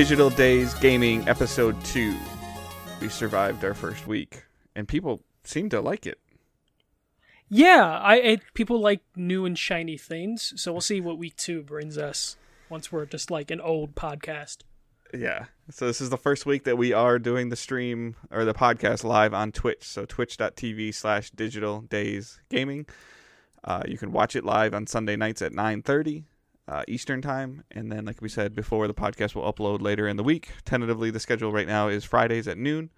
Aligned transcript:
Digital 0.00 0.30
Days 0.30 0.72
Gaming 0.72 1.28
Episode 1.28 1.76
2. 1.84 2.16
We 3.02 3.10
survived 3.10 3.62
our 3.66 3.74
first 3.74 4.06
week, 4.06 4.44
and 4.74 4.88
people 4.88 5.20
seem 5.44 5.68
to 5.68 5.82
like 5.82 6.06
it. 6.06 6.18
Yeah, 7.50 7.98
I, 8.02 8.14
I 8.14 8.38
people 8.54 8.80
like 8.80 9.02
new 9.14 9.44
and 9.44 9.58
shiny 9.58 9.98
things, 9.98 10.54
so 10.56 10.72
we'll 10.72 10.80
see 10.80 11.02
what 11.02 11.18
week 11.18 11.36
two 11.36 11.62
brings 11.62 11.98
us 11.98 12.38
once 12.70 12.90
we're 12.90 13.04
just 13.04 13.30
like 13.30 13.50
an 13.50 13.60
old 13.60 13.94
podcast. 13.94 14.60
Yeah. 15.12 15.44
So 15.70 15.86
this 15.86 16.00
is 16.00 16.08
the 16.08 16.16
first 16.16 16.46
week 16.46 16.64
that 16.64 16.78
we 16.78 16.94
are 16.94 17.18
doing 17.18 17.50
the 17.50 17.54
stream 17.54 18.16
or 18.30 18.46
the 18.46 18.54
podcast 18.54 19.04
live 19.04 19.34
on 19.34 19.52
Twitch. 19.52 19.84
So 19.84 20.06
twitch.tv 20.06 20.94
slash 20.94 21.30
digital 21.30 21.82
days 21.82 22.40
gaming. 22.48 22.86
Uh, 23.62 23.82
you 23.86 23.98
can 23.98 24.12
watch 24.12 24.34
it 24.34 24.46
live 24.46 24.72
on 24.72 24.86
Sunday 24.86 25.16
nights 25.16 25.42
at 25.42 25.52
9.30 25.52 26.24
uh, 26.70 26.84
Eastern 26.86 27.20
time. 27.20 27.64
And 27.70 27.90
then, 27.90 28.04
like 28.04 28.22
we 28.22 28.28
said 28.28 28.54
before, 28.54 28.86
the 28.86 28.94
podcast 28.94 29.34
will 29.34 29.50
upload 29.52 29.82
later 29.82 30.06
in 30.06 30.16
the 30.16 30.22
week. 30.22 30.50
Tentatively, 30.64 31.10
the 31.10 31.20
schedule 31.20 31.52
right 31.52 31.66
now 31.66 31.88
is 31.88 32.04
Fridays 32.04 32.46
at 32.48 32.56
noon. 32.56 32.90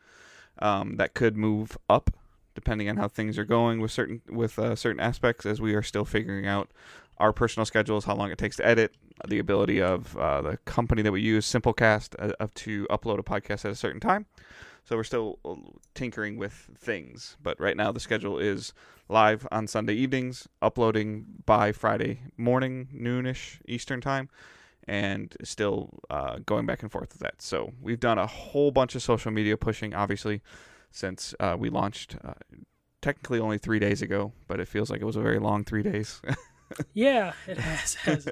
Um, 0.59 0.97
that 0.97 1.15
could 1.15 1.37
move 1.37 1.79
up 1.89 2.11
depending 2.55 2.87
on 2.91 2.99
how 2.99 3.09
things 3.09 3.39
are 3.39 3.45
going 3.45 3.81
with 3.81 3.91
certain 3.91 4.21
with 4.29 4.59
uh, 4.59 4.77
certain 4.77 5.01
aspects 5.01 5.47
as 5.47 5.63
we 5.63 5.75
are 5.75 5.83
still 5.83 6.05
figuring 6.05 6.47
out 6.47 6.71
our 7.17 7.33
personal 7.33 7.65
schedules, 7.65 8.05
how 8.05 8.15
long 8.15 8.31
it 8.31 8.37
takes 8.37 8.57
to 8.57 8.67
edit, 8.67 8.95
the 9.29 9.39
ability 9.39 9.81
of 9.81 10.17
uh, 10.17 10.43
the 10.43 10.57
company 10.67 11.01
that 11.03 11.13
we 11.13 11.21
use, 11.21 11.51
Simplecast, 11.51 12.15
uh, 12.19 12.47
to 12.55 12.87
upload 12.91 13.19
a 13.19 13.23
podcast 13.23 13.65
at 13.65 13.71
a 13.71 13.77
certain 13.77 14.01
time. 14.01 14.27
So 14.85 14.97
we're 14.97 15.05
still 15.05 15.39
uh, 15.45 15.55
tinkering 15.95 16.37
with 16.37 16.71
things, 16.77 17.37
but 17.43 17.59
right 17.61 17.77
now 17.77 17.93
the 17.93 18.01
schedule 18.01 18.39
is 18.39 18.73
live 19.13 19.47
on 19.53 19.67
Sunday 19.67 19.95
evenings, 19.95 20.49
uploading 20.61 21.27
by 21.45 21.71
Friday 21.71 22.23
morning, 22.37 22.89
noonish 22.95 23.61
Eastern 23.69 24.01
time, 24.01 24.29
and 24.89 25.37
still 25.45 26.01
uh, 26.11 26.39
going 26.45 26.67
back 26.67 26.83
and 26.83 26.91
forth 26.91 27.13
with 27.13 27.21
that. 27.21 27.43
So 27.43 27.73
we've 27.81 28.01
done 28.01 28.19
a 28.19 28.27
whole 28.27 28.71
bunch 28.71 28.95
of 28.95 29.03
social 29.03 29.31
media 29.31 29.57
pushing, 29.57 29.95
obviously, 29.95 30.43
since 30.91 31.35
uh, 31.39 31.57
we 31.59 31.71
launched. 31.71 32.17
Uh, 32.25 32.35
technically 33.03 33.41
only 33.41 33.59
three 33.59 33.81
days 33.81 34.01
ago, 34.01 34.33
but 34.47 34.61
it 34.61 34.69
feels 34.69 34.89
like 34.89 35.01
it 35.01 35.05
was 35.05 35.17
a 35.17 35.21
very 35.21 35.41
long 35.41 35.65
three 35.65 35.83
days. 35.83 36.23
yeah, 36.95 37.33
it 37.47 37.59
has. 37.59 37.95
has. 37.95 38.29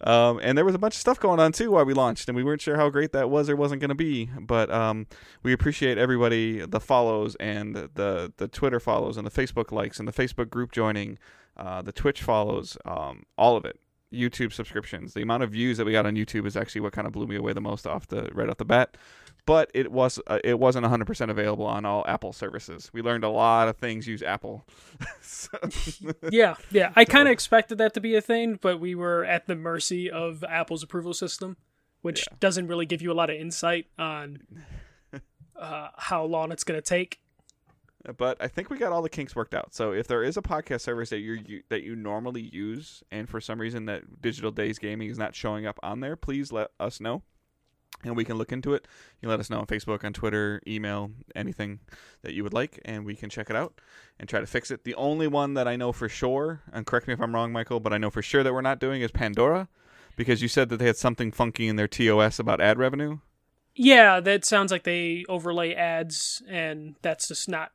um, 0.00 0.40
and 0.42 0.56
there 0.56 0.64
was 0.64 0.74
a 0.74 0.78
bunch 0.78 0.94
of 0.94 1.00
stuff 1.00 1.20
going 1.20 1.40
on 1.40 1.52
too 1.52 1.70
while 1.70 1.84
we 1.84 1.94
launched, 1.94 2.28
and 2.28 2.36
we 2.36 2.44
weren't 2.44 2.60
sure 2.60 2.76
how 2.76 2.88
great 2.90 3.12
that 3.12 3.30
was 3.30 3.48
or 3.48 3.56
wasn't 3.56 3.80
going 3.80 3.88
to 3.90 3.94
be. 3.94 4.30
But 4.40 4.70
um, 4.70 5.06
we 5.42 5.52
appreciate 5.52 5.98
everybody, 5.98 6.64
the 6.64 6.80
follows 6.80 7.36
and 7.36 7.74
the 7.74 8.32
the 8.36 8.48
Twitter 8.48 8.80
follows 8.80 9.16
and 9.16 9.26
the 9.26 9.30
Facebook 9.30 9.72
likes 9.72 9.98
and 9.98 10.06
the 10.08 10.12
Facebook 10.12 10.50
group 10.50 10.72
joining, 10.72 11.18
uh, 11.56 11.82
the 11.82 11.92
Twitch 11.92 12.22
follows, 12.22 12.76
um, 12.84 13.24
all 13.36 13.56
of 13.56 13.64
it. 13.64 13.78
YouTube 14.12 14.52
subscriptions. 14.52 15.14
The 15.14 15.22
amount 15.22 15.42
of 15.42 15.50
views 15.50 15.78
that 15.78 15.84
we 15.84 15.90
got 15.92 16.06
on 16.06 16.14
YouTube 16.14 16.46
is 16.46 16.56
actually 16.56 16.80
what 16.80 16.92
kind 16.92 17.08
of 17.08 17.12
blew 17.12 17.26
me 17.26 17.34
away 17.34 17.52
the 17.52 17.60
most 17.60 17.86
off 17.88 18.06
the 18.06 18.30
right 18.32 18.48
off 18.48 18.56
the 18.56 18.64
bat. 18.64 18.96
But 19.46 19.70
it 19.74 19.92
was 19.92 20.18
uh, 20.26 20.40
it 20.42 20.58
wasn't 20.58 20.86
100% 20.86 21.30
available 21.30 21.66
on 21.66 21.84
all 21.84 22.04
Apple 22.08 22.32
services. 22.32 22.90
We 22.92 23.00
learned 23.00 23.22
a 23.22 23.28
lot 23.28 23.68
of 23.68 23.76
things 23.76 24.06
use 24.08 24.20
Apple. 24.22 24.66
so, 25.22 25.56
yeah, 26.32 26.56
yeah. 26.72 26.92
I 26.96 27.04
kind 27.04 27.28
of 27.28 27.32
expected 27.32 27.78
that 27.78 27.94
to 27.94 28.00
be 28.00 28.16
a 28.16 28.20
thing, 28.20 28.58
but 28.60 28.80
we 28.80 28.94
were 28.96 29.24
at 29.24 29.46
the 29.46 29.54
mercy 29.54 30.10
of 30.10 30.42
Apple's 30.44 30.82
approval 30.82 31.14
system, 31.14 31.56
which 32.02 32.26
Yeah. 32.28 32.36
doesn't 32.40 32.66
really 32.66 32.86
give 32.86 33.00
you 33.02 33.12
a 33.12 33.14
lot 33.14 33.30
of 33.30 33.36
insight 33.36 33.86
on 33.98 34.40
uh, 35.56 35.88
how 35.96 36.24
long 36.24 36.50
it's 36.50 36.64
going 36.64 36.78
to 36.78 36.84
take. 36.86 37.20
but 38.16 38.36
I 38.40 38.48
think 38.48 38.68
we 38.68 38.78
got 38.78 38.90
all 38.92 39.02
the 39.02 39.08
kinks 39.08 39.36
worked 39.36 39.54
out. 39.54 39.74
So 39.74 39.92
if 39.92 40.08
there 40.08 40.22
is 40.24 40.36
a 40.36 40.42
podcast 40.42 40.80
service 40.80 41.10
that 41.10 41.18
you 41.20 41.62
that 41.68 41.82
you 41.84 41.94
normally 41.94 42.42
use, 42.42 43.02
and 43.12 43.28
for 43.28 43.40
some 43.40 43.60
reason 43.60 43.86
that 43.86 44.20
Digital 44.20 44.50
Days 44.50 44.78
Gaming 44.80 45.08
is 45.08 45.18
not 45.18 45.34
showing 45.36 45.66
up 45.66 45.78
on 45.84 46.00
there, 46.00 46.16
please 46.16 46.50
let 46.52 46.70
us 46.80 47.00
know, 47.00 47.22
and 48.04 48.16
we 48.16 48.24
can 48.24 48.36
look 48.38 48.52
into 48.52 48.74
it. 48.74 48.86
You 49.20 49.28
let 49.28 49.40
us 49.40 49.50
know 49.50 49.58
on 49.58 49.66
Facebook, 49.66 50.04
on 50.04 50.12
Twitter, 50.12 50.60
email, 50.66 51.10
anything 51.34 51.80
that 52.22 52.34
you 52.34 52.42
would 52.42 52.52
like, 52.52 52.80
and 52.84 53.04
we 53.04 53.14
can 53.14 53.30
check 53.30 53.50
it 53.50 53.56
out 53.56 53.80
and 54.18 54.28
try 54.28 54.40
to 54.40 54.46
fix 54.46 54.70
it. 54.70 54.84
The 54.84 54.94
only 54.94 55.26
one 55.26 55.54
that 55.54 55.66
I 55.66 55.76
know 55.76 55.92
for 55.92 56.08
sure, 56.08 56.62
and 56.72 56.86
correct 56.86 57.06
me 57.06 57.14
if 57.14 57.20
I'm 57.20 57.34
wrong, 57.34 57.52
Michael, 57.52 57.80
but 57.80 57.92
I 57.92 57.98
know 57.98 58.10
for 58.10 58.22
sure 58.22 58.42
that 58.42 58.52
we're 58.52 58.60
not 58.60 58.78
doing 58.78 59.02
is 59.02 59.10
Pandora, 59.10 59.68
because 60.16 60.42
you 60.42 60.48
said 60.48 60.68
that 60.68 60.78
they 60.78 60.86
had 60.86 60.96
something 60.96 61.32
funky 61.32 61.68
in 61.68 61.76
their 61.76 61.88
TOS 61.88 62.38
about 62.38 62.60
ad 62.60 62.78
revenue. 62.78 63.18
Yeah, 63.74 64.20
that 64.20 64.44
sounds 64.44 64.72
like 64.72 64.84
they 64.84 65.24
overlay 65.28 65.74
ads, 65.74 66.42
and 66.48 66.96
that's 67.02 67.28
just 67.28 67.48
not 67.48 67.72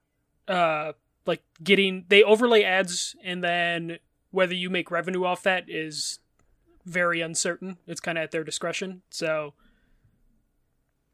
uh 0.47 0.93
like 1.27 1.43
getting 1.63 2.05
they 2.09 2.23
overlay 2.23 2.63
ads, 2.63 3.15
and 3.23 3.43
then 3.43 3.99
whether 4.31 4.55
you 4.55 4.69
make 4.69 4.89
revenue 4.89 5.23
off 5.23 5.43
that 5.43 5.65
is 5.67 6.19
very 6.85 7.21
uncertain. 7.21 7.77
It's 7.85 8.01
kind 8.01 8.17
of 8.17 8.23
at 8.23 8.31
their 8.31 8.43
discretion. 8.43 9.03
So 9.11 9.53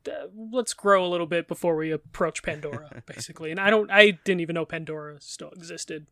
uh, 0.07 0.27
let's 0.35 0.73
grow 0.73 1.05
a 1.05 1.09
little 1.09 1.27
bit 1.27 1.47
before 1.47 1.75
we 1.75 1.91
approach 1.91 2.43
Pandora, 2.43 3.01
basically. 3.05 3.51
And 3.51 3.59
I 3.59 3.69
don't, 3.69 3.91
I 3.91 4.11
didn't 4.11 4.41
even 4.41 4.53
know 4.55 4.65
Pandora 4.65 5.19
still 5.21 5.49
existed, 5.51 6.07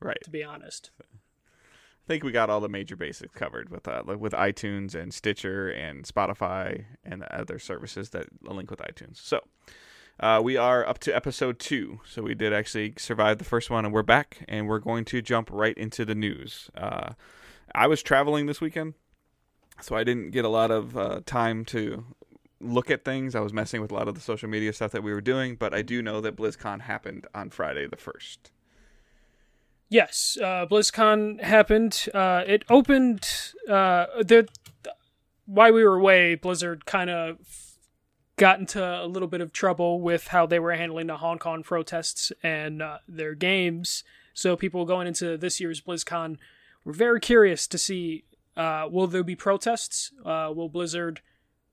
Right. 0.00 0.18
to 0.24 0.30
be 0.30 0.42
honest. 0.44 0.90
I 1.00 2.06
think 2.06 2.22
we 2.22 2.32
got 2.32 2.50
all 2.50 2.60
the 2.60 2.68
major 2.68 2.96
basics 2.96 3.34
covered 3.34 3.70
with 3.70 3.88
uh, 3.88 4.02
with 4.18 4.32
iTunes 4.34 4.94
and 4.94 5.14
Stitcher 5.14 5.70
and 5.70 6.04
Spotify 6.04 6.84
and 7.02 7.22
the 7.22 7.34
other 7.34 7.58
services 7.58 8.10
that 8.10 8.26
link 8.42 8.70
with 8.70 8.80
iTunes. 8.80 9.16
So 9.16 9.40
uh, 10.20 10.42
we 10.44 10.58
are 10.58 10.86
up 10.86 10.98
to 10.98 11.16
episode 11.16 11.58
two. 11.58 12.00
So 12.06 12.20
we 12.20 12.34
did 12.34 12.52
actually 12.52 12.92
survive 12.98 13.38
the 13.38 13.44
first 13.44 13.70
one, 13.70 13.86
and 13.86 13.94
we're 13.94 14.02
back, 14.02 14.44
and 14.48 14.68
we're 14.68 14.80
going 14.80 15.06
to 15.06 15.22
jump 15.22 15.48
right 15.50 15.76
into 15.78 16.04
the 16.04 16.14
news. 16.14 16.70
Uh, 16.76 17.14
I 17.74 17.86
was 17.86 18.02
traveling 18.02 18.44
this 18.44 18.60
weekend, 18.60 18.92
so 19.80 19.96
I 19.96 20.04
didn't 20.04 20.30
get 20.32 20.44
a 20.44 20.50
lot 20.50 20.70
of 20.70 20.98
uh, 20.98 21.20
time 21.24 21.64
to 21.66 22.04
look 22.64 22.90
at 22.90 23.04
things. 23.04 23.34
I 23.34 23.40
was 23.40 23.52
messing 23.52 23.80
with 23.80 23.90
a 23.90 23.94
lot 23.94 24.08
of 24.08 24.14
the 24.14 24.20
social 24.20 24.48
media 24.48 24.72
stuff 24.72 24.92
that 24.92 25.02
we 25.02 25.12
were 25.12 25.20
doing, 25.20 25.56
but 25.56 25.74
I 25.74 25.82
do 25.82 26.02
know 26.02 26.20
that 26.20 26.36
BlizzCon 26.36 26.82
happened 26.82 27.26
on 27.34 27.50
Friday 27.50 27.86
the 27.86 27.96
first. 27.96 28.50
Yes, 29.88 30.38
uh, 30.42 30.66
BlizzCon 30.66 31.40
happened. 31.40 32.08
Uh, 32.12 32.42
it 32.46 32.64
opened. 32.68 33.28
Uh, 33.68 34.06
the 34.20 34.48
while 35.46 35.72
we 35.72 35.84
were 35.84 35.96
away, 35.96 36.34
Blizzard 36.34 36.86
kind 36.86 37.10
of 37.10 37.38
got 38.36 38.58
into 38.58 38.82
a 38.82 39.06
little 39.06 39.28
bit 39.28 39.40
of 39.40 39.52
trouble 39.52 40.00
with 40.00 40.28
how 40.28 40.46
they 40.46 40.58
were 40.58 40.72
handling 40.72 41.06
the 41.06 41.18
Hong 41.18 41.38
Kong 41.38 41.62
protests 41.62 42.32
and 42.42 42.82
uh, 42.82 42.98
their 43.06 43.34
games. 43.34 44.02
So 44.32 44.56
people 44.56 44.84
going 44.84 45.06
into 45.06 45.36
this 45.36 45.60
year's 45.60 45.80
BlizzCon 45.80 46.38
were 46.84 46.92
very 46.92 47.20
curious 47.20 47.66
to 47.68 47.78
see 47.78 48.24
uh, 48.56 48.88
will 48.90 49.06
there 49.06 49.24
be 49.24 49.36
protests? 49.36 50.12
Uh, 50.24 50.52
will 50.54 50.68
Blizzard 50.68 51.20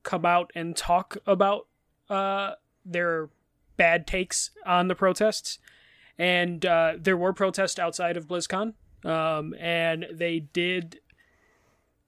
come 0.03 0.25
out 0.25 0.51
and 0.55 0.75
talk 0.75 1.17
about 1.25 1.67
uh, 2.09 2.53
their 2.85 3.29
bad 3.77 4.07
takes 4.07 4.51
on 4.65 4.87
the 4.87 4.95
protests? 4.95 5.59
and 6.21 6.67
uh, 6.67 6.93
there 6.99 7.17
were 7.17 7.33
protests 7.33 7.79
outside 7.79 8.15
of 8.15 8.27
BlizzCon, 8.27 8.73
um, 9.03 9.55
and 9.59 10.05
they 10.11 10.39
did 10.39 10.99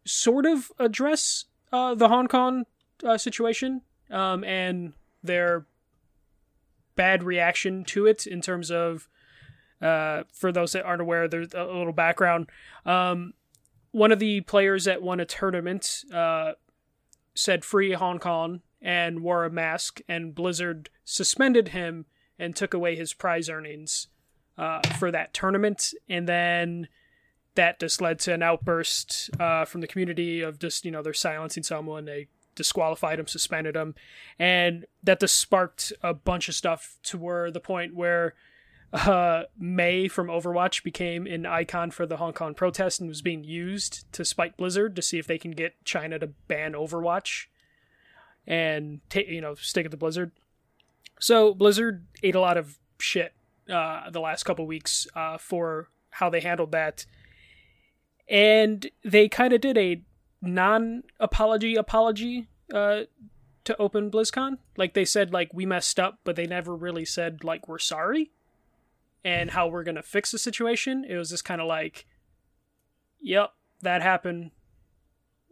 sort 0.05 0.45
of 0.45 0.71
address 0.77 1.45
uh, 1.71 1.95
the 1.95 2.09
Hong 2.09 2.27
Kong 2.27 2.65
uh, 3.03 3.17
situation 3.17 3.81
um, 4.11 4.43
and 4.43 4.93
their 5.23 5.65
bad 6.95 7.23
reaction 7.23 7.83
to 7.85 8.05
it 8.05 8.27
in 8.27 8.39
terms 8.39 8.69
of. 8.69 9.09
Uh, 9.81 10.23
for 10.31 10.53
those 10.53 10.71
that 10.71 10.85
aren't 10.85 11.01
aware, 11.01 11.27
there's 11.27 11.53
a 11.53 11.65
little 11.65 11.91
background. 11.91 12.49
Um, 12.85 13.33
one 13.91 14.13
of 14.13 14.19
the 14.19 14.39
players 14.39 14.85
that 14.85 15.01
won 15.01 15.19
a 15.19 15.25
tournament 15.25 16.05
uh, 16.13 16.53
said 17.35 17.65
"Free 17.65 17.93
Hong 17.93 18.19
Kong" 18.19 18.61
and 18.81 19.23
wore 19.23 19.45
a 19.45 19.49
mask, 19.49 20.01
and 20.07 20.35
Blizzard 20.35 20.89
suspended 21.05 21.69
him 21.69 22.05
and 22.37 22.55
took 22.55 22.73
away 22.73 22.95
his 22.95 23.13
prize 23.13 23.49
earnings 23.49 24.07
uh, 24.57 24.81
for 24.99 25.11
that 25.11 25.33
tournament. 25.33 25.93
And 26.09 26.27
then 26.27 26.87
that 27.55 27.79
just 27.79 28.01
led 28.01 28.19
to 28.19 28.33
an 28.33 28.43
outburst 28.43 29.29
uh, 29.39 29.65
from 29.65 29.81
the 29.81 29.87
community 29.87 30.41
of 30.41 30.59
just, 30.59 30.85
you 30.85 30.91
know, 30.91 31.01
they're 31.01 31.13
silencing 31.13 31.63
someone. 31.63 32.05
They 32.05 32.27
disqualified 32.55 33.19
him, 33.19 33.27
suspended 33.27 33.75
him. 33.75 33.95
And 34.39 34.85
that 35.03 35.19
just 35.19 35.39
sparked 35.39 35.93
a 36.01 36.13
bunch 36.13 36.49
of 36.49 36.55
stuff 36.55 36.97
to 37.03 37.17
where 37.17 37.51
the 37.51 37.59
point 37.59 37.95
where 37.95 38.33
uh, 38.93 39.43
Mei 39.57 40.07
from 40.07 40.27
Overwatch 40.27 40.83
became 40.83 41.25
an 41.25 41.47
icon 41.47 41.89
for 41.89 42.05
the 42.05 42.17
Hong 42.17 42.33
Kong 42.33 42.53
protest 42.53 42.99
and 43.01 43.09
was 43.09 43.23
being 43.23 43.43
used 43.43 44.11
to 44.13 44.23
spite 44.23 44.55
Blizzard 44.55 44.95
to 44.95 45.01
see 45.01 45.17
if 45.17 45.25
they 45.25 45.39
can 45.39 45.51
get 45.51 45.83
China 45.83 46.19
to 46.19 46.27
ban 46.47 46.73
Overwatch 46.73 47.47
and 48.45 49.01
ta- 49.09 49.21
you 49.27 49.41
know 49.41 49.55
stick 49.55 49.85
it 49.85 49.89
the 49.89 49.97
Blizzard. 49.97 50.31
So 51.19 51.55
Blizzard 51.55 52.05
ate 52.21 52.35
a 52.35 52.39
lot 52.39 52.55
of 52.55 52.77
shit 52.99 53.33
uh, 53.67 54.11
the 54.11 54.19
last 54.19 54.43
couple 54.43 54.67
weeks 54.67 55.07
uh, 55.15 55.39
for 55.39 55.89
how 56.11 56.29
they 56.29 56.41
handled 56.41 56.71
that, 56.73 57.07
and 58.29 58.91
they 59.03 59.27
kind 59.27 59.53
of 59.53 59.61
did 59.61 59.77
a 59.77 60.03
non-apology 60.39 61.75
apology 61.75 62.47
uh, 62.71 63.01
to 63.63 63.77
open 63.77 64.11
BlizzCon. 64.11 64.57
Like 64.77 64.93
they 64.93 65.05
said, 65.05 65.33
like 65.33 65.51
we 65.51 65.65
messed 65.65 65.99
up, 65.99 66.19
but 66.23 66.35
they 66.35 66.45
never 66.45 66.75
really 66.75 67.05
said 67.05 67.43
like 67.43 67.67
we're 67.67 67.79
sorry 67.79 68.29
and 69.23 69.51
how 69.51 69.67
we're 69.67 69.83
gonna 69.83 70.03
fix 70.03 70.31
the 70.31 70.37
situation. 70.37 71.05
It 71.07 71.17
was 71.17 71.29
just 71.29 71.45
kind 71.45 71.61
of 71.61 71.67
like, 71.67 72.05
"Yep, 73.21 73.53
that 73.81 74.01
happened," 74.01 74.51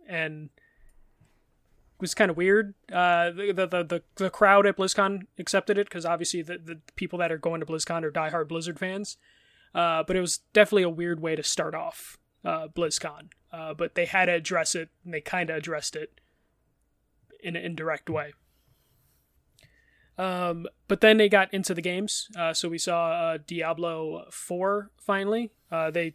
and 0.07 0.50
it 0.56 2.01
was 2.01 2.13
kind 2.13 2.31
of 2.31 2.38
weird. 2.38 2.73
Uh, 2.91 3.31
the, 3.31 3.53
the 3.53 3.83
the 3.83 4.03
the 4.15 4.29
crowd 4.29 4.65
at 4.65 4.77
BlizzCon 4.77 5.27
accepted 5.38 5.77
it 5.77 5.88
because 5.88 6.06
obviously 6.06 6.41
the 6.41 6.57
the 6.57 6.79
people 6.95 7.19
that 7.19 7.31
are 7.31 7.38
going 7.38 7.59
to 7.59 7.65
BlizzCon 7.65 8.03
are 8.03 8.12
diehard 8.12 8.47
Blizzard 8.47 8.79
fans. 8.79 9.18
Uh, 9.74 10.03
but 10.03 10.15
it 10.15 10.21
was 10.21 10.39
definitely 10.53 10.83
a 10.83 10.89
weird 10.89 11.21
way 11.21 11.35
to 11.35 11.44
start 11.44 11.74
off 11.74 12.17
uh, 12.44 12.67
BlizzCon. 12.67 13.29
Uh, 13.51 13.74
but 13.74 13.95
they 13.95 14.06
had 14.06 14.25
to 14.25 14.33
address 14.33 14.75
it, 14.75 14.89
and 15.03 15.13
they 15.13 15.21
kind 15.21 15.50
of 15.50 15.56
addressed 15.56 15.95
it 15.95 16.19
in 17.41 17.56
an 17.56 17.63
indirect 17.63 18.09
way. 18.09 18.33
Um, 20.21 20.68
but 20.88 21.01
then 21.01 21.18
they 21.18 21.29
got 21.29 21.53
into 21.53 21.73
the 21.73 21.81
games. 21.81 22.27
Uh, 22.38 22.53
so 22.53 22.69
we 22.69 22.77
saw 22.77 23.12
uh, 23.12 23.38
Diablo 23.45 24.25
4 24.29 24.91
finally. 24.97 25.51
Uh, 25.71 25.89
they 25.89 26.13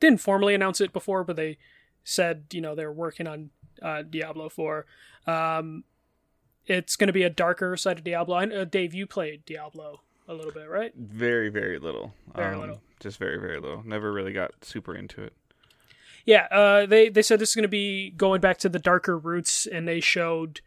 didn't 0.00 0.20
formally 0.20 0.54
announce 0.54 0.80
it 0.80 0.92
before, 0.92 1.24
but 1.24 1.36
they 1.36 1.58
said, 2.04 2.44
you 2.52 2.60
know, 2.60 2.74
they're 2.74 2.92
working 2.92 3.26
on 3.26 3.50
uh, 3.82 4.02
Diablo 4.02 4.48
4. 4.48 4.86
Um, 5.26 5.84
it's 6.66 6.96
going 6.96 7.08
to 7.08 7.12
be 7.12 7.22
a 7.22 7.30
darker 7.30 7.76
side 7.76 7.98
of 7.98 8.04
Diablo. 8.04 8.36
I, 8.36 8.64
Dave, 8.64 8.94
you 8.94 9.06
played 9.06 9.44
Diablo 9.44 10.00
a 10.28 10.34
little 10.34 10.52
bit, 10.52 10.68
right? 10.68 10.92
Very, 10.96 11.48
very 11.50 11.78
little. 11.78 12.14
Very 12.34 12.54
Um, 12.54 12.60
little. 12.60 12.80
Just 13.00 13.18
very, 13.18 13.38
very 13.38 13.60
little. 13.60 13.82
Never 13.84 14.12
really 14.12 14.32
got 14.32 14.52
super 14.64 14.94
into 14.94 15.22
it. 15.22 15.32
Yeah, 16.24 16.46
uh, 16.50 16.86
they 16.86 17.08
they 17.08 17.22
said 17.22 17.38
this 17.38 17.50
is 17.50 17.54
going 17.54 17.62
to 17.62 17.68
be 17.68 18.10
going 18.10 18.40
back 18.40 18.56
to 18.58 18.68
the 18.68 18.80
darker 18.80 19.16
roots, 19.16 19.64
and 19.64 19.86
they 19.86 20.00
showed 20.00 20.60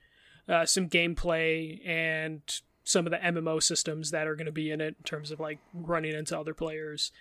uh, 0.49 0.65
some 0.65 0.89
gameplay 0.89 1.87
and 1.87 2.41
some 2.83 3.05
of 3.05 3.11
the 3.11 3.17
MMO 3.17 3.61
systems 3.61 4.11
that 4.11 4.27
are 4.27 4.35
going 4.35 4.47
to 4.47 4.51
be 4.51 4.71
in 4.71 4.81
it 4.81 4.95
in 4.97 5.03
terms 5.03 5.31
of 5.31 5.39
like 5.39 5.59
running 5.73 6.13
into 6.13 6.37
other 6.37 6.55
players 6.55 7.11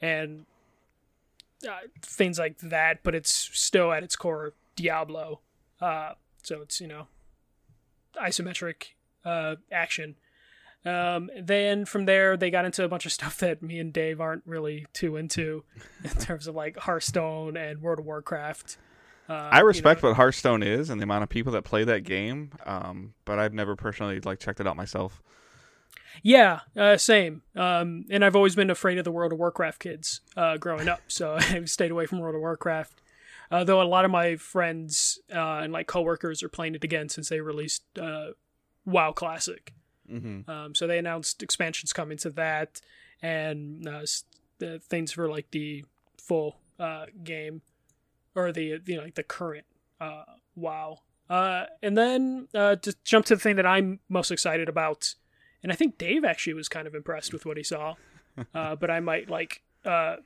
and 0.00 0.46
uh, 1.68 1.86
things 2.00 2.38
like 2.38 2.58
that. 2.58 3.02
But 3.02 3.14
it's 3.14 3.30
still 3.30 3.92
at 3.92 4.02
its 4.02 4.16
core 4.16 4.54
Diablo, 4.76 5.40
uh, 5.80 6.14
so 6.42 6.62
it's 6.62 6.80
you 6.80 6.86
know 6.86 7.06
isometric 8.16 8.88
uh, 9.24 9.56
action. 9.70 10.16
Um, 10.84 11.30
then 11.38 11.84
from 11.84 12.06
there, 12.06 12.38
they 12.38 12.50
got 12.50 12.64
into 12.64 12.84
a 12.84 12.88
bunch 12.88 13.04
of 13.04 13.12
stuff 13.12 13.36
that 13.38 13.62
me 13.62 13.78
and 13.78 13.92
Dave 13.92 14.20
aren't 14.20 14.46
really 14.46 14.86
too 14.94 15.16
into, 15.16 15.64
in 16.04 16.10
terms 16.12 16.46
of 16.46 16.54
like 16.54 16.78
Hearthstone 16.78 17.56
and 17.56 17.82
World 17.82 17.98
of 17.98 18.06
Warcraft. 18.06 18.78
Uh, 19.30 19.48
I 19.52 19.60
you 19.60 19.66
respect 19.66 20.02
know. 20.02 20.08
what 20.08 20.16
Hearthstone 20.16 20.64
is 20.64 20.90
and 20.90 21.00
the 21.00 21.04
amount 21.04 21.22
of 21.22 21.28
people 21.28 21.52
that 21.52 21.62
play 21.62 21.84
that 21.84 22.02
game, 22.02 22.50
um, 22.66 23.14
but 23.24 23.38
I've 23.38 23.54
never 23.54 23.76
personally 23.76 24.18
like 24.20 24.40
checked 24.40 24.58
it 24.58 24.66
out 24.66 24.76
myself. 24.76 25.22
Yeah, 26.24 26.60
uh, 26.76 26.96
same. 26.96 27.42
Um, 27.54 28.06
and 28.10 28.24
I've 28.24 28.34
always 28.34 28.56
been 28.56 28.70
afraid 28.70 28.98
of 28.98 29.04
the 29.04 29.12
World 29.12 29.32
of 29.32 29.38
Warcraft 29.38 29.78
kids 29.78 30.20
uh, 30.36 30.56
growing 30.56 30.88
up, 30.88 31.02
so 31.06 31.34
I've 31.38 31.70
stayed 31.70 31.92
away 31.92 32.06
from 32.06 32.18
World 32.18 32.34
of 32.34 32.40
Warcraft. 32.40 33.00
Uh, 33.52 33.62
though 33.62 33.80
a 33.80 33.84
lot 33.84 34.04
of 34.04 34.10
my 34.10 34.34
friends 34.34 35.20
uh, 35.32 35.58
and 35.58 35.72
like 35.72 35.86
coworkers 35.86 36.42
are 36.42 36.48
playing 36.48 36.74
it 36.74 36.82
again 36.82 37.08
since 37.08 37.28
they 37.28 37.40
released 37.40 37.84
uh, 37.98 38.30
WoW 38.84 39.12
Classic. 39.12 39.72
Mm-hmm. 40.10 40.50
Um, 40.50 40.74
so 40.74 40.88
they 40.88 40.98
announced 40.98 41.40
expansions 41.40 41.92
coming 41.92 42.18
to 42.18 42.30
that 42.30 42.80
and 43.22 43.86
uh, 43.86 44.02
the 44.58 44.80
things 44.80 45.12
for 45.12 45.28
like 45.28 45.50
the 45.52 45.84
full 46.16 46.56
uh, 46.80 47.06
game 47.22 47.62
or 48.34 48.52
the 48.52 48.80
you 48.84 48.96
know 48.96 49.02
like 49.02 49.14
the 49.14 49.22
current 49.22 49.66
uh, 50.00 50.24
WoW. 50.54 50.98
Uh, 51.28 51.66
and 51.82 51.96
then 51.96 52.48
uh, 52.54 52.74
to 52.76 52.94
jump 53.04 53.24
to 53.26 53.36
the 53.36 53.40
thing 53.40 53.56
that 53.56 53.66
I'm 53.66 54.00
most 54.08 54.30
excited 54.30 54.68
about, 54.68 55.14
and 55.62 55.70
I 55.70 55.76
think 55.76 55.96
Dave 55.96 56.24
actually 56.24 56.54
was 56.54 56.68
kind 56.68 56.88
of 56.88 56.94
impressed 56.94 57.32
with 57.32 57.46
what 57.46 57.56
he 57.56 57.62
saw, 57.62 57.94
uh, 58.54 58.74
but 58.76 58.90
I 58.90 59.00
might 59.00 59.30
like 59.30 59.62
uh, 59.84 60.16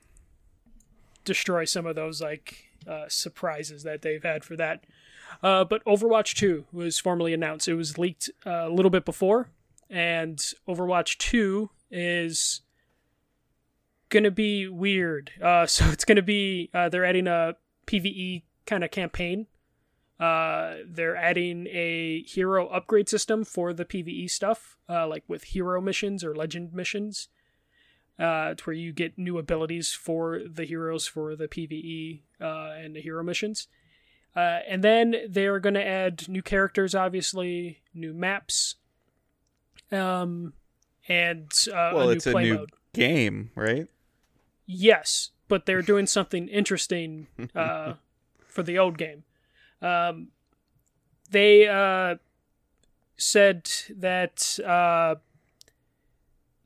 destroy 1.25 1.65
some 1.65 1.87
of 1.87 1.95
those 1.95 2.21
like 2.21 2.65
uh, 2.89 3.05
surprises 3.09 3.83
that 3.83 4.03
they've 4.03 4.23
had 4.23 4.45
for 4.45 4.57
that. 4.57 4.85
Uh, 5.43 5.65
but 5.65 5.85
Overwatch 5.85 6.35
2 6.35 6.67
was 6.73 6.99
formally 6.99 7.35
announced. 7.35 7.69
It 7.69 7.75
was 7.75 7.99
leaked 7.99 8.31
uh, 8.47 8.69
a 8.69 8.71
little 8.71 8.91
bit 8.91 9.05
before, 9.05 9.49
and 9.91 10.39
Overwatch 10.69 11.19
2 11.19 11.71
is 11.91 12.63
gonna 14.11 14.31
be 14.31 14.69
weird. 14.69 15.33
Uh, 15.43 15.67
so 15.67 15.87
it's 15.87 16.05
gonna 16.05 16.23
be 16.23 16.71
uh, 16.73 16.89
they're 16.89 17.05
adding 17.05 17.27
a 17.27 17.57
PVE 17.87 18.43
kind 18.67 18.85
of 18.85 18.91
campaign. 18.91 19.47
Uh, 20.21 20.77
they're 20.87 21.17
adding 21.17 21.67
a 21.71 22.23
hero 22.23 22.69
upgrade 22.69 23.09
system 23.09 23.45
for 23.45 23.73
the 23.73 23.85
PVE 23.85 24.31
stuff, 24.31 24.77
uh, 24.89 25.07
like 25.09 25.25
with 25.29 25.43
hero 25.45 25.81
missions 25.81 26.23
or 26.23 26.35
legend 26.35 26.73
missions, 26.73 27.29
uh, 28.19 28.55
to 28.55 28.65
where 28.65 28.75
you 28.75 28.93
get 28.93 29.19
new 29.19 29.39
abilities 29.39 29.93
for 29.93 30.41
the 30.49 30.65
heroes 30.65 31.07
for 31.07 31.35
the 31.35 31.49
PVE 31.49 32.23
uh, 32.41 32.75
and 32.79 32.95
the 32.95 33.01
hero 33.01 33.25
missions. 33.25 33.67
Uh, 34.37 34.61
and 34.69 34.83
then 34.85 35.15
they're 35.29 35.61
going 35.61 35.75
to 35.75 35.85
add 35.87 36.29
new 36.29 36.43
characters, 36.43 36.95
obviously, 36.95 37.83
new 37.93 38.13
maps, 38.15 38.77
um, 39.93 40.53
and 41.09 41.51
uh, 41.69 41.91
Well, 41.95 42.03
a 42.03 42.07
new 42.07 42.11
it's 42.13 42.27
a 42.27 42.31
play 42.33 42.43
new 42.45 42.55
mode. 42.55 42.71
game, 42.93 43.51
right? 43.55 43.87
Yes, 44.67 45.31
but 45.49 45.67
they're 45.67 45.83
doing 45.83 46.07
something 46.07 46.49
interesting 46.49 47.27
uh, 47.55 47.95
for 48.47 48.63
the 48.63 48.79
old 48.79 48.99
game. 48.99 49.25
Um, 49.83 50.29
they 51.31 51.69
uh, 51.69 52.17
said 53.17 53.71
that 53.97 54.59
uh, 54.61 55.17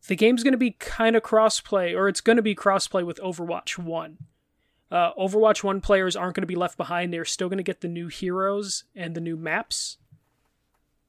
the 0.06 0.17
game's 0.17 0.43
going 0.43 0.53
to 0.53 0.58
be 0.58 0.72
kind 0.72 1.17
of 1.17 1.22
crossplay, 1.22 1.96
or 1.96 2.08
it's 2.08 2.20
going 2.20 2.36
to 2.36 2.43
be 2.43 2.55
crossplay 2.55 3.05
with 3.05 3.19
Overwatch 3.20 3.79
1. 3.79 4.19
Uh, 4.91 5.12
Overwatch 5.14 5.62
1 5.62 5.81
players 5.81 6.17
aren't 6.17 6.34
going 6.34 6.43
to 6.43 6.46
be 6.46 6.55
left 6.55 6.76
behind. 6.76 7.12
They're 7.12 7.24
still 7.24 7.48
going 7.48 7.58
to 7.58 7.64
get 7.64 7.82
the 7.82 7.88
new 7.88 8.08
heroes 8.08 8.84
and 8.94 9.14
the 9.14 9.20
new 9.20 9.36
maps 9.36 9.98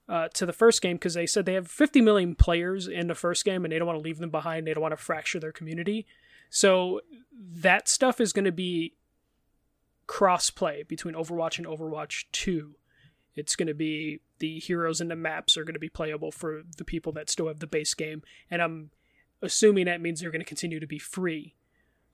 uh, 0.10 0.28
to 0.34 0.46
the 0.46 0.54
first 0.54 0.82
game 0.82 0.98
because 0.98 1.14
they 1.14 1.26
said 1.26 1.46
they 1.46 1.54
have 1.54 1.70
50 1.70 2.02
million 2.02 2.36
players 2.36 2.88
in 2.88 3.08
the 3.08 3.16
first 3.16 3.46
game 3.46 3.64
and 3.64 3.72
they 3.72 3.78
don't 3.78 3.88
want 3.88 4.00
to 4.00 4.04
leave 4.04 4.18
them 4.18 4.32
behind. 4.32 4.68
They 4.68 4.74
don't 4.74 4.82
want 4.82 4.92
to 4.92 4.98
fracture 4.98 5.40
their 5.40 5.52
community. 5.52 6.06
So 6.50 7.02
that 7.40 7.88
stuff 7.88 8.20
is 8.20 8.34
going 8.34 8.46
to 8.46 8.52
be 8.52 8.94
cross-play 10.08 10.84
between 10.84 11.14
Overwatch 11.14 11.58
and 11.58 11.68
Overwatch 11.68 12.26
2. 12.32 12.76
It's 13.36 13.56
going 13.56 13.68
to 13.68 13.74
be 13.74 14.22
the 14.40 14.60
heroes 14.60 15.00
and 15.00 15.12
the 15.12 15.16
maps 15.16 15.56
are 15.56 15.64
going 15.64 15.76
to 15.76 15.80
be 15.80 15.90
playable 15.90 16.32
for 16.32 16.64
the 16.78 16.84
people 16.84 17.12
that 17.14 17.30
still 17.30 17.48
have 17.48 17.60
the 17.60 17.68
base 17.68 17.94
game, 17.94 18.24
and 18.50 18.62
I'm 18.62 18.92
assuming 19.42 19.86
that 19.86 20.02
means 20.02 20.20
they're 20.20 20.32
going 20.32 20.42
to 20.42 20.46
continue 20.46 20.80
to 20.80 20.88
be 20.88 21.00
free 21.00 21.56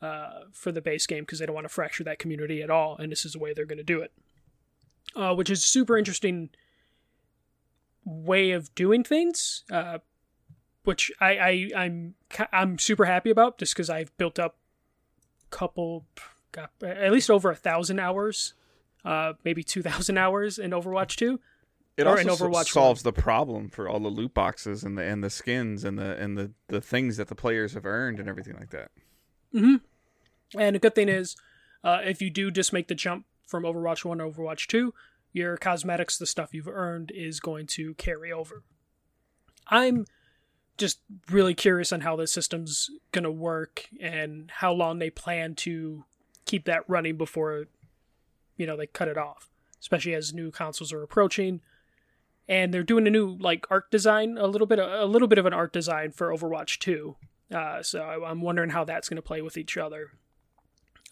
uh, 0.01 0.41
for 0.51 0.71
the 0.71 0.81
base 0.81 1.07
game 1.07 1.23
because 1.23 1.39
they 1.39 1.45
don't 1.45 1.55
want 1.55 1.65
to 1.65 1.73
fracture 1.73 2.03
that 2.03 2.19
community 2.19 2.61
at 2.61 2.69
all, 2.69 2.97
and 2.97 3.11
this 3.11 3.25
is 3.25 3.33
the 3.33 3.39
way 3.39 3.53
they're 3.53 3.65
going 3.65 3.77
to 3.77 3.83
do 3.83 4.01
it, 4.01 4.11
uh, 5.15 5.33
which 5.33 5.49
is 5.49 5.63
super 5.63 5.97
interesting 5.97 6.49
way 8.03 8.51
of 8.51 8.73
doing 8.75 9.03
things. 9.03 9.63
Uh, 9.71 9.99
which 10.85 11.11
I, 11.19 11.37
I 11.37 11.69
I'm 11.75 12.15
I'm 12.51 12.79
super 12.79 13.05
happy 13.05 13.29
about 13.29 13.57
just 13.57 13.73
because 13.73 13.89
I've 13.89 14.15
built 14.17 14.39
up 14.39 14.57
a 15.51 15.55
couple, 15.55 16.05
got 16.51 16.71
at 16.81 17.11
least 17.11 17.29
over 17.29 17.51
a 17.51 17.55
thousand 17.55 17.99
hours, 17.99 18.53
uh, 19.03 19.33
maybe 19.43 19.63
two 19.63 19.81
thousand 19.81 20.17
hours 20.19 20.57
in 20.57 20.71
Overwatch 20.71 21.15
two. 21.15 21.39
It 21.97 22.05
Or 22.05 22.17
also 22.17 22.35
Overwatch 22.35 22.71
solves 22.71 23.03
the 23.03 23.13
problem 23.13 23.69
for 23.69 23.87
all 23.87 23.99
the 23.99 24.09
loot 24.09 24.33
boxes 24.33 24.83
and 24.83 24.97
the 24.97 25.03
and 25.03 25.23
the 25.23 25.29
skins 25.29 25.83
and 25.83 25.97
the 25.97 26.17
and 26.17 26.37
the, 26.37 26.51
the 26.67 26.81
things 26.81 27.17
that 27.17 27.29
the 27.29 27.35
players 27.35 27.73
have 27.73 27.85
earned 27.85 28.19
and 28.19 28.27
everything 28.27 28.55
like 28.59 28.71
that. 28.71 28.91
Mm-hmm. 29.53 29.75
And 30.59 30.75
a 30.75 30.79
good 30.79 30.93
thing 30.95 31.07
is, 31.09 31.35
uh, 31.83 31.99
if 32.03 32.21
you 32.21 32.29
do 32.29 32.51
just 32.51 32.73
make 32.73 32.87
the 32.87 32.95
jump 32.95 33.25
from 33.47 33.63
Overwatch 33.63 34.03
1 34.03 34.17
to 34.17 34.25
Overwatch 34.25 34.67
2, 34.67 34.93
your 35.31 35.57
cosmetics, 35.57 36.17
the 36.17 36.25
stuff 36.25 36.53
you've 36.53 36.67
earned, 36.67 37.11
is 37.13 37.39
going 37.39 37.67
to 37.67 37.93
carry 37.95 38.31
over. 38.31 38.63
I'm 39.67 40.05
just 40.77 40.99
really 41.29 41.53
curious 41.53 41.93
on 41.93 42.01
how 42.01 42.15
the 42.15 42.27
system's 42.27 42.89
going 43.11 43.23
to 43.23 43.31
work 43.31 43.87
and 43.99 44.51
how 44.55 44.73
long 44.73 44.99
they 44.99 45.09
plan 45.09 45.55
to 45.55 46.03
keep 46.45 46.65
that 46.65 46.87
running 46.87 47.17
before, 47.17 47.65
you 48.57 48.65
know, 48.65 48.77
they 48.77 48.87
cut 48.87 49.07
it 49.07 49.17
off, 49.17 49.49
especially 49.79 50.13
as 50.13 50.33
new 50.33 50.51
consoles 50.51 50.93
are 50.93 51.03
approaching. 51.03 51.61
And 52.47 52.73
they're 52.73 52.83
doing 52.83 53.07
a 53.07 53.11
new 53.11 53.37
like 53.39 53.65
art 53.71 53.89
design, 53.89 54.37
a 54.37 54.47
little 54.47 54.67
bit, 54.67 54.79
a 54.79 55.05
little 55.05 55.27
bit 55.27 55.39
of 55.39 55.45
an 55.45 55.53
art 55.53 55.73
design 55.73 56.11
for 56.11 56.29
Overwatch 56.29 56.79
2. 56.79 57.15
Uh, 57.53 57.81
so 57.81 58.03
I'm 58.03 58.41
wondering 58.41 58.69
how 58.69 58.83
that's 58.83 59.09
going 59.09 59.17
to 59.17 59.21
play 59.21 59.41
with 59.41 59.57
each 59.57 59.77
other. 59.77 60.11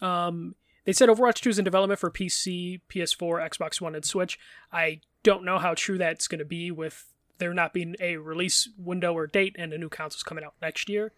Um, 0.00 0.54
they 0.84 0.92
said 0.92 1.08
Overwatch 1.08 1.40
2 1.40 1.50
is 1.50 1.58
in 1.58 1.64
development 1.64 1.98
for 1.98 2.10
PC, 2.10 2.82
PS4, 2.88 3.50
Xbox 3.50 3.80
One, 3.80 3.94
and 3.94 4.04
Switch. 4.04 4.38
I 4.72 5.00
don't 5.22 5.44
know 5.44 5.58
how 5.58 5.74
true 5.74 5.98
that's 5.98 6.28
going 6.28 6.40
to 6.40 6.44
be 6.44 6.70
with 6.70 7.06
there 7.38 7.52
not 7.54 7.72
being 7.72 7.96
a 8.00 8.16
release 8.16 8.68
window 8.78 9.12
or 9.12 9.26
date 9.26 9.56
and 9.58 9.72
the 9.72 9.78
new 9.78 9.88
console's 9.88 10.22
coming 10.22 10.44
out 10.44 10.54
next 10.62 10.88
year. 10.88 11.12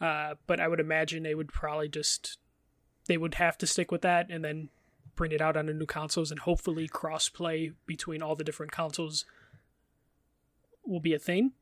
Uh, 0.00 0.34
but 0.46 0.60
I 0.60 0.68
would 0.68 0.80
imagine 0.80 1.22
they 1.22 1.34
would 1.34 1.52
probably 1.52 1.88
just 1.88 2.38
they 3.06 3.16
would 3.16 3.34
have 3.34 3.58
to 3.58 3.66
stick 3.66 3.90
with 3.90 4.02
that 4.02 4.30
and 4.30 4.44
then 4.44 4.68
bring 5.14 5.32
it 5.32 5.40
out 5.40 5.56
on 5.56 5.66
the 5.66 5.74
new 5.74 5.86
consoles 5.86 6.30
and 6.30 6.40
hopefully 6.40 6.88
cross-play 6.88 7.72
between 7.86 8.22
all 8.22 8.34
the 8.34 8.44
different 8.44 8.72
consoles 8.72 9.24
will 10.84 11.00
be 11.00 11.14
a 11.14 11.18
thing. 11.18 11.52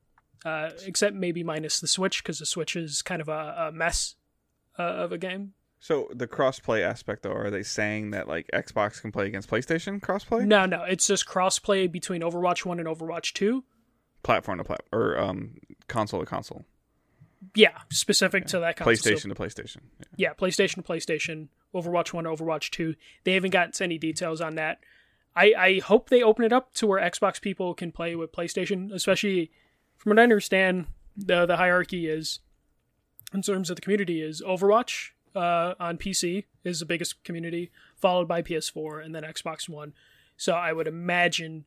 Uh, 0.44 0.70
except 0.86 1.14
maybe 1.14 1.42
minus 1.42 1.80
the 1.80 1.86
Switch 1.86 2.22
because 2.22 2.38
the 2.38 2.46
Switch 2.46 2.74
is 2.74 3.02
kind 3.02 3.20
of 3.20 3.28
a, 3.28 3.68
a 3.68 3.72
mess 3.72 4.14
uh, 4.78 4.82
of 4.82 5.12
a 5.12 5.18
game. 5.18 5.52
So 5.82 6.08
the 6.14 6.28
crossplay 6.28 6.82
aspect, 6.82 7.22
though, 7.22 7.32
are 7.32 7.50
they 7.50 7.62
saying 7.62 8.10
that 8.10 8.28
like 8.28 8.46
Xbox 8.52 9.00
can 9.00 9.10
play 9.10 9.26
against 9.26 9.48
PlayStation 9.48 9.98
crossplay? 9.98 10.46
No, 10.46 10.66
no, 10.66 10.84
it's 10.84 11.06
just 11.06 11.26
crossplay 11.26 11.90
between 11.90 12.20
Overwatch 12.20 12.66
One 12.66 12.78
and 12.78 12.86
Overwatch 12.86 13.32
Two. 13.32 13.64
Platform 14.22 14.58
to 14.58 14.64
platform 14.64 14.88
or 14.92 15.18
um 15.18 15.54
console 15.88 16.20
to 16.20 16.26
console. 16.26 16.66
Yeah, 17.54 17.78
specific 17.90 18.44
to 18.48 18.60
that 18.60 18.76
console. 18.76 18.94
So- 18.96 19.10
PlayStation 19.10 19.28
to 19.28 19.34
PlayStation. 19.34 19.78
Yeah. 19.98 20.28
yeah, 20.28 20.32
PlayStation 20.34 20.74
to 20.74 20.82
PlayStation, 20.82 21.48
Overwatch 21.74 22.12
1 22.12 22.24
to 22.24 22.30
Overwatch 22.30 22.68
2. 22.70 22.94
They 23.24 23.32
haven't 23.32 23.50
gotten 23.50 23.72
to 23.72 23.84
any 23.84 23.96
details 23.96 24.42
on 24.42 24.56
that. 24.56 24.80
I, 25.34 25.54
I 25.56 25.78
hope 25.78 26.10
they 26.10 26.22
open 26.22 26.44
it 26.44 26.52
up 26.52 26.74
to 26.74 26.86
where 26.86 27.00
Xbox 27.00 27.40
people 27.40 27.72
can 27.72 27.92
play 27.92 28.14
with 28.14 28.32
PlayStation, 28.32 28.92
especially 28.92 29.50
from 29.96 30.10
what 30.10 30.18
I 30.18 30.24
understand, 30.24 30.86
the 31.16 31.46
the 31.46 31.56
hierarchy 31.56 32.08
is 32.08 32.40
in 33.32 33.40
terms 33.42 33.70
of 33.70 33.76
the 33.76 33.82
community 33.82 34.20
is 34.20 34.42
Overwatch 34.42 35.10
uh, 35.34 35.74
on 35.78 35.98
PC 35.98 36.44
is 36.64 36.80
the 36.80 36.86
biggest 36.86 37.22
community, 37.24 37.70
followed 37.96 38.28
by 38.28 38.42
PS4 38.42 39.04
and 39.04 39.14
then 39.14 39.22
Xbox 39.22 39.68
One. 39.68 39.92
So 40.36 40.54
I 40.54 40.72
would 40.72 40.86
imagine 40.86 41.64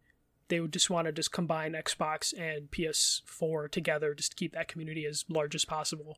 they 0.47 0.59
would 0.59 0.73
just 0.73 0.89
want 0.89 1.05
to 1.05 1.11
just 1.11 1.31
combine 1.31 1.73
Xbox 1.73 2.33
and 2.37 2.69
PS4 2.71 3.71
together 3.71 4.13
just 4.13 4.31
to 4.31 4.35
keep 4.35 4.53
that 4.53 4.67
community 4.67 5.05
as 5.05 5.25
large 5.29 5.55
as 5.55 5.65
possible. 5.65 6.17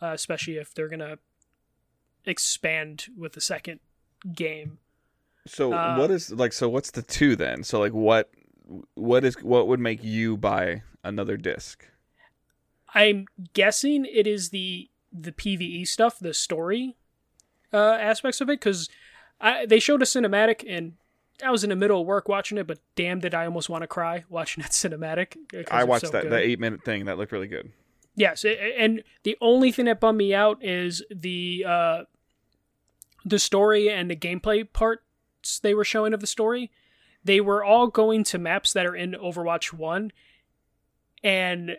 Uh, 0.00 0.12
especially 0.12 0.56
if 0.56 0.74
they're 0.74 0.88
gonna 0.88 1.18
expand 2.26 3.06
with 3.16 3.34
the 3.34 3.40
second 3.40 3.80
game. 4.34 4.78
So 5.46 5.72
Uh, 5.72 5.96
what 5.96 6.10
is 6.10 6.30
like? 6.32 6.52
So 6.52 6.68
what's 6.68 6.90
the 6.90 7.02
two 7.02 7.36
then? 7.36 7.62
So 7.62 7.78
like 7.78 7.92
what? 7.92 8.30
What 8.94 9.24
is 9.24 9.34
what 9.42 9.68
would 9.68 9.80
make 9.80 10.02
you 10.02 10.36
buy 10.36 10.82
another 11.04 11.36
disc? 11.36 11.86
I'm 12.94 13.26
guessing 13.54 14.04
it 14.04 14.26
is 14.26 14.50
the 14.50 14.88
the 15.12 15.32
PVE 15.32 15.86
stuff, 15.86 16.18
the 16.18 16.34
story 16.34 16.96
uh, 17.72 17.76
aspects 18.00 18.40
of 18.40 18.48
it, 18.48 18.60
because 18.60 18.88
they 19.66 19.78
showed 19.78 20.02
a 20.02 20.06
cinematic 20.06 20.64
and 20.66 20.94
I 21.42 21.50
was 21.50 21.64
in 21.64 21.70
the 21.70 21.76
middle 21.76 22.00
of 22.00 22.06
work 22.06 22.28
watching 22.28 22.58
it, 22.58 22.66
but 22.66 22.78
damn, 22.94 23.20
did 23.20 23.34
I 23.34 23.46
almost 23.46 23.68
want 23.68 23.82
to 23.82 23.88
cry 23.88 24.24
watching 24.28 24.62
that 24.62 24.72
cinematic. 24.72 25.36
I 25.70 25.84
watched 25.84 26.06
so 26.06 26.12
that 26.12 26.24
good. 26.24 26.32
that 26.32 26.42
eight 26.42 26.60
minute 26.60 26.84
thing 26.84 27.06
that 27.06 27.18
looked 27.18 27.32
really 27.32 27.48
good. 27.48 27.72
Yes, 28.14 28.44
a- 28.44 28.78
and 28.78 29.02
the 29.22 29.36
only 29.40 29.72
thing 29.72 29.86
that 29.86 30.00
bummed 30.00 30.18
me 30.18 30.34
out 30.34 30.62
is 30.62 31.02
the 31.10 31.64
uh, 31.66 32.02
the 33.24 33.38
story 33.38 33.90
and 33.90 34.10
the 34.10 34.16
gameplay 34.16 34.70
parts 34.70 35.60
they 35.62 35.74
were 35.74 35.84
showing 35.84 36.12
of 36.12 36.20
the 36.20 36.26
story. 36.26 36.70
They 37.24 37.40
were 37.40 37.64
all 37.64 37.86
going 37.86 38.24
to 38.24 38.38
maps 38.38 38.72
that 38.72 38.84
are 38.84 38.96
in 38.96 39.12
Overwatch 39.12 39.72
One, 39.72 40.12
and 41.22 41.78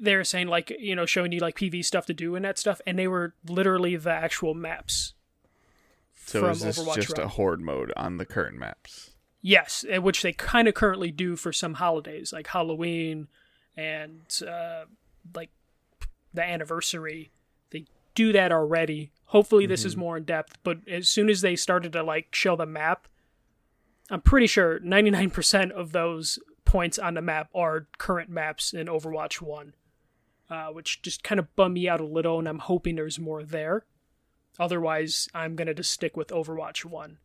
they're 0.00 0.24
saying 0.24 0.48
like 0.48 0.70
you 0.78 0.94
know 0.94 1.06
showing 1.06 1.32
you 1.32 1.40
like 1.40 1.56
PV 1.56 1.84
stuff 1.84 2.06
to 2.06 2.14
do 2.14 2.34
and 2.34 2.44
that 2.44 2.58
stuff, 2.58 2.80
and 2.86 2.98
they 2.98 3.08
were 3.08 3.34
literally 3.46 3.96
the 3.96 4.12
actual 4.12 4.54
maps. 4.54 5.14
So 6.26 6.40
from 6.40 6.50
is 6.50 6.60
this 6.60 6.78
Overwatch 6.78 6.94
just 7.00 7.18
a 7.18 7.28
horde 7.28 7.60
mode 7.60 7.92
on 7.96 8.18
the 8.18 8.26
current 8.26 8.58
maps? 8.58 9.10
Yes, 9.40 9.84
which 9.88 10.22
they 10.22 10.32
kind 10.32 10.68
of 10.68 10.74
currently 10.74 11.10
do 11.10 11.36
for 11.36 11.52
some 11.52 11.74
holidays 11.74 12.32
like 12.32 12.48
Halloween 12.48 13.28
and 13.76 14.20
uh, 14.46 14.84
like 15.34 15.50
the 16.34 16.42
anniversary. 16.42 17.30
They 17.70 17.86
do 18.14 18.32
that 18.32 18.52
already. 18.52 19.12
Hopefully, 19.26 19.66
this 19.66 19.84
is 19.84 19.96
more 19.96 20.16
in 20.16 20.24
depth. 20.24 20.58
But 20.62 20.78
as 20.88 21.08
soon 21.08 21.30
as 21.30 21.40
they 21.40 21.54
started 21.56 21.92
to 21.92 22.02
like 22.02 22.34
show 22.34 22.56
the 22.56 22.66
map, 22.66 23.06
I'm 24.10 24.20
pretty 24.20 24.46
sure 24.46 24.80
99% 24.80 25.70
of 25.70 25.92
those 25.92 26.38
points 26.64 26.98
on 26.98 27.14
the 27.14 27.22
map 27.22 27.48
are 27.54 27.86
current 27.98 28.28
maps 28.28 28.72
in 28.72 28.86
Overwatch 28.86 29.40
One, 29.40 29.74
uh, 30.50 30.68
which 30.68 31.02
just 31.02 31.22
kind 31.22 31.38
of 31.38 31.54
bummed 31.56 31.74
me 31.74 31.88
out 31.88 32.00
a 32.00 32.06
little. 32.06 32.38
And 32.38 32.48
I'm 32.48 32.58
hoping 32.58 32.96
there's 32.96 33.18
more 33.18 33.42
there. 33.42 33.84
Otherwise, 34.58 35.28
I'm 35.34 35.56
gonna 35.56 35.74
just 35.74 35.92
stick 35.92 36.16
with 36.16 36.28
Overwatch 36.28 36.84
One. 36.84 37.18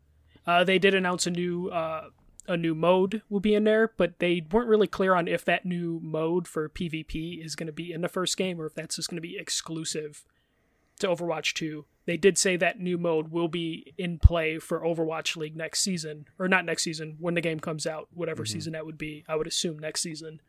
Uh, 0.45 0.63
they 0.63 0.77
did 0.77 0.93
announce 0.93 1.25
a 1.25 1.31
new 1.31 1.69
uh, 1.69 2.09
a 2.47 2.57
new 2.57 2.75
mode 2.75 3.21
will 3.29 3.39
be 3.39 3.55
in 3.55 3.63
there, 3.63 3.93
but 3.97 4.19
they 4.19 4.45
weren't 4.51 4.67
really 4.67 4.87
clear 4.87 5.15
on 5.15 5.27
if 5.27 5.45
that 5.45 5.65
new 5.65 5.99
mode 6.03 6.47
for 6.47 6.67
PvP 6.69 7.43
is 7.43 7.55
going 7.55 7.67
to 7.67 7.73
be 7.73 7.91
in 7.91 8.01
the 8.01 8.09
first 8.09 8.37
game 8.37 8.59
or 8.59 8.65
if 8.65 8.75
that's 8.75 8.97
just 8.97 9.09
going 9.09 9.17
to 9.17 9.21
be 9.21 9.37
exclusive 9.37 10.25
to 10.99 11.07
Overwatch 11.07 11.53
2. 11.53 11.85
They 12.05 12.17
did 12.17 12.37
say 12.37 12.57
that 12.57 12.79
new 12.79 12.97
mode 12.97 13.29
will 13.29 13.47
be 13.47 13.93
in 13.97 14.19
play 14.19 14.59
for 14.59 14.81
Overwatch 14.81 15.37
League 15.37 15.55
next 15.55 15.79
season, 15.81 16.25
or 16.37 16.49
not 16.49 16.65
next 16.65 16.83
season, 16.83 17.15
when 17.19 17.33
the 17.33 17.41
game 17.41 17.61
comes 17.61 17.87
out, 17.87 18.09
whatever 18.13 18.45
season 18.45 18.73
that 18.73 18.85
would 18.85 18.97
be. 18.97 19.23
I 19.27 19.37
would 19.37 19.47
assume 19.47 19.79
next 19.79 20.01
season. 20.01 20.41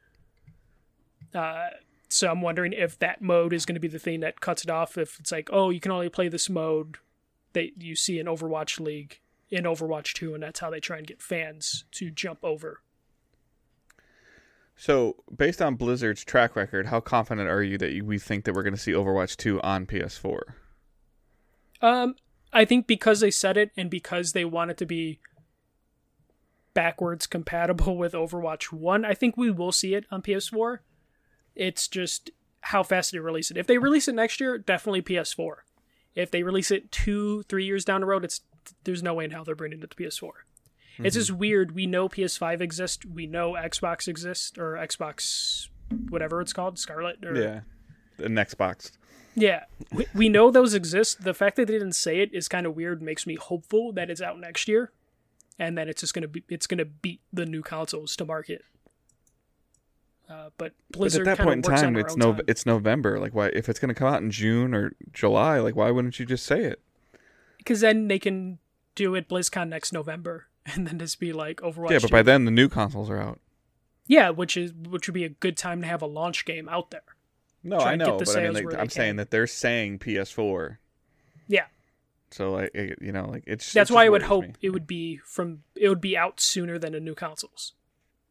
Uh, 1.33 1.69
so 2.15 2.31
I'm 2.31 2.41
wondering 2.41 2.73
if 2.73 2.99
that 2.99 3.21
mode 3.21 3.53
is 3.53 3.67
going 3.67 3.75
to 3.75 3.81
be 3.81 3.89
the 3.89 3.99
thing 3.99 4.21
that 4.21 4.41
cuts 4.41 4.65
it 4.65 4.71
off. 4.71 4.97
If 4.97 5.19
it's 5.19 5.33
like, 5.33 5.51
oh, 5.53 5.71
you 5.71 5.81
can 5.81 5.93
only 5.93 6.09
play 6.09 6.29
this 6.29 6.49
mode 6.49 6.99
that 7.53 7.83
you 7.83 7.97
see 7.97 8.19
in 8.19 8.27
Overwatch 8.27 8.81
League 8.81 9.21
in 9.51 9.65
Overwatch 9.65 10.15
2, 10.15 10.35
and 10.35 10.43
that's 10.43 10.61
how 10.61 10.71
they 10.71 10.81
try 10.81 10.99
and 10.99 11.07
get 11.07 11.23
fans 11.23 11.85
to 11.93 12.11
jump 12.11 12.41
over. 12.43 12.81
So 14.77 15.17
based 15.35 15.63
on 15.63 15.77
Blizzard's 15.77 16.25
track 16.25 16.57
record, 16.57 16.87
how 16.87 17.01
confident 17.01 17.49
are 17.49 17.63
you 17.63 17.79
that 17.79 18.03
we 18.03 18.19
think 18.19 18.45
that 18.45 18.55
we're 18.55 18.65
going 18.65 18.75
to 18.75 18.81
see 18.81 18.93
Overwatch 18.93 19.37
2 19.37 19.61
on 19.63 19.87
PS4? 19.87 20.41
Um, 21.81 22.17
I 22.53 22.65
think 22.65 22.87
because 22.87 23.21
they 23.21 23.31
said 23.31 23.57
it 23.57 23.71
and 23.77 23.91
because 23.91 24.33
they 24.33 24.45
want 24.45 24.73
it 24.73 24.77
to 24.79 24.87
be 24.87 25.21
backwards 26.73 27.27
compatible 27.27 27.97
with 27.99 28.13
Overwatch 28.13 28.73
1, 28.73 29.05
I 29.05 29.15
think 29.15 29.37
we 29.37 29.51
will 29.51 29.73
see 29.73 29.95
it 29.95 30.07
on 30.11 30.23
PS4. 30.23 30.79
It's 31.55 31.89
just 31.89 32.31
how 32.63 32.83
fast 32.83 33.13
they 33.13 33.19
release 33.19 33.51
it. 33.51 33.57
If 33.57 33.67
they 33.67 33.79
release 33.79 34.09
it 34.09 34.15
next 34.15 34.41
year, 34.41 34.59
definitely 34.59 35.03
PS4. 35.03 35.57
If 36.15 36.31
they 36.31 36.43
release 36.43 36.71
it 36.71 36.91
two, 36.91 37.43
three 37.45 37.65
years 37.65 37.85
down 37.85 38.01
the 38.01 38.07
road, 38.07 38.25
it's 38.25 38.41
there's 38.85 39.03
no 39.03 39.15
way 39.15 39.25
in 39.25 39.31
hell 39.31 39.45
they're 39.45 39.55
bringing 39.55 39.83
it 39.83 39.91
to 39.91 39.97
PS4. 39.97 40.31
It's 40.99 41.17
just 41.17 41.33
mhm. 41.33 41.39
weird. 41.39 41.75
We 41.75 41.87
know 41.87 42.09
PS5 42.09 42.61
exists. 42.61 43.05
We 43.05 43.27
know 43.27 43.53
Xbox 43.53 44.07
exists 44.07 44.57
or 44.57 44.75
Xbox, 44.75 45.69
whatever 46.09 46.41
it's 46.41 46.53
called, 46.53 46.79
Scarlett. 46.79 47.25
Or, 47.25 47.35
Yeah. 47.35 47.61
The 48.17 48.29
next 48.29 48.55
box. 48.55 48.93
yeah, 49.35 49.65
we, 49.93 50.07
we 50.15 50.29
know 50.29 50.53
those 50.53 50.73
exist. 50.73 51.25
The 51.25 51.35
fact 51.35 51.57
that 51.57 51.67
they 51.67 51.73
didn't 51.73 51.95
say 51.95 52.21
it 52.21 52.33
is 52.33 52.47
kind 52.47 52.65
of 52.65 52.77
weird. 52.77 53.03
Makes 53.03 53.27
me 53.27 53.35
hopeful 53.35 53.93
that 53.95 54.09
it's 54.09 54.23
out 54.23 54.39
next 54.39 54.69
year, 54.69 54.93
and 55.59 55.77
then 55.77 55.89
it's 55.89 56.01
just 56.01 56.15
gonna 56.15 56.29
be 56.29 56.45
it's 56.49 56.69
gonna 56.69 56.85
beat 56.85 57.21
the 57.33 57.45
new 57.45 57.63
consoles 57.63 58.15
to 58.17 58.25
market. 58.25 58.63
Uh, 60.35 60.51
but 60.59 60.73
But 60.91 60.99
Blizzard 60.99 61.29
at 61.29 61.37
that 61.39 61.45
point 61.45 61.65
in 61.67 61.75
time, 61.77 61.97
it's 61.97 62.17
no, 62.17 62.33
time. 62.33 62.43
it's 62.49 62.67
November. 62.67 63.21
Like, 63.21 63.35
why? 63.35 63.49
If 63.49 63.69
it's 63.69 63.79
going 63.79 63.89
to 63.89 63.95
come 63.95 64.13
out 64.13 64.21
in 64.23 64.31
June 64.31 64.75
or 64.75 64.93
July, 65.13 65.59
like, 65.59 65.77
why 65.77 65.91
wouldn't 65.91 66.19
you 66.19 66.27
just 66.27 66.45
say 66.47 66.65
it? 66.65 66.81
because 67.59 67.81
then 67.81 68.09
they 68.09 68.19
can 68.19 68.59
do 68.95 69.15
it 69.15 69.27
BlizzCon 69.29 69.69
next 69.69 69.93
November, 69.93 70.47
and 70.67 70.87
then 70.87 70.99
just 70.99 71.19
be 71.21 71.33
like 71.33 71.59
Overwatch. 71.61 71.91
yeah, 71.91 71.99
but 71.99 72.09
2. 72.09 72.13
by 72.13 72.23
then 72.23 72.45
the 72.45 72.51
new 72.51 72.69
consoles 72.69 73.09
are 73.11 73.19
out. 73.21 73.41
yeah, 74.07 74.31
which 74.31 74.57
is 74.57 74.73
which 74.73 75.07
would 75.09 75.15
be 75.15 75.25
a 75.25 75.29
good 75.31 75.57
time 75.57 75.81
to 75.81 75.87
have 75.87 76.03
a 76.03 76.07
launch 76.07 76.45
game 76.45 76.69
out 76.69 76.91
there. 76.91 77.03
No, 77.63 77.79
Try 77.79 77.93
I 77.93 77.97
know, 77.97 78.19
but 78.19 78.37
I 78.37 78.43
mean, 78.51 78.53
like, 78.67 78.75
I'm 78.79 78.91
saying 78.91 79.17
that 79.17 79.31
they're 79.31 79.47
saying 79.47 80.01
PS4. 80.01 80.77
Yeah, 81.49 81.65
So 82.31 82.53
like, 82.53 82.71
it- 82.75 82.99
you 83.01 83.13
know, 83.13 83.27
like 83.31 83.45
it's. 83.47 83.73
that's 83.73 83.91
it 83.91 83.95
why 83.95 84.05
I 84.05 84.09
would 84.11 84.23
hope 84.25 84.45
me. 84.45 84.53
it 84.61 84.71
would 84.71 84.87
be 84.87 85.17
from 85.25 85.63
it 85.75 85.89
would 85.89 86.01
be 86.03 86.17
out 86.17 86.41
sooner 86.41 86.79
than 86.79 86.93
the 86.93 87.01
new 87.01 87.15
consoles. 87.15 87.73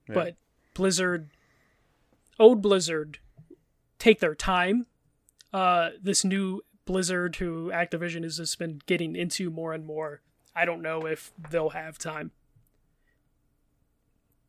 Yeah. 0.08 0.14
But 0.16 0.36
Blizzard, 0.76 1.30
old 2.40 2.62
Blizzard, 2.62 3.20
take 4.00 4.20
their 4.20 4.36
time. 4.36 4.86
Uh, 5.52 5.92
this 6.02 6.26
new 6.26 6.62
Blizzard, 6.86 7.36
who 7.38 7.70
Activision 7.72 8.24
has 8.24 8.38
just 8.38 8.58
been 8.60 8.82
getting 8.86 9.16
into 9.16 9.50
more 9.50 9.74
and 9.74 9.86
more. 9.86 10.22
I 10.56 10.66
don't 10.66 10.82
know 10.82 11.06
if 11.06 11.32
they'll 11.50 11.70
have 11.70 11.98
time. 11.98 12.32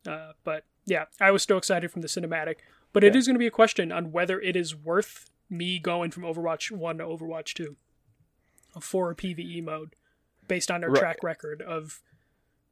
Uh, 0.07 0.33
but 0.43 0.65
yeah, 0.85 1.05
I 1.19 1.31
was 1.31 1.41
still 1.43 1.57
excited 1.57 1.91
from 1.91 2.01
the 2.01 2.07
cinematic. 2.07 2.57
But 2.93 3.03
it 3.03 3.13
Yeah. 3.13 3.19
is 3.19 3.27
going 3.27 3.35
to 3.35 3.39
be 3.39 3.47
a 3.47 3.51
question 3.51 3.91
on 3.91 4.11
whether 4.11 4.39
it 4.39 4.55
is 4.55 4.75
worth 4.75 5.29
me 5.49 5.79
going 5.79 6.11
from 6.11 6.23
Overwatch 6.23 6.71
1 6.71 6.97
to 6.99 7.03
Overwatch 7.03 7.53
2 7.53 7.75
for 8.79 9.11
a 9.11 9.15
PvE 9.15 9.61
mode 9.63 9.95
based 10.47 10.69
on 10.69 10.81
their 10.81 10.89
Right. 10.91 10.99
track 10.99 11.23
record 11.23 11.61
of 11.61 12.01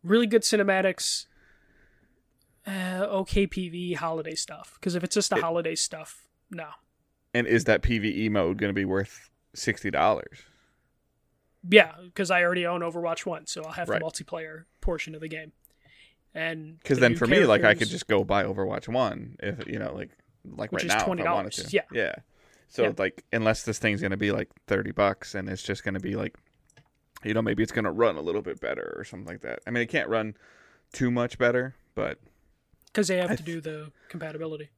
really 0.04 0.28
good 0.28 0.42
cinematics, 0.44 1.26
uh, 2.68 3.06
okay 3.10 3.48
PvE 3.48 3.96
holiday 3.96 4.36
stuff. 4.36 4.74
Because 4.76 4.96
if 4.96 5.04
it's 5.04 5.16
just 5.16 5.30
the 5.30 5.38
holiday 5.42 5.76
stuff, 5.76 6.28
no. 6.52 6.68
And 7.34 7.48
is 7.48 7.64
that 7.66 7.82
PVE 7.82 8.30
mode 8.30 8.58
going 8.58 8.70
to 8.70 8.74
be 8.76 8.86
worth 8.86 9.30
sixty 9.54 9.90
dollars? 9.92 10.40
Yeah, 11.68 11.94
because 12.04 12.30
I 12.30 12.44
already 12.44 12.66
own 12.66 12.82
Overwatch 12.82 13.26
1, 13.26 13.48
so 13.48 13.64
I'll 13.64 13.72
have 13.72 13.88
Right. 13.88 14.00
the 14.02 14.06
multiplayer 14.06 14.66
portion 14.82 15.16
of 15.16 15.22
the 15.22 15.30
game. 15.30 15.54
And 16.36 16.78
Because 16.80 16.98
the 16.98 17.02
then 17.08 17.16
for 17.16 17.26
me, 17.26 17.46
like 17.46 17.64
I 17.64 17.74
could 17.74 17.88
just 17.88 18.08
go 18.08 18.24
buy 18.26 18.44
Overwatch 18.44 18.88
One 18.90 19.38
if 19.42 19.66
you 19.68 19.80
know, 19.80 19.94
like 19.94 20.10
like 20.46 20.72
Which 20.74 20.84
right 20.84 20.92
is 20.92 20.96
now 21.06 21.14
if 21.14 21.26
I 21.26 21.34
wanted 21.34 21.54
$20, 21.54 21.70
to. 21.70 21.76
yeah. 21.76 21.82
yeah. 21.94 22.16
So 22.68 22.84
Yeah. 22.86 22.94
like, 22.98 23.24
unless 23.32 23.64
this 23.64 23.80
thing's 23.80 24.02
gonna 24.02 24.18
be 24.18 24.32
like 24.32 24.50
thirty 24.68 24.92
bucks, 24.92 25.36
and 25.36 25.48
it's 25.48 25.64
just 25.64 25.84
gonna 25.84 26.00
be 26.02 26.16
like, 26.16 26.36
you 27.24 27.34
know, 27.34 27.42
maybe 27.42 27.64
it's 27.64 27.72
gonna 27.72 27.92
run 27.92 28.18
a 28.18 28.22
little 28.22 28.42
bit 28.42 28.60
better 28.60 28.94
or 28.98 29.04
something 29.06 29.28
like 29.28 29.42
that. 29.42 29.60
I 29.66 29.72
mean, 29.72 29.84
it 29.84 29.90
can't 29.90 30.10
run 30.10 30.36
too 30.92 31.12
much 31.12 31.38
better, 31.38 31.76
but 31.96 32.20
because 32.94 33.08
they 33.08 33.18
have 33.18 33.32
I 33.32 33.36
to 33.36 33.44
do 33.44 33.60
the 33.60 33.92
compatibility. 34.10 34.70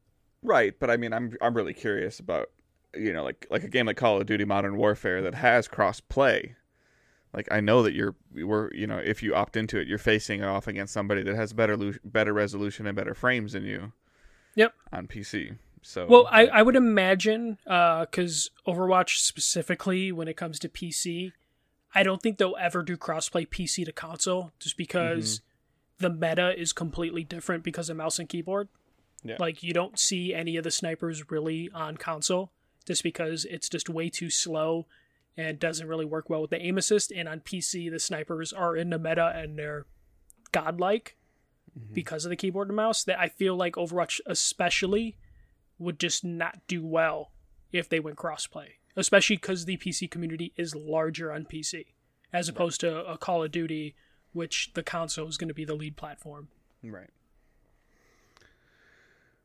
right. 0.42 0.74
But 0.80 0.90
I 0.90 0.98
mean, 0.98 1.14
I'm 1.14 1.36
I'm 1.42 1.54
really 1.54 1.74
curious 1.74 2.20
about 2.20 2.50
you 2.96 3.14
know, 3.14 3.24
like 3.24 3.46
like 3.50 3.64
a 3.64 3.68
game 3.68 3.86
like 3.86 3.98
Call 3.98 4.20
of 4.20 4.26
Duty 4.26 4.46
Modern 4.46 4.78
Warfare 4.78 5.22
that 5.22 5.36
has 5.36 5.68
cross 5.68 6.00
play. 6.00 6.56
like 7.34 7.48
I 7.52 7.60
know 7.60 7.84
that 7.84 7.94
you're 7.94 8.16
we're 8.34 8.74
you 8.74 8.88
know 8.88 8.98
if 8.98 9.22
you 9.22 9.36
opt 9.36 9.58
into 9.58 9.78
it, 9.78 9.88
you're 9.88 9.98
facing 9.98 10.44
off 10.44 10.68
against 10.68 10.94
somebody 10.94 11.24
that 11.24 11.36
has 11.36 11.54
better 11.54 11.78
better 12.04 12.34
resolution 12.34 12.88
and 12.88 12.96
better 12.96 13.14
frames 13.14 13.54
than 13.54 13.66
you. 13.66 13.92
Yep. 14.56 14.74
On 14.94 15.08
PC. 15.08 15.58
So 15.82 16.08
Well, 16.08 16.28
I, 16.32 16.48
I 16.48 16.62
would 16.64 16.76
imagine 16.76 17.60
uh, 17.68 18.06
because 18.06 18.50
Overwatch 18.66 19.18
specifically, 19.18 20.12
when 20.12 20.28
it 20.28 20.36
comes 20.36 20.58
to 20.60 20.70
PC, 20.70 21.34
I 21.94 22.02
don't 22.02 22.22
think 22.22 22.38
they'll 22.38 22.58
ever 22.60 22.82
do 22.82 22.98
crossplay 22.98 23.48
PC 23.48 23.86
to 23.86 23.92
console, 23.92 24.52
just 24.60 24.78
because 24.78 25.40
mm-hmm. 25.40 25.55
The 26.00 26.10
meta 26.10 26.58
is 26.60 26.74
completely 26.74 27.24
different 27.24 27.64
because 27.64 27.90
of 27.90 27.98
mouse 27.98 28.20
and 28.20 28.30
keyboard. 28.30 28.68
Yeah. 29.24 29.38
Like 29.40 29.64
you 29.64 29.74
don't 29.74 29.98
see 29.98 30.34
any 30.34 30.58
of 30.58 30.64
the 30.64 30.72
snipers 30.72 31.32
really 31.32 31.70
on 31.74 31.98
console, 31.98 32.52
just 32.86 33.04
because 33.04 33.46
it's 33.46 33.70
just 33.70 33.90
way 33.90 34.10
too 34.10 34.30
slow 34.30 34.86
and 35.38 35.60
doesn't 35.60 35.88
really 35.88 36.06
work 36.06 36.30
well 36.30 36.42
with 36.42 36.52
the 36.52 36.62
aim 36.62 36.78
assist. 36.78 37.12
And 37.12 37.28
on 37.28 37.40
PC, 37.40 37.90
the 37.90 38.00
snipers 38.00 38.54
are 38.54 38.76
in 38.76 38.90
the 38.90 39.00
meta 39.00 39.34
and 39.36 39.58
they're 39.58 39.86
godlike 40.52 41.18
mm-hmm. 41.78 41.94
because 41.94 42.26
of 42.26 42.30
the 42.30 42.36
keyboard 42.36 42.68
and 42.68 42.76
mouse. 42.76 43.04
That 43.04 43.20
I 43.20 43.30
feel 43.30 43.56
like 43.56 43.76
Overwatch, 43.76 44.20
especially, 44.26 45.18
would 45.80 46.00
just 46.00 46.24
not 46.24 46.60
do 46.68 46.86
well 46.86 47.32
if 47.72 47.90
they 47.90 48.00
went 48.00 48.18
crossplay, 48.18 48.68
especially 48.96 49.38
because 49.38 49.66
the 49.66 49.78
PC 49.78 50.10
community 50.10 50.54
is 50.56 50.76
larger 50.76 51.32
on 51.32 51.46
PC 51.46 51.86
as 52.36 52.50
opposed 52.50 52.82
to 52.82 53.06
a 53.06 53.18
Call 53.18 53.44
of 53.44 53.52
Duty, 53.52 53.96
which 54.36 54.72
the 54.74 54.84
console 54.84 55.28
is 55.28 55.38
going 55.38 55.48
to 55.48 55.54
be 55.54 55.66
the 55.66 55.74
lead 55.76 55.96
platform. 55.96 56.50
Right. 56.84 57.10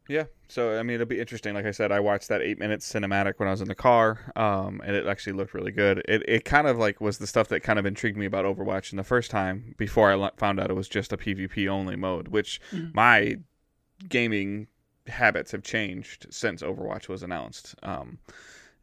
Yeah, 0.08 0.24
so 0.48 0.76
I 0.76 0.82
mean, 0.82 0.96
it'll 0.96 1.06
be 1.06 1.20
interesting. 1.20 1.54
Like 1.54 1.66
I 1.66 1.70
said, 1.70 1.92
I 1.92 2.00
watched 2.00 2.28
that 2.30 2.42
eight 2.42 2.58
minutes 2.58 2.92
cinematic 2.92 3.34
when 3.36 3.46
I 3.46 3.52
was 3.52 3.60
in 3.60 3.68
the 3.68 3.76
car, 3.76 4.32
um, 4.34 4.82
and 4.84 4.96
it 4.96 5.06
actually 5.06 5.34
looked 5.34 5.54
really 5.54 5.70
good. 5.70 6.02
It 6.08 6.24
it 6.28 6.44
kind 6.44 6.66
of 6.66 6.78
like 6.78 7.00
was 7.00 7.18
the 7.18 7.28
stuff 7.28 7.46
that 7.48 7.60
kind 7.60 7.78
of 7.78 7.86
intrigued 7.86 8.16
me 8.16 8.26
about 8.26 8.44
Overwatch 8.44 8.90
in 8.90 8.96
the 8.96 9.04
first 9.04 9.30
time 9.30 9.74
before 9.78 10.10
I 10.12 10.30
found 10.36 10.58
out 10.58 10.68
it 10.68 10.74
was 10.74 10.88
just 10.88 11.12
a 11.12 11.16
PvP 11.16 11.68
only 11.68 11.94
mode, 11.94 12.28
which 12.28 12.60
Mhm. 12.72 12.92
my 12.92 13.36
gaming 14.08 14.66
habits 15.06 15.52
have 15.52 15.62
changed 15.62 16.26
since 16.30 16.60
Overwatch 16.60 17.08
was 17.08 17.22
announced. 17.22 17.76
Um, 17.84 18.18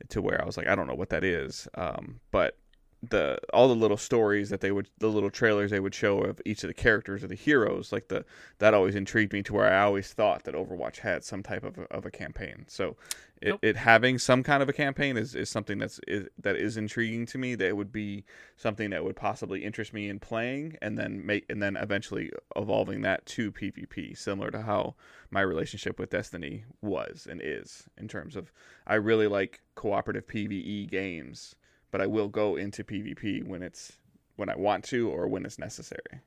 to 0.10 0.22
where 0.22 0.42
I 0.42 0.46
was 0.46 0.56
like, 0.58 0.68
I 0.68 0.76
don't 0.76 0.88
know 0.88 0.94
what 0.96 1.10
that 1.10 1.24
is, 1.26 1.68
um, 1.74 2.22
but 2.32 2.56
the 3.04 3.38
all 3.54 3.68
the 3.68 3.76
little 3.76 3.98
stories 3.98 4.50
that 4.50 4.60
they 4.60 4.72
would 4.72 4.90
the 4.98 5.08
little 5.08 5.30
trailers 5.30 5.70
they 5.70 5.80
would 5.80 5.94
show 5.94 6.20
of 6.20 6.42
each 6.46 6.64
of 6.64 6.68
the 6.68 6.74
characters 6.74 7.24
or 7.24 7.28
the 7.28 7.36
heroes 7.36 7.92
like 7.92 8.08
the 8.08 8.26
that 8.58 8.74
always 8.74 8.96
intrigued 8.96 9.34
me 9.34 9.44
to 9.44 9.54
where 9.54 9.72
I 9.72 9.84
always 9.84 10.12
thought 10.14 10.46
that 10.46 10.56
Overwatch 10.56 10.98
had 11.00 11.24
some 11.24 11.44
type 11.44 11.64
of 11.64 11.78
a, 11.78 11.84
of 11.94 12.08
a 12.08 12.12
campaign 12.12 12.66
so 12.68 12.98
it, 13.40 13.50
Nope. 13.50 13.60
it 13.62 13.76
having 13.76 14.18
some 14.18 14.42
kind 14.42 14.64
of 14.64 14.70
a 14.70 14.74
campaign 14.74 15.16
is, 15.16 15.36
is 15.36 15.48
something 15.48 15.78
that's 15.78 16.00
is, 16.08 16.28
that 16.40 16.56
is 16.56 16.76
intriguing 16.76 17.28
to 17.28 17.38
me 17.38 17.54
that 17.54 17.78
would 17.78 17.92
be 17.92 18.26
something 18.56 18.90
that 18.90 19.04
would 19.04 19.16
possibly 19.16 19.64
interest 19.64 19.94
me 19.94 20.10
in 20.10 20.20
playing 20.20 20.76
and 20.82 20.98
then 20.98 21.24
make 21.24 21.46
and 21.52 21.62
then 21.62 21.78
eventually 21.78 22.32
evolving 22.56 23.02
that 23.02 23.24
to 23.28 23.52
PvP 23.52 24.18
similar 24.18 24.50
to 24.50 24.64
how 24.64 24.96
my 25.30 25.42
relationship 25.42 26.00
with 26.00 26.10
Destiny 26.10 26.66
was 26.82 27.28
and 27.30 27.42
is 27.44 27.84
in 27.96 28.08
terms 28.08 28.36
of 28.36 28.52
I 28.88 28.96
really 28.96 29.28
like 29.28 29.62
cooperative 29.76 30.26
PvE 30.26 30.90
games 30.90 31.56
but 31.92 32.02
I 32.02 32.08
will 32.08 32.28
go 32.28 32.56
into 32.56 32.84
PvP 32.84 33.46
when 33.46 33.64
it's 33.64 33.94
when 34.36 34.50
I 34.50 34.56
want 34.56 34.84
to 34.86 35.10
or 35.10 35.28
when 35.28 35.46
it's 35.46 35.60
necessary. 35.60 36.22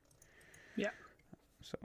Yeah. 0.75 0.89
So, 1.61 1.77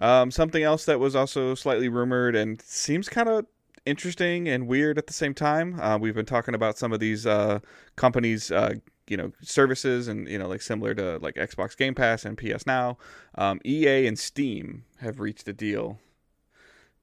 um, 0.00 0.30
something 0.30 0.62
else 0.62 0.84
that 0.86 0.98
was 0.98 1.14
also 1.14 1.54
slightly 1.54 1.88
rumored 1.88 2.34
and 2.34 2.60
seems 2.60 3.08
kind 3.08 3.28
of 3.28 3.46
interesting 3.86 4.48
and 4.48 4.66
weird 4.66 4.98
at 4.98 5.06
the 5.06 5.12
same 5.12 5.34
time. 5.34 5.78
Uh, 5.80 5.98
we've 5.98 6.14
been 6.14 6.26
talking 6.26 6.54
about 6.54 6.78
some 6.78 6.92
of 6.92 7.00
these 7.00 7.26
uh, 7.26 7.60
companies, 7.96 8.50
uh, 8.50 8.74
you 9.08 9.16
know, 9.16 9.32
services 9.42 10.08
and 10.08 10.28
you 10.28 10.38
know, 10.38 10.48
like 10.48 10.62
similar 10.62 10.94
to 10.94 11.18
like 11.18 11.34
Xbox 11.34 11.76
Game 11.76 11.94
Pass 11.94 12.24
and 12.24 12.36
PS 12.36 12.66
Now. 12.66 12.98
Um, 13.36 13.60
EA 13.64 14.06
and 14.06 14.18
Steam 14.18 14.84
have 15.00 15.20
reached 15.20 15.48
a 15.48 15.52
deal 15.52 15.98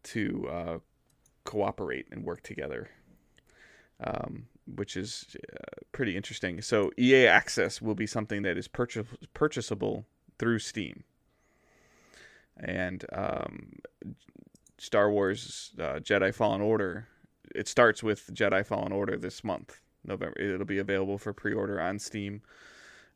to 0.04 0.48
uh, 0.50 0.78
cooperate 1.44 2.08
and 2.12 2.24
work 2.24 2.42
together. 2.42 2.90
Um, 4.02 4.48
which 4.76 4.96
is 4.98 5.36
uh, 5.54 5.82
pretty 5.92 6.16
interesting. 6.16 6.62
So 6.62 6.92
EA 6.98 7.28
Access 7.28 7.82
will 7.82 7.96
be 7.96 8.08
something 8.08 8.42
that 8.44 8.58
is 8.58 8.68
purchase- 8.68 9.08
purchasable 9.34 10.06
through 10.38 10.60
Steam, 10.60 11.04
and 12.58 13.06
um, 13.14 13.74
Star 14.78 15.12
Wars 15.12 15.72
uh, 15.80 16.00
Jedi 16.00 16.34
Fallen 16.34 16.62
Order. 16.62 17.08
It 17.56 17.68
starts 17.68 18.04
with 18.04 18.34
Jedi 18.34 18.66
Fallen 18.66 18.92
Order 18.92 19.18
this 19.18 19.44
month, 19.44 19.82
November. 20.06 20.40
It'll 20.40 20.66
be 20.66 20.78
available 20.80 21.18
for 21.18 21.34
pre-order 21.34 21.82
on 21.82 22.00
Steam. 22.00 22.42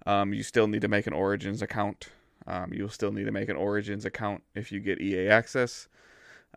Um, 0.05 0.33
you 0.33 0.43
still 0.43 0.67
need 0.67 0.81
to 0.81 0.87
make 0.87 1.07
an 1.07 1.13
Origins 1.13 1.61
account. 1.61 2.09
Um, 2.45 2.73
you'll 2.73 2.89
still 2.89 3.11
need 3.11 3.25
to 3.25 3.31
make 3.31 3.47
an 3.47 3.55
Origins 3.55 4.05
account 4.05 4.43
if 4.53 4.71
you 4.71 4.79
get 4.79 5.01
EA 5.01 5.29
Access. 5.29 5.87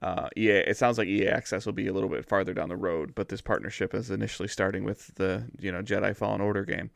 Uh, 0.02 0.28
EA, 0.36 0.58
it 0.58 0.76
sounds 0.76 0.98
like 0.98 1.08
EA 1.08 1.28
Access 1.28 1.64
will 1.64 1.72
be 1.72 1.86
a 1.86 1.92
little 1.92 2.10
bit 2.10 2.26
farther 2.28 2.52
down 2.52 2.68
the 2.68 2.76
road, 2.76 3.14
but 3.14 3.28
this 3.28 3.40
partnership 3.40 3.94
is 3.94 4.10
initially 4.10 4.48
starting 4.48 4.84
with 4.84 5.14
the 5.14 5.46
you 5.58 5.72
know 5.72 5.82
Jedi 5.82 6.14
Fallen 6.14 6.40
Order 6.40 6.64
game. 6.64 6.90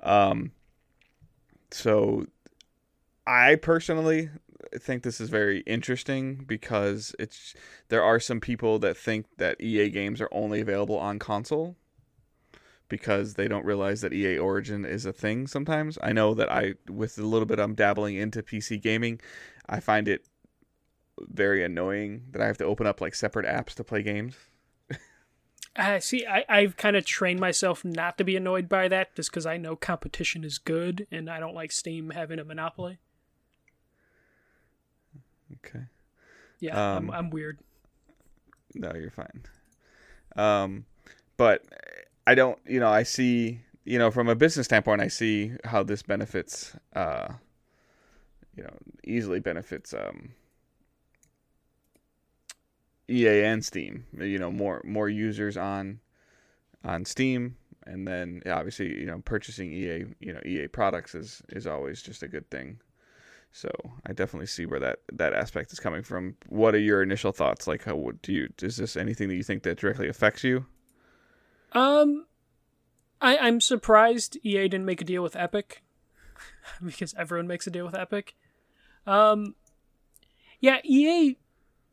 Um, 0.00 0.52
so, 1.70 2.26
I 3.26 3.54
personally 3.54 4.30
think 4.78 5.02
this 5.02 5.20
is 5.20 5.28
very 5.28 5.60
interesting 5.60 6.44
because 6.46 7.14
it's 7.18 7.54
there 7.88 8.02
are 8.02 8.18
some 8.18 8.40
people 8.40 8.78
that 8.80 8.96
think 8.96 9.26
that 9.38 9.60
EA 9.60 9.90
games 9.90 10.20
are 10.20 10.28
only 10.32 10.60
available 10.60 10.98
on 10.98 11.18
console 11.18 11.76
because 12.88 13.34
they 13.34 13.48
don't 13.48 13.64
realize 13.64 14.02
that 14.02 14.12
EA 14.12 14.38
Origin 14.38 14.84
is 14.84 15.06
a 15.06 15.12
thing 15.12 15.46
sometimes. 15.46 15.96
I 16.02 16.12
know 16.12 16.34
that 16.34 16.50
I 16.50 16.74
with 16.90 17.18
a 17.18 17.22
little 17.22 17.46
bit 17.46 17.58
I'm 17.58 17.74
dabbling 17.74 18.16
into 18.16 18.42
PC 18.42 18.80
gaming, 18.82 19.20
I 19.68 19.80
find 19.80 20.08
it 20.08 20.26
very 21.28 21.64
annoying 21.64 22.24
that 22.32 22.42
I 22.42 22.46
have 22.46 22.58
to 22.58 22.64
open 22.64 22.86
up 22.86 23.00
like 23.00 23.14
separate 23.14 23.46
apps 23.46 23.74
to 23.74 23.84
play 23.84 24.02
games. 24.02 24.36
I 25.74 26.00
see. 26.00 26.26
I, 26.26 26.44
I've 26.48 26.76
kind 26.76 26.96
of 26.96 27.06
trained 27.06 27.40
myself 27.40 27.82
not 27.84 28.18
to 28.18 28.24
be 28.24 28.36
annoyed 28.36 28.68
by 28.68 28.88
that, 28.88 29.14
just 29.16 29.30
because 29.30 29.46
I 29.46 29.56
know 29.56 29.74
competition 29.74 30.44
is 30.44 30.58
good, 30.58 31.06
and 31.10 31.30
I 31.30 31.40
don't 31.40 31.54
like 31.54 31.72
Steam 31.72 32.10
having 32.10 32.38
a 32.38 32.44
monopoly. 32.44 32.98
Okay. 35.64 35.84
Yeah, 36.60 36.96
Um, 36.96 37.10
I'm, 37.10 37.10
I'm 37.10 37.30
weird. 37.30 37.58
No, 38.74 38.92
you're 38.94 39.10
fine. 39.10 39.42
Um, 40.36 40.84
but 41.36 41.64
I 42.26 42.34
don't, 42.34 42.58
you 42.66 42.80
know, 42.80 42.88
I 42.90 43.02
see, 43.02 43.60
you 43.84 43.98
know, 43.98 44.10
from 44.10 44.28
a 44.28 44.34
business 44.34 44.66
standpoint, 44.66 45.00
I 45.00 45.08
see 45.08 45.52
how 45.64 45.82
this 45.82 46.02
benefits, 46.02 46.76
uh, 46.94 47.28
you 48.56 48.62
know, 48.62 48.74
easily 49.04 49.40
benefits 49.40 49.94
um, 49.94 50.34
EA 53.12 53.44
and 53.44 53.64
Steam. 53.64 54.06
You 54.18 54.38
know, 54.38 54.50
more 54.50 54.80
more 54.84 55.08
users 55.08 55.56
on 55.56 56.00
on 56.84 57.04
Steam, 57.04 57.56
and 57.86 58.06
then 58.06 58.42
obviously, 58.46 58.98
you 58.98 59.06
know, 59.06 59.20
purchasing 59.24 59.72
EA, 59.72 60.04
you 60.20 60.32
know, 60.32 60.40
EA 60.44 60.68
products 60.68 61.14
is 61.14 61.42
is 61.50 61.66
always 61.66 62.02
just 62.02 62.22
a 62.22 62.28
good 62.28 62.48
thing. 62.50 62.80
So 63.52 63.70
I 64.06 64.12
definitely 64.12 64.46
see 64.46 64.64
where 64.64 64.80
that 64.80 65.00
that 65.12 65.34
aspect 65.34 65.72
is 65.72 65.80
coming 65.80 66.02
from. 66.02 66.36
What 66.48 66.74
are 66.74 66.80
your 66.80 67.02
initial 67.02 67.32
thoughts? 67.32 67.66
Like, 67.66 67.84
how 67.84 68.12
do 68.22 68.32
you? 68.32 68.48
Is 68.62 68.78
this 68.78 68.96
anything 68.96 69.28
that 69.28 69.36
you 69.36 69.42
think 69.42 69.62
that 69.64 69.78
directly 69.78 70.08
affects 70.08 70.42
you? 70.42 70.64
Um, 71.72 72.26
I 73.20 73.36
I'm 73.36 73.60
surprised 73.60 74.38
EA 74.42 74.68
didn't 74.68 74.86
make 74.86 75.02
a 75.02 75.04
deal 75.04 75.22
with 75.22 75.36
Epic 75.36 75.82
because 76.84 77.14
everyone 77.18 77.46
makes 77.46 77.66
a 77.66 77.70
deal 77.70 77.84
with 77.84 77.94
Epic. 77.94 78.34
Um, 79.06 79.54
yeah, 80.60 80.78
EA 80.84 81.36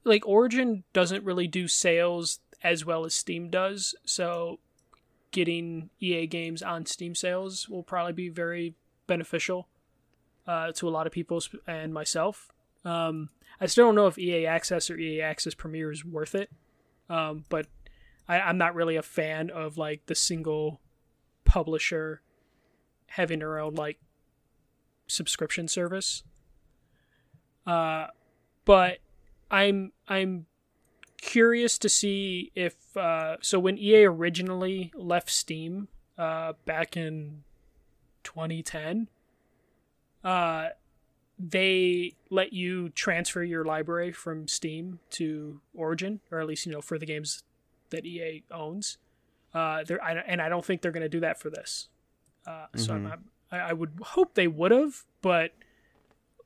like 0.04 0.28
Origin 0.28 0.84
doesn't 0.94 1.24
really 1.24 1.48
do 1.48 1.68
sales 1.68 2.40
as 2.64 2.86
well 2.86 3.06
as 3.06 3.14
Steam 3.14 3.50
does, 3.50 3.96
so 4.06 4.60
getting 5.32 5.90
EA 6.00 6.28
games 6.28 6.62
on 6.62 6.86
Steam 6.86 7.16
sales 7.16 7.70
will 7.70 7.84
probably 7.84 8.14
be 8.14 8.30
very 8.30 8.76
beneficial 9.08 9.68
uh, 10.48 10.72
to 10.74 10.88
a 10.88 10.92
lot 10.92 11.08
of 11.08 11.14
people 11.14 11.42
and 11.68 11.94
myself. 11.94 12.50
Um, 12.84 13.30
I 13.62 13.68
still 13.68 13.88
don't 13.88 13.96
know 13.96 14.08
if 14.08 14.18
EA 14.18 14.46
Access 14.46 14.90
or 14.90 14.98
EA 14.98 15.22
Access 15.22 15.54
Premier 15.54 15.92
is 15.92 16.04
worth 16.04 16.36
it, 16.36 16.50
um, 17.10 17.46
but 17.50 17.68
I, 18.28 18.40
I'm 18.40 18.58
not 18.58 18.76
really 18.76 18.96
a 18.96 19.02
fan 19.02 19.50
of 19.50 19.78
like 19.78 20.06
the 20.06 20.16
single 20.16 20.80
publisher 21.46 22.22
having 23.08 23.40
their 23.40 23.60
own 23.60 23.76
like 23.76 24.00
subscription 25.08 25.68
service. 25.68 26.24
Uh, 27.68 28.08
but 28.66 29.00
I'm 29.52 29.92
I'm 30.08 30.46
curious 31.22 31.78
to 31.80 31.90
see 31.90 32.52
if 32.56 32.96
uh, 32.96 33.38
so 33.42 33.60
when 33.60 33.78
EA 33.78 34.06
originally 34.06 34.92
left 34.96 35.30
Steam 35.30 35.88
uh, 36.18 36.54
back 36.66 36.96
in 36.96 37.44
2010, 38.24 39.08
uh, 40.24 40.70
they 41.38 42.14
let 42.30 42.54
you 42.54 42.90
transfer 42.90 43.44
your 43.44 43.64
library 43.64 44.12
from 44.12 44.48
Steam 44.48 45.00
to 45.12 45.62
Origin, 45.74 46.20
or 46.32 46.40
at 46.40 46.48
least 46.48 46.66
you 46.66 46.72
know 46.72 46.82
for 46.82 46.98
the 46.98 47.06
games 47.06 47.44
that 47.90 48.06
EA 48.06 48.44
owns. 48.52 48.98
Uh, 49.54 49.84
they're 49.84 50.04
I, 50.04 50.14
and 50.14 50.42
I 50.42 50.50
don't 50.50 50.64
think 50.64 50.82
they're 50.82 50.92
going 50.92 51.02
to 51.02 51.10
do 51.10 51.22
that 51.22 51.40
for 51.40 51.50
this. 51.50 51.88
Uh, 52.46 52.68
so 52.76 52.94
I'm, 52.94 53.06
Mhm. 53.06 53.12
I'm 53.14 53.24
I, 53.52 53.58
I 53.58 53.74
would 53.74 53.94
hope 54.02 54.36
they 54.36 54.48
would 54.48 54.72
have, 54.72 55.04
but 55.22 55.54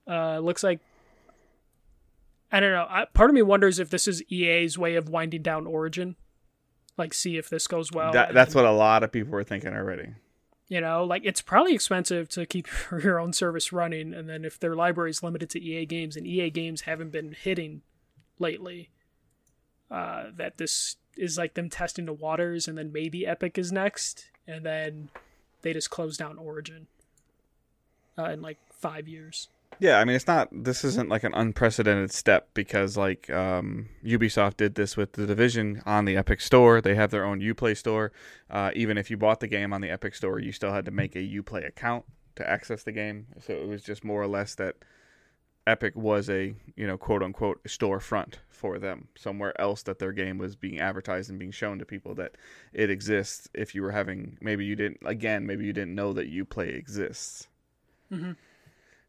uh, 0.08 0.39
looks 0.39 0.63
like 0.63 0.80
I 2.54 2.60
don't 2.60 2.72
know. 2.72 2.86
I, 2.88 3.06
part 3.06 3.32
of 3.32 3.34
me 3.34 3.42
wonders 3.42 3.80
if 3.80 3.89
this 3.89 4.08
is 4.08 4.22
EA's 4.32 4.78
way 4.78 4.96
of 4.96 5.10
winding 5.10 5.42
down 5.42 5.66
Origin, 5.66 6.16
like 6.98 7.12
see 7.12 7.36
if 7.36 7.50
this 7.50 7.66
goes 7.66 7.92
well. 7.92 8.13
That, 8.13 8.36
that's 8.36 8.54
what 8.54 8.63
a 8.63 8.72
lot 8.72 9.04
of 9.04 9.12
people 9.12 9.32
were 9.32 9.44
thinking 9.44 9.74
already. 9.74 10.10
You 10.68 10.80
know, 10.80 11.04
like 11.04 11.24
it's 11.26 11.42
probably 11.42 11.74
expensive 11.74 12.30
to 12.30 12.46
keep 12.46 12.68
your 12.92 13.20
own 13.20 13.34
service 13.34 13.74
running, 13.74 14.13
and 14.13 14.30
then 14.30 14.46
if 14.46 14.60
their 14.60 14.76
library 14.76 15.10
is 15.10 15.24
limited 15.24 15.50
to 15.50 15.60
EA 15.60 15.88
games, 15.88 16.16
and 16.16 16.28
EA 16.28 16.52
games 16.52 16.82
haven't 16.82 17.12
been 17.12 17.32
hitting 17.34 17.82
lately, 18.38 18.92
uh, 19.89 20.26
that 20.36 20.58
this 20.58 20.98
is 21.18 21.39
like 21.39 21.56
them 21.56 21.72
testing 21.72 22.06
the 22.06 22.13
waters, 22.13 22.68
and 22.68 22.78
then 22.78 22.92
maybe 22.92 23.26
Epic 23.26 23.58
is 23.58 23.72
next, 23.72 24.30
and 24.48 24.63
then 24.63 25.10
they 25.63 25.74
just 25.74 25.89
close 25.89 26.18
down 26.18 26.38
Origin 26.38 26.86
uh, 28.16 28.26
in 28.26 28.44
like 28.44 28.60
five 28.72 29.08
years. 29.08 29.50
Yeah, 29.80 30.00
I 30.00 30.06
mean 30.06 30.16
it's 30.16 30.28
not 30.28 30.50
this 30.52 30.84
isn't 30.84 31.10
like 31.10 31.24
an 31.24 31.34
unprecedented 31.34 32.12
step 32.12 32.50
because 32.54 32.98
like 32.98 33.30
um, 33.30 33.90
Ubisoft 34.04 34.58
did 34.58 34.76
this 34.76 34.96
with 34.96 35.14
the 35.14 35.26
Division 35.26 35.82
on 35.86 36.06
the 36.06 36.18
Epic 36.18 36.42
Store. 36.42 36.82
They 36.82 36.96
have 36.96 37.12
their 37.12 37.26
own 37.26 37.40
UPlay 37.40 37.76
store. 37.78 38.12
Uh, 38.50 38.72
even 38.76 38.98
if 38.98 39.10
you 39.10 39.18
bought 39.18 39.40
the 39.40 39.48
game 39.48 39.74
on 39.74 39.82
the 39.82 39.90
Epic 39.90 40.16
Store, 40.16 40.40
you 40.40 40.52
still 40.52 40.72
had 40.72 40.86
to 40.86 40.92
make 40.92 41.16
a 41.16 41.20
UPlay 41.20 41.68
account 41.68 42.06
to 42.36 42.50
access 42.50 42.84
the 42.84 42.92
game. 42.92 43.28
So 43.46 43.54
it 43.54 43.68
was 43.68 43.84
just 43.84 44.04
more 44.04 44.22
or 44.22 44.28
less 44.28 44.56
that 44.56 44.76
Epic 45.66 45.96
was 45.96 46.30
a 46.30 46.54
you 46.76 46.88
know 46.88 46.98
quote 46.98 47.24
unquote 47.24 47.64
storefront 47.64 48.36
for 48.50 48.80
them 48.80 49.08
somewhere 49.16 49.60
else 49.60 49.84
that 49.84 50.00
their 50.00 50.12
game 50.12 50.38
was 50.38 50.56
being 50.56 50.80
advertised 50.80 51.30
and 51.30 51.40
being 51.40 51.52
shown 51.52 51.80
to 51.80 51.86
people 51.86 52.16
that 52.16 52.34
it 52.74 52.90
exists. 52.90 53.48
If 53.54 53.74
you 53.74 53.82
were 53.82 53.92
having 53.92 54.38
maybe 54.42 54.66
you 54.66 54.76
didn't 54.76 55.00
again 55.06 55.46
maybe 55.46 55.66
you 55.66 55.74
didn't 55.74 55.96
know 55.96 56.14
that 56.14 56.32
UPlay 56.32 56.76
exists. 56.76 57.48
Mm-hmm. 58.12 58.34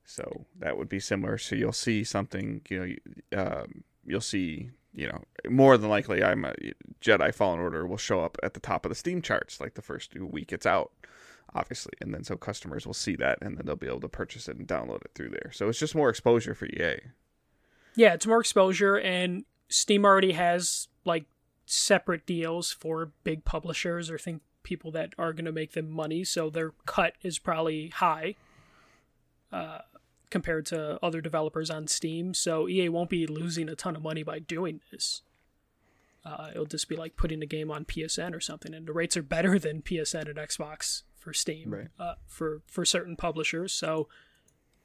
So 0.04 0.46
that 0.58 0.76
would 0.76 0.88
be 0.88 1.00
similar. 1.00 1.38
So 1.38 1.56
you'll 1.56 1.72
see 1.72 2.04
something, 2.04 2.60
you 2.68 2.98
know, 3.32 3.42
um, 3.42 3.84
you'll 4.04 4.20
see, 4.20 4.70
you 4.92 5.08
know, 5.08 5.22
more 5.48 5.76
than 5.76 5.90
likely, 5.90 6.22
I'm 6.22 6.44
a 6.44 6.54
Jedi 7.00 7.34
Fallen 7.34 7.60
Order 7.60 7.86
will 7.86 7.96
show 7.96 8.20
up 8.20 8.36
at 8.42 8.54
the 8.54 8.60
top 8.60 8.84
of 8.84 8.90
the 8.90 8.94
Steam 8.94 9.22
charts 9.22 9.60
like 9.60 9.74
the 9.74 9.82
first 9.82 10.14
week 10.18 10.52
it's 10.52 10.66
out, 10.66 10.92
obviously, 11.54 11.94
and 12.00 12.12
then 12.12 12.22
so 12.22 12.36
customers 12.36 12.86
will 12.86 12.94
see 12.94 13.16
that 13.16 13.38
and 13.40 13.56
then 13.56 13.66
they'll 13.66 13.76
be 13.76 13.86
able 13.86 14.00
to 14.00 14.08
purchase 14.08 14.48
it 14.48 14.56
and 14.56 14.68
download 14.68 15.04
it 15.04 15.10
through 15.14 15.30
there. 15.30 15.50
So 15.52 15.68
it's 15.68 15.78
just 15.78 15.94
more 15.94 16.10
exposure 16.10 16.54
for 16.54 16.66
EA. 16.66 16.98
Yeah, 17.96 18.14
it's 18.14 18.26
more 18.26 18.40
exposure, 18.40 18.96
and 18.96 19.44
Steam 19.68 20.04
already 20.04 20.32
has 20.32 20.88
like 21.04 21.26
separate 21.66 22.26
deals 22.26 22.72
for 22.72 23.12
big 23.22 23.44
publishers 23.44 24.10
or 24.10 24.18
think 24.18 24.42
people 24.62 24.90
that 24.92 25.14
are 25.18 25.32
going 25.32 25.44
to 25.44 25.52
make 25.52 25.72
them 25.72 25.90
money, 25.90 26.24
so 26.24 26.50
their 26.50 26.72
cut 26.86 27.14
is 27.22 27.38
probably 27.38 27.88
high. 27.88 28.34
Uh, 29.52 29.78
compared 30.34 30.66
to 30.66 30.98
other 31.00 31.20
developers 31.20 31.70
on 31.70 31.86
Steam. 31.86 32.34
So 32.34 32.68
EA 32.68 32.88
won't 32.88 33.08
be 33.08 33.24
losing 33.24 33.68
a 33.68 33.76
ton 33.76 33.94
of 33.94 34.02
money 34.02 34.24
by 34.24 34.40
doing 34.40 34.80
this. 34.90 35.22
Uh, 36.24 36.48
it'll 36.50 36.66
just 36.66 36.88
be 36.88 36.96
like 36.96 37.14
putting 37.14 37.40
a 37.40 37.46
game 37.46 37.70
on 37.70 37.84
PSN 37.84 38.34
or 38.34 38.40
something, 38.40 38.74
and 38.74 38.84
the 38.84 38.92
rates 38.92 39.16
are 39.16 39.22
better 39.22 39.60
than 39.60 39.80
PSN 39.80 40.28
and 40.28 40.36
Xbox 40.36 41.04
for 41.20 41.32
Steam 41.32 41.72
right. 41.72 41.86
uh, 42.00 42.14
for 42.26 42.62
for 42.66 42.84
certain 42.84 43.14
publishers. 43.14 43.72
So 43.72 44.08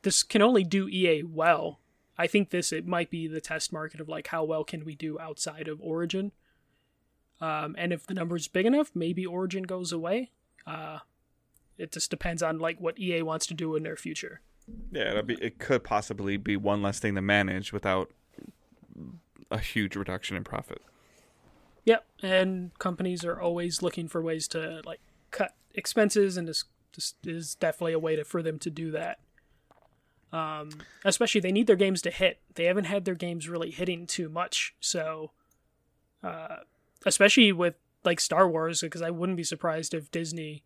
this 0.03 0.21
can 0.21 0.43
only 0.43 0.63
do 0.63 0.87
EA 0.87 1.23
well. 1.23 1.79
I 2.15 2.27
think 2.27 2.51
this 2.51 2.71
it 2.71 2.85
might 2.85 3.09
be 3.09 3.27
the 3.27 3.41
test 3.41 3.73
market 3.73 3.99
of 3.99 4.07
like 4.07 4.27
how 4.27 4.43
well 4.43 4.63
can 4.63 4.85
we 4.85 4.93
do 4.93 5.19
outside 5.19 5.67
of 5.67 5.81
Origin. 5.81 6.31
Um, 7.41 7.73
and 7.75 7.91
if 7.91 8.05
the 8.05 8.13
number's 8.13 8.47
big 8.47 8.67
enough, 8.67 8.91
maybe 8.93 9.25
Origin 9.25 9.63
goes 9.63 9.91
away. 9.91 10.29
Uh, 10.67 10.99
it 11.79 11.91
just 11.91 12.11
depends 12.11 12.43
on 12.43 12.59
like 12.59 12.79
what 12.79 12.99
EA 12.99 13.23
wants 13.23 13.47
to 13.47 13.55
do 13.55 13.75
in 13.75 13.81
their 13.81 13.95
future. 13.95 14.41
Yeah, 14.91 15.11
it'll 15.11 15.23
be, 15.23 15.35
it 15.35 15.59
could 15.59 15.83
possibly 15.83 16.37
be 16.37 16.57
one 16.57 16.81
less 16.81 16.99
thing 16.99 17.15
to 17.15 17.21
manage 17.21 17.71
without 17.71 18.11
a 19.51 19.59
huge 19.59 19.95
reduction 19.95 20.35
in 20.35 20.43
profit. 20.43 20.81
Yep, 21.85 22.05
and 22.21 22.77
companies 22.79 23.23
are 23.23 23.39
always 23.39 23.81
looking 23.81 24.07
for 24.07 24.21
ways 24.21 24.47
to 24.49 24.81
like 24.85 24.99
cut 25.31 25.55
expenses, 25.73 26.37
and 26.37 26.47
this, 26.47 26.65
this 26.93 27.13
is 27.25 27.55
definitely 27.55 27.93
a 27.93 27.99
way 27.99 28.15
to, 28.15 28.23
for 28.23 28.41
them 28.43 28.59
to 28.59 28.69
do 28.69 28.91
that. 28.91 29.19
Um, 30.31 30.69
especially 31.03 31.41
they 31.41 31.51
need 31.51 31.67
their 31.67 31.75
games 31.75 32.01
to 32.03 32.11
hit. 32.11 32.39
They 32.53 32.65
haven't 32.65 32.85
had 32.85 33.05
their 33.05 33.15
games 33.15 33.49
really 33.49 33.71
hitting 33.71 34.05
too 34.05 34.29
much, 34.29 34.75
so 34.79 35.31
uh, 36.23 36.57
especially 37.05 37.51
with 37.51 37.75
like 38.03 38.19
Star 38.19 38.47
Wars, 38.47 38.81
because 38.81 39.01
I 39.01 39.09
wouldn't 39.09 39.37
be 39.37 39.43
surprised 39.43 39.93
if 39.93 40.11
Disney 40.11 40.63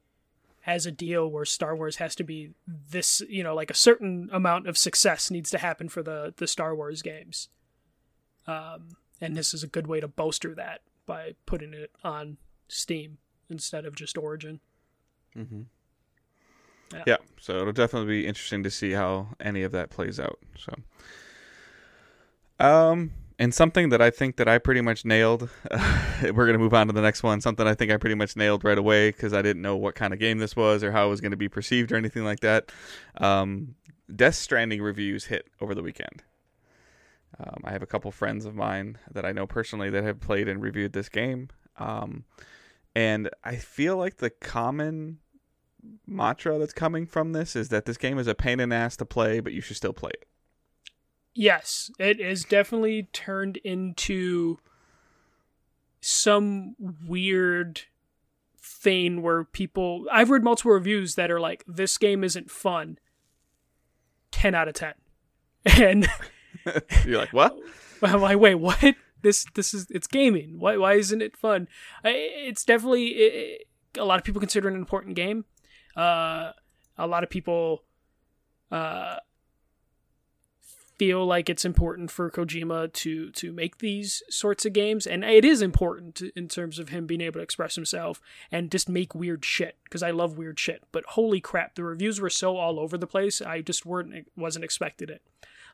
has 0.64 0.86
a 0.86 0.92
deal 0.92 1.28
where 1.28 1.44
Star 1.44 1.76
Wars 1.76 1.98
has 1.98 2.16
to 2.16 2.24
be 2.24 2.52
this, 2.66 3.22
you 3.28 3.44
know, 3.44 3.54
like 3.54 3.70
a 3.70 3.76
certain 3.76 4.30
amount 4.32 4.66
of 4.66 4.78
success 4.78 5.30
needs 5.30 5.50
to 5.50 5.58
happen 5.58 5.90
for 5.90 6.02
the 6.02 6.34
the 6.38 6.48
Star 6.48 6.74
Wars 6.74 7.02
games. 7.02 7.50
Um, 8.48 8.96
and 9.20 9.36
this 9.36 9.54
is 9.54 9.64
a 9.64 9.68
good 9.68 9.88
way 9.88 10.00
to 10.00 10.08
bolster 10.08 10.56
that 10.56 10.82
by 11.06 11.36
putting 11.46 11.74
it 11.74 11.92
on 12.04 12.38
Steam 12.70 13.18
instead 13.50 13.86
of 13.86 13.96
just 13.96 14.18
Origin. 14.18 14.62
Mm-hmm. 15.36 15.64
Yeah. 16.94 17.04
yeah, 17.08 17.18
so 17.40 17.58
it'll 17.58 17.74
definitely 17.74 18.22
be 18.22 18.28
interesting 18.28 18.64
to 18.64 18.70
see 18.70 18.92
how 18.92 19.30
any 19.40 19.64
of 19.64 19.74
that 19.74 19.90
plays 19.90 20.20
out. 20.20 20.40
So, 20.58 20.74
um, 22.66 23.12
and 23.40 23.54
something 23.54 23.90
that 23.90 24.02
I 24.02 24.10
think 24.10 24.38
that 24.38 24.48
I 24.48 24.58
pretty 24.58 24.82
much 24.82 25.06
nailed. 25.06 25.50
Uh, 25.70 26.06
we're 26.34 26.46
gonna 26.46 26.58
move 26.58 26.74
on 26.74 26.88
to 26.88 26.94
the 26.94 27.02
next 27.02 27.24
one. 27.24 27.42
Something 27.42 27.68
I 27.68 27.76
think 27.76 27.92
I 27.92 27.98
pretty 27.98 28.16
much 28.16 28.36
nailed 28.36 28.64
right 28.64 28.78
away 28.78 29.10
because 29.10 29.34
I 29.34 29.42
didn't 29.42 29.62
know 29.62 29.76
what 29.76 29.96
kind 29.96 30.14
of 30.14 30.20
game 30.20 30.40
this 30.40 30.56
was 30.56 30.84
or 30.84 30.92
how 30.92 31.08
it 31.08 31.10
was 31.10 31.22
gonna 31.22 31.38
be 31.38 31.50
perceived 31.50 31.92
or 31.92 31.96
anything 31.96 32.24
like 32.24 32.42
that. 32.42 32.72
Um, 33.18 33.76
Death 34.14 34.36
Stranding 34.36 34.82
reviews 34.82 35.26
hit 35.26 35.48
over 35.62 35.74
the 35.74 35.84
weekend. 35.84 36.24
Um, 37.40 37.62
I 37.64 37.72
have 37.72 37.82
a 37.82 37.88
couple 37.88 38.12
friends 38.12 38.46
of 38.46 38.56
mine 38.56 38.98
that 39.12 39.26
I 39.26 39.32
know 39.32 39.48
personally 39.48 39.90
that 39.90 40.04
have 40.04 40.20
played 40.20 40.48
and 40.48 40.62
reviewed 40.62 40.94
this 40.94 41.10
game. 41.10 41.50
Um, 41.78 42.26
and 42.96 43.30
I 43.44 43.56
feel 43.56 43.98
like 43.98 44.18
the 44.18 44.30
common 44.30 45.20
mantra 46.06 46.58
that's 46.60 46.74
coming 46.74 47.06
from 47.06 47.34
this 47.34 47.56
is 47.56 47.70
that 47.70 47.86
this 47.86 47.98
game 47.98 48.20
is 48.20 48.28
a 48.28 48.36
pain 48.36 48.60
in 48.60 48.70
the 48.70 48.76
ass 48.76 48.96
to 48.98 49.06
play, 49.06 49.40
but 49.40 49.54
you 49.54 49.62
should 49.62 49.78
still 49.78 49.94
play 49.94 50.12
it. 50.14 50.28
Yes, 51.36 51.90
it 52.00 52.20
is 52.20 52.44
definitely 52.44 53.10
turned 53.12 53.58
into 53.58 54.60
some 56.00 56.76
weird 57.08 57.82
thing 58.60 59.22
where 59.22 59.44
people 59.44 60.06
I've 60.12 60.30
read 60.30 60.44
multiple 60.44 60.72
reviews 60.72 61.16
that 61.16 61.32
are 61.32 61.40
like 61.40 61.64
this 61.68 61.98
game 61.98 62.24
isn't 62.24 62.52
fun. 62.52 63.00
10 64.32 64.56
out 64.56 64.68
of 64.68 64.74
10. 64.74 64.94
And 65.66 66.08
You're 67.06 67.20
like, 67.20 67.32
what? 67.32 67.58
I'm 68.04 68.22
like, 68.22 68.38
wait, 68.38 68.56
what? 68.56 68.96
This 69.22 69.46
this 69.56 69.74
is 69.74 69.88
it's 69.90 70.08
gaming. 70.08 70.60
Why 70.60 70.76
why 70.76 70.96
isn't 70.96 71.22
it 71.22 71.38
fun? 71.38 71.70
It's 72.04 72.66
definitely 72.66 73.08
it, 73.08 73.68
a 73.98 74.04
lot 74.04 74.20
of 74.20 74.26
people 74.26 74.42
consider 74.42 74.68
it 74.68 74.74
an 74.74 74.78
important 74.78 75.16
game. 75.16 75.46
Uh, 75.96 76.52
a 76.98 77.08
lot 77.08 77.24
of 77.24 77.30
people 77.30 77.84
uh, 78.72 79.18
feel 80.98 81.26
like 81.26 81.50
it's 81.50 81.66
important 81.66 82.12
for 82.12 82.30
Kojima 82.30 82.92
to 82.94 83.32
to 83.32 83.52
make 83.52 83.80
these 83.80 84.24
sorts 84.30 84.66
of 84.66 84.74
games, 84.74 85.06
and 85.06 85.24
it 85.24 85.46
is 85.46 85.62
important 85.62 86.22
in 86.36 86.48
terms 86.48 86.80
of 86.80 86.90
him 86.90 87.06
being 87.06 87.22
able 87.22 87.40
to 87.40 87.44
express 87.44 87.76
himself 87.76 88.22
and 88.52 88.72
just 88.72 88.90
make 88.90 89.16
weird 89.16 89.44
shit. 89.46 89.78
Because 89.84 90.04
I 90.04 90.12
love 90.12 90.38
weird 90.38 90.60
shit. 90.60 90.84
But 90.92 91.06
holy 91.10 91.42
crap, 91.42 91.76
the 91.76 91.84
reviews 91.84 92.22
were 92.22 92.30
so 92.30 92.58
all 92.58 92.80
over 92.80 92.98
the 92.98 93.08
place. 93.08 93.42
I 93.42 93.62
just 93.62 93.86
weren't 93.86 94.28
wasn't 94.36 94.66
expected 94.66 95.10
it. 95.10 95.22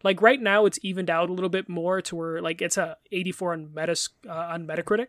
Like 0.04 0.22
right 0.22 0.42
now, 0.42 0.66
it's 0.66 0.80
evened 0.82 1.10
out 1.10 1.30
a 1.30 1.34
little 1.34 1.50
bit 1.50 1.68
more 1.68 2.02
to 2.02 2.16
where 2.16 2.42
like 2.42 2.62
it's 2.62 2.78
a 2.78 2.98
84 3.12 3.54
on 3.54 3.74
Metas 3.74 4.10
uh, 4.28 4.34
on 4.34 4.66
Metacritic, 4.66 5.08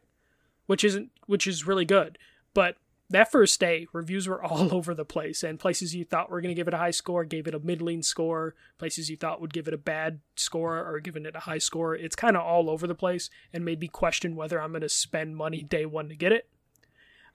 which 0.67 0.85
isn't 0.85 1.11
which 1.27 1.47
is 1.47 1.67
really 1.67 1.85
good. 1.85 2.19
But 2.55 2.77
that 3.11 3.31
first 3.31 3.59
day, 3.59 3.87
reviews 3.93 4.29
were 4.29 4.43
all 4.45 4.75
over 4.75 4.95
the 4.95 5.05
place, 5.05 5.43
and 5.43 5.59
places 5.59 5.95
you 5.95 6.05
thought 6.05 6.31
were 6.31 6.41
going 6.41 6.55
to 6.55 6.59
give 6.59 6.69
it 6.69 6.75
a 6.75 6.79
high 6.79 6.91
score 6.91 7.25
gave 7.25 7.47
it 7.47 7.55
a 7.55 7.61
middling 7.61 8.03
score. 8.03 8.55
Places 8.79 9.11
you 9.11 9.17
thought 9.17 9.41
would 9.41 9.53
give 9.53 9.69
it 9.69 9.75
a 9.75 9.79
bad 9.79 10.21
score 10.37 10.79
or 10.79 11.01
giving 11.01 11.27
it 11.27 11.37
a 11.37 11.41
high 11.41 11.59
score. 11.59 11.95
It's 11.95 12.17
kind 12.17 12.37
of 12.37 12.45
all 12.45 12.71
over 12.71 12.87
the 12.87 12.95
place, 12.95 13.29
and 13.53 13.65
made 13.65 13.81
me 13.81 13.89
question 13.89 14.37
whether 14.37 14.61
I'm 14.61 14.71
going 14.71 14.83
to 14.83 14.89
spend 14.89 15.37
money 15.37 15.63
day 15.69 15.85
one 15.85 16.09
to 16.09 16.17
get 16.17 16.33
it. 16.33 16.49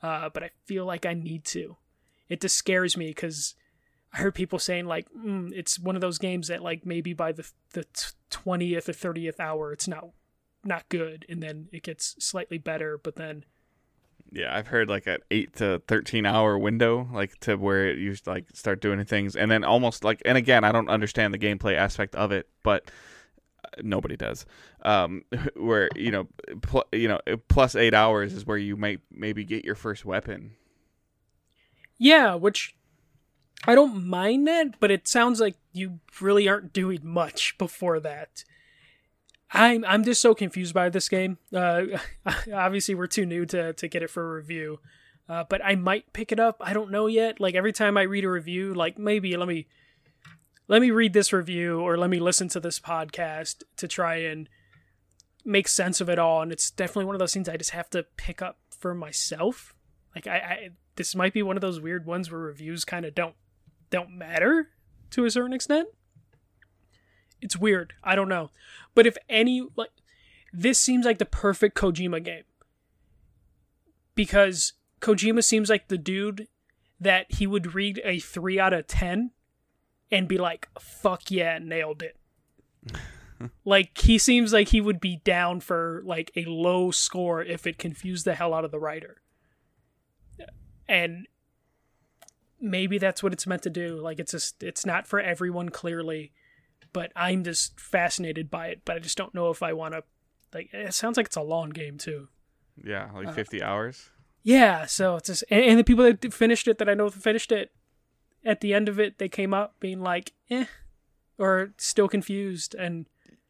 Uh, 0.02 0.30
but 0.30 0.44
I 0.44 0.50
feel 0.66 0.86
like 0.86 1.06
I 1.06 1.14
need 1.14 1.46
to. 1.46 1.78
It 2.28 2.42
just 2.42 2.56
scares 2.56 2.98
me 2.98 3.08
because 3.08 3.56
I 4.14 4.18
heard 4.18 4.36
people 4.36 4.60
saying 4.60 4.86
like 4.86 5.08
mm, 5.14 5.52
it's 5.54 5.78
one 5.78 5.96
of 5.96 6.02
those 6.02 6.18
games 6.18 6.48
that 6.48 6.64
like 6.64 6.86
maybe 6.86 7.14
by 7.14 7.32
the 7.32 7.50
the 7.74 7.86
twentieth 8.30 8.90
or 8.90 8.94
thirtieth 8.94 9.40
hour 9.40 9.72
it's 9.72 9.88
not 9.88 10.10
not 10.64 10.90
good, 10.90 11.26
and 11.30 11.44
then 11.44 11.68
it 11.72 11.84
gets 11.84 12.16
slightly 12.20 12.58
better, 12.58 12.98
but 12.98 13.16
then 13.16 13.46
yeah, 14.36 14.56
I've 14.56 14.68
heard 14.68 14.90
like 14.90 15.08
an 15.08 15.20
eight 15.32 15.56
to 15.56 15.82
thirteen 15.88 16.26
hour 16.26 16.58
window, 16.58 17.08
like 17.14 17.40
to 17.40 17.56
where 17.56 17.90
used 17.94 18.28
like 18.28 18.48
start 18.54 18.82
doing 18.82 19.04
things, 19.06 19.38
and 19.38 19.50
then 19.50 19.64
almost 19.64 20.04
like, 20.04 20.22
and 20.26 20.38
again, 20.38 20.66
I 20.66 20.74
don't 20.74 20.90
understand 20.90 21.34
the 21.34 21.40
gameplay 21.40 21.76
aspect 21.76 22.16
of 22.16 22.34
it, 22.34 22.50
but 22.62 22.92
uh, 23.64 23.82
nobody 23.82 24.18
does. 24.18 24.46
Um, 24.82 25.24
where 25.56 25.88
you 25.96 26.12
know, 26.12 26.28
pl- 26.62 26.88
you 26.92 27.08
know, 27.08 27.22
plus 27.48 27.78
eight 27.78 27.94
hours 27.94 28.34
is 28.34 28.46
where 28.46 28.58
you 28.58 28.76
might 28.76 29.00
maybe 29.10 29.46
get 29.46 29.64
your 29.64 29.76
first 29.76 30.04
weapon. 30.04 30.52
Yeah, 31.98 32.36
which 32.36 32.76
I 33.66 33.74
don't 33.74 34.06
mind 34.06 34.48
that, 34.48 34.82
but 34.82 34.92
it 34.92 35.08
sounds 35.08 35.40
like 35.40 35.56
you 35.72 36.02
really 36.20 36.50
aren't 36.50 36.74
doing 36.74 37.00
much 37.04 37.58
before 37.58 38.02
that. 38.02 38.44
I'm 39.52 39.86
I'm 39.86 40.04
just 40.04 40.22
so 40.22 40.34
confused 40.34 40.74
by 40.74 40.90
this 40.90 41.08
game. 41.10 41.38
Uh, 41.54 41.84
obviously, 42.54 42.96
we're 42.96 43.08
too 43.08 43.26
new 43.26 43.46
to 43.48 43.74
to 43.74 43.88
get 43.88 44.04
it 44.04 44.10
for 44.10 44.32
a 44.32 44.36
review, 44.36 44.80
uh, 45.30 45.44
but 45.48 45.64
I 45.64 45.76
might 45.76 46.14
pick 46.14 46.32
it 46.32 46.40
up. 46.40 46.58
I 46.60 46.74
don't 46.74 46.92
know 46.92 47.08
yet. 47.08 47.40
Like 47.40 47.56
every 47.56 47.74
time 47.74 47.98
I 47.98 48.04
read 48.04 48.26
a 48.26 48.30
review, 48.30 48.74
like 48.74 48.98
maybe 48.98 49.38
let 49.38 49.48
me 49.48 49.68
let 50.68 50.82
me 50.82 50.92
read 50.92 51.14
this 51.14 51.32
review 51.32 51.80
or 51.80 51.98
let 51.98 52.10
me 52.10 52.20
listen 52.20 52.48
to 52.50 52.60
this 52.60 52.80
podcast 52.80 53.64
to 53.78 53.88
try 53.88 54.16
and 54.16 54.50
make 55.44 55.68
sense 55.68 56.02
of 56.02 56.10
it 56.10 56.18
all. 56.18 56.42
And 56.42 56.52
it's 56.52 56.72
definitely 56.72 57.06
one 57.06 57.16
of 57.16 57.20
those 57.20 57.34
things 57.34 57.48
I 57.48 57.58
just 57.58 57.72
have 57.72 57.90
to 57.92 58.04
pick 58.18 58.42
up 58.42 58.58
for 58.80 58.96
myself. 58.96 59.76
Like 60.16 60.28
I, 60.28 60.38
I 60.38 60.70
this 60.96 61.16
might 61.16 61.34
be 61.34 61.44
one 61.44 61.58
of 61.58 61.62
those 61.62 61.80
weird 61.80 62.06
ones 62.06 62.32
where 62.32 62.42
reviews 62.42 62.84
kind 62.84 63.06
of 63.06 63.14
don't 63.14 63.36
don't 63.90 64.18
matter 64.18 64.70
to 65.12 65.26
a 65.26 65.32
certain 65.32 65.54
extent. 65.54 65.88
It's 67.46 67.56
weird. 67.56 67.94
I 68.04 68.16
don't 68.16 68.28
know. 68.28 68.50
But 68.96 69.06
if 69.06 69.18
any 69.30 69.68
like 69.76 69.92
this 70.52 70.80
seems 70.80 71.06
like 71.06 71.20
the 71.20 71.26
perfect 71.26 71.78
Kojima 71.78 72.24
game. 72.24 72.44
Because 74.16 74.74
Kojima 75.00 75.44
seems 75.44 75.70
like 75.70 75.88
the 75.88 75.98
dude 76.00 76.48
that 77.00 77.28
he 77.30 77.46
would 77.46 77.76
read 77.76 78.02
a 78.04 78.20
3 78.20 78.60
out 78.60 78.74
of 78.74 78.88
10 78.88 79.30
and 80.10 80.28
be 80.28 80.40
like, 80.40 80.70
"Fuck 80.80 81.30
yeah, 81.30 81.60
nailed 81.62 82.02
it." 82.02 82.18
like 83.66 83.96
he 84.00 84.18
seems 84.18 84.52
like 84.52 84.70
he 84.70 84.82
would 84.82 85.00
be 85.00 85.18
down 85.18 85.60
for 85.60 86.02
like 86.04 86.32
a 86.36 86.46
low 86.46 86.90
score 86.90 87.44
if 87.44 87.68
it 87.68 87.78
confused 87.78 88.26
the 88.26 88.34
hell 88.34 88.56
out 88.56 88.66
of 88.66 88.72
the 88.72 88.80
writer. 88.80 89.22
And 90.88 91.28
maybe 92.60 92.98
that's 92.98 93.22
what 93.22 93.34
it's 93.34 93.46
meant 93.46 93.62
to 93.64 93.70
do. 93.70 94.00
Like 94.00 94.20
it's 94.20 94.32
just 94.32 94.64
it's 94.64 94.86
not 94.86 95.06
for 95.06 95.20
everyone 95.20 95.70
clearly, 95.70 96.32
but 96.96 97.12
I'm 97.14 97.44
just 97.44 97.78
fascinated 97.78 98.50
by 98.50 98.68
it. 98.68 98.84
But 98.86 98.96
I 98.96 99.00
just 99.00 99.18
don't 99.18 99.36
know 99.36 99.50
if 99.50 99.62
I 99.62 99.74
want 99.74 99.94
to. 99.96 100.04
Like 100.54 100.74
it 100.74 100.94
sounds 100.94 101.18
like 101.18 101.26
it's 101.26 101.36
a 101.36 101.42
long 101.42 101.70
game 101.70 101.98
too. 101.98 102.30
Yeah, 102.82 103.10
like 103.14 103.36
50 103.36 103.62
uh, 103.62 103.68
hours. 103.68 104.12
Yeah, 104.44 104.86
so 104.86 105.18
it's 105.18 105.28
just 105.28 105.44
and, 105.50 105.66
and, 105.66 105.80
the 105.80 105.84
people 105.84 106.06
that 106.06 106.34
finished 106.34 106.70
it 106.70 106.78
that 106.78 106.88
I 106.88 106.94
know 106.94 107.10
finished 107.10 107.52
it 107.52 107.74
at 108.46 108.62
the 108.62 108.74
end 108.74 108.88
of 108.88 108.98
it, 108.98 109.18
they 109.18 109.28
came 109.28 109.54
up 109.54 109.76
being 109.82 110.00
like, 110.00 110.32
eh, 110.50 110.66
or 111.38 111.74
still 111.78 112.08
confused 112.08 112.74
and. 112.76 113.08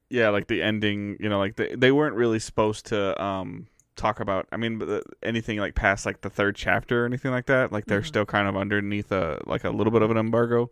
Yeah, 0.10 0.30
like 0.30 0.48
the 0.48 0.64
ending, 0.64 1.18
you 1.20 1.30
know, 1.30 1.38
like 1.38 1.56
they 1.56 1.76
they 1.76 1.92
weren't 1.92 2.16
really 2.16 2.40
supposed 2.40 2.88
to 2.88 3.22
um 3.22 3.68
talk 3.96 4.20
about 4.20 4.46
i 4.52 4.58
mean 4.58 4.82
anything 5.24 5.60
like 5.60 5.74
past 5.74 6.06
like 6.06 6.22
the 6.22 6.30
third 6.30 6.56
chapter 6.56 7.04
or 7.04 7.06
anything 7.06 7.32
like 7.32 7.46
that 7.46 7.72
like 7.72 7.86
they're 7.86 8.00
mm-hmm. 8.00 8.08
still 8.08 8.26
kind 8.26 8.48
of 8.48 8.56
underneath 8.58 9.12
a 9.12 9.42
like 9.46 9.64
a 9.64 9.70
little 9.70 9.92
bit 9.92 10.02
of 10.02 10.12
an 10.12 10.18
embargo. 10.18 10.70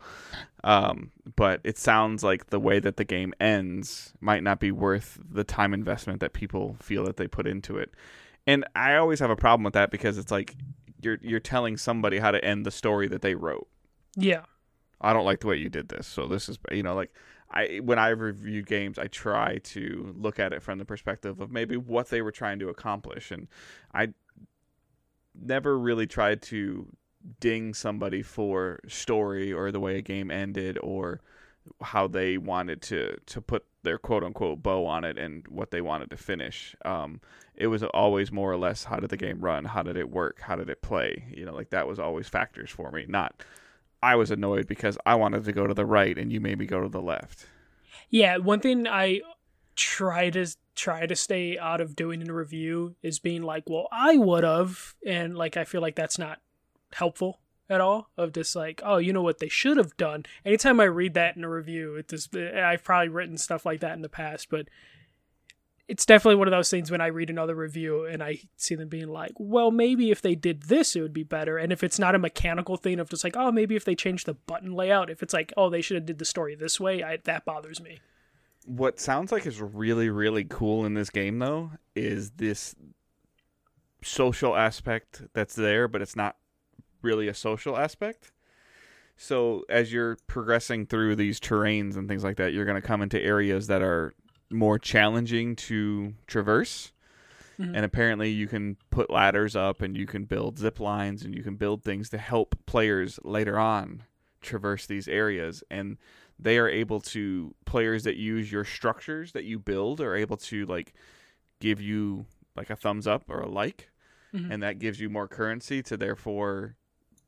Um 0.63 1.11
but 1.35 1.61
it 1.63 1.77
sounds 1.77 2.23
like 2.23 2.49
the 2.49 2.59
way 2.59 2.79
that 2.79 2.97
the 2.97 3.03
game 3.03 3.33
ends 3.39 4.13
might 4.19 4.43
not 4.43 4.59
be 4.59 4.71
worth 4.71 5.19
the 5.29 5.43
time 5.43 5.73
investment 5.73 6.19
that 6.19 6.33
people 6.33 6.75
feel 6.81 7.05
that 7.05 7.17
they 7.17 7.27
put 7.27 7.47
into 7.47 7.77
it. 7.77 7.93
And 8.45 8.65
i 8.75 8.95
always 8.95 9.19
have 9.19 9.29
a 9.29 9.35
problem 9.35 9.63
with 9.63 9.73
that 9.73 9.91
because 9.91 10.17
it's 10.17 10.31
like 10.31 10.55
you're 11.01 11.19
you're 11.21 11.39
telling 11.39 11.77
somebody 11.77 12.19
how 12.19 12.31
to 12.31 12.43
end 12.43 12.65
the 12.65 12.71
story 12.71 13.07
that 13.07 13.21
they 13.21 13.35
wrote. 13.35 13.67
Yeah. 14.15 14.43
I 15.01 15.11
don't 15.11 15.25
like 15.25 15.41
the 15.41 15.47
way 15.47 15.57
you 15.57 15.69
did 15.69 15.89
this 15.89 16.07
so 16.07 16.27
this 16.27 16.49
is 16.49 16.57
you 16.71 16.83
know 16.83 16.95
like 16.95 17.13
I 17.53 17.79
when 17.83 17.99
I 17.99 18.09
review 18.09 18.63
games, 18.63 18.97
I 18.97 19.07
try 19.07 19.57
to 19.57 20.15
look 20.17 20.39
at 20.39 20.53
it 20.53 20.61
from 20.61 20.79
the 20.79 20.85
perspective 20.85 21.39
of 21.39 21.51
maybe 21.51 21.77
what 21.77 22.09
they 22.09 22.21
were 22.21 22.31
trying 22.31 22.59
to 22.59 22.69
accomplish, 22.69 23.31
and 23.31 23.47
I 23.93 24.09
never 25.39 25.77
really 25.77 26.07
tried 26.07 26.41
to 26.43 26.87
ding 27.39 27.73
somebody 27.73 28.21
for 28.21 28.79
story 28.87 29.53
or 29.53 29.71
the 29.71 29.79
way 29.79 29.97
a 29.97 30.01
game 30.01 30.29
ended 30.29 30.77
or 30.81 31.21
how 31.81 32.07
they 32.07 32.37
wanted 32.37 32.81
to 32.81 33.15
to 33.25 33.41
put 33.41 33.65
their 33.83 33.97
quote 33.97 34.23
unquote 34.23 34.61
bow 34.63 34.85
on 34.85 35.03
it 35.03 35.17
and 35.17 35.47
what 35.47 35.71
they 35.71 35.81
wanted 35.81 36.09
to 36.09 36.17
finish. 36.17 36.75
Um, 36.83 37.21
it 37.55 37.67
was 37.67 37.83
always 37.83 38.31
more 38.31 38.51
or 38.51 38.57
less 38.57 38.85
how 38.85 38.97
did 38.97 39.09
the 39.09 39.17
game 39.17 39.41
run, 39.41 39.65
how 39.65 39.83
did 39.83 39.95
it 39.95 40.09
work, 40.09 40.41
how 40.41 40.55
did 40.55 40.69
it 40.69 40.81
play. 40.81 41.25
You 41.29 41.45
know, 41.45 41.53
like 41.53 41.69
that 41.69 41.87
was 41.87 41.99
always 41.99 42.27
factors 42.27 42.71
for 42.71 42.91
me, 42.91 43.05
not 43.07 43.43
I 44.03 44.15
was 44.15 44.31
annoyed 44.31 44.67
because 44.67 44.97
I 45.05 45.15
wanted 45.15 45.45
to 45.45 45.53
go 45.53 45.65
to 45.65 45.73
the 45.73 45.85
right 45.85 46.17
and 46.17 46.31
you 46.31 46.41
made 46.41 46.59
me 46.59 46.65
go 46.65 46.81
to 46.81 46.89
the 46.89 47.01
left. 47.01 47.47
Yeah, 48.09 48.37
one 48.37 48.59
thing 48.59 48.85
I 48.85 49.21
try 49.75 50.29
to 50.31 50.45
try 50.75 51.05
to 51.05 51.15
stay 51.15 51.57
out 51.57 51.79
of 51.79 51.95
doing 51.95 52.21
in 52.21 52.29
a 52.29 52.33
review 52.33 52.95
is 53.01 53.19
being 53.19 53.43
like, 53.43 53.63
well, 53.69 53.87
I 53.91 54.17
would 54.17 54.43
have, 54.43 54.95
and 55.05 55.37
like 55.37 55.55
I 55.55 55.63
feel 55.63 55.81
like 55.81 55.95
that's 55.95 56.19
not 56.19 56.39
helpful 56.91 57.39
at 57.69 57.79
all. 57.79 58.09
Of 58.17 58.33
just 58.33 58.55
like, 58.57 58.81
oh, 58.83 58.97
you 58.97 59.13
know 59.13 59.21
what 59.21 59.39
they 59.39 59.47
should 59.47 59.77
have 59.77 59.95
done. 59.95 60.25
Anytime 60.45 60.81
I 60.81 60.85
read 60.85 61.13
that 61.13 61.37
in 61.37 61.45
a 61.45 61.49
review, 61.49 61.95
it 61.95 62.09
just 62.09 62.35
eh, 62.35 62.61
I've 62.61 62.83
probably 62.83 63.07
written 63.07 63.37
stuff 63.37 63.65
like 63.65 63.79
that 63.79 63.93
in 63.93 64.01
the 64.01 64.09
past, 64.09 64.49
but 64.49 64.67
it's 65.87 66.05
definitely 66.05 66.35
one 66.35 66.47
of 66.47 66.53
those 66.53 66.69
things 66.69 66.89
when 66.89 67.01
I 67.01 67.07
read 67.07 67.29
another 67.29 67.55
review 67.55 68.05
and 68.05 68.23
I 68.23 68.39
see 68.55 68.75
them 68.75 68.87
being 68.87 69.09
like, 69.09 69.33
well, 69.37 69.69
maybe 69.69 70.11
if 70.11 70.21
they 70.21 70.33
did 70.33 70.63
this, 70.63 70.95
it 70.95 71.01
would 71.01 71.13
be 71.13 71.23
better. 71.23 71.57
And 71.57 71.73
if 71.73 71.83
it's 71.83 71.99
not 71.99 72.15
a 72.15 72.19
mechanical 72.19 72.77
thing 72.77 72.99
of 72.99 73.09
just 73.09 73.23
like, 73.23 73.35
oh, 73.35 73.51
maybe 73.51 73.75
if 73.75 73.83
they 73.83 73.95
changed 73.95 74.25
the 74.25 74.33
button 74.33 74.73
layout, 74.73 75.09
if 75.09 75.21
it's 75.21 75.33
like, 75.33 75.51
oh, 75.57 75.69
they 75.69 75.81
should 75.81 75.95
have 75.95 76.05
did 76.05 76.19
the 76.19 76.25
story 76.25 76.55
this 76.55 76.79
way, 76.79 77.03
I, 77.03 77.17
that 77.25 77.43
bothers 77.43 77.81
me. 77.81 77.99
What 78.65 78.99
sounds 78.99 79.33
like 79.33 79.45
is 79.45 79.61
really, 79.61 80.09
really 80.09 80.45
cool 80.45 80.85
in 80.85 80.93
this 80.93 81.09
game, 81.09 81.39
though, 81.39 81.71
is 81.95 82.31
this 82.31 82.75
social 84.01 84.55
aspect 84.55 85.23
that's 85.33 85.55
there, 85.55 85.89
but 85.89 86.01
it's 86.01 86.15
not 86.15 86.37
really 87.01 87.27
a 87.27 87.33
social 87.33 87.77
aspect. 87.77 88.31
So 89.17 89.63
as 89.69 89.91
you're 89.91 90.17
progressing 90.27 90.85
through 90.85 91.17
these 91.17 91.41
terrains 91.41 91.97
and 91.97 92.07
things 92.07 92.23
like 92.23 92.37
that, 92.37 92.53
you're 92.53 92.65
going 92.65 92.81
to 92.81 92.87
come 92.87 93.01
into 93.01 93.21
areas 93.21 93.67
that 93.67 93.81
are 93.81 94.13
more 94.53 94.79
challenging 94.79 95.55
to 95.55 96.13
traverse. 96.27 96.91
Mm-hmm. 97.59 97.75
And 97.75 97.85
apparently, 97.85 98.31
you 98.31 98.47
can 98.47 98.77
put 98.89 99.09
ladders 99.09 99.55
up 99.55 99.81
and 99.81 99.95
you 99.95 100.07
can 100.07 100.25
build 100.25 100.57
zip 100.57 100.79
lines 100.79 101.23
and 101.23 101.35
you 101.35 101.43
can 101.43 101.55
build 101.55 101.83
things 101.83 102.09
to 102.09 102.17
help 102.17 102.55
players 102.65 103.19
later 103.23 103.59
on 103.59 104.03
traverse 104.41 104.85
these 104.85 105.07
areas. 105.07 105.63
And 105.69 105.97
they 106.39 106.57
are 106.57 106.67
able 106.67 106.99
to, 107.01 107.53
players 107.65 108.03
that 108.03 108.15
use 108.15 108.51
your 108.51 108.65
structures 108.65 109.33
that 109.33 109.43
you 109.43 109.59
build 109.59 110.01
are 110.01 110.15
able 110.15 110.37
to, 110.37 110.65
like, 110.65 110.93
give 111.59 111.79
you 111.79 112.25
like 112.55 112.69
a 112.69 112.75
thumbs 112.75 113.07
up 113.07 113.23
or 113.29 113.39
a 113.39 113.49
like. 113.49 113.89
Mm-hmm. 114.33 114.51
And 114.51 114.63
that 114.63 114.79
gives 114.79 114.99
you 114.99 115.09
more 115.09 115.27
currency 115.27 115.83
to 115.83 115.95
therefore 115.95 116.75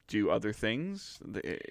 do 0.07 0.29
other 0.29 0.53
things, 0.53 1.19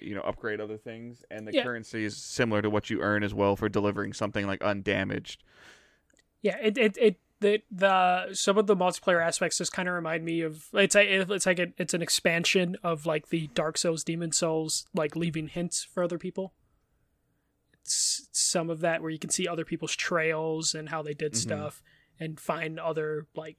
you 0.01 0.15
know, 0.15 0.21
upgrade 0.21 0.59
other 0.59 0.77
things, 0.77 1.23
and 1.31 1.47
the 1.47 1.53
yeah. 1.53 1.63
currency 1.63 2.03
is 2.03 2.17
similar 2.17 2.61
to 2.61 2.69
what 2.69 2.89
you 2.89 3.01
earn 3.01 3.23
as 3.23 3.33
well 3.33 3.55
for 3.55 3.69
delivering 3.69 4.13
something 4.13 4.45
like 4.45 4.63
undamaged. 4.63 5.43
Yeah, 6.41 6.57
it 6.61 6.77
it 6.77 6.97
it 6.97 7.19
the 7.39 7.61
the 7.71 8.33
some 8.33 8.57
of 8.57 8.67
the 8.67 8.75
multiplayer 8.75 9.23
aspects 9.25 9.57
just 9.57 9.71
kind 9.71 9.87
of 9.87 9.95
remind 9.95 10.23
me 10.23 10.41
of 10.41 10.67
it's 10.73 10.95
like 10.95 11.07
it's 11.07 11.45
like 11.45 11.59
a, 11.59 11.67
it's 11.77 11.93
an 11.93 12.01
expansion 12.01 12.77
of 12.83 13.05
like 13.05 13.29
the 13.29 13.47
Dark 13.53 13.77
Souls, 13.77 14.03
Demon 14.03 14.31
Souls, 14.31 14.85
like 14.93 15.15
leaving 15.15 15.47
hints 15.47 15.83
for 15.83 16.03
other 16.03 16.17
people. 16.17 16.53
It's 17.81 18.27
some 18.31 18.69
of 18.69 18.79
that 18.81 19.01
where 19.01 19.11
you 19.11 19.19
can 19.19 19.29
see 19.29 19.47
other 19.47 19.65
people's 19.65 19.95
trails 19.95 20.73
and 20.73 20.89
how 20.89 21.01
they 21.01 21.13
did 21.13 21.33
mm-hmm. 21.33 21.49
stuff, 21.49 21.83
and 22.19 22.39
find 22.39 22.79
other 22.79 23.27
like 23.35 23.57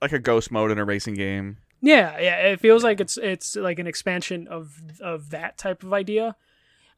like 0.00 0.12
a 0.12 0.18
ghost 0.18 0.50
mode 0.50 0.70
in 0.70 0.78
a 0.78 0.84
racing 0.84 1.14
game. 1.14 1.58
Yeah, 1.84 2.18
yeah, 2.18 2.36
it 2.36 2.60
feels 2.60 2.82
like 2.82 2.98
it's 2.98 3.18
it's 3.18 3.56
like 3.56 3.78
an 3.78 3.86
expansion 3.86 4.48
of 4.48 4.80
of 5.02 5.30
that 5.30 5.58
type 5.58 5.82
of 5.82 5.92
idea. 5.92 6.34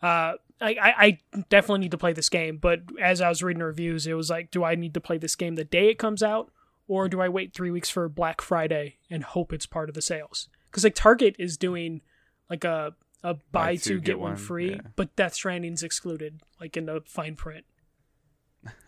Uh, 0.00 0.34
I, 0.60 1.18
I 1.32 1.42
definitely 1.48 1.80
need 1.80 1.90
to 1.90 1.98
play 1.98 2.12
this 2.12 2.28
game, 2.28 2.58
but 2.58 2.82
as 3.00 3.20
I 3.20 3.28
was 3.28 3.42
reading 3.42 3.62
reviews, 3.62 4.06
it 4.06 4.14
was 4.14 4.30
like, 4.30 4.50
do 4.50 4.62
I 4.62 4.74
need 4.74 4.94
to 4.94 5.00
play 5.00 5.18
this 5.18 5.34
game 5.34 5.56
the 5.56 5.64
day 5.64 5.88
it 5.88 5.98
comes 5.98 6.22
out, 6.22 6.52
or 6.86 7.08
do 7.08 7.20
I 7.20 7.28
wait 7.28 7.52
three 7.52 7.70
weeks 7.70 7.90
for 7.90 8.08
Black 8.08 8.40
Friday 8.40 8.98
and 9.10 9.24
hope 9.24 9.52
it's 9.52 9.66
part 9.66 9.88
of 9.88 9.96
the 9.96 10.02
sales? 10.02 10.48
Because 10.70 10.84
like 10.84 10.94
Target 10.94 11.34
is 11.36 11.56
doing 11.56 12.00
like 12.48 12.62
a 12.62 12.94
a 13.24 13.34
buy, 13.34 13.40
buy 13.50 13.76
two, 13.76 13.96
get, 13.96 14.04
get, 14.04 14.18
one, 14.20 14.30
one 14.30 14.36
free, 14.36 14.70
yeah. 14.70 14.80
but 14.94 15.16
Death 15.16 15.34
Stranding's 15.34 15.82
excluded, 15.82 16.42
like 16.60 16.76
in 16.76 16.86
the 16.86 17.02
fine 17.06 17.34
print 17.34 17.64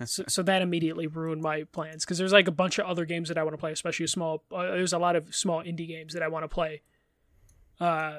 so, 0.05 0.25
so, 0.29 0.43
that 0.43 0.63
immediately 0.63 1.07
ruined 1.07 1.43
my 1.43 1.65
plans 1.65 2.05
because 2.05 2.19
there's 2.19 2.33
like 2.33 2.49
a 2.49 2.53
bunch 2.53 2.79
of 2.79 2.87
other 2.87 3.05
games 3.05 3.29
that 3.29 3.39
I 3.39 3.43
want 3.43 3.55
to 3.55 3.59
play, 3.59 3.73
especially 3.73 4.07
small. 4.07 4.43
Uh, 4.53 4.63
there's 4.63 4.93
a 4.93 4.99
lot 4.99 5.17
of 5.17 5.35
small 5.35 5.63
indie 5.63 5.89
games 5.89 6.15
that 6.15 6.23
I 6.23 6.29
want 6.29 6.45
to 6.45 6.49
play. 6.49 6.83
Uh, 7.81 8.19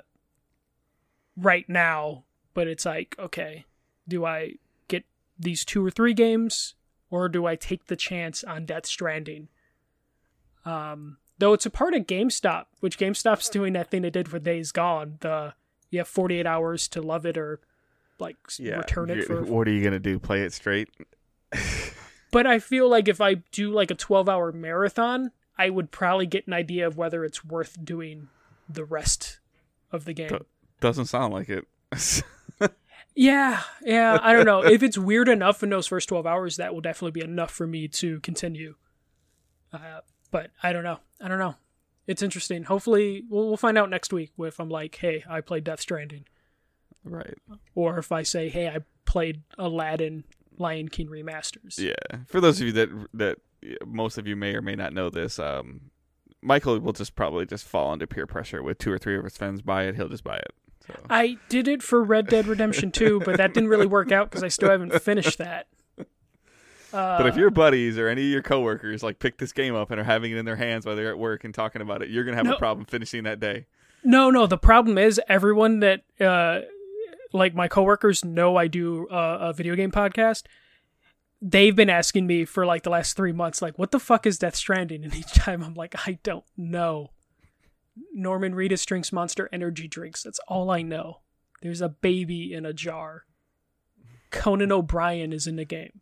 right 1.36 1.68
now, 1.68 2.24
but 2.54 2.68
it's 2.68 2.86
like, 2.86 3.16
okay, 3.20 3.66
do 4.08 4.26
I 4.26 4.54
get 4.88 5.06
these 5.38 5.66
two 5.66 5.86
or 5.86 5.92
three 5.92 6.14
games, 6.14 6.76
or 7.10 7.30
do 7.30 7.46
I 7.46 7.56
take 7.56 7.88
the 7.88 7.96
chance 7.96 8.44
on 8.44 8.66
Death 8.66 8.86
Stranding? 8.86 9.48
Um, 10.66 11.18
though 11.40 11.54
it's 11.54 11.66
a 11.66 11.70
part 11.70 11.94
of 11.94 12.06
GameStop, 12.06 12.66
which 12.80 12.98
GameStop's 12.98 13.50
doing 13.50 13.74
that 13.74 13.90
thing 13.90 14.02
they 14.02 14.10
did 14.10 14.30
for 14.30 14.40
Days 14.40 14.72
Gone. 14.72 15.18
The 15.22 15.54
you 15.90 16.00
have 16.00 16.08
48 16.08 16.46
hours 16.46 16.88
to 16.90 17.02
love 17.02 17.26
it 17.26 17.38
or 17.38 17.60
like 18.20 18.38
yeah, 18.60 18.78
return 18.78 19.10
it 19.10 19.26
for. 19.26 19.44
What 19.44 19.68
are 19.68 19.72
you 19.72 19.84
gonna 19.84 20.00
do? 20.00 20.20
Play 20.20 20.44
it 20.44 20.54
straight? 20.54 20.90
But 22.32 22.48
I 22.48 22.60
feel 22.60 22.90
like 22.90 23.08
if 23.08 23.22
I 23.22 23.36
do 23.52 23.72
like 23.72 23.92
a 23.92 23.96
12 23.96 24.30
hour 24.30 24.52
marathon, 24.52 25.32
I 25.58 25.70
would 25.70 25.92
probably 25.92 26.26
get 26.26 26.48
an 26.48 26.54
idea 26.54 26.88
of 26.88 26.98
whether 26.98 27.26
it's 27.26 27.44
worth 27.44 27.84
doing 27.84 28.30
the 28.68 28.86
rest 28.86 29.40
of 29.92 30.06
the 30.06 30.14
game. 30.14 30.30
doesn't 30.80 31.06
sound 31.06 31.34
like 31.34 31.50
it. 31.50 31.68
Yeah, 33.20 33.62
yeah. 33.84 34.18
I 34.22 34.32
don't 34.32 34.46
know 34.46 34.64
if 34.64 34.82
it's 34.82 34.98
weird 34.98 35.28
enough 35.28 35.62
in 35.62 35.70
those 35.70 35.88
first 35.88 36.08
twelve 36.08 36.26
hours. 36.26 36.56
That 36.56 36.74
will 36.74 36.80
definitely 36.80 37.20
be 37.20 37.26
enough 37.26 37.52
for 37.52 37.68
me 37.68 37.90
to 37.90 38.22
continue. 38.22 38.76
Uh, 39.74 40.00
but 40.32 40.52
I 40.64 40.72
don't 40.72 40.86
know. 40.86 41.00
I 41.20 41.28
don't 41.28 41.38
know. 41.38 41.56
It's 42.08 42.22
interesting. 42.22 42.64
Hopefully, 42.64 43.26
we'll, 43.30 43.48
we'll 43.48 43.58
find 43.58 43.78
out 43.78 43.90
next 43.90 44.14
week 44.14 44.32
if 44.40 44.58
I'm 44.58 44.70
like, 44.70 44.96
hey, 44.96 45.26
I 45.30 45.42
played 45.42 45.66
Death 45.66 45.82
Stranding, 45.82 46.28
right. 47.04 47.38
or 47.76 48.00
if 48.00 48.14
I 48.14 48.24
say, 48.24 48.48
hey, 48.48 48.70
I 48.70 48.78
played 49.04 49.42
Aladdin, 49.58 50.24
Lion 50.60 50.90
King 50.90 51.08
remasters. 51.08 51.80
Yeah. 51.80 52.20
For 52.28 52.40
those 52.42 52.60
of 52.62 52.68
you 52.68 52.74
that 52.74 52.90
that 53.14 53.38
most 53.86 54.18
of 54.18 54.28
you 54.28 54.36
may 54.36 54.56
or 54.56 54.62
may 54.62 54.76
not 54.76 54.94
know 54.94 55.10
this, 55.10 55.40
um, 55.40 55.90
Michael 56.42 56.80
will 56.80 56.94
just 56.94 57.16
probably 57.16 57.46
just 57.46 57.66
fall 57.66 57.92
under 57.92 58.06
peer 58.08 58.28
pressure 58.28 58.62
with 58.64 58.78
two 58.78 58.92
or 58.92 58.98
three 58.98 59.18
of 59.18 59.24
his 59.24 59.38
friends 59.38 59.62
buy 59.62 59.84
it. 59.86 59.96
He'll 59.96 60.10
just 60.10 60.24
buy 60.24 60.38
it. 60.38 60.54
So. 60.88 60.96
I 61.10 61.38
did 61.50 61.68
it 61.68 61.84
for 61.84 62.04
Red 62.04 62.28
Dead 62.28 62.48
Redemption 62.48 62.92
2, 62.92 63.22
but 63.26 63.38
that 63.38 63.54
didn't 63.54 63.70
really 63.70 63.86
work 63.86 64.12
out 64.12 64.30
because 64.30 64.44
I 64.44 64.48
still 64.48 64.70
haven't 64.70 64.98
finished 65.02 65.38
that. 65.38 65.68
Uh, 66.92 67.18
But 67.20 67.28
if 67.28 67.36
your 67.36 67.52
buddies 67.52 68.00
or 68.00 68.08
any 68.08 68.24
of 68.24 68.30
your 68.30 68.42
coworkers 68.42 69.04
like 69.04 69.20
pick 69.20 69.38
this 69.38 69.52
game 69.52 69.76
up 69.76 69.92
and 69.92 70.00
are 70.00 70.04
having 70.06 70.32
it 70.32 70.38
in 70.38 70.46
their 70.46 70.56
hands 70.56 70.86
while 70.88 70.96
they're 70.96 71.12
at 71.12 71.20
work 71.20 71.44
and 71.44 71.54
talking 71.54 71.82
about 71.84 72.02
it, 72.02 72.10
you're 72.10 72.24
gonna 72.24 72.38
have 72.38 72.48
No. 72.48 72.54
a 72.56 72.58
problem 72.58 72.86
finishing 72.86 73.24
that 73.26 73.40
day. 73.40 73.68
No, 74.04 74.32
no. 74.32 74.48
The 74.48 74.58
problem 74.58 74.98
is 74.98 75.22
everyone 75.28 75.82
that, 75.82 76.02
uh, 76.20 76.62
like 77.32 77.54
my 77.56 77.68
coworkers, 77.68 78.24
know 78.26 78.56
I 78.56 78.68
do 78.68 79.08
uh, 79.10 79.38
a 79.42 79.54
video 79.54 79.76
game 79.76 79.92
podcast. 79.92 80.44
They've 81.42 81.76
been 81.76 81.90
asking 81.90 82.28
me 82.28 82.44
for 82.46 82.66
like 82.66 82.84
the 82.84 82.90
last 82.90 83.16
three 83.16 83.32
months, 83.32 83.62
like, 83.62 83.80
what 83.80 83.92
the 83.92 84.00
fuck 84.00 84.26
is 84.26 84.38
Death 84.38 84.56
Stranding? 84.56 85.04
And 85.06 85.16
each 85.16 85.34
time 85.34 85.64
I'm 85.64 85.74
like, 85.74 85.96
I 86.08 86.20
don't 86.24 86.44
know. 86.58 87.12
Norman 88.14 88.54
Reedus 88.54 88.86
drinks 88.86 89.12
Monster 89.14 89.50
Energy 89.54 89.88
drinks. 89.88 90.24
That's 90.24 90.40
all 90.48 90.70
I 90.72 90.82
know. 90.82 91.20
There's 91.62 91.82
a 91.82 91.90
baby 91.90 92.54
in 92.54 92.66
a 92.66 92.74
jar. 92.74 93.26
Conan 94.32 94.72
O'Brien 94.72 95.34
is 95.34 95.48
in 95.48 95.56
the 95.56 95.66
game. 95.66 96.00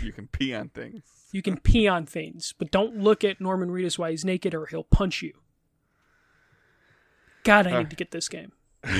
You 0.00 0.12
can 0.12 0.28
pee 0.28 0.54
on 0.54 0.68
things. 0.70 1.02
You 1.32 1.42
can 1.42 1.58
pee 1.58 1.86
on 1.88 2.06
things, 2.06 2.54
but 2.58 2.70
don't 2.70 2.98
look 2.98 3.22
at 3.24 3.40
Norman 3.40 3.68
Reedus 3.70 3.98
while 3.98 4.10
he's 4.10 4.24
naked 4.24 4.54
or 4.54 4.66
he'll 4.66 4.84
punch 4.84 5.20
you. 5.22 5.32
God, 7.44 7.66
I 7.66 7.72
Uh. 7.72 7.78
need 7.80 7.90
to 7.90 7.96
get 7.96 8.10
this 8.10 8.28
game. 8.28 8.52
All 8.84 8.92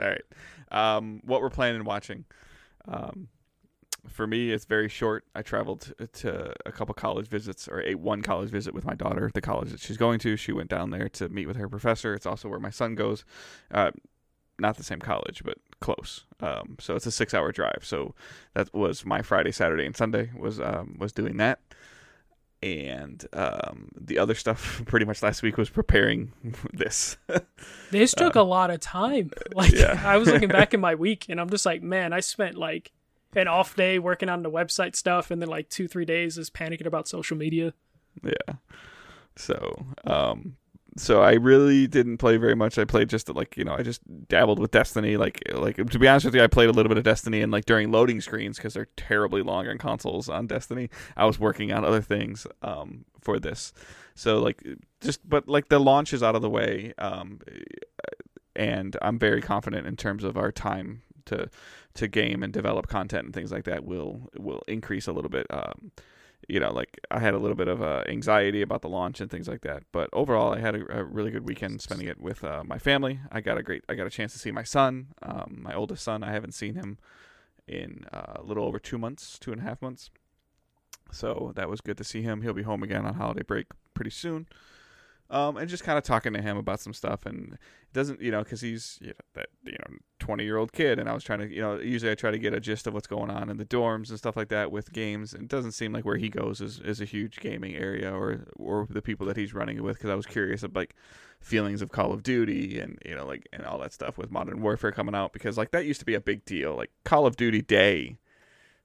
right. 0.00 0.22
Um, 0.72 1.20
what 1.24 1.40
we're 1.40 1.50
planning 1.50 1.80
on 1.80 1.84
watching. 1.84 2.24
Um, 2.88 3.28
for 4.08 4.26
me, 4.26 4.50
it's 4.50 4.64
very 4.64 4.88
short. 4.88 5.24
I 5.34 5.42
traveled 5.42 5.92
to, 5.98 6.06
to 6.06 6.52
a 6.66 6.72
couple 6.72 6.94
college 6.94 7.28
visits, 7.28 7.68
or 7.68 7.82
a 7.82 7.94
one 7.94 8.22
college 8.22 8.50
visit 8.50 8.74
with 8.74 8.84
my 8.84 8.94
daughter, 8.94 9.30
the 9.32 9.40
college 9.40 9.70
that 9.70 9.80
she's 9.80 9.96
going 9.96 10.18
to. 10.20 10.36
She 10.36 10.52
went 10.52 10.70
down 10.70 10.90
there 10.90 11.08
to 11.10 11.28
meet 11.28 11.46
with 11.46 11.56
her 11.56 11.68
professor. 11.68 12.12
It's 12.12 12.26
also 12.26 12.48
where 12.48 12.58
my 12.58 12.70
son 12.70 12.96
goes. 12.96 13.24
Uh, 13.70 13.92
not 14.58 14.76
the 14.76 14.82
same 14.82 15.00
college, 15.00 15.42
but 15.44 15.58
close. 15.80 16.24
Um, 16.40 16.76
so 16.80 16.96
it's 16.96 17.06
a 17.06 17.12
six-hour 17.12 17.52
drive. 17.52 17.82
So 17.82 18.14
that 18.54 18.72
was 18.74 19.04
my 19.04 19.22
Friday, 19.22 19.52
Saturday, 19.52 19.86
and 19.86 19.96
Sunday 19.96 20.30
was 20.36 20.60
um, 20.60 20.96
was 20.98 21.12
doing 21.12 21.36
that. 21.36 21.60
And 22.62 23.26
um, 23.32 23.88
the 24.00 24.18
other 24.18 24.34
stuff, 24.34 24.82
pretty 24.86 25.04
much 25.04 25.22
last 25.22 25.42
week, 25.42 25.56
was 25.56 25.68
preparing 25.68 26.32
this. 26.72 27.16
This 27.90 28.14
took 28.14 28.36
a 28.36 28.42
lot 28.42 28.70
of 28.70 28.80
time. 28.80 29.30
Like 29.54 29.72
Uh, 29.72 29.76
yeah. 29.76 30.02
I 30.04 30.16
was 30.16 30.28
looking 30.28 30.48
back 30.48 30.72
in 30.72 30.80
my 30.80 30.94
week 30.94 31.26
and 31.28 31.40
I'm 31.40 31.50
just 31.50 31.66
like, 31.66 31.82
man, 31.82 32.12
I 32.12 32.20
spent 32.20 32.56
like 32.56 32.92
an 33.34 33.48
off 33.48 33.74
day 33.76 33.98
working 33.98 34.28
on 34.28 34.42
the 34.42 34.50
website 34.50 34.94
stuff 34.96 35.30
and 35.30 35.42
then 35.42 35.48
like 35.48 35.68
two, 35.68 35.88
three 35.88 36.04
days 36.04 36.38
is 36.38 36.48
panicking 36.50 36.86
about 36.86 37.08
social 37.08 37.36
media. 37.36 37.74
Yeah. 38.22 38.54
So, 39.36 39.86
um, 40.04 40.56
so 40.96 41.22
I 41.22 41.32
really 41.32 41.86
didn't 41.86 42.18
play 42.18 42.36
very 42.36 42.54
much. 42.54 42.78
I 42.78 42.84
played 42.84 43.08
just 43.08 43.28
like 43.34 43.56
you 43.56 43.64
know, 43.64 43.74
I 43.74 43.82
just 43.82 44.02
dabbled 44.28 44.58
with 44.58 44.70
Destiny. 44.70 45.16
Like, 45.16 45.42
like 45.52 45.76
to 45.76 45.98
be 45.98 46.08
honest 46.08 46.26
with 46.26 46.34
you, 46.34 46.42
I 46.42 46.46
played 46.46 46.68
a 46.68 46.72
little 46.72 46.88
bit 46.88 46.98
of 46.98 47.04
Destiny 47.04 47.40
and 47.40 47.50
like 47.50 47.64
during 47.64 47.90
loading 47.90 48.20
screens 48.20 48.56
because 48.56 48.74
they're 48.74 48.88
terribly 48.96 49.42
long 49.42 49.68
on 49.68 49.78
consoles 49.78 50.28
on 50.28 50.46
Destiny. 50.46 50.90
I 51.16 51.24
was 51.24 51.38
working 51.38 51.72
on 51.72 51.84
other 51.84 52.02
things 52.02 52.46
um 52.62 53.04
for 53.20 53.38
this. 53.38 53.72
So 54.14 54.38
like 54.40 54.62
just 55.00 55.26
but 55.28 55.48
like 55.48 55.68
the 55.68 55.78
launch 55.78 56.12
is 56.12 56.22
out 56.22 56.34
of 56.36 56.42
the 56.42 56.50
way. 56.50 56.92
Um, 56.98 57.40
and 58.54 58.96
I'm 59.00 59.18
very 59.18 59.40
confident 59.40 59.86
in 59.86 59.96
terms 59.96 60.24
of 60.24 60.36
our 60.36 60.52
time 60.52 61.02
to 61.26 61.48
to 61.94 62.08
game 62.08 62.42
and 62.42 62.52
develop 62.52 62.88
content 62.88 63.26
and 63.26 63.34
things 63.34 63.52
like 63.52 63.64
that 63.64 63.84
will 63.84 64.30
will 64.36 64.62
increase 64.68 65.06
a 65.06 65.12
little 65.12 65.30
bit. 65.30 65.46
Um, 65.50 65.92
you 66.48 66.60
know, 66.60 66.72
like 66.72 67.00
I 67.10 67.18
had 67.18 67.34
a 67.34 67.38
little 67.38 67.56
bit 67.56 67.68
of 67.68 67.82
uh, 67.82 68.04
anxiety 68.08 68.62
about 68.62 68.82
the 68.82 68.88
launch 68.88 69.20
and 69.20 69.30
things 69.30 69.48
like 69.48 69.62
that, 69.62 69.84
but 69.92 70.08
overall, 70.12 70.52
I 70.52 70.58
had 70.58 70.74
a, 70.74 71.00
a 71.00 71.04
really 71.04 71.30
good 71.30 71.46
weekend 71.46 71.80
spending 71.80 72.08
it 72.08 72.20
with 72.20 72.42
uh, 72.44 72.62
my 72.64 72.78
family. 72.78 73.20
I 73.30 73.40
got 73.40 73.58
a 73.58 73.62
great, 73.62 73.84
I 73.88 73.94
got 73.94 74.06
a 74.06 74.10
chance 74.10 74.32
to 74.32 74.38
see 74.38 74.50
my 74.50 74.64
son, 74.64 75.08
um, 75.22 75.60
my 75.62 75.74
oldest 75.74 76.02
son. 76.02 76.22
I 76.22 76.32
haven't 76.32 76.52
seen 76.52 76.74
him 76.74 76.98
in 77.66 78.04
uh, 78.12 78.34
a 78.36 78.42
little 78.42 78.64
over 78.64 78.78
two 78.78 78.98
months, 78.98 79.38
two 79.38 79.52
and 79.52 79.60
a 79.60 79.64
half 79.64 79.80
months. 79.80 80.10
So 81.12 81.52
that 81.56 81.68
was 81.68 81.80
good 81.80 81.98
to 81.98 82.04
see 82.04 82.22
him. 82.22 82.42
He'll 82.42 82.54
be 82.54 82.62
home 82.62 82.82
again 82.82 83.06
on 83.06 83.14
holiday 83.14 83.42
break 83.42 83.66
pretty 83.94 84.10
soon. 84.10 84.46
Um, 85.30 85.56
and 85.56 85.68
just 85.68 85.84
kind 85.84 85.96
of 85.96 86.04
talking 86.04 86.34
to 86.34 86.42
him 86.42 86.58
about 86.58 86.80
some 86.80 86.92
stuff, 86.92 87.24
and 87.24 87.54
it 87.54 87.92
doesn't, 87.94 88.20
you 88.20 88.30
know, 88.30 88.42
because 88.42 88.60
he's 88.60 88.98
you 89.00 89.08
know, 89.08 89.14
that 89.34 89.46
you 89.64 89.72
know 89.72 89.96
twenty 90.22 90.44
year 90.44 90.56
old 90.56 90.72
kid, 90.72 91.00
and 91.00 91.08
I 91.08 91.14
was 91.14 91.24
trying 91.24 91.40
to, 91.40 91.52
you 91.52 91.60
know, 91.60 91.80
usually 91.80 92.12
I 92.12 92.14
try 92.14 92.30
to 92.30 92.38
get 92.38 92.54
a 92.54 92.60
gist 92.60 92.86
of 92.86 92.94
what's 92.94 93.08
going 93.08 93.28
on 93.28 93.50
in 93.50 93.56
the 93.56 93.64
dorms 93.64 94.08
and 94.08 94.16
stuff 94.16 94.36
like 94.36 94.48
that 94.50 94.70
with 94.70 94.92
games. 94.92 95.34
It 95.34 95.48
doesn't 95.48 95.72
seem 95.72 95.92
like 95.92 96.04
where 96.04 96.16
he 96.16 96.28
goes 96.28 96.60
is, 96.60 96.78
is 96.78 97.00
a 97.00 97.04
huge 97.04 97.40
gaming 97.40 97.74
area, 97.74 98.12
or 98.14 98.46
or 98.56 98.86
the 98.88 99.02
people 99.02 99.26
that 99.26 99.36
he's 99.36 99.52
running 99.52 99.82
with. 99.82 99.96
Because 99.96 100.10
I 100.10 100.14
was 100.14 100.26
curious 100.26 100.62
of 100.62 100.76
like 100.76 100.94
feelings 101.40 101.82
of 101.82 101.90
Call 101.90 102.12
of 102.12 102.22
Duty 102.22 102.78
and 102.78 102.98
you 103.04 103.16
know 103.16 103.26
like 103.26 103.48
and 103.52 103.64
all 103.66 103.78
that 103.80 103.92
stuff 103.92 104.16
with 104.16 104.30
Modern 104.30 104.62
Warfare 104.62 104.92
coming 104.92 105.14
out, 105.14 105.32
because 105.32 105.58
like 105.58 105.72
that 105.72 105.86
used 105.86 106.00
to 106.00 106.06
be 106.06 106.14
a 106.14 106.20
big 106.20 106.44
deal. 106.44 106.76
Like 106.76 106.92
Call 107.04 107.26
of 107.26 107.36
Duty 107.36 107.60
Day 107.60 108.18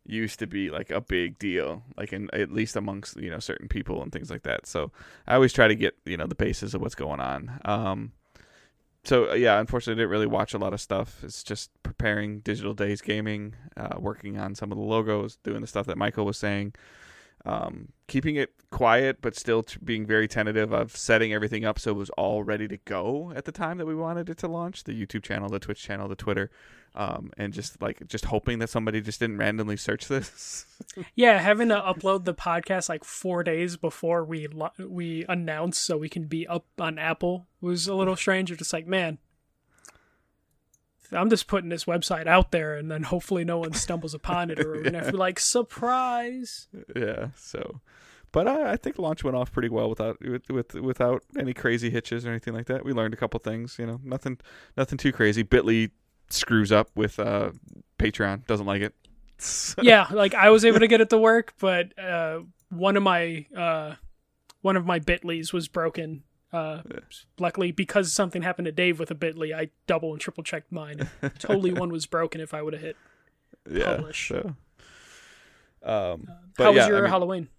used 0.08 0.40
to 0.40 0.48
be 0.48 0.70
like 0.70 0.90
a 0.90 1.02
big 1.02 1.38
deal 1.38 1.84
like 1.98 2.14
in 2.14 2.30
at 2.32 2.50
least 2.50 2.78
amongst 2.78 3.18
you 3.18 3.30
know 3.30 3.40
certain 3.40 3.68
people 3.68 4.02
and 4.02 4.14
things 4.14 4.32
like 4.32 4.44
that 4.44 4.66
so 4.66 4.90
i 5.28 5.36
always 5.36 5.52
try 5.52 5.68
to 5.68 5.76
get 5.76 5.98
you 6.06 6.16
know 6.16 6.26
the 6.26 6.34
basis 6.34 6.74
of 6.74 6.80
what's 6.80 6.96
going 6.96 7.20
on 7.20 7.60
um 7.66 8.14
so 9.08 9.32
uh, 9.32 9.34
yeah 9.34 9.60
unfortunately 9.60 10.00
I 10.00 10.04
didn't 10.04 10.12
really 10.12 10.28
watch 10.28 10.54
a 10.54 10.58
lot 10.58 10.74
of 10.74 10.82
stuff. 10.82 11.24
It's 11.24 11.44
just 11.44 11.72
preparing 11.82 12.42
digital 12.42 12.74
days 12.74 13.02
gaming 13.02 13.56
uh, 13.78 13.96
working 13.98 14.38
on 14.38 14.54
some 14.54 14.72
of 14.72 14.78
the 14.78 14.84
logos 14.84 15.38
doing 15.44 15.62
the 15.62 15.68
stuff 15.68 15.86
that 15.88 15.98
michael 15.98 16.26
was 16.26 16.38
saying 16.38 16.74
um, 17.48 17.90
keeping 18.08 18.36
it 18.36 18.52
quiet 18.70 19.18
but 19.22 19.36
still 19.36 19.64
t- 19.64 19.78
being 19.84 20.06
very 20.06 20.28
tentative 20.28 20.74
of 20.74 20.96
setting 20.96 21.32
everything 21.34 21.64
up 21.64 21.80
so 21.80 21.92
it 21.92 21.98
was 21.98 22.10
all 22.12 22.44
ready 22.44 22.68
to 22.68 22.78
go 22.86 23.32
at 23.36 23.46
the 23.46 23.52
time 23.52 23.78
that 23.78 23.86
we 23.86 23.96
wanted 23.96 24.30
it 24.30 24.38
to 24.38 24.48
launch 24.48 24.84
the 24.84 24.92
youtube 24.92 25.24
channel 25.24 25.48
the 25.48 25.60
twitch 25.60 25.82
channel 25.82 26.08
the 26.08 26.16
twitter 26.16 26.52
um, 26.96 27.32
and 27.38 27.54
just 27.54 27.82
like 27.82 28.06
just 28.08 28.26
hoping 28.26 28.60
that 28.60 28.70
somebody 28.70 29.00
just 29.02 29.20
didn't 29.20 29.38
randomly 29.38 29.78
search 29.78 30.08
this 30.08 30.66
Yeah, 31.16 31.40
having 31.40 31.70
to 31.70 31.76
upload 31.76 32.26
the 32.26 32.34
podcast 32.34 32.90
like 32.90 33.04
four 33.04 33.44
days 33.44 33.78
before 33.78 34.24
we 34.24 34.48
lo- 34.48 34.72
we 34.80 35.26
announce 35.28 35.78
so 35.78 35.98
we 35.98 36.10
can 36.10 36.26
be 36.26 36.48
up 36.48 36.66
on 36.80 36.98
Apple 36.98 37.48
was 37.62 37.88
a 37.88 37.96
little 37.96 38.16
strange. 38.16 38.56
Just 38.56 38.74
like, 38.74 38.88
man, 38.88 39.18
I'm 41.12 41.30
just 41.30 41.48
putting 41.48 41.70
this 41.70 41.86
website 41.86 42.28
out 42.28 42.52
there, 42.52 42.76
and 42.76 42.92
then 42.92 43.04
hopefully 43.04 43.44
no 43.44 43.60
one 43.60 43.74
stumbles 43.74 44.14
upon 44.14 44.52
it, 44.52 44.60
or 44.60 44.72
we're 44.72 44.84
gonna 44.84 44.98
have 44.98 45.08
to 45.08 45.14
be 45.14 45.18
like, 45.18 45.40
surprise. 45.40 46.68
yeah 46.96 47.30
so 47.36 47.82
but 48.34 48.48
I, 48.48 48.74
I 48.74 48.76
think 48.76 49.00
launch 49.00 49.24
went 49.24 49.38
off 49.38 49.52
pretty 49.52 49.70
well 49.70 49.90
without 49.90 50.18
with, 50.22 50.50
with 50.50 50.74
without 50.76 51.24
any 51.38 51.54
crazy 51.54 51.90
hitches 51.90 52.26
or 52.26 52.30
anything 52.30 52.54
like 52.54 52.68
that 52.68 52.84
we 52.86 52.92
learned 52.92 53.14
a 53.14 53.18
couple 53.18 53.40
things 53.40 53.78
you 53.80 53.86
know 53.86 54.00
nothing 54.04 54.38
nothing 54.76 54.98
too 54.98 55.12
crazy 55.12 55.44
bitly 55.44 55.92
screws 56.30 56.72
up 56.72 56.90
with 56.94 57.20
uh 57.20 57.52
patreon 57.98 58.46
doesn't 58.46 58.66
like 58.66 58.82
it 58.82 58.94
yeah, 59.82 60.08
like 60.12 60.34
I 60.34 60.50
was 60.50 60.66
able 60.66 60.80
to 60.80 60.88
get 60.88 61.02
it 61.02 61.10
to 61.12 61.18
work, 61.18 61.54
but 61.60 61.98
uh, 61.98 62.42
one 62.70 62.98
of 62.98 63.04
my 63.04 63.46
uh, 63.56 63.96
one 64.62 64.76
of 64.76 64.86
my 64.86 65.00
Bitlys 65.00 65.54
was 65.54 65.68
broken. 65.68 66.24
Uh, 66.54 66.82
luckily, 67.40 67.72
because 67.72 68.14
something 68.14 68.42
happened 68.42 68.66
to 68.68 68.72
Dave 68.72 69.00
with 69.00 69.12
a 69.12 69.16
Bitly, 69.16 69.54
I 69.54 69.70
double 69.86 70.12
and 70.14 70.22
triple 70.22 70.44
checked 70.44 70.72
mine. 70.72 71.10
totally, 71.40 71.74
one 71.74 71.92
was 71.92 72.06
broken 72.06 72.40
if 72.40 72.54
I 72.54 72.62
would 72.62 72.74
have 72.74 72.82
hit. 72.82 72.96
yeah 73.70 73.96
Publish. 73.98 74.30
so 74.30 74.56
um 75.84 76.28
but 76.58 76.64
How 76.64 76.72
was 76.72 76.78
yeah, 76.78 76.88
your 76.88 76.98
I 77.00 77.02
mean, 77.02 77.10
Halloween? 77.10 77.50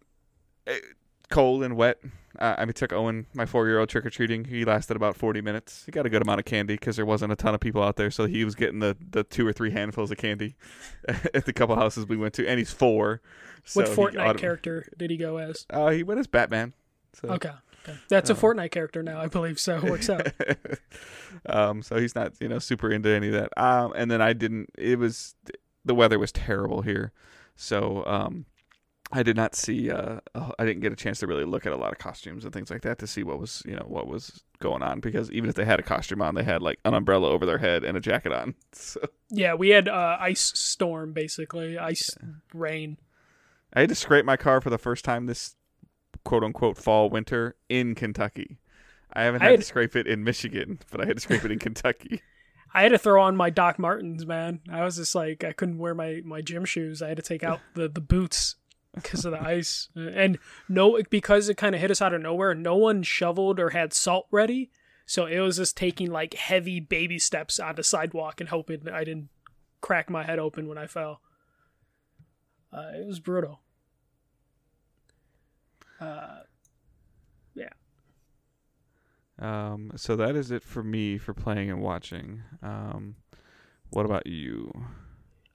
cold 1.31 1.63
and 1.63 1.77
wet 1.77 1.99
uh, 2.39 2.55
I 2.59 2.65
took 2.67 2.93
Owen, 2.93 3.27
my 3.35 3.47
four-year-old, 3.47 3.89
trick 3.89 4.07
or 4.07 4.11
treating. 4.11 4.45
He 4.45 4.65
lasted 4.65 4.97
about 4.97 5.17
forty 5.17 5.41
minutes. 5.41 5.83
He 5.87 5.91
got 5.93 6.07
a 6.07 6.11
good 6.11 6.23
amount 6.23 6.39
of 6.39 6.45
candy 6.45 6.75
because 6.75 6.95
there 6.97 7.07
wasn't 7.07 7.33
a 7.33 7.37
ton 7.37 7.55
of 7.55 7.61
people 7.61 7.83
out 7.83 7.97
there, 7.97 8.11
so 8.11 8.27
he 8.27 8.45
was 8.45 8.55
getting 8.55 8.79
the, 8.79 8.97
the 9.11 9.25
two 9.25 9.47
or 9.47 9.53
three 9.53 9.71
handfuls 9.73 10.11
of 10.11 10.19
candy 10.19 10.55
at 11.09 11.47
the 11.47 11.53
couple 11.53 11.75
houses 11.75 12.07
we 12.07 12.17
went 12.17 12.35
to. 12.35 12.47
And 12.47 12.59
he's 12.59 12.71
four. 12.71 13.23
So 13.65 13.81
What 13.81 13.89
he 13.89 13.95
Fortnite 13.95 14.35
autom- 14.35 14.39
character 14.39 14.87
did 14.97 15.11
he 15.11 15.17
go 15.17 15.39
as? 15.39 15.67
Uh, 15.71 15.89
he 15.89 16.03
went 16.05 16.21
as 16.21 16.27
Batman. 16.29 16.75
So. 17.15 17.29
Okay, 17.31 17.51
that's 18.09 18.31
a 18.31 18.33
Oh. 18.33 18.37
Fortnite 18.37 18.71
character 18.71 19.03
now, 19.03 19.21
I 19.21 19.27
believe. 19.27 19.59
So 19.59 19.77
it 19.77 19.85
works 19.85 20.09
out. 20.11 20.27
um, 21.47 21.83
so 21.83 21.97
he's 21.99 22.15
not, 22.15 22.33
you 22.41 22.49
know, 22.49 22.59
super 22.59 22.91
into 22.91 23.09
any 23.09 23.29
of 23.29 23.35
that. 23.35 23.51
Um, 23.57 23.93
and 23.97 24.11
then 24.11 24.21
I 24.23 24.33
didn't. 24.33 24.71
It 24.77 24.99
was 24.99 25.35
the 25.85 25.95
weather 25.95 26.19
was 26.19 26.33
terrible 26.33 26.83
here, 26.83 27.13
so 27.57 28.05
um, 28.07 28.45
I 29.13 29.23
did 29.23 29.37
not 29.37 29.55
see. 29.55 29.91
Uh, 29.91 30.21
I 30.59 30.65
didn't 30.65 30.81
get 30.81 30.93
a 30.93 30.97
chance 30.97 31.21
to 31.21 31.27
really 31.27 31.45
look 31.45 31.67
at 31.67 31.73
a 31.73 31.77
lot 31.77 31.93
of 31.93 31.99
costumes 31.99 32.45
and 32.45 32.53
things 32.53 32.71
like 32.71 32.83
that 32.83 32.99
to 32.99 33.07
see 33.07 33.23
what 33.23 33.39
was 33.39 33.63
you 33.67 33.75
know 33.75 33.87
what 33.89 34.07
was 34.07 34.43
going 34.61 34.83
on 34.83 35.01
because 35.01 35.31
even 35.31 35.49
if 35.49 35.55
they 35.57 35.65
had 35.65 35.79
a 35.81 35.83
costume 35.85 36.21
on, 36.21 36.35
they 36.35 36.43
had 36.45 36.63
like 36.63 36.79
an 36.85 36.95
umbrella 36.95 37.29
over 37.31 37.47
their 37.47 37.59
head 37.59 37.85
and 37.85 37.97
a 37.97 38.01
jacket 38.01 38.33
on. 38.33 38.55
So 38.73 39.01
Yeah, 39.31 39.55
we 39.55 39.71
had 39.71 39.89
uh, 39.89 40.17
ice 40.21 40.53
storm 40.55 41.13
basically, 41.13 41.79
ice 41.79 42.11
rain. 42.53 42.99
I 43.73 43.81
had 43.81 43.91
to 43.91 43.95
scrape 43.95 44.25
my 44.25 44.37
car 44.37 44.61
for 44.61 44.71
the 44.71 44.79
first 44.79 45.05
time 45.05 45.27
this 45.27 45.55
quote 46.29 46.45
unquote 46.45 46.77
fall 46.77 47.09
winter 47.09 47.57
in 47.71 47.95
Kentucky. 47.95 48.59
I 49.15 49.23
haven't 49.23 49.41
I 49.41 49.47
had, 49.47 49.51
had- 49.53 49.61
to 49.61 49.67
scrape 49.67 49.97
it 49.97 50.07
in 50.07 50.23
Michigan, 50.23 50.79
but 50.91 51.01
I 51.01 51.07
had 51.07 51.17
to 51.17 51.23
scrape 51.23 51.43
it 51.43 51.51
in 51.51 51.59
Kentucky. 51.59 52.21
I 52.75 52.83
had 52.83 52.91
to 52.91 52.99
throw 52.99 53.23
on 53.23 53.35
my 53.35 53.49
Doc 53.49 53.79
Martens, 53.79 54.27
man. 54.27 54.61
I 54.71 54.85
was 54.85 54.97
just 54.97 55.15
like, 55.15 55.43
I 55.43 55.53
couldn't 55.55 55.79
wear 55.79 55.95
my, 55.95 56.21
my 56.27 56.43
gym 56.43 56.67
shoes. 56.67 57.01
I 57.01 57.09
had 57.09 57.17
to 57.17 57.23
take 57.23 57.43
out 57.43 57.61
the, 57.73 57.89
the 57.89 58.03
boots 58.03 58.57
because 58.95 59.25
of 59.25 59.33
the 59.33 59.41
ice. 59.57 59.89
And 59.97 60.39
no, 60.69 61.01
because 61.09 61.49
it 61.49 61.57
kind 61.57 61.75
of 61.75 61.81
hit 61.81 61.91
us 61.91 62.03
out 62.03 62.13
of 62.13 62.21
nowhere, 62.21 62.55
no 62.55 62.77
one 62.77 63.03
shoveled 63.03 63.59
or 63.59 63.71
had 63.71 63.95
salt 63.95 64.27
ready. 64.31 64.71
So 65.07 65.25
it 65.25 65.41
was 65.41 65.57
just 65.57 65.79
taking 65.79 66.11
like 66.11 66.35
heavy 66.35 66.79
baby 66.79 67.19
steps 67.19 67.59
on 67.59 67.77
the 67.77 67.83
sidewalk 67.83 68.39
and 68.39 68.51
hoping 68.51 68.87
I 68.87 69.03
didn't 69.03 69.31
crack 69.81 70.11
my 70.11 70.25
head 70.25 70.39
open 70.39 70.69
when 70.69 70.77
I 70.77 70.87
fell. 70.89 71.23
Uh, 72.71 72.91
it 72.97 73.07
was 73.07 73.19
brutal. 73.19 73.61
Uh, 76.01 76.41
yeah. 77.55 77.69
Um, 79.39 79.93
so 79.97 80.17
that 80.17 80.37
is 80.37 80.51
it 80.51 80.63
for 80.63 80.83
me 80.83 81.19
for 81.19 81.35
playing 81.35 81.71
and 81.71 81.81
watching. 81.81 82.43
Um, 82.63 83.17
what 83.91 84.07
about 84.07 84.27
you? 84.27 84.73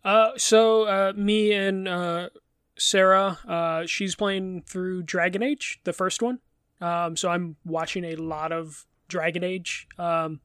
Uh, 0.04 0.32
so 0.38 0.84
uh, 0.84 1.14
me 1.16 1.54
and 1.54 1.88
uh, 1.88 2.30
Sarah, 2.78 3.40
uh, 3.48 3.86
she's 3.86 4.16
playing 4.16 4.64
through 4.64 5.04
Dragon 5.04 5.44
Age, 5.44 5.80
the 5.84 5.94
first 5.94 6.22
one. 6.22 6.40
Um, 6.82 7.16
so 7.16 7.30
I'm 7.30 7.56
watching 7.64 8.04
a 8.04 8.16
lot 8.16 8.52
of 8.52 8.86
Dragon 9.08 9.44
Age, 9.44 9.88
um, 9.98 10.42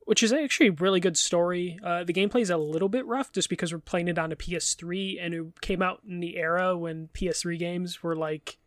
which 0.00 0.22
is 0.22 0.32
actually 0.32 0.68
a 0.68 0.72
really 0.72 1.00
good 1.00 1.18
story. 1.18 1.78
Uh, 1.82 2.04
the 2.04 2.12
gameplay 2.12 2.40
is 2.40 2.50
a 2.50 2.56
little 2.56 2.88
bit 2.88 3.04
rough 3.06 3.32
just 3.32 3.50
because 3.50 3.72
we're 3.72 3.80
playing 3.80 4.08
it 4.08 4.18
on 4.18 4.32
a 4.32 4.36
PS3, 4.36 5.18
and 5.20 5.34
it 5.34 5.60
came 5.60 5.82
out 5.82 6.00
in 6.08 6.20
the 6.20 6.36
era 6.36 6.76
when 6.76 7.08
PS3 7.08 7.58
games 7.58 8.02
were 8.02 8.16
like 8.16 8.58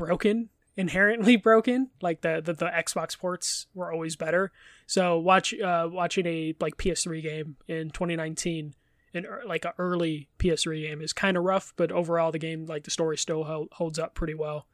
broken, 0.00 0.48
inherently 0.76 1.36
broken. 1.50 1.90
Like 2.00 2.22
the 2.22 2.40
the, 2.44 2.54
the 2.54 2.66
Xbox 2.66 3.18
ports 3.18 3.66
were 3.74 3.92
always 3.92 4.16
better. 4.16 4.50
So 4.86 5.18
watch 5.18 5.54
uh, 5.54 5.88
watching 5.90 6.26
a 6.26 6.54
like 6.60 6.76
PS3 6.76 7.22
game 7.22 7.56
in 7.68 7.90
2019, 7.90 8.74
in 9.12 9.26
like 9.46 9.64
a 9.64 9.74
early 9.78 10.28
PS3 10.38 10.82
game 10.82 11.02
is 11.02 11.12
kind 11.12 11.36
of 11.36 11.44
rough, 11.44 11.72
but 11.76 11.92
overall 11.92 12.32
the 12.32 12.38
game 12.38 12.66
like 12.66 12.84
the 12.84 12.90
story 12.90 13.16
still 13.16 13.68
holds 13.72 13.98
up 13.98 14.14
pretty 14.14 14.34
well. 14.34 14.66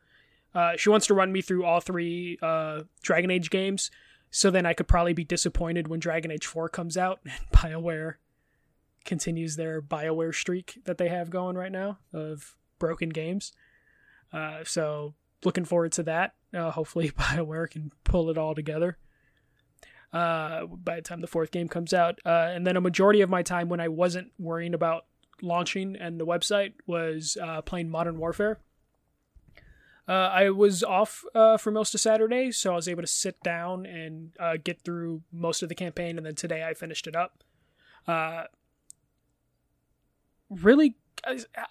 Uh, 0.55 0.73
she 0.77 0.89
wants 0.89 1.07
to 1.07 1.15
run 1.15 1.33
me 1.33 1.43
through 1.43 1.65
all 1.65 1.81
three 1.81 2.39
uh, 2.41 2.83
Dragon 3.03 3.31
Age 3.31 3.51
games, 3.51 3.91
so 4.31 4.51
then 4.51 4.65
I 4.65 4.73
could 4.73 4.89
probably 4.89 5.13
be 5.13 5.25
disappointed 5.25 5.89
when 5.89 6.01
Dragon 6.01 6.31
Age 6.31 6.47
4 6.47 6.71
comes 6.71 6.97
out 6.97 7.21
and 7.25 7.35
BioWare 7.53 8.15
continues 9.05 9.57
their 9.57 9.83
BioWare 9.83 10.35
streak 10.35 10.81
that 10.85 10.97
they 10.97 11.09
have 11.09 11.29
going 11.29 11.57
right 11.57 11.71
now 11.71 11.99
of 12.13 12.57
broken 12.79 13.11
games. 13.11 13.53
Uh, 14.33 14.65
so 14.65 15.15
looking 15.45 15.65
forward 15.65 15.93
to 15.93 16.03
that. 16.05 16.35
Uh, 16.55 16.71
hopefully 16.71 17.11
BioWare 17.19 17.71
can 17.71 17.93
pull 18.05 18.31
it 18.31 18.39
all 18.39 18.55
together 18.55 18.97
uh, 20.13 20.67
by 20.67 20.97
the 20.97 21.03
time 21.03 21.21
the 21.21 21.27
fourth 21.27 21.51
game 21.51 21.69
comes 21.69 21.93
out. 21.93 22.19
Uh, 22.25 22.51
and 22.53 22.67
then 22.67 22.77
a 22.77 22.81
majority 22.81 23.21
of 23.21 23.31
my 23.31 23.43
time 23.43 23.69
when 23.69 23.81
I 23.81 23.89
wasn't 23.89 24.33
worrying 24.39 24.75
about 24.75 25.07
launching 25.43 25.97
and 25.97 26.19
the 26.19 26.27
website 26.27 26.73
was 26.87 27.37
uh, 27.43 27.63
playing 27.63 27.91
Modern 27.91 28.19
Warfare. 28.19 28.59
Uh, 30.09 30.31
I 30.33 30.51
was 30.51 30.85
off 30.85 31.25
for 31.59 31.73
most 31.73 31.93
of 31.93 32.01
Saturday, 32.01 32.53
so 32.53 32.73
I 32.73 32.77
was 32.77 32.87
able 32.87 33.03
to 33.03 33.09
sit 33.09 33.43
down 33.43 33.85
and 33.87 34.31
get 34.63 34.83
through 34.83 35.23
most 35.33 35.65
of 35.65 35.69
the 35.69 35.75
campaign, 35.75 36.17
and 36.17 36.25
then 36.25 36.37
today 36.37 36.63
I 36.63 36.75
finished 36.75 37.09
it 37.09 37.17
up. 37.17 37.43
Really, 40.49 40.95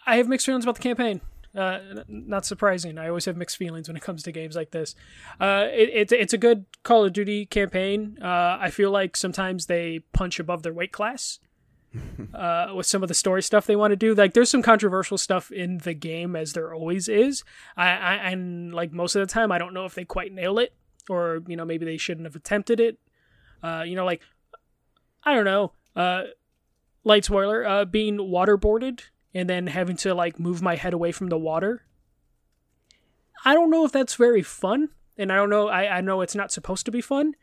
I 0.06 0.18
have 0.18 0.28
mixed 0.28 0.46
feelings 0.46 0.66
about 0.66 0.76
the 0.76 0.82
campaign. 0.82 1.22
Uh, 1.56 1.80
n- 1.92 2.04
not 2.08 2.46
surprising. 2.46 2.98
I 2.98 3.08
always 3.08 3.26
have 3.26 3.38
mixed 3.38 3.58
feelings 3.58 3.88
when 3.88 3.96
it 3.96 4.04
comes 4.04 4.24
to 4.24 4.32
games 4.32 4.56
like 4.56 4.72
this. 4.72 4.94
Uh, 5.40 5.68
it, 5.72 5.90
it's 5.94 6.12
it's 6.12 6.34
a 6.34 6.38
good 6.38 6.66
Call 6.84 7.06
of 7.06 7.14
Duty 7.14 7.46
campaign. 7.46 8.18
Uh, 8.22 8.58
I 8.60 8.70
feel 8.70 8.92
like 8.92 9.16
sometimes 9.16 9.68
they 9.68 10.00
punch 10.12 10.40
above 10.40 10.64
their 10.64 10.74
weight 10.74 10.92
class 10.92 11.40
uh, 12.34 12.74
with 12.76 12.86
some 12.86 13.04
of 13.04 13.08
the 13.08 13.14
story 13.14 13.42
stuff 13.42 13.66
they 13.66 13.76
want 13.76 13.92
to 13.92 13.96
do. 13.96 14.14
Like 14.14 14.34
there's 14.34 14.50
some 14.50 14.62
controversial 14.62 15.18
stuff 15.18 15.52
in 15.52 15.78
the 15.80 15.94
game, 15.94 16.36
as 16.36 16.54
there 16.54 16.74
always 16.74 17.08
is. 17.08 17.44
I, 17.78 17.90
I 17.90 18.14
and 18.32 18.74
like 18.74 18.92
most 18.92 19.16
of 19.16 19.26
the 19.26 19.32
time, 19.32 19.52
I 19.52 19.58
don't 19.58 19.74
know 19.74 19.86
if 19.86 19.96
they 19.96 20.06
quite 20.06 20.34
nail 20.34 20.60
it, 20.60 20.74
or 21.10 21.42
you 21.48 21.56
know 21.56 21.66
maybe 21.66 21.86
they 21.86 21.98
shouldn't 21.98 22.26
have 22.26 22.36
attempted 22.36 22.80
it. 22.80 23.00
Uh, 23.64 23.84
you 23.86 23.96
know, 23.96 24.06
like 24.06 24.22
I 25.24 25.34
don't 25.34 25.46
know. 25.46 25.72
Uh, 25.96 26.24
light 27.04 27.24
spoiler: 27.24 27.66
uh, 27.66 27.86
being 27.86 28.18
waterboarded 28.18 29.02
and 29.36 29.50
then 29.50 29.68
having 29.68 29.98
to 29.98 30.16
like 30.16 30.40
move 30.40 30.62
my 30.62 30.76
head 30.76 30.94
away 30.94 31.12
from 31.12 31.28
the 31.28 31.38
water. 31.38 31.84
I 33.44 33.54
don't 33.54 33.70
know 33.70 33.86
if 33.86 33.92
that's 33.92 34.16
very 34.16 34.42
fun, 34.42 34.90
and 35.18 35.32
I 35.32 35.36
don't 35.36 35.50
know. 35.50 35.68
I, 35.68 35.98
I 35.98 36.02
know 36.02 36.22
it's 36.22 36.34
not 36.34 36.52
supposed 36.52 36.86
to 36.86 36.92
be 36.92 37.02
fun, 37.02 37.36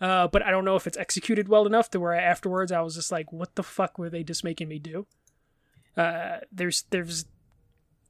uh, 0.00 0.26
but 0.26 0.42
I 0.42 0.50
don't 0.50 0.64
know 0.64 0.74
if 0.74 0.86
it's 0.86 0.96
executed 0.96 1.48
well 1.48 1.66
enough 1.66 1.90
to 1.90 2.00
where 2.00 2.14
afterwards 2.14 2.72
I 2.72 2.80
was 2.80 2.96
just 2.96 3.12
like, 3.12 3.30
"What 3.30 3.54
the 3.54 3.62
fuck 3.62 3.98
were 3.98 4.10
they 4.10 4.24
just 4.24 4.42
making 4.42 4.68
me 4.68 4.78
do?" 4.78 5.06
Uh, 5.96 6.38
there's 6.50 6.84
there's 6.90 7.26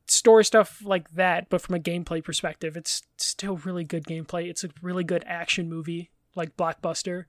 story 0.07 0.45
stuff 0.45 0.81
like 0.85 1.11
that, 1.15 1.51
but 1.51 1.61
from 1.61 1.75
a 1.75 1.81
gameplay 1.81 2.23
perspective, 2.23 2.77
it's 2.77 3.03
still 3.19 3.57
really 3.59 3.85
good 3.85 4.05
gameplay. 4.05 4.49
It's 4.49 4.65
a 4.65 4.71
really 4.81 5.05
good 5.05 5.25
action 5.27 5.69
movie, 5.69 6.13
like 6.37 6.57
blockbuster 6.57 7.25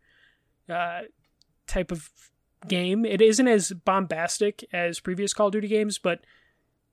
uh, 0.69 1.01
type 1.67 1.91
of 1.91 2.09
game. 2.67 3.05
It 3.05 3.21
isn't 3.21 3.47
as 3.47 3.71
bombastic 3.71 4.65
as 4.73 4.99
previous 4.99 5.33
Call 5.33 5.47
of 5.47 5.53
Duty 5.53 5.67
games, 5.67 5.97
but 5.97 6.21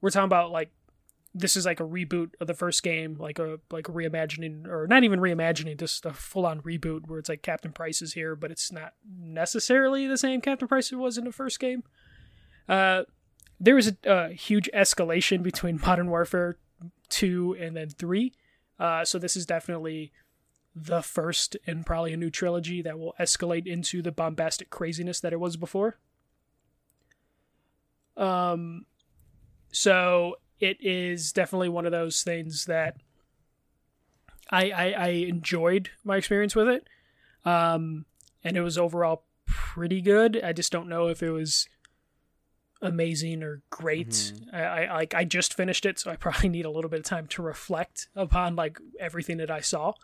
we're 0.01 0.11
talking 0.11 0.25
about 0.25 0.51
like 0.51 0.71
this 1.35 1.57
is 1.57 1.65
like 1.65 1.81
a 1.81 1.85
reboot 1.85 2.31
of 2.41 2.47
the 2.47 2.55
first 2.55 2.83
game, 2.83 3.17
like 3.19 3.39
a 3.39 3.59
like 3.71 3.89
a 3.89 3.93
reimagining 3.93 4.67
or 4.67 4.87
not 4.87 5.05
even 5.05 5.21
reimagining, 5.21 5.79
just 5.79 6.05
a 6.05 6.13
full 6.13 6.45
on 6.45 6.61
reboot 6.61 7.07
where 7.07 7.19
it's 7.19 7.29
like 7.29 7.43
Captain 7.43 7.73
Price 7.73 8.03
is 8.03 8.13
here, 8.13 8.37
but 8.37 8.51
it's 8.51 8.71
not 8.71 8.95
necessarily 9.09 10.07
the 10.07 10.19
same 10.19 10.41
Captain 10.41 10.69
Price 10.69 10.93
it 10.93 10.97
was 10.97 11.17
in 11.17 11.25
the 11.25 11.33
first 11.33 11.59
game. 11.59 11.83
Uh, 12.69 13.03
there 13.59 13.75
was 13.75 13.89
a, 13.89 13.97
a 14.05 14.33
huge 14.33 14.69
escalation 14.75 15.43
between 15.43 15.81
Modern 15.87 16.11
Warfare 16.11 16.59
two 17.09 17.57
and 17.59 17.77
then 17.77 17.89
three. 17.89 18.33
Uh, 18.79 19.05
so 19.05 19.19
this 19.19 19.37
is 19.37 19.47
definitely 19.47 20.13
the 20.75 21.03
first 21.03 21.57
in 21.67 21.85
probably 21.85 22.13
a 22.13 22.17
new 22.17 22.31
trilogy 22.31 22.83
that 22.83 22.99
will 22.99 23.15
escalate 23.21 23.67
into 23.67 24.01
the 24.03 24.13
bombastic 24.13 24.71
craziness 24.71 25.21
that 25.21 25.33
it 25.33 25.41
was 25.41 25.57
before. 25.57 25.99
Um, 28.17 28.87
so 29.71 30.37
it 30.61 30.79
is 30.81 31.33
definitely 31.33 31.69
one 31.69 31.87
of 31.87 31.93
those 31.93 32.23
things 32.23 32.67
that 32.67 32.97
I 34.51 34.71
I, 34.71 34.91
I 34.93 35.09
enjoyed 35.09 35.91
my 36.05 36.17
experience 36.17 36.55
with 36.55 36.69
it, 36.69 36.87
um, 37.45 38.05
and 38.45 38.57
it 38.57 38.61
was 38.61 38.79
overall 38.79 39.25
pretty 39.47 40.01
good. 40.01 40.41
I 40.43 40.53
just 40.53 40.73
don't 40.73 40.89
know 40.89 41.09
if 41.09 41.23
it 41.23 41.31
was 41.31 41.69
amazing 42.81 43.43
or 43.43 43.63
great. 43.71 44.33
I, 44.53 44.63
I 44.63 44.95
like 44.95 45.15
I 45.15 45.25
just 45.25 45.55
finished 45.55 45.87
it, 45.87 45.99
so 45.99 46.11
I 46.11 46.17
probably 46.17 46.49
need 46.51 46.67
a 46.67 46.71
little 46.71 46.91
bit 46.91 47.01
of 47.01 47.07
time 47.07 47.27
to 47.29 47.43
reflect 47.43 48.09
upon 48.15 48.57
like 48.57 48.79
everything 49.01 49.39
that 49.39 49.51
I 49.51 49.61
saw 49.61 49.95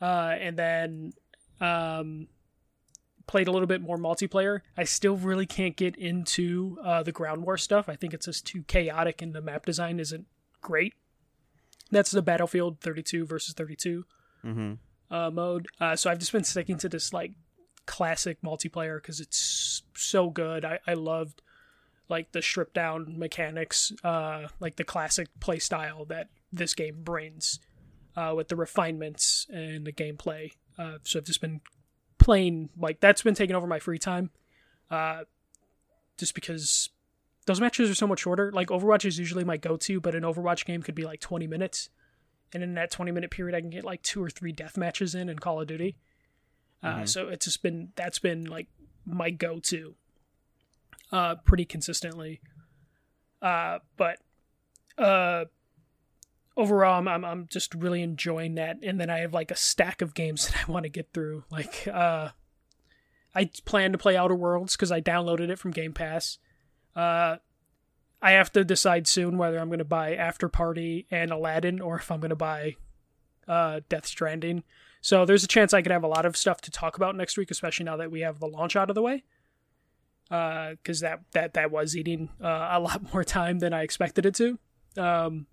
uh, 0.00 0.34
and 0.40 0.56
then 0.56 1.12
um, 1.60 2.28
played 3.26 3.48
a 3.48 3.52
little 3.52 3.66
bit 3.66 3.80
more 3.80 3.98
multiplayer. 3.98 4.60
I 4.76 4.84
still 4.84 5.16
really 5.16 5.46
can't 5.46 5.76
get 5.76 5.96
into 5.96 6.78
uh, 6.84 7.02
the 7.02 7.12
ground 7.12 7.42
war 7.44 7.56
stuff. 7.56 7.88
I 7.88 7.96
think 7.96 8.14
it's 8.14 8.26
just 8.26 8.46
too 8.46 8.62
chaotic, 8.64 9.20
and 9.22 9.32
the 9.34 9.40
map 9.42 9.66
design 9.66 10.00
isn't 10.00 10.26
great. 10.60 10.94
That's 11.90 12.10
the 12.10 12.22
Battlefield 12.22 12.80
32 12.80 13.26
versus 13.26 13.54
32 13.54 14.04
Mm-hmm. 14.44 14.74
uh, 15.14 15.30
mode. 15.30 15.66
Uh, 15.80 15.96
so 15.96 16.08
I've 16.10 16.18
just 16.20 16.30
been 16.32 16.44
sticking 16.44 16.78
to 16.78 16.88
this 16.88 17.12
like 17.12 17.32
classic 17.86 18.40
multiplayer 18.42 19.02
because 19.02 19.18
it's 19.20 19.82
so 19.96 20.30
good. 20.30 20.64
I, 20.64 20.78
I 20.86 20.94
loved 20.94 21.42
like 22.08 22.30
the 22.32 22.40
stripped 22.40 22.74
down 22.74 23.18
mechanics, 23.18 23.92
uh, 24.04 24.46
like 24.60 24.76
the 24.76 24.84
classic 24.84 25.28
play 25.40 25.58
style 25.58 26.04
that 26.06 26.28
this 26.52 26.72
game 26.74 27.02
brings 27.02 27.58
uh, 28.18 28.34
with 28.34 28.48
the 28.48 28.56
refinements 28.56 29.46
and 29.48 29.86
the 29.86 29.92
gameplay. 29.92 30.50
Uh, 30.76 30.98
so 31.04 31.20
I've 31.20 31.24
just 31.24 31.40
been 31.40 31.60
playing 32.18 32.70
like 32.76 32.98
that's 32.98 33.22
been 33.22 33.34
taking 33.34 33.54
over 33.54 33.66
my 33.68 33.78
free 33.78 33.98
time, 33.98 34.30
uh, 34.90 35.20
just 36.16 36.34
because 36.34 36.90
those 37.46 37.60
matches 37.60 37.88
are 37.88 37.94
so 37.94 38.08
much 38.08 38.20
shorter. 38.20 38.50
Like 38.50 38.68
Overwatch 38.68 39.04
is 39.04 39.18
usually 39.18 39.44
my 39.44 39.56
go-to, 39.56 40.00
but 40.00 40.16
an 40.16 40.24
Overwatch 40.24 40.64
game 40.64 40.82
could 40.82 40.96
be 40.96 41.04
like 41.04 41.20
20 41.20 41.46
minutes, 41.46 41.90
and 42.52 42.62
in 42.62 42.74
that 42.74 42.90
20 42.90 43.12
minute 43.12 43.30
period, 43.30 43.54
I 43.54 43.60
can 43.60 43.70
get 43.70 43.84
like 43.84 44.02
two 44.02 44.20
or 44.22 44.30
three 44.30 44.52
death 44.52 44.76
matches 44.76 45.14
in 45.14 45.28
in 45.28 45.38
Call 45.38 45.60
of 45.60 45.68
Duty. 45.68 45.96
Uh, 46.82 47.06
So 47.06 47.28
it's 47.28 47.44
just 47.44 47.62
been 47.62 47.92
that's 47.94 48.18
been 48.18 48.44
like 48.44 48.66
my 49.06 49.30
go-to, 49.30 49.94
uh, 51.12 51.36
pretty 51.44 51.64
consistently. 51.64 52.40
Uh, 53.40 53.78
but 53.96 54.18
uh, 54.98 55.44
overall, 56.58 56.98
I'm, 56.98 57.08
I'm 57.08 57.24
I'm 57.24 57.46
just 57.48 57.72
really 57.74 58.02
enjoying 58.02 58.56
that. 58.56 58.78
And 58.82 59.00
then 59.00 59.08
I 59.08 59.20
have 59.20 59.32
like 59.32 59.50
a 59.50 59.56
stack 59.56 60.02
of 60.02 60.12
games 60.12 60.48
that 60.50 60.68
I 60.68 60.70
want 60.70 60.82
to 60.82 60.90
get 60.90 61.14
through. 61.14 61.44
Like, 61.50 61.88
uh, 61.90 62.30
I 63.34 63.50
plan 63.64 63.92
to 63.92 63.98
play 63.98 64.16
Outer 64.16 64.34
Worlds 64.34 64.76
because 64.76 64.92
I 64.92 65.00
downloaded 65.00 65.48
it 65.48 65.58
from 65.58 65.70
Game 65.70 65.94
Pass. 65.94 66.38
Uh, 66.94 67.36
I 68.20 68.32
have 68.32 68.50
to 68.52 68.64
decide 68.64 69.06
soon 69.06 69.38
whether 69.38 69.58
I'm 69.58 69.68
going 69.68 69.78
to 69.78 69.84
buy 69.84 70.16
After 70.16 70.48
Party 70.48 71.06
and 71.10 71.30
Aladdin 71.30 71.80
or 71.80 71.96
if 71.96 72.10
I'm 72.10 72.18
going 72.18 72.30
to 72.30 72.36
buy 72.36 72.74
uh, 73.46 73.80
Death 73.88 74.06
Stranding. 74.06 74.64
So 75.00 75.24
there's 75.24 75.44
a 75.44 75.48
chance 75.48 75.72
I 75.72 75.82
could 75.82 75.92
have 75.92 76.02
a 76.02 76.08
lot 76.08 76.26
of 76.26 76.36
stuff 76.36 76.60
to 76.62 76.72
talk 76.72 76.96
about 76.96 77.14
next 77.14 77.38
week, 77.38 77.52
especially 77.52 77.84
now 77.84 77.96
that 77.96 78.10
we 78.10 78.20
have 78.20 78.40
the 78.40 78.48
launch 78.48 78.74
out 78.74 78.90
of 78.90 78.94
the 78.96 79.02
way. 79.02 79.22
Because 80.28 81.02
uh, 81.02 81.08
that 81.08 81.20
that 81.32 81.54
that 81.54 81.70
was 81.70 81.96
eating 81.96 82.28
uh, 82.42 82.68
a 82.72 82.80
lot 82.80 83.12
more 83.14 83.24
time 83.24 83.60
than 83.60 83.72
I 83.72 83.82
expected 83.82 84.26
it 84.26 84.34
to. 84.34 84.58
Um, 84.96 85.46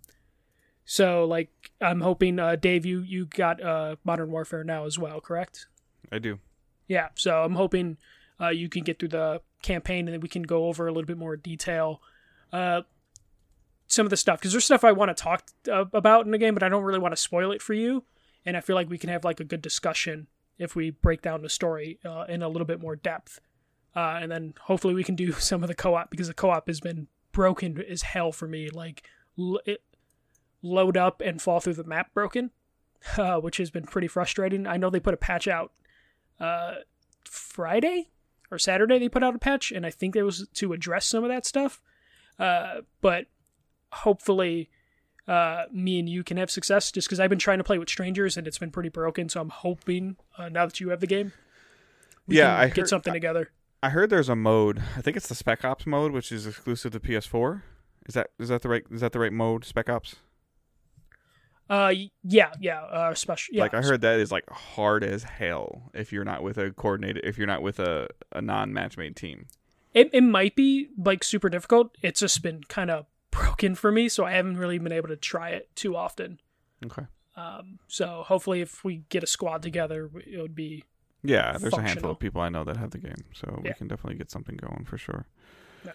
so 0.85 1.25
like 1.25 1.49
I'm 1.81 2.01
hoping, 2.01 2.39
uh, 2.39 2.55
Dave, 2.55 2.85
you 2.85 3.01
you 3.01 3.25
got 3.25 3.61
uh, 3.61 3.95
Modern 4.03 4.31
Warfare 4.31 4.63
now 4.63 4.85
as 4.85 4.97
well, 4.97 5.19
correct? 5.19 5.67
I 6.11 6.19
do. 6.19 6.39
Yeah. 6.87 7.09
So 7.15 7.43
I'm 7.43 7.55
hoping 7.55 7.97
uh, 8.39 8.49
you 8.49 8.69
can 8.69 8.83
get 8.83 8.99
through 8.99 9.09
the 9.09 9.41
campaign 9.63 10.07
and 10.07 10.13
then 10.13 10.21
we 10.21 10.29
can 10.29 10.43
go 10.43 10.67
over 10.67 10.87
a 10.87 10.91
little 10.91 11.07
bit 11.07 11.17
more 11.17 11.35
detail. 11.35 12.01
Uh, 12.53 12.81
some 13.87 14.05
of 14.05 14.09
the 14.09 14.17
stuff 14.17 14.39
because 14.39 14.51
there's 14.51 14.65
stuff 14.65 14.83
I 14.83 14.91
want 14.91 15.15
to 15.15 15.23
talk 15.23 15.43
uh, 15.71 15.85
about 15.93 16.25
in 16.25 16.31
the 16.31 16.37
game, 16.37 16.53
but 16.53 16.63
I 16.63 16.69
don't 16.69 16.83
really 16.83 16.99
want 16.99 17.13
to 17.13 17.21
spoil 17.21 17.51
it 17.51 17.61
for 17.61 17.73
you. 17.73 18.03
And 18.45 18.55
I 18.55 18.61
feel 18.61 18.75
like 18.75 18.89
we 18.89 18.99
can 18.99 19.09
have 19.09 19.23
like 19.23 19.39
a 19.39 19.43
good 19.43 19.61
discussion 19.61 20.27
if 20.57 20.75
we 20.75 20.91
break 20.91 21.21
down 21.21 21.41
the 21.41 21.49
story 21.49 21.99
uh, 22.05 22.25
in 22.29 22.43
a 22.43 22.47
little 22.47 22.65
bit 22.65 22.79
more 22.79 22.95
depth. 22.95 23.39
Uh, 23.95 24.19
and 24.21 24.31
then 24.31 24.53
hopefully 24.61 24.93
we 24.93 25.03
can 25.03 25.15
do 25.15 25.31
some 25.39 25.63
of 25.63 25.67
the 25.67 25.75
co-op 25.75 26.11
because 26.11 26.27
the 26.27 26.33
co-op 26.33 26.67
has 26.67 26.79
been 26.79 27.07
broken 27.31 27.81
as 27.89 28.03
hell 28.03 28.31
for 28.31 28.47
me. 28.47 28.69
Like 28.69 29.03
it 29.65 29.81
load 30.65 30.97
up 30.97 31.21
and 31.21 31.41
fall 31.41 31.59
through 31.59 31.75
the 31.75 31.83
map 31.83 32.13
broken, 32.13 32.51
uh, 33.17 33.39
which 33.39 33.57
has 33.57 33.69
been 33.69 33.85
pretty 33.85 34.07
frustrating. 34.07 34.67
I 34.67 34.77
know 34.77 34.89
they 34.89 34.99
put 34.99 35.13
a 35.13 35.17
patch 35.17 35.47
out 35.47 35.71
uh, 36.39 36.75
Friday 37.23 38.09
or 38.51 38.57
Saturday. 38.57 38.99
They 38.99 39.09
put 39.09 39.23
out 39.23 39.35
a 39.35 39.39
patch, 39.39 39.71
and 39.71 39.85
I 39.85 39.91
think 39.91 40.15
it 40.15 40.23
was 40.23 40.47
to 40.55 40.73
address 40.73 41.05
some 41.05 41.23
of 41.23 41.29
that 41.29 41.45
stuff. 41.45 41.81
Uh, 42.37 42.81
but 43.01 43.27
hopefully 43.91 44.69
uh, 45.27 45.63
me 45.71 45.99
and 45.99 46.09
you 46.09 46.23
can 46.23 46.37
have 46.37 46.51
success 46.51 46.91
just 46.91 47.07
because 47.07 47.19
I've 47.19 47.29
been 47.29 47.39
trying 47.39 47.57
to 47.57 47.63
play 47.63 47.77
with 47.77 47.89
strangers 47.89 48.37
and 48.37 48.45
it's 48.45 48.57
been 48.57 48.71
pretty 48.71 48.89
broken. 48.89 49.29
So 49.29 49.41
I'm 49.41 49.49
hoping 49.49 50.17
uh, 50.37 50.49
now 50.49 50.65
that 50.65 50.79
you 50.79 50.89
have 50.89 50.99
the 50.99 51.07
game, 51.07 51.33
yeah, 52.27 52.57
I 52.57 52.67
get 52.67 52.77
heard, 52.77 52.89
something 52.89 53.13
together. 53.13 53.51
I 53.81 53.89
heard 53.89 54.09
there's 54.09 54.29
a 54.29 54.35
mode. 54.35 54.81
I 54.97 55.01
think 55.01 55.17
it's 55.17 55.27
the 55.27 55.35
Spec 55.35 55.63
Ops 55.63 55.85
mode, 55.85 56.11
which 56.11 56.31
is 56.31 56.45
exclusive 56.45 56.91
to 56.93 56.99
PS4. 56.99 57.61
Is 58.07 58.13
that 58.13 58.27
is 58.39 58.49
that 58.49 58.61
the 58.61 58.69
right 58.69 58.83
is 58.91 59.01
that 59.01 59.13
the 59.13 59.19
right 59.19 59.33
mode? 59.33 59.65
Spec 59.65 59.89
Ops. 59.89 60.15
Uh, 61.69 61.93
yeah, 62.23 62.51
yeah. 62.59 62.81
Uh, 62.81 63.13
special. 63.15 63.55
Yeah. 63.55 63.63
Like 63.63 63.73
I 63.73 63.81
heard 63.81 64.01
that 64.01 64.19
is 64.19 64.31
like 64.31 64.49
hard 64.49 65.03
as 65.03 65.23
hell 65.23 65.89
if 65.93 66.11
you're 66.13 66.23
not 66.23 66.43
with 66.43 66.57
a 66.57 66.71
coordinated 66.71 67.25
if 67.25 67.37
you're 67.37 67.47
not 67.47 67.61
with 67.61 67.79
a 67.79 68.07
a 68.31 68.41
non 68.41 68.71
matchmade 68.71 69.15
team. 69.15 69.47
It 69.93 70.09
it 70.13 70.21
might 70.21 70.55
be 70.55 70.89
like 70.97 71.23
super 71.23 71.49
difficult. 71.49 71.97
It's 72.01 72.19
just 72.19 72.43
been 72.43 72.63
kind 72.65 72.91
of 72.91 73.05
broken 73.31 73.75
for 73.75 73.91
me, 73.91 74.09
so 74.09 74.25
I 74.25 74.31
haven't 74.33 74.57
really 74.57 74.77
been 74.77 74.91
able 74.91 75.07
to 75.07 75.15
try 75.15 75.49
it 75.49 75.75
too 75.75 75.95
often. 75.95 76.39
Okay. 76.85 77.03
Um, 77.35 77.79
so 77.87 78.23
hopefully, 78.25 78.61
if 78.61 78.83
we 78.83 79.03
get 79.09 79.23
a 79.23 79.27
squad 79.27 79.61
together, 79.61 80.09
it 80.25 80.39
would 80.39 80.55
be. 80.55 80.83
Yeah, 81.23 81.57
there's 81.57 81.73
a 81.73 81.81
handful 81.81 82.11
of 82.11 82.19
people 82.19 82.41
I 82.41 82.49
know 82.49 82.63
that 82.63 82.77
have 82.77 82.91
the 82.91 82.99
game, 82.99 83.25
so 83.33 83.59
we 83.63 83.73
can 83.73 83.87
definitely 83.87 84.15
get 84.17 84.29
something 84.29 84.55
going 84.55 84.85
for 84.85 84.97
sure. 84.99 85.25
Yeah. 85.83 85.91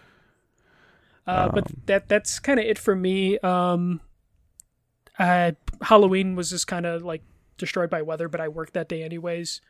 Uh, 1.25 1.49
but 1.49 1.67
Um, 1.67 1.81
that 1.85 2.09
that's 2.09 2.39
kind 2.39 2.59
of 2.59 2.65
it 2.65 2.77
for 2.77 2.95
me. 2.95 3.39
Um, 3.39 4.01
I, 5.21 5.55
Halloween 5.81 6.35
was 6.35 6.49
just 6.49 6.67
kind 6.67 6.85
of 6.85 7.03
like 7.03 7.23
destroyed 7.57 7.89
by 7.89 8.01
weather, 8.01 8.27
but 8.27 8.41
I 8.41 8.47
worked 8.47 8.73
that 8.73 8.89
day 8.89 9.03
anyways. 9.03 9.61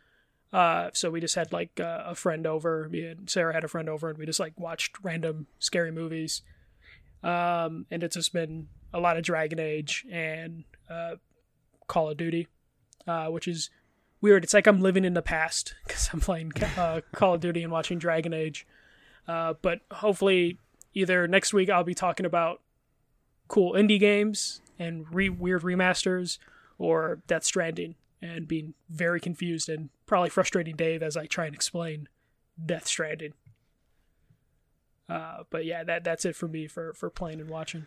Uh, 0.54 0.90
so 0.94 1.10
we 1.10 1.22
just 1.22 1.36
had 1.36 1.54
like 1.54 1.80
uh, 1.80 2.04
a 2.06 2.16
friend 2.16 2.46
over. 2.46 2.90
Me 2.90 3.06
and 3.06 3.30
Sarah 3.30 3.54
had 3.54 3.64
a 3.64 3.68
friend 3.68 3.90
over, 3.90 4.10
and 4.10 4.18
we 4.18 4.26
just 4.26 4.40
like 4.40 4.60
watched 4.60 4.98
random 5.04 5.48
scary 5.60 5.92
movies. 5.92 6.42
Um, 7.24 7.86
and 7.92 8.04
it's 8.04 8.16
just 8.16 8.34
been 8.34 8.68
a 8.94 9.00
lot 9.00 9.18
of 9.18 9.24
Dragon 9.24 9.60
Age 9.60 10.06
and 10.12 10.64
uh, 10.90 11.16
Call 11.88 12.10
of 12.10 12.18
Duty, 12.18 12.48
uh, 13.08 13.28
which 13.28 13.48
is 13.48 13.70
weird. 14.20 14.44
It's 14.44 14.54
like 14.54 14.68
I'm 14.68 14.82
living 14.82 15.06
in 15.06 15.14
the 15.14 15.22
past 15.22 15.76
because 15.86 16.10
I'm 16.12 16.20
playing 16.20 16.52
uh, 16.78 17.02
Call 17.14 17.36
of 17.36 17.42
Duty 17.42 17.64
and 17.64 17.72
watching 17.72 18.00
Dragon 18.00 18.34
Age. 18.34 18.66
Uh, 19.28 19.54
but 19.62 19.82
hopefully, 19.92 20.58
either 20.94 21.28
next 21.28 21.54
week 21.54 21.70
I'll 21.70 21.84
be 21.84 21.94
talking 21.94 22.26
about 22.26 22.62
cool 23.48 23.74
indie 23.74 24.00
games 24.00 24.62
and 24.82 25.06
re- 25.14 25.30
weird 25.30 25.62
remasters, 25.62 26.40
or 26.78 27.22
Death 27.28 27.44
Stranding, 27.44 27.96
and 28.22 28.48
being 28.48 28.74
very 28.90 29.20
confused 29.20 29.70
and 29.70 29.90
probably 30.06 30.30
frustrating 30.30 30.76
Dave 30.76 31.04
as 31.04 31.16
I 31.16 31.26
try 31.26 31.46
and 31.46 31.56
explain 31.56 32.10
Death 32.64 32.88
Stranding. 32.88 33.34
Uh, 35.08 35.44
but 35.50 35.66
yeah, 35.66 35.84
that 35.84 36.04
that's 36.04 36.26
it 36.26 36.36
for 36.36 36.48
me 36.48 36.68
for 36.68 36.94
for 36.94 37.10
playing 37.10 37.42
and 37.42 37.50
watching. 37.50 37.86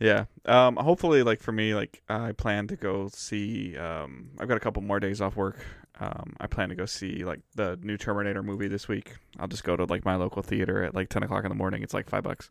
Yeah. 0.00 0.26
Um. 0.44 0.76
Hopefully, 0.76 1.22
like 1.22 1.40
for 1.40 1.52
me, 1.52 1.74
like 1.74 2.02
I 2.08 2.32
plan 2.32 2.66
to 2.68 2.76
go 2.76 3.08
see. 3.12 3.76
Um. 3.76 4.30
I've 4.38 4.48
got 4.48 4.56
a 4.56 4.60
couple 4.60 4.82
more 4.82 5.00
days 5.00 5.20
off 5.20 5.36
work. 5.36 5.64
Um. 6.00 6.34
I 6.40 6.46
plan 6.46 6.68
to 6.68 6.74
go 6.74 6.86
see 6.86 7.24
like 7.24 7.40
the 7.54 7.78
new 7.82 7.96
Terminator 7.96 8.42
movie 8.42 8.68
this 8.68 8.88
week. 8.88 9.16
I'll 9.38 9.48
just 9.48 9.64
go 9.64 9.76
to 9.76 9.84
like 9.84 10.04
my 10.04 10.16
local 10.16 10.42
theater 10.42 10.84
at 10.84 10.94
like 10.94 11.08
ten 11.08 11.22
o'clock 11.22 11.44
in 11.44 11.48
the 11.48 11.54
morning. 11.54 11.82
It's 11.82 11.94
like 11.94 12.08
five 12.08 12.24
bucks. 12.24 12.50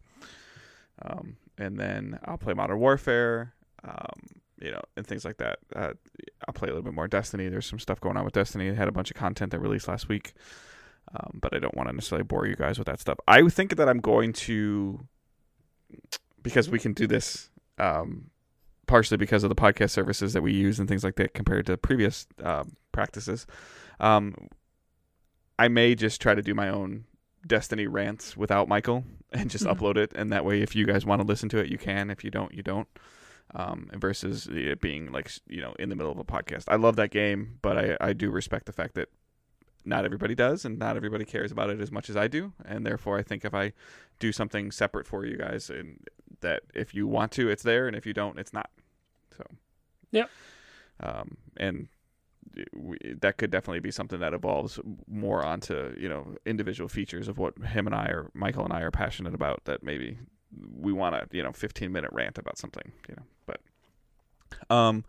Um. 1.02 1.38
And 1.58 1.80
then 1.80 2.20
I'll 2.24 2.38
play 2.38 2.54
Modern 2.54 2.80
Warfare. 2.80 3.54
Um. 3.84 4.42
You 4.60 4.72
know, 4.72 4.82
and 4.96 5.06
things 5.06 5.24
like 5.24 5.38
that. 5.38 5.60
Uh, 5.76 5.94
I'll 6.48 6.54
play 6.56 6.68
a 6.68 6.72
little 6.72 6.82
bit 6.82 6.96
more 6.96 7.08
Destiny. 7.08 7.48
There's 7.48 7.68
some 7.68 7.78
stuff 7.78 8.02
going 8.02 8.18
on 8.18 8.26
with 8.26 8.34
Destiny. 8.34 8.68
It 8.70 8.76
had 8.76 8.88
a 8.88 8.92
bunch 8.92 9.12
of 9.12 9.16
content 9.16 9.52
that 9.52 9.60
released 9.60 9.88
last 9.88 10.10
week. 10.10 10.34
Um, 11.16 11.38
but 11.40 11.56
I 11.56 11.60
don't 11.60 11.76
want 11.78 11.90
to 11.90 11.94
necessarily 11.96 12.24
bore 12.24 12.48
you 12.48 12.56
guys 12.56 12.80
with 12.80 12.88
that 12.88 13.00
stuff. 13.00 13.20
I 13.28 13.48
think 13.50 13.76
that 13.76 13.88
I'm 13.88 14.00
going 14.00 14.34
to 14.34 15.06
because 16.42 16.70
we 16.70 16.80
can 16.80 16.94
do 16.94 17.06
this 17.06 17.52
um, 17.78 18.32
partially 18.88 19.18
because 19.18 19.44
of 19.44 19.50
the 19.50 19.56
podcast 19.56 19.92
services 19.92 20.34
that 20.34 20.42
we 20.42 20.54
use 20.54 20.80
and 20.80 20.88
things 20.90 21.04
like 21.04 21.16
that 21.18 21.36
compared 21.36 21.68
to 21.68 21.78
previous 21.78 22.26
um, 22.44 22.76
practices. 22.92 23.46
Um, 24.00 24.50
I 25.60 25.68
may 25.68 25.94
just 25.94 26.20
try 26.20 26.34
to 26.34 26.42
do 26.42 26.56
my 26.56 26.70
own 26.70 27.06
Destiny 27.46 27.86
rants 27.86 28.36
without 28.36 28.68
Michael 28.68 29.04
and 29.32 29.50
just 29.52 29.66
Mhm. 29.66 29.78
upload 29.78 29.98
it, 29.98 30.12
and 30.16 30.32
that 30.32 30.44
way, 30.46 30.62
if 30.62 30.76
you 30.76 30.86
guys 30.86 31.06
want 31.06 31.22
to 31.22 31.28
listen 31.28 31.48
to 31.50 31.60
it, 31.60 31.68
you 31.70 31.78
can. 31.78 32.10
If 32.10 32.24
you 32.24 32.32
don't, 32.32 32.54
you 32.54 32.64
don't. 32.64 32.88
Um, 33.56 33.90
versus 33.94 34.48
it 34.52 34.82
being 34.82 35.12
like 35.14 35.32
you 35.48 35.62
know 35.62 35.74
in 35.80 35.88
the 35.90 35.96
middle 35.96 36.12
of 36.12 36.18
a 36.18 36.26
podcast. 36.26 36.66
I 36.68 36.76
love 36.76 36.98
that 36.98 37.12
game, 37.12 37.60
but 37.62 37.78
I 37.78 37.98
I 38.02 38.14
do 38.14 38.30
respect 38.30 38.66
the 38.66 38.74
fact 38.74 38.94
that 38.96 39.10
not 39.86 40.04
everybody 40.04 40.36
does, 40.36 40.66
and 40.66 40.78
not 40.78 40.98
everybody 40.98 41.24
cares 41.24 41.50
about 41.52 41.70
it 41.70 41.80
as 41.80 41.90
much 41.92 42.10
as 42.10 42.18
I 42.18 42.28
do, 42.28 42.52
and 42.66 42.86
therefore 42.86 43.18
I 43.18 43.24
think 43.24 43.46
if 43.46 43.54
I 43.54 43.72
do 44.20 44.34
something 44.34 44.70
separate 44.72 45.08
for 45.08 45.26
you 45.26 45.38
guys, 45.38 45.70
and 45.70 46.06
that 46.42 46.64
if 46.74 46.94
you 46.94 47.08
want 47.08 47.32
to, 47.34 47.50
it's 47.50 47.64
there, 47.64 47.88
and 47.88 47.96
if 47.96 48.06
you 48.06 48.14
don't, 48.14 48.38
it's 48.38 48.52
not. 48.52 48.70
So, 49.38 49.46
yeah, 50.12 50.26
Um, 51.00 51.38
and 51.56 51.88
we, 52.74 52.98
that 53.22 53.38
could 53.38 53.52
definitely 53.52 53.80
be 53.80 53.92
something 53.92 54.20
that 54.20 54.34
evolves 54.34 54.80
more 55.08 55.44
onto 55.46 55.96
you 55.98 56.10
know 56.10 56.36
individual 56.46 56.90
features 56.90 57.28
of 57.28 57.38
what 57.38 57.58
him 57.60 57.88
and 57.88 57.96
I 57.96 58.08
or 58.08 58.30
Michael 58.34 58.66
and 58.66 58.74
I 58.74 58.82
are 58.82 58.92
passionate 58.92 59.34
about. 59.34 59.64
That 59.66 59.84
maybe 59.84 60.18
we 60.80 60.94
want 60.94 61.16
a 61.16 61.28
you 61.32 61.44
know 61.44 61.52
15 61.52 61.92
minute 61.92 62.12
rant 62.14 62.38
about 62.38 62.58
something, 62.58 62.92
you 63.08 63.16
know, 63.16 63.24
but. 63.46 63.62
Um, 64.70 65.04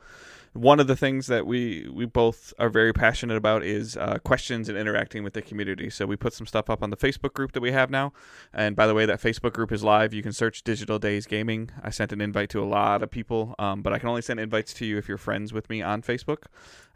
one 0.53 0.81
of 0.81 0.87
the 0.87 0.97
things 0.97 1.27
that 1.27 1.47
we 1.47 1.89
we 1.93 2.07
both 2.07 2.53
are 2.59 2.69
very 2.69 2.93
passionate 2.93 3.37
about 3.37 3.63
is 3.63 3.97
uh, 3.97 4.19
questions 4.25 4.69
and 4.69 4.77
interacting 4.77 5.23
with 5.23 5.33
the 5.33 5.43
community. 5.43 5.91
So 5.91 6.07
we 6.07 6.17
put 6.17 6.33
some 6.33 6.47
stuff 6.47 6.71
up 6.71 6.83
on 6.83 6.91
the 6.91 6.97
Facebook 6.97 7.33
group 7.33 7.53
that 7.53 7.61
we 7.61 7.73
have 7.73 7.91
now. 7.91 8.13
And 8.53 8.75
by 8.75 8.87
the 8.87 8.95
way, 8.95 9.07
that 9.07 9.21
Facebook 9.21 9.53
group 9.53 9.73
is 9.73 9.85
live. 9.85 10.13
You 10.13 10.23
can 10.23 10.33
search 10.33 10.63
Digital 10.63 10.99
Days 10.99 11.27
Gaming. 11.27 11.71
I 11.83 11.91
sent 11.91 12.13
an 12.13 12.21
invite 12.21 12.51
to 12.51 12.63
a 12.63 12.67
lot 12.67 13.03
of 13.03 13.11
people, 13.11 13.55
um, 13.59 13.83
but 13.83 13.93
I 13.93 13.99
can 13.99 14.09
only 14.09 14.23
send 14.23 14.41
invites 14.41 14.73
to 14.75 14.87
you 14.87 14.99
if 14.99 15.09
you're 15.09 15.19
friends 15.19 15.53
with 15.53 15.69
me 15.71 15.83
on 15.83 16.03
Facebook. 16.03 16.45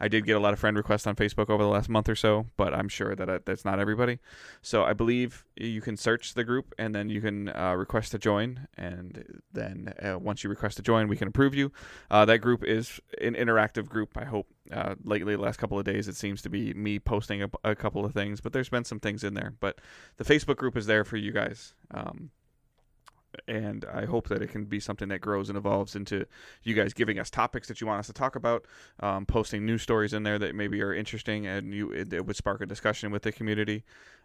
I 0.01 0.09
did 0.09 0.27
get 0.27 0.37
a 0.37 0.41
lot 0.41 0.53
of 0.53 0.59
friend 0.59 0.77
requests 0.77 1.07
on 1.07 1.15
Facebook 1.15 1.49
over 1.49 1.63
the 1.63 1.69
last 1.69 1.89
month 1.89 2.09
or 2.09 2.17
so, 2.17 2.47
but 2.57 2.75
I'm 2.75 2.89
sure 2.89 3.15
that 3.15 3.31
I, 3.31 3.39
that's 3.45 3.65
not 3.65 3.79
everybody. 3.79 4.19
So 4.61 4.83
I 4.83 4.95
believe 4.95 5.45
you 5.57 5.81
can 5.81 5.97
search 5.97 6.35
the 6.35 6.43
group 6.43 6.75
and 6.77 6.93
then 6.93 7.09
you 7.09 7.21
can 7.21 7.51
uh, 7.51 7.75
request 7.77 8.11
to 8.11 8.19
join. 8.19 8.67
And 8.77 9.43
then 9.53 9.95
uh, 10.03 10.19
once 10.19 10.43
you 10.43 10.51
request 10.51 10.77
to 10.79 10.83
join, 10.83 11.07
we 11.07 11.17
can 11.17 11.29
approve 11.29 11.55
you. 11.55 11.71
Uh, 12.11 12.25
that 12.25 12.39
group 12.39 12.65
is 12.65 13.01
an 13.21 13.37
interactive 13.45 13.89
group. 13.89 14.17
I 14.17 14.25
hope. 14.25 14.47
Uh, 14.71 14.95
lately, 15.05 15.37
last 15.37 15.59
couple 15.59 15.79
of 15.79 15.85
days, 15.85 16.09
it 16.09 16.17
seems 16.17 16.41
to 16.43 16.49
be 16.49 16.73
me 16.73 16.99
posting 16.99 17.43
a, 17.43 17.51
a 17.65 17.75
couple 17.75 18.05
of 18.05 18.15
things, 18.15 18.41
but 18.41 18.53
there's 18.53 18.71
been 18.71 18.85
some 18.85 19.01
things 19.01 19.23
in 19.25 19.35
there. 19.35 19.55
But 19.61 19.81
the 20.17 20.25
Facebook 20.25 20.57
group 20.57 20.77
is 20.77 20.87
there 20.87 21.05
for 21.05 21.17
you 21.17 21.33
guys. 21.33 21.75
Um, 21.93 22.31
and 23.49 23.85
I 23.93 24.05
hope 24.05 24.29
that 24.29 24.43
it 24.43 24.51
can 24.51 24.65
be 24.65 24.81
something 24.81 25.09
that 25.09 25.21
grows 25.21 25.49
and 25.49 25.57
evolves 25.57 25.97
into 25.97 26.27
you 26.63 26.75
guys 26.75 26.93
giving 26.93 27.19
us 27.19 27.31
topics 27.31 27.69
that 27.69 27.81
you 27.81 27.87
want 27.87 28.01
us 28.01 28.07
to 28.09 28.13
talk 28.13 28.37
about, 28.37 28.67
um, 29.01 29.27
posting 29.27 29.65
news 29.65 29.83
stories 29.83 30.13
in 30.13 30.23
there 30.23 30.39
that 30.39 30.55
maybe 30.55 30.83
are 30.83 30.93
interesting 30.93 31.47
and 31.47 31.73
you 31.73 31.91
it, 31.91 32.13
it 32.13 32.27
would 32.27 32.37
spark 32.37 32.61
a 32.61 32.67
discussion 32.67 33.11
with 33.11 33.23
the 33.23 33.33
community. 33.33 33.85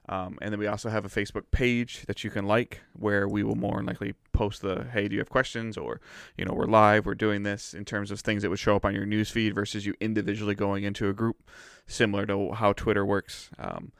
Um, 0.09 0.37
and 0.41 0.51
then 0.51 0.59
we 0.59 0.67
also 0.67 0.89
have 0.89 1.05
a 1.05 1.09
Facebook 1.09 1.43
page 1.51 2.05
that 2.07 2.23
you 2.23 2.29
can 2.29 2.45
like 2.45 2.81
where 2.93 3.27
we 3.27 3.43
will 3.43 3.55
more 3.55 3.83
likely 3.83 4.13
post 4.31 4.61
the 4.61 4.87
hey, 4.93 5.07
do 5.07 5.15
you 5.15 5.19
have 5.19 5.29
questions 5.29 5.77
or 5.77 5.99
you 6.37 6.45
know 6.45 6.53
we're 6.53 6.65
live, 6.65 7.05
we're 7.05 7.15
doing 7.15 7.43
this 7.43 7.73
in 7.73 7.83
terms 7.83 8.09
of 8.11 8.19
things 8.21 8.41
that 8.41 8.49
would 8.49 8.59
show 8.59 8.75
up 8.75 8.85
on 8.85 8.95
your 8.95 9.05
newsfeed 9.05 9.53
versus 9.53 9.85
you 9.85 9.93
individually 9.99 10.55
going 10.55 10.83
into 10.83 11.09
a 11.09 11.13
group, 11.13 11.49
similar 11.87 12.25
to 12.25 12.53
how 12.53 12.73
Twitter 12.73 13.05
works. 13.05 13.49
Um, 13.59 13.91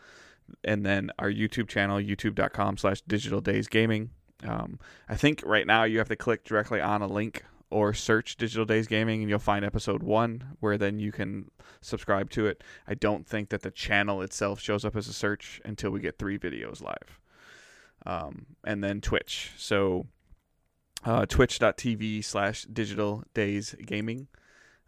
and 0.64 0.86
then 0.86 1.12
our 1.20 1.30
YouTube 1.30 1.68
channel, 1.68 1.98
youtube.com 1.98 2.78
slash 2.78 3.02
digital 3.02 3.42
days 3.42 3.68
gaming. 3.68 4.12
Um, 4.46 4.80
I 5.10 5.16
think 5.16 5.44
right 5.46 5.68
now 5.68 5.84
you 5.84 5.98
have 5.98 6.08
to 6.10 6.16
click 6.16 6.46
directly 6.46 6.80
on 6.80 7.02
a 7.02 7.08
link 7.08 7.44
or 7.70 7.94
search 7.94 8.38
Digital 8.38 8.66
Days 8.66 8.88
Gaming 8.88 9.22
and 9.22 9.30
you'll 9.30 9.40
find 9.40 9.66
episode 9.66 10.04
one 10.04 10.56
where 10.60 10.78
then 10.78 11.00
you 11.00 11.12
can 11.12 11.52
subscribe 11.82 12.30
to 12.32 12.46
it. 12.46 12.64
I 12.88 12.94
don't 12.94 13.28
think 13.28 13.50
that 13.50 13.62
the 13.62 13.72
channel 13.72 14.22
itself 14.22 14.60
shows 14.60 14.86
up 14.86 14.96
as 14.96 15.08
a 15.08 15.14
search 15.14 15.62
until 15.66 15.92
we 15.92 16.00
get 16.00 16.18
three 16.18 16.40
videos 16.40 16.82
live. 16.82 17.20
Um, 18.06 18.46
and 18.64 18.84
then 18.84 19.02
Twitch. 19.02 19.52
So 19.58 20.08
uh, 21.04 21.26
twitch.tv 21.26 22.24
slash 22.24 22.64
digital 22.64 23.24
days 23.34 23.76
gaming 23.86 24.28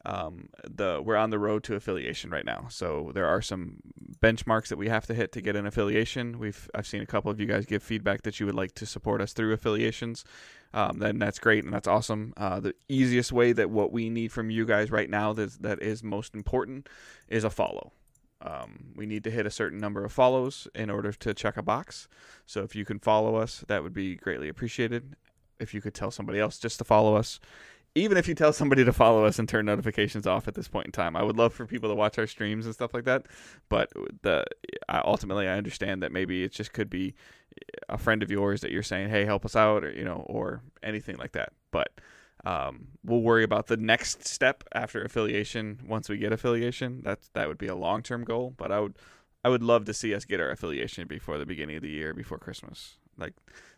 um, 0.06 0.50
the 0.64 1.02
we're 1.04 1.18
on 1.18 1.30
the 1.30 1.40
road 1.40 1.64
to 1.66 1.76
affiliation 1.76 2.30
right 2.30 2.46
now. 2.46 2.68
So 2.70 3.12
there 3.14 3.26
are 3.26 3.42
some 3.42 3.78
benchmarks 4.22 4.68
that 4.70 4.78
we 4.78 4.88
have 4.90 5.06
to 5.08 5.14
hit 5.14 5.32
to 5.34 5.42
get 5.42 5.56
an 5.56 5.66
affiliation. 5.66 6.40
We've 6.40 6.70
I've 6.74 6.88
seen 6.88 7.02
a 7.02 7.06
couple 7.06 7.30
of 7.32 7.40
you 7.40 7.46
guys 7.46 7.66
give 7.66 7.84
feedback 7.84 8.22
that 8.24 8.40
you 8.40 8.46
would 8.46 8.56
like 8.56 8.74
to 8.76 8.86
support 8.86 9.22
us 9.22 9.34
through 9.34 9.54
affiliations. 9.54 10.24
Um, 10.74 11.00
then 11.00 11.18
that's 11.18 11.40
great 11.40 11.64
and 11.64 11.74
that's 11.74 11.88
awesome. 11.88 12.34
Uh, 12.38 12.60
the 12.60 12.76
easiest 12.88 13.32
way 13.32 13.54
that 13.54 13.70
what 13.70 13.92
we 13.92 14.10
need 14.10 14.32
from 14.32 14.50
you 14.50 14.66
guys 14.66 14.92
right 14.92 15.10
now 15.10 15.34
that 15.34 15.62
that 15.64 15.82
is 15.82 16.04
most 16.04 16.36
important 16.36 16.88
is 17.28 17.44
a 17.44 17.50
follow. 17.50 17.92
Um, 18.42 18.94
we 18.96 19.06
need 19.06 19.24
to 19.26 19.32
hit 19.32 19.46
a 19.46 19.52
certain 19.52 19.80
number 19.80 20.06
of 20.06 20.12
follows 20.12 20.68
in 20.74 20.90
order 20.90 21.12
to 21.12 21.34
check 21.34 21.58
a 21.58 21.64
box. 21.64 22.08
So 22.46 22.62
if 22.62 22.76
you 22.76 22.86
can 22.86 23.00
follow 23.00 23.36
us, 23.36 23.66
that 23.68 23.84
would 23.84 23.94
be 23.94 24.16
greatly 24.16 24.48
appreciated. 24.48 25.16
If 25.60 25.74
you 25.74 25.82
could 25.82 25.94
tell 25.94 26.12
somebody 26.12 26.40
else 26.40 26.58
just 26.58 26.78
to 26.78 26.86
follow 26.86 27.16
us, 27.16 27.40
even 27.96 28.18
if 28.18 28.28
you 28.28 28.36
tell 28.36 28.54
somebody 28.54 28.86
to 28.86 28.94
follow 28.94 29.26
us 29.26 29.40
and 29.40 29.50
turn 29.50 29.66
notifications 29.66 30.28
off 30.28 30.48
at 30.48 30.54
this 30.54 30.68
point 30.68 30.88
in 30.88 30.92
time, 30.92 31.16
I 31.16 31.24
would 31.24 31.38
love 31.38 31.54
for 31.54 31.66
people 31.66 31.90
to 31.90 31.96
watch 31.96 32.18
our 32.18 32.28
streams 32.28 32.66
and 32.66 32.74
stuff 32.74 32.94
like 32.94 33.06
that. 33.06 33.26
But 33.68 33.92
the 34.22 34.46
ultimately, 34.90 35.48
I 35.48 35.58
understand 35.58 36.04
that 36.04 36.12
maybe 36.12 36.44
it 36.44 36.52
just 36.52 36.74
could 36.74 36.90
be 36.90 37.16
a 37.88 37.98
friend 37.98 38.22
of 38.24 38.32
yours 38.32 38.62
that 38.62 38.72
you're 38.72 38.84
saying, 38.84 39.10
"Hey, 39.10 39.26
help 39.26 39.46
us 39.46 39.56
out," 39.56 39.84
or 39.84 39.92
you 39.92 40.04
know, 40.04 40.26
or 40.28 40.62
anything 40.84 41.18
like 41.18 41.32
that. 41.34 41.54
But 41.72 41.92
um, 42.46 42.88
we'll 43.04 43.22
worry 43.22 43.44
about 43.44 43.68
the 43.68 43.78
next 43.78 44.26
step 44.26 44.64
after 44.74 45.04
affiliation. 45.04 45.80
Once 45.88 46.10
we 46.10 46.18
get 46.18 46.32
affiliation, 46.32 47.02
that's 47.04 47.30
that 47.30 47.48
would 47.48 47.58
be 47.58 47.68
a 47.68 47.76
long 47.76 48.04
term 48.04 48.24
goal. 48.24 48.54
But 48.56 48.72
I 48.72 48.80
would 48.80 48.98
I 49.44 49.50
would 49.50 49.64
love 49.64 49.86
to 49.86 49.94
see 49.94 50.14
us 50.14 50.26
get 50.26 50.40
our 50.40 50.50
affiliation 50.50 51.08
before 51.08 51.38
the 51.38 51.46
beginning 51.46 51.78
of 51.78 51.82
the 51.82 51.90
year, 51.90 52.14
before 52.14 52.38
Christmas. 52.38 52.98
Like 53.18 53.34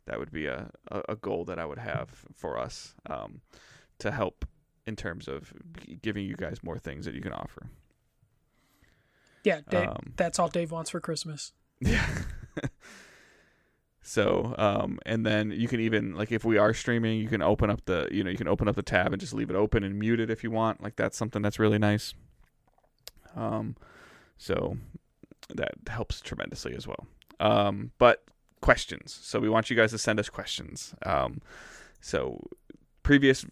that 0.05 0.19
would 0.19 0.31
be 0.31 0.47
a, 0.47 0.69
a, 0.89 1.15
goal 1.15 1.45
that 1.45 1.57
I 1.57 1.65
would 1.65 1.79
have 1.79 2.09
for 2.35 2.59
us. 2.59 2.93
Um, 3.09 3.41
to 4.01 4.11
help 4.11 4.45
in 4.85 4.95
terms 4.95 5.27
of 5.27 5.53
giving 6.01 6.25
you 6.25 6.35
guys 6.35 6.63
more 6.63 6.77
things 6.77 7.05
that 7.05 7.13
you 7.13 7.21
can 7.21 7.33
offer. 7.33 7.67
Yeah, 9.43 9.61
Dave, 9.69 9.89
um, 9.89 10.13
that's 10.17 10.37
all 10.39 10.49
Dave 10.49 10.71
wants 10.71 10.91
for 10.91 10.99
Christmas. 10.99 11.53
Yeah. 11.79 12.07
so, 14.01 14.53
um, 14.57 14.99
and 15.05 15.25
then 15.25 15.51
you 15.51 15.67
can 15.67 15.79
even 15.79 16.15
like 16.15 16.31
if 16.31 16.45
we 16.45 16.57
are 16.57 16.73
streaming, 16.73 17.19
you 17.19 17.27
can 17.27 17.41
open 17.41 17.69
up 17.69 17.85
the 17.85 18.07
you 18.11 18.23
know 18.23 18.29
you 18.29 18.37
can 18.37 18.47
open 18.47 18.67
up 18.67 18.75
the 18.75 18.83
tab 18.83 19.13
and 19.13 19.19
just 19.19 19.33
leave 19.33 19.49
it 19.49 19.55
open 19.55 19.83
and 19.83 19.97
mute 19.97 20.19
it 20.19 20.29
if 20.29 20.43
you 20.43 20.51
want. 20.51 20.83
Like 20.83 20.95
that's 20.95 21.17
something 21.17 21.41
that's 21.41 21.57
really 21.57 21.79
nice. 21.79 22.13
Um, 23.35 23.75
so 24.37 24.77
that 25.49 25.71
helps 25.87 26.21
tremendously 26.21 26.75
as 26.75 26.87
well. 26.87 27.07
Um, 27.39 27.91
but 27.97 28.23
questions. 28.61 29.19
So 29.23 29.39
we 29.39 29.49
want 29.49 29.69
you 29.69 29.75
guys 29.75 29.91
to 29.91 29.97
send 29.97 30.19
us 30.19 30.29
questions. 30.29 30.93
Um, 31.03 31.41
so 31.99 32.47
previous 33.03 33.45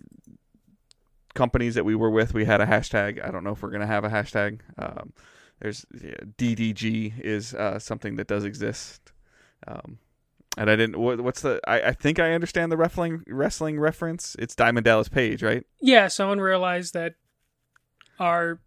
companies 1.33 1.75
that 1.75 1.85
we 1.85 1.95
were 1.95 2.09
with, 2.09 2.33
we 2.33 2.45
had 2.45 2.61
a 2.61 2.65
hashtag. 2.65 3.25
I 3.25 3.31
don't 3.31 3.43
know 3.43 3.51
if 3.51 3.61
we're 3.61 3.71
gonna 3.71 3.87
have 3.87 4.03
a 4.03 4.09
hashtag. 4.09 4.59
Um, 4.77 5.13
there's 5.59 5.85
yeah, 5.93 6.13
DDG 6.37 7.19
is 7.19 7.53
uh, 7.53 7.79
something 7.79 8.15
that 8.15 8.27
does 8.27 8.43
exist. 8.43 9.11
Um, 9.67 9.99
and 10.57 10.69
I 10.69 10.75
didn't. 10.75 10.99
What, 10.99 11.21
what's 11.21 11.41
the? 11.41 11.59
I, 11.67 11.81
I 11.89 11.91
think 11.93 12.19
I 12.19 12.33
understand 12.33 12.71
the 12.71 12.77
wrestling 12.77 13.23
wrestling 13.27 13.79
reference. 13.79 14.35
It's 14.39 14.55
Diamond 14.55 14.85
Dallas 14.85 15.09
Page, 15.09 15.43
right? 15.43 15.65
Yeah. 15.79 16.07
Someone 16.07 16.39
realized 16.39 16.93
that 16.93 17.15
our 18.19 18.59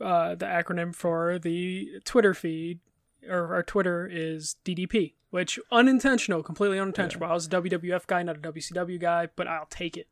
uh, 0.00 0.34
the 0.34 0.46
acronym 0.46 0.94
for 0.94 1.38
the 1.38 2.00
Twitter 2.04 2.34
feed 2.34 2.80
or 3.28 3.54
our 3.54 3.62
Twitter 3.62 4.08
is 4.10 4.56
DDP, 4.64 5.14
which 5.30 5.58
unintentional, 5.70 6.42
completely 6.42 6.78
unintentional. 6.78 7.26
Yeah. 7.26 7.32
I 7.32 7.34
was 7.34 7.46
a 7.46 7.50
WWF 7.50 8.06
guy, 8.06 8.22
not 8.22 8.36
a 8.36 8.40
WCW 8.40 9.00
guy, 9.00 9.28
but 9.34 9.46
I'll 9.46 9.66
take 9.66 9.96
it. 9.96 10.08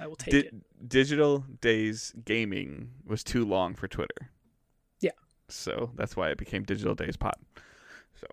I 0.00 0.06
will 0.06 0.16
take 0.16 0.32
Di- 0.32 0.38
it. 0.40 0.88
Digital 0.88 1.44
Days 1.60 2.14
Gaming 2.24 2.90
was 3.06 3.24
too 3.24 3.44
long 3.44 3.74
for 3.74 3.88
Twitter. 3.88 4.30
Yeah. 5.00 5.10
So 5.48 5.90
that's 5.96 6.16
why 6.16 6.30
it 6.30 6.38
became 6.38 6.62
Digital 6.62 6.94
Days 6.94 7.16
Pod. 7.16 7.36
So, 8.20 8.26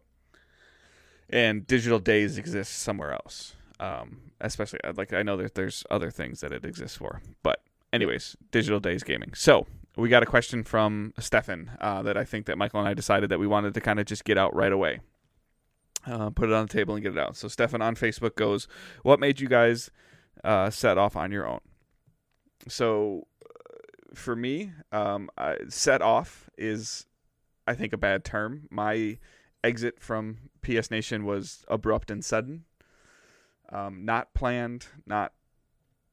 and 1.29 1.65
Digital 1.65 1.99
Days 1.99 2.37
exists 2.37 2.75
somewhere 2.75 3.13
else. 3.13 3.55
Um, 3.79 4.31
especially 4.39 4.79
uh, 4.85 4.93
like 4.95 5.11
I 5.11 5.21
know 5.21 5.35
that 5.37 5.55
there's 5.55 5.83
other 5.91 6.09
things 6.09 6.39
that 6.39 6.53
it 6.53 6.63
exists 6.63 6.95
for, 6.95 7.21
but 7.43 7.61
anyways, 7.91 8.37
Digital 8.51 8.79
Days 8.79 9.03
Gaming. 9.03 9.33
So 9.33 9.67
we 9.97 10.07
got 10.07 10.23
a 10.23 10.25
question 10.25 10.63
from 10.63 11.13
Stefan 11.19 11.71
uh, 11.81 12.01
that 12.03 12.15
I 12.15 12.23
think 12.23 12.45
that 12.45 12.57
Michael 12.57 12.79
and 12.79 12.87
I 12.87 12.93
decided 12.93 13.29
that 13.29 13.39
we 13.39 13.47
wanted 13.47 13.73
to 13.73 13.81
kind 13.81 13.99
of 13.99 14.05
just 14.05 14.23
get 14.23 14.37
out 14.37 14.55
right 14.55 14.71
away. 14.71 14.99
Uh, 16.07 16.29
put 16.29 16.49
it 16.49 16.53
on 16.53 16.67
the 16.67 16.73
table 16.73 16.93
and 16.93 17.03
get 17.03 17.13
it 17.13 17.19
out. 17.19 17.35
So 17.35 17.47
Stefan 17.47 17.81
on 17.81 17.95
Facebook 17.95 18.35
goes, 18.35 18.67
"What 19.01 19.19
made 19.19 19.39
you 19.39 19.47
guys 19.47 19.89
uh, 20.45 20.69
set 20.69 20.97
off 20.97 21.15
on 21.15 21.31
your 21.31 21.47
own. 21.47 21.59
So 22.67 23.27
uh, 23.43 24.13
for 24.13 24.35
me, 24.35 24.71
um, 24.91 25.29
I, 25.37 25.57
set 25.69 26.01
off 26.01 26.49
is, 26.57 27.05
I 27.67 27.73
think, 27.73 27.91
a 27.93 27.97
bad 27.97 28.23
term. 28.23 28.67
My 28.69 29.17
exit 29.63 29.99
from 29.99 30.37
PS 30.61 30.91
Nation 30.91 31.25
was 31.25 31.65
abrupt 31.67 32.11
and 32.11 32.23
sudden, 32.23 32.65
um, 33.69 34.05
not 34.05 34.33
planned, 34.33 34.87
not 35.05 35.33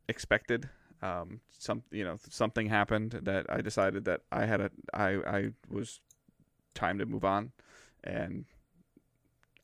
expected. 0.08 0.68
Um, 1.02 1.40
some 1.58 1.82
you 1.90 2.04
know 2.04 2.16
something 2.28 2.68
happened 2.68 3.20
that 3.22 3.46
I 3.48 3.60
decided 3.60 4.04
that 4.06 4.22
I 4.30 4.46
had 4.46 4.60
a 4.60 4.70
I 4.94 5.08
I 5.26 5.48
was 5.68 6.00
time 6.74 6.98
to 6.98 7.06
move 7.06 7.24
on, 7.24 7.52
and 8.04 8.44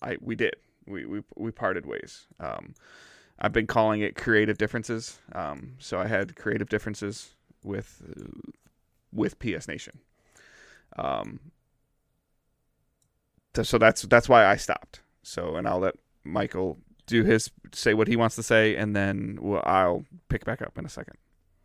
I 0.02 0.16
we 0.20 0.34
did 0.34 0.54
we 0.86 1.06
we 1.06 1.22
we 1.36 1.50
parted 1.50 1.86
ways. 1.86 2.26
Um, 2.40 2.74
I've 3.40 3.52
been 3.52 3.66
calling 3.66 4.00
it 4.00 4.16
creative 4.16 4.58
differences. 4.58 5.18
Um, 5.32 5.74
so 5.78 5.98
I 5.98 6.06
had 6.06 6.36
creative 6.36 6.68
differences 6.68 7.34
with 7.62 8.02
with 9.12 9.38
PS 9.38 9.68
Nation. 9.68 10.00
Um, 10.96 11.40
so 13.62 13.78
that's 13.78 14.02
that's 14.02 14.28
why 14.28 14.46
I 14.46 14.56
stopped. 14.56 15.02
So 15.22 15.56
and 15.56 15.68
I'll 15.68 15.80
let 15.80 15.94
Michael 16.24 16.78
do 17.06 17.24
his 17.24 17.50
say 17.72 17.94
what 17.94 18.08
he 18.08 18.16
wants 18.16 18.36
to 18.36 18.42
say, 18.42 18.76
and 18.76 18.94
then 18.94 19.38
we'll, 19.40 19.62
I'll 19.64 20.04
pick 20.28 20.44
back 20.44 20.62
up 20.62 20.78
in 20.78 20.84
a 20.84 20.88
second. 20.88 21.16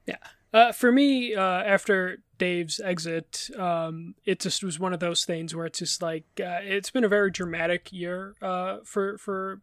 Yeah. 0.06 0.18
Uh, 0.54 0.72
for 0.72 0.92
me, 0.92 1.34
uh, 1.34 1.42
after 1.42 2.20
Dave's 2.38 2.80
exit, 2.80 3.50
um, 3.58 4.14
it 4.24 4.40
just 4.40 4.64
was 4.64 4.80
one 4.80 4.94
of 4.94 5.00
those 5.00 5.26
things 5.26 5.56
where 5.56 5.66
it's 5.66 5.80
just 5.80 6.02
like 6.02 6.26
uh, 6.40 6.60
it's 6.62 6.92
been 6.92 7.04
a 7.04 7.10
very 7.10 7.32
dramatic 7.32 7.92
year 7.92 8.36
uh, 8.42 8.78
for 8.84 9.18
for 9.18 9.62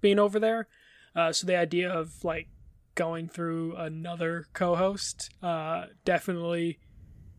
being 0.00 0.18
over 0.18 0.38
there. 0.38 0.68
Uh, 1.14 1.32
so 1.32 1.46
the 1.46 1.56
idea 1.56 1.90
of 1.90 2.24
like 2.24 2.48
going 2.94 3.28
through 3.28 3.74
another 3.76 4.46
co-host 4.52 5.30
uh, 5.42 5.86
definitely 6.04 6.78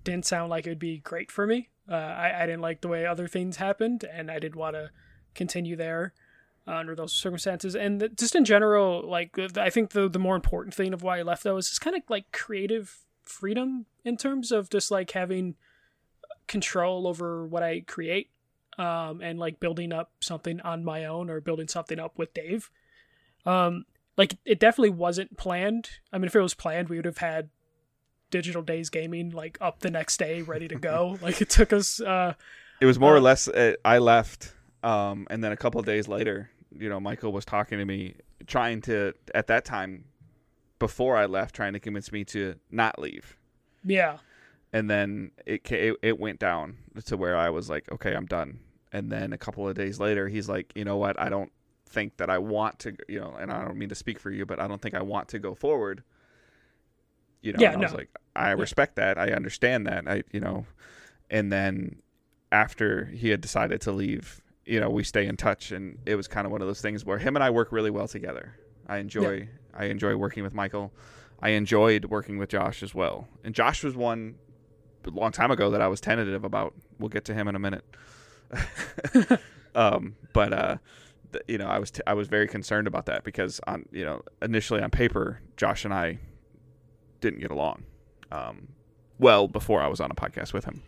didn't 0.03 0.25
sound 0.25 0.49
like 0.49 0.65
it 0.65 0.69
would 0.69 0.79
be 0.79 0.99
great 0.99 1.31
for 1.31 1.47
me. 1.47 1.69
Uh, 1.89 1.95
I, 1.95 2.43
I 2.43 2.45
didn't 2.45 2.61
like 2.61 2.81
the 2.81 2.87
way 2.87 3.05
other 3.05 3.27
things 3.27 3.57
happened, 3.57 4.03
and 4.03 4.31
I 4.31 4.39
didn't 4.39 4.55
want 4.55 4.75
to 4.75 4.89
continue 5.35 5.75
there 5.75 6.13
uh, 6.67 6.75
under 6.75 6.95
those 6.95 7.13
circumstances. 7.13 7.75
And 7.75 7.99
the, 7.99 8.09
just 8.09 8.35
in 8.35 8.45
general, 8.45 9.07
like 9.07 9.37
I 9.57 9.69
think 9.69 9.91
the 9.91 10.07
the 10.07 10.19
more 10.19 10.35
important 10.35 10.73
thing 10.73 10.93
of 10.93 11.03
why 11.03 11.19
I 11.19 11.23
left 11.23 11.43
though 11.43 11.57
is 11.57 11.69
just 11.69 11.81
kind 11.81 11.95
of 11.95 12.03
like 12.09 12.31
creative 12.31 12.99
freedom 13.23 13.85
in 14.03 14.17
terms 14.17 14.51
of 14.51 14.69
just 14.69 14.91
like 14.91 15.11
having 15.11 15.55
control 16.47 17.07
over 17.07 17.45
what 17.47 17.63
I 17.63 17.81
create 17.81 18.29
um, 18.77 19.21
and 19.21 19.39
like 19.39 19.59
building 19.59 19.93
up 19.93 20.11
something 20.19 20.59
on 20.61 20.83
my 20.83 21.05
own 21.05 21.29
or 21.29 21.41
building 21.41 21.67
something 21.67 21.99
up 21.99 22.17
with 22.17 22.33
Dave. 22.33 22.69
Um, 23.45 23.85
like 24.17 24.37
it 24.45 24.59
definitely 24.59 24.91
wasn't 24.91 25.37
planned. 25.37 25.89
I 26.11 26.17
mean, 26.17 26.25
if 26.25 26.35
it 26.35 26.41
was 26.41 26.53
planned, 26.53 26.89
we 26.89 26.97
would 26.97 27.05
have 27.05 27.17
had 27.17 27.49
Digital 28.29 28.61
Days 28.61 28.89
Gaming 28.89 29.31
like 29.31 29.57
up 29.61 29.79
the 29.79 29.91
next 29.91 30.17
day, 30.17 30.41
ready 30.41 30.67
to 30.67 30.75
go. 30.75 31.17
like 31.21 31.41
it 31.41 31.49
took 31.49 31.73
us. 31.73 31.99
Uh, 31.99 32.33
it 32.81 32.85
was 32.85 32.99
more 32.99 33.13
uh, 33.13 33.17
or 33.17 33.21
less. 33.21 33.47
Uh, 33.47 33.73
I 33.83 33.99
left, 33.99 34.53
um, 34.83 35.27
and 35.29 35.43
then 35.43 35.51
a 35.51 35.57
couple 35.57 35.79
of 35.79 35.85
days 35.85 36.07
later, 36.07 36.49
you 36.77 36.89
know, 36.89 36.99
Michael 36.99 37.31
was 37.31 37.45
talking 37.45 37.77
to 37.77 37.85
me, 37.85 38.15
trying 38.47 38.81
to 38.81 39.13
at 39.33 39.47
that 39.47 39.65
time, 39.65 40.05
before 40.79 41.15
I 41.15 41.25
left, 41.25 41.55
trying 41.55 41.73
to 41.73 41.79
convince 41.79 42.11
me 42.11 42.23
to 42.25 42.55
not 42.71 42.99
leave. 42.99 43.37
Yeah. 43.83 44.17
And 44.71 44.89
then 44.89 45.31
it 45.45 45.69
it, 45.71 45.95
it 46.01 46.19
went 46.19 46.39
down 46.39 46.77
to 47.05 47.17
where 47.17 47.37
I 47.37 47.49
was 47.49 47.69
like, 47.69 47.91
okay, 47.91 48.15
I'm 48.15 48.25
done. 48.25 48.59
And 48.91 49.11
then 49.11 49.33
a 49.33 49.37
couple 49.37 49.67
of 49.67 49.75
days 49.75 49.99
later, 49.99 50.27
he's 50.27 50.47
like, 50.47 50.71
you 50.75 50.85
know 50.85 50.97
what? 50.97 51.19
I 51.19 51.29
don't 51.29 51.51
think 51.93 52.17
that 52.17 52.29
I 52.29 52.39
want 52.39 52.79
to, 52.79 52.95
you 53.07 53.19
know, 53.19 53.35
and 53.39 53.51
I 53.51 53.63
don't 53.63 53.77
mean 53.77 53.89
to 53.89 53.95
speak 53.95 54.19
for 54.19 54.31
you, 54.31 54.45
but 54.45 54.59
I 54.59 54.67
don't 54.67 54.81
think 54.81 54.95
I 54.95 55.01
want 55.01 55.29
to 55.29 55.39
go 55.39 55.53
forward. 55.53 56.03
You 57.41 57.53
know, 57.53 57.59
Yeah, 57.59 57.73
and 57.73 57.81
I 57.81 57.85
was 57.85 57.93
like, 57.93 58.09
I 58.35 58.51
respect 58.51 58.95
that. 58.95 59.17
I 59.17 59.31
understand 59.31 59.85
that. 59.87 60.07
I, 60.07 60.23
you 60.31 60.39
know, 60.39 60.65
and 61.29 61.51
then 61.51 62.01
after 62.51 63.05
he 63.05 63.29
had 63.29 63.41
decided 63.41 63.81
to 63.81 63.91
leave, 63.91 64.41
you 64.65 64.79
know, 64.79 64.89
we 64.89 65.03
stay 65.03 65.27
in 65.27 65.37
touch, 65.37 65.71
and 65.71 65.99
it 66.05 66.15
was 66.15 66.27
kind 66.27 66.45
of 66.45 66.51
one 66.51 66.61
of 66.61 66.67
those 66.67 66.81
things 66.81 67.05
where 67.05 67.19
him 67.19 67.35
and 67.35 67.43
I 67.43 67.51
work 67.51 67.71
really 67.71 67.91
well 67.91 68.07
together. 68.07 68.55
I 68.87 68.97
enjoy, 68.97 69.47
I 69.73 69.85
enjoy 69.85 70.15
working 70.15 70.43
with 70.43 70.53
Michael. 70.53 70.91
I 71.41 71.49
enjoyed 71.49 72.05
working 72.05 72.37
with 72.37 72.49
Josh 72.49 72.81
as 72.81 72.95
well, 72.95 73.27
and 73.43 73.53
Josh 73.53 73.83
was 73.83 73.95
one 73.95 74.35
a 75.05 75.09
long 75.09 75.31
time 75.31 75.51
ago 75.51 75.69
that 75.69 75.81
I 75.81 75.87
was 75.87 76.01
tentative 76.01 76.43
about. 76.43 76.73
We'll 76.97 77.09
get 77.09 77.25
to 77.25 77.33
him 77.33 77.47
in 77.47 77.55
a 77.55 77.59
minute. 77.59 77.83
um, 79.75 80.15
but 80.31 80.53
uh, 80.53 80.77
you 81.47 81.57
know, 81.57 81.67
I 81.67 81.79
was 81.79 81.91
t- 81.91 82.01
I 82.07 82.13
was 82.13 82.27
very 82.27 82.47
concerned 82.47 82.87
about 82.87 83.05
that 83.07 83.23
because 83.23 83.59
on 83.67 83.85
you 83.91 84.05
know 84.05 84.21
initially 84.41 84.81
on 84.81 84.89
paper, 84.91 85.39
Josh 85.57 85.85
and 85.85 85.93
I 85.93 86.19
didn't 87.21 87.39
get 87.39 87.51
along. 87.51 87.83
Um, 88.31 88.69
well, 89.19 89.47
before 89.47 89.81
I 89.81 89.87
was 89.87 89.99
on 90.01 90.11
a 90.11 90.15
podcast 90.15 90.53
with 90.53 90.65
him, 90.65 90.81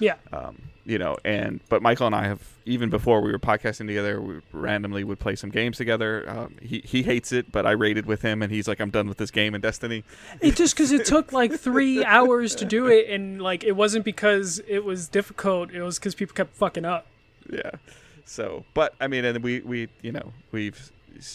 Yeah. 0.00 0.16
um, 0.32 0.62
you 0.84 0.98
know, 0.98 1.16
and 1.24 1.60
but 1.68 1.80
Michael 1.80 2.06
and 2.06 2.14
I 2.14 2.24
have 2.26 2.40
even 2.66 2.90
before 2.90 3.20
we 3.20 3.30
were 3.32 3.38
podcasting 3.38 3.86
together, 3.86 4.20
we 4.20 4.40
randomly 4.52 5.04
would 5.04 5.18
play 5.20 5.36
some 5.36 5.48
games 5.50 5.76
together. 5.76 6.28
Um, 6.28 6.56
he 6.60 6.80
he 6.84 7.02
hates 7.04 7.30
it, 7.32 7.50
but 7.52 7.66
I 7.66 7.70
raided 7.70 8.04
with 8.06 8.22
him, 8.22 8.42
and 8.42 8.50
he's 8.52 8.66
like, 8.68 8.80
"I'm 8.80 8.90
done 8.90 9.06
with 9.08 9.16
this 9.18 9.30
game 9.30 9.54
in 9.54 9.60
Destiny." 9.60 10.02
It 10.40 10.56
just 10.56 10.74
because 10.74 10.90
it 10.92 11.06
took 11.06 11.32
like 11.32 11.52
three 11.60 12.04
hours 12.04 12.54
to 12.56 12.64
do 12.64 12.88
it, 12.88 13.08
and 13.08 13.40
like 13.40 13.62
it 13.64 13.72
wasn't 13.76 14.04
because 14.04 14.60
it 14.66 14.84
was 14.84 15.08
difficult. 15.08 15.70
It 15.72 15.82
was 15.82 15.98
because 15.98 16.14
people 16.14 16.34
kept 16.34 16.54
fucking 16.56 16.84
up. 16.84 17.06
yeah. 17.50 17.70
So, 18.28 18.64
but 18.74 18.94
I 19.00 19.06
mean, 19.08 19.24
and 19.24 19.42
we 19.42 19.60
we 19.60 19.88
you 20.02 20.12
know 20.12 20.32
we've 20.52 20.92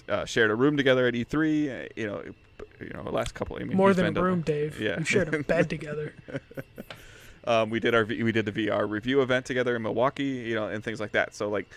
uh, 0.08 0.26
shared 0.26 0.52
a 0.52 0.56
room 0.56 0.78
together 0.78 1.08
at 1.08 1.14
E3. 1.16 1.34
Uh, 1.86 1.88
you 1.96 2.06
know, 2.08 2.24
you 2.80 2.90
know, 2.94 3.04
the 3.04 3.12
last 3.12 3.34
couple. 3.34 3.58
I 3.60 3.64
mean, 3.64 3.76
More 3.76 3.94
than 3.94 4.16
a 4.16 4.22
room, 4.22 4.42
Dave. 4.42 4.80
yeah. 4.80 5.00
We 5.00 5.06
shared 5.06 5.34
a 5.34 5.40
bed 5.44 5.70
together. 5.70 6.14
Um, 7.46 7.70
we 7.70 7.80
did 7.80 7.94
our 7.96 8.06
V- 8.06 8.22
we 8.24 8.32
did 8.32 8.46
the 8.46 8.52
VR 8.52 8.88
review 8.90 9.22
event 9.22 9.46
together 9.46 9.76
in 9.76 9.82
Milwaukee, 9.82 10.24
you 10.24 10.56
know, 10.56 10.68
and 10.68 10.84
things 10.84 11.00
like 11.00 11.12
that. 11.14 11.34
So 11.36 11.50
like, 11.50 11.68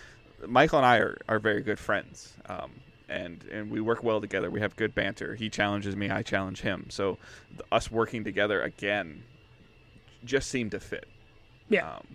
Michael 0.45 0.77
and 0.79 0.85
I 0.85 0.97
are, 0.97 1.17
are 1.27 1.39
very 1.39 1.61
good 1.61 1.79
friends, 1.79 2.33
um, 2.47 2.71
and 3.09 3.43
and 3.51 3.71
we 3.71 3.81
work 3.81 4.03
well 4.03 4.21
together. 4.21 4.49
We 4.51 4.61
have 4.61 4.75
good 4.75 4.93
banter. 4.95 5.33
He 5.35 5.49
challenges 5.49 5.95
me, 5.95 6.09
I 6.11 6.21
challenge 6.21 6.61
him. 6.61 6.85
So 6.89 7.17
th- 7.49 7.61
us 7.71 7.91
working 7.91 8.23
together 8.23 8.61
again 8.61 9.23
just 10.23 10.49
seemed 10.49 10.71
to 10.71 10.79
fit. 10.79 11.07
Yeah. 11.69 11.89
Um, 11.95 12.07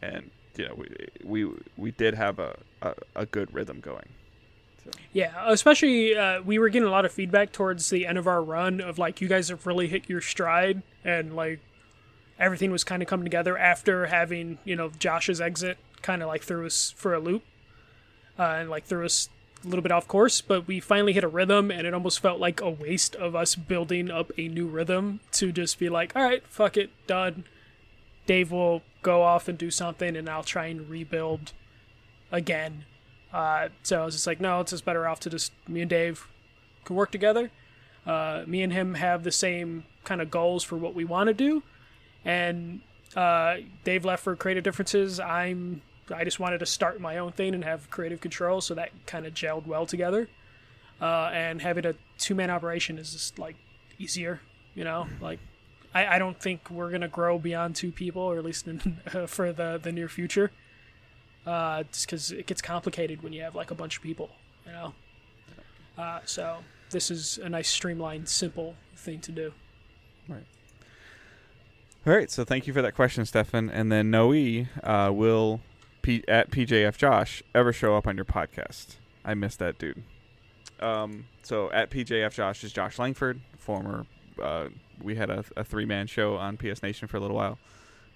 and 0.00 0.30
you 0.56 0.68
know, 0.68 0.74
we 0.74 0.88
we 1.24 1.52
we 1.76 1.90
did 1.90 2.14
have 2.14 2.38
a, 2.38 2.56
a, 2.80 2.94
a 3.16 3.26
good 3.26 3.52
rhythm 3.54 3.80
going. 3.80 4.08
Yeah, 5.12 5.32
especially 5.46 6.16
uh, 6.16 6.42
we 6.42 6.58
were 6.58 6.68
getting 6.68 6.88
a 6.88 6.90
lot 6.90 7.04
of 7.04 7.12
feedback 7.12 7.52
towards 7.52 7.88
the 7.90 8.06
end 8.06 8.18
of 8.18 8.26
our 8.26 8.42
run 8.42 8.80
of 8.80 8.98
like 8.98 9.20
you 9.20 9.28
guys 9.28 9.48
have 9.48 9.66
really 9.66 9.86
hit 9.86 10.08
your 10.08 10.20
stride 10.20 10.82
and 11.04 11.36
like 11.36 11.60
everything 12.38 12.72
was 12.72 12.82
kind 12.82 13.02
of 13.02 13.08
coming 13.08 13.24
together 13.24 13.56
after 13.56 14.06
having 14.06 14.58
you 14.64 14.74
know 14.74 14.90
Josh's 14.98 15.40
exit 15.40 15.78
kind 16.02 16.22
of 16.22 16.28
like 16.28 16.42
threw 16.42 16.66
us 16.66 16.92
for 16.96 17.14
a 17.14 17.20
loop 17.20 17.44
uh, 18.38 18.56
and 18.58 18.70
like 18.70 18.84
threw 18.84 19.04
us 19.04 19.28
a 19.64 19.68
little 19.68 19.82
bit 19.82 19.92
off 19.92 20.08
course, 20.08 20.40
but 20.40 20.66
we 20.66 20.80
finally 20.80 21.12
hit 21.12 21.22
a 21.22 21.28
rhythm 21.28 21.70
and 21.70 21.86
it 21.86 21.94
almost 21.94 22.20
felt 22.20 22.40
like 22.40 22.60
a 22.60 22.70
waste 22.70 23.14
of 23.14 23.36
us 23.36 23.54
building 23.54 24.10
up 24.10 24.32
a 24.36 24.48
new 24.48 24.66
rhythm 24.66 25.20
to 25.30 25.52
just 25.52 25.78
be 25.78 25.88
like, 25.88 26.14
all 26.16 26.22
right, 26.22 26.42
fuck 26.48 26.76
it, 26.76 26.90
done. 27.06 27.44
Dave 28.26 28.50
will 28.50 28.82
go 29.02 29.22
off 29.22 29.48
and 29.48 29.58
do 29.58 29.70
something 29.70 30.16
and 30.16 30.28
I'll 30.28 30.44
try 30.44 30.66
and 30.66 30.88
rebuild 30.88 31.52
again. 32.30 32.84
Uh, 33.32 33.68
so 33.82 34.02
I 34.02 34.04
was 34.04 34.14
just 34.14 34.26
like, 34.26 34.40
no, 34.40 34.60
it's 34.60 34.70
just 34.70 34.84
better 34.84 35.08
off 35.08 35.20
to 35.20 35.30
just 35.30 35.52
me 35.66 35.80
and 35.80 35.90
Dave 35.90 36.28
can 36.84 36.96
work 36.96 37.10
together. 37.10 37.50
Uh, 38.06 38.44
me 38.46 38.62
and 38.62 38.72
him 38.72 38.94
have 38.94 39.22
the 39.22 39.30
same 39.30 39.84
kind 40.04 40.20
of 40.20 40.30
goals 40.30 40.64
for 40.64 40.76
what 40.76 40.94
we 40.94 41.04
want 41.04 41.28
to 41.28 41.34
do, 41.34 41.62
and 42.24 42.80
uh, 43.14 43.56
Dave 43.84 44.04
left 44.04 44.24
for 44.24 44.34
creative 44.34 44.64
differences. 44.64 45.20
I'm 45.20 45.82
I 46.12 46.24
just 46.24 46.40
wanted 46.40 46.58
to 46.58 46.66
start 46.66 47.00
my 47.00 47.18
own 47.18 47.32
thing 47.32 47.54
and 47.54 47.62
have 47.62 47.90
creative 47.90 48.20
control, 48.20 48.60
so 48.60 48.74
that 48.74 48.90
kind 49.06 49.24
of 49.24 49.34
gelled 49.34 49.66
well 49.66 49.86
together. 49.86 50.28
Uh, 51.00 51.30
and 51.32 51.62
having 51.62 51.86
a 51.86 51.94
two 52.18 52.34
man 52.34 52.50
operation 52.50 52.98
is 52.98 53.12
just 53.12 53.38
like 53.38 53.56
easier, 53.98 54.40
you 54.74 54.84
know. 54.84 55.06
Like 55.20 55.38
I, 55.94 56.16
I 56.16 56.18
don't 56.18 56.38
think 56.38 56.70
we're 56.70 56.90
gonna 56.90 57.08
grow 57.08 57.38
beyond 57.38 57.76
two 57.76 57.92
people, 57.92 58.22
or 58.22 58.38
at 58.38 58.44
least 58.44 58.66
in, 58.66 58.78
for 59.26 59.52
the 59.52 59.78
the 59.82 59.92
near 59.92 60.08
future 60.08 60.50
uh, 61.46 61.82
just 61.84 62.06
because 62.06 62.30
it 62.32 62.46
gets 62.46 62.62
complicated 62.62 63.22
when 63.22 63.32
you 63.32 63.42
have 63.42 63.54
like 63.54 63.70
a 63.70 63.74
bunch 63.74 63.96
of 63.96 64.02
people, 64.02 64.30
you 64.66 64.72
know. 64.72 64.94
Uh, 65.98 66.20
so 66.24 66.58
this 66.90 67.10
is 67.10 67.38
a 67.38 67.48
nice 67.48 67.68
streamlined, 67.68 68.28
simple 68.28 68.76
thing 68.96 69.20
to 69.20 69.32
do. 69.32 69.52
Right. 70.28 70.44
All 72.06 72.12
right, 72.12 72.30
so 72.30 72.44
thank 72.44 72.66
you 72.66 72.72
for 72.72 72.82
that 72.82 72.94
question, 72.94 73.24
Stefan. 73.24 73.70
And 73.70 73.90
then 73.90 74.10
Noe, 74.10 74.32
uh, 74.82 75.10
will 75.12 75.60
P- 76.02 76.24
at 76.26 76.50
PJF 76.50 76.96
Josh 76.96 77.42
ever 77.54 77.72
show 77.72 77.96
up 77.96 78.06
on 78.06 78.16
your 78.16 78.24
podcast? 78.24 78.96
I 79.24 79.34
miss 79.34 79.56
that 79.56 79.78
dude. 79.78 80.02
Um, 80.80 81.26
so 81.42 81.70
at 81.70 81.90
PJF 81.90 82.32
Josh 82.32 82.64
is 82.64 82.72
Josh 82.72 82.98
Langford, 82.98 83.40
former. 83.56 84.06
Uh, 84.40 84.68
we 85.02 85.16
had 85.16 85.30
a, 85.30 85.44
a 85.56 85.64
three 85.64 85.84
man 85.86 86.06
show 86.06 86.36
on 86.36 86.56
PS 86.56 86.82
Nation 86.82 87.08
for 87.08 87.16
a 87.16 87.20
little 87.20 87.36
while, 87.36 87.58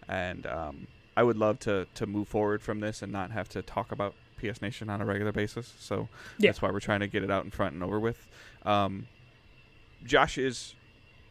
and 0.09 0.47
um, 0.47 0.87
I 1.16 1.22
would 1.22 1.37
love 1.37 1.59
to 1.61 1.87
to 1.95 2.07
move 2.07 2.28
forward 2.28 2.62
from 2.62 2.80
this 2.80 3.03
and 3.03 3.12
not 3.12 3.30
have 3.32 3.49
to 3.51 3.62
talk 3.62 3.93
about 3.93 4.14
PS 4.39 4.61
Nation 4.62 4.89
on 4.91 5.01
a 5.01 5.05
regular 5.05 5.32
basis. 5.32 5.72
So 5.78 6.09
Yeah. 6.39 6.51
that's 6.51 6.61
why 6.62 6.70
we're 6.70 6.80
trying 6.80 7.01
to 7.01 7.07
get 7.07 7.22
it 7.24 7.30
out 7.30 7.45
in 7.45 7.51
front 7.51 7.74
and 7.74 7.82
over 7.82 7.99
with. 7.99 8.26
Um, 8.64 9.07
Josh 10.05 10.37
is 10.39 10.74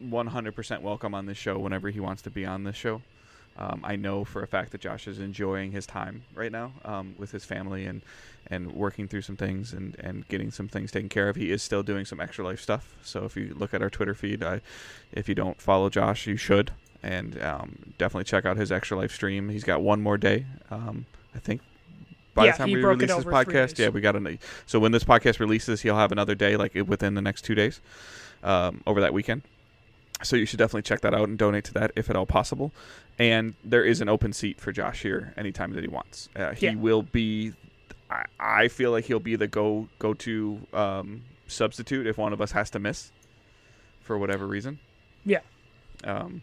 100% 0.02 0.82
welcome 0.82 1.14
on 1.14 1.26
this 1.26 1.38
show 1.38 1.58
whenever 1.58 1.88
he 1.90 2.00
wants 2.00 2.20
to 2.22 2.30
be 2.30 2.44
on 2.44 2.64
this 2.64 2.76
show. 2.76 3.00
Um, 3.58 3.80
I 3.84 3.96
know 3.96 4.24
for 4.24 4.42
a 4.42 4.46
fact 4.46 4.72
that 4.72 4.80
Josh 4.80 5.08
is 5.08 5.18
enjoying 5.18 5.72
his 5.72 5.86
time 5.86 6.24
right 6.34 6.52
now 6.52 6.72
um, 6.84 7.14
with 7.18 7.32
his 7.32 7.44
family 7.44 7.86
and 7.86 8.02
and 8.48 8.72
working 8.72 9.08
through 9.08 9.22
some 9.22 9.36
things 9.36 9.72
and, 9.72 9.96
and 9.98 10.28
getting 10.28 10.50
some 10.50 10.68
things 10.68 10.92
taken 10.92 11.08
care 11.08 11.28
of. 11.28 11.36
He 11.36 11.50
is 11.50 11.62
still 11.62 11.82
doing 11.82 12.04
some 12.04 12.20
extra 12.20 12.44
life 12.44 12.60
stuff. 12.60 12.94
So 13.02 13.24
if 13.24 13.36
you 13.36 13.54
look 13.58 13.74
at 13.74 13.82
our 13.82 13.90
Twitter 13.90 14.14
feed, 14.14 14.42
I, 14.42 14.60
if 15.12 15.28
you 15.28 15.34
don't 15.34 15.60
follow 15.60 15.90
Josh, 15.90 16.26
you 16.26 16.36
should. 16.36 16.70
And 17.02 17.40
um, 17.42 17.94
definitely 17.98 18.24
check 18.24 18.44
out 18.44 18.56
his 18.56 18.72
extra 18.72 18.96
life 18.96 19.12
stream. 19.12 19.48
He's 19.48 19.64
got 19.64 19.82
one 19.82 20.00
more 20.00 20.16
day, 20.16 20.46
um, 20.70 21.06
I 21.34 21.38
think. 21.38 21.60
By 22.34 22.46
Yeah, 22.46 22.52
the 22.52 22.58
time 22.58 22.70
we 22.70 22.84
release 22.84 23.14
this 23.14 23.24
podcast, 23.24 23.78
yeah, 23.78 23.88
we 23.88 24.00
got 24.00 24.14
a. 24.14 24.38
So 24.66 24.78
when 24.78 24.92
this 24.92 25.04
podcast 25.04 25.40
releases, 25.40 25.80
he'll 25.80 25.96
have 25.96 26.12
another 26.12 26.34
day, 26.34 26.56
like 26.56 26.74
within 26.74 27.14
the 27.14 27.22
next 27.22 27.42
two 27.42 27.54
days, 27.54 27.80
um, 28.42 28.82
over 28.86 29.00
that 29.00 29.12
weekend. 29.12 29.42
So 30.22 30.34
you 30.36 30.46
should 30.46 30.58
definitely 30.58 30.82
check 30.82 31.02
that 31.02 31.14
out 31.14 31.28
and 31.28 31.36
donate 31.38 31.64
to 31.64 31.74
that 31.74 31.92
if 31.94 32.08
at 32.10 32.16
all 32.16 32.26
possible. 32.26 32.72
And 33.18 33.54
there 33.64 33.84
is 33.84 34.00
an 34.00 34.08
open 34.08 34.32
seat 34.32 34.60
for 34.60 34.72
Josh 34.72 35.02
here 35.02 35.34
anytime 35.36 35.72
that 35.74 35.82
he 35.84 35.88
wants. 35.88 36.28
Uh, 36.34 36.52
he 36.52 36.66
Yeah. 36.66 36.74
will 36.74 37.02
be. 37.02 37.52
I, 38.10 38.24
I 38.38 38.68
feel 38.68 38.90
like 38.92 39.04
he'll 39.04 39.18
be 39.20 39.36
the 39.36 39.46
go 39.46 39.88
go 39.98 40.14
to 40.14 40.60
um, 40.72 41.22
substitute 41.48 42.06
if 42.06 42.16
one 42.18 42.32
of 42.32 42.40
us 42.40 42.52
has 42.52 42.70
to 42.70 42.78
miss 42.78 43.10
for 44.00 44.16
whatever 44.16 44.46
reason. 44.46 44.78
Yeah. 45.24 45.40
Um, 46.04 46.42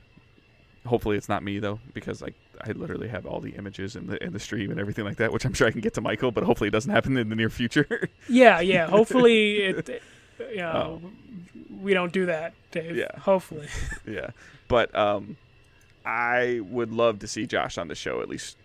hopefully 0.86 1.16
it's 1.18 1.30
not 1.30 1.42
me 1.44 1.60
though, 1.60 1.80
because 1.94 2.22
like 2.22 2.34
I 2.62 2.72
literally 2.72 3.08
have 3.08 3.26
all 3.26 3.40
the 3.40 3.52
images 3.52 3.96
in 3.96 4.08
the 4.08 4.22
in 4.24 4.34
the 4.34 4.40
stream 4.40 4.72
and 4.72 4.80
everything 4.80 5.06
like 5.06 5.18
that, 5.18 5.32
which 5.32 5.46
I'm 5.46 5.54
sure 5.54 5.68
I 5.68 5.72
can 5.72 5.82
get 5.82 5.94
to 5.96 6.02
Michael, 6.02 6.32
but 6.32 6.44
hopefully 6.44 6.68
it 6.68 6.72
doesn't 6.72 6.92
happen 6.92 7.18
in 7.18 7.30
the 7.30 7.36
near 7.36 7.50
future. 7.50 8.10
Yeah, 8.30 8.60
yeah. 8.62 8.88
Hopefully, 8.88 9.58
it- 9.58 10.02
you 10.40 10.58
know, 10.58 11.02
we 11.82 11.94
don't 11.94 12.12
do 12.14 12.26
that, 12.28 12.54
Dave. 12.72 12.96
Yeah. 12.96 13.18
Hopefully. 13.20 13.68
yeah, 14.08 14.30
but 14.68 14.94
um, 14.96 15.38
I 16.06 16.62
would 16.70 16.92
love 16.92 17.20
to 17.20 17.28
see 17.28 17.46
Josh 17.46 17.78
on 17.78 17.88
the 17.88 17.96
show 17.96 18.22
at 18.22 18.30
least 18.30 18.58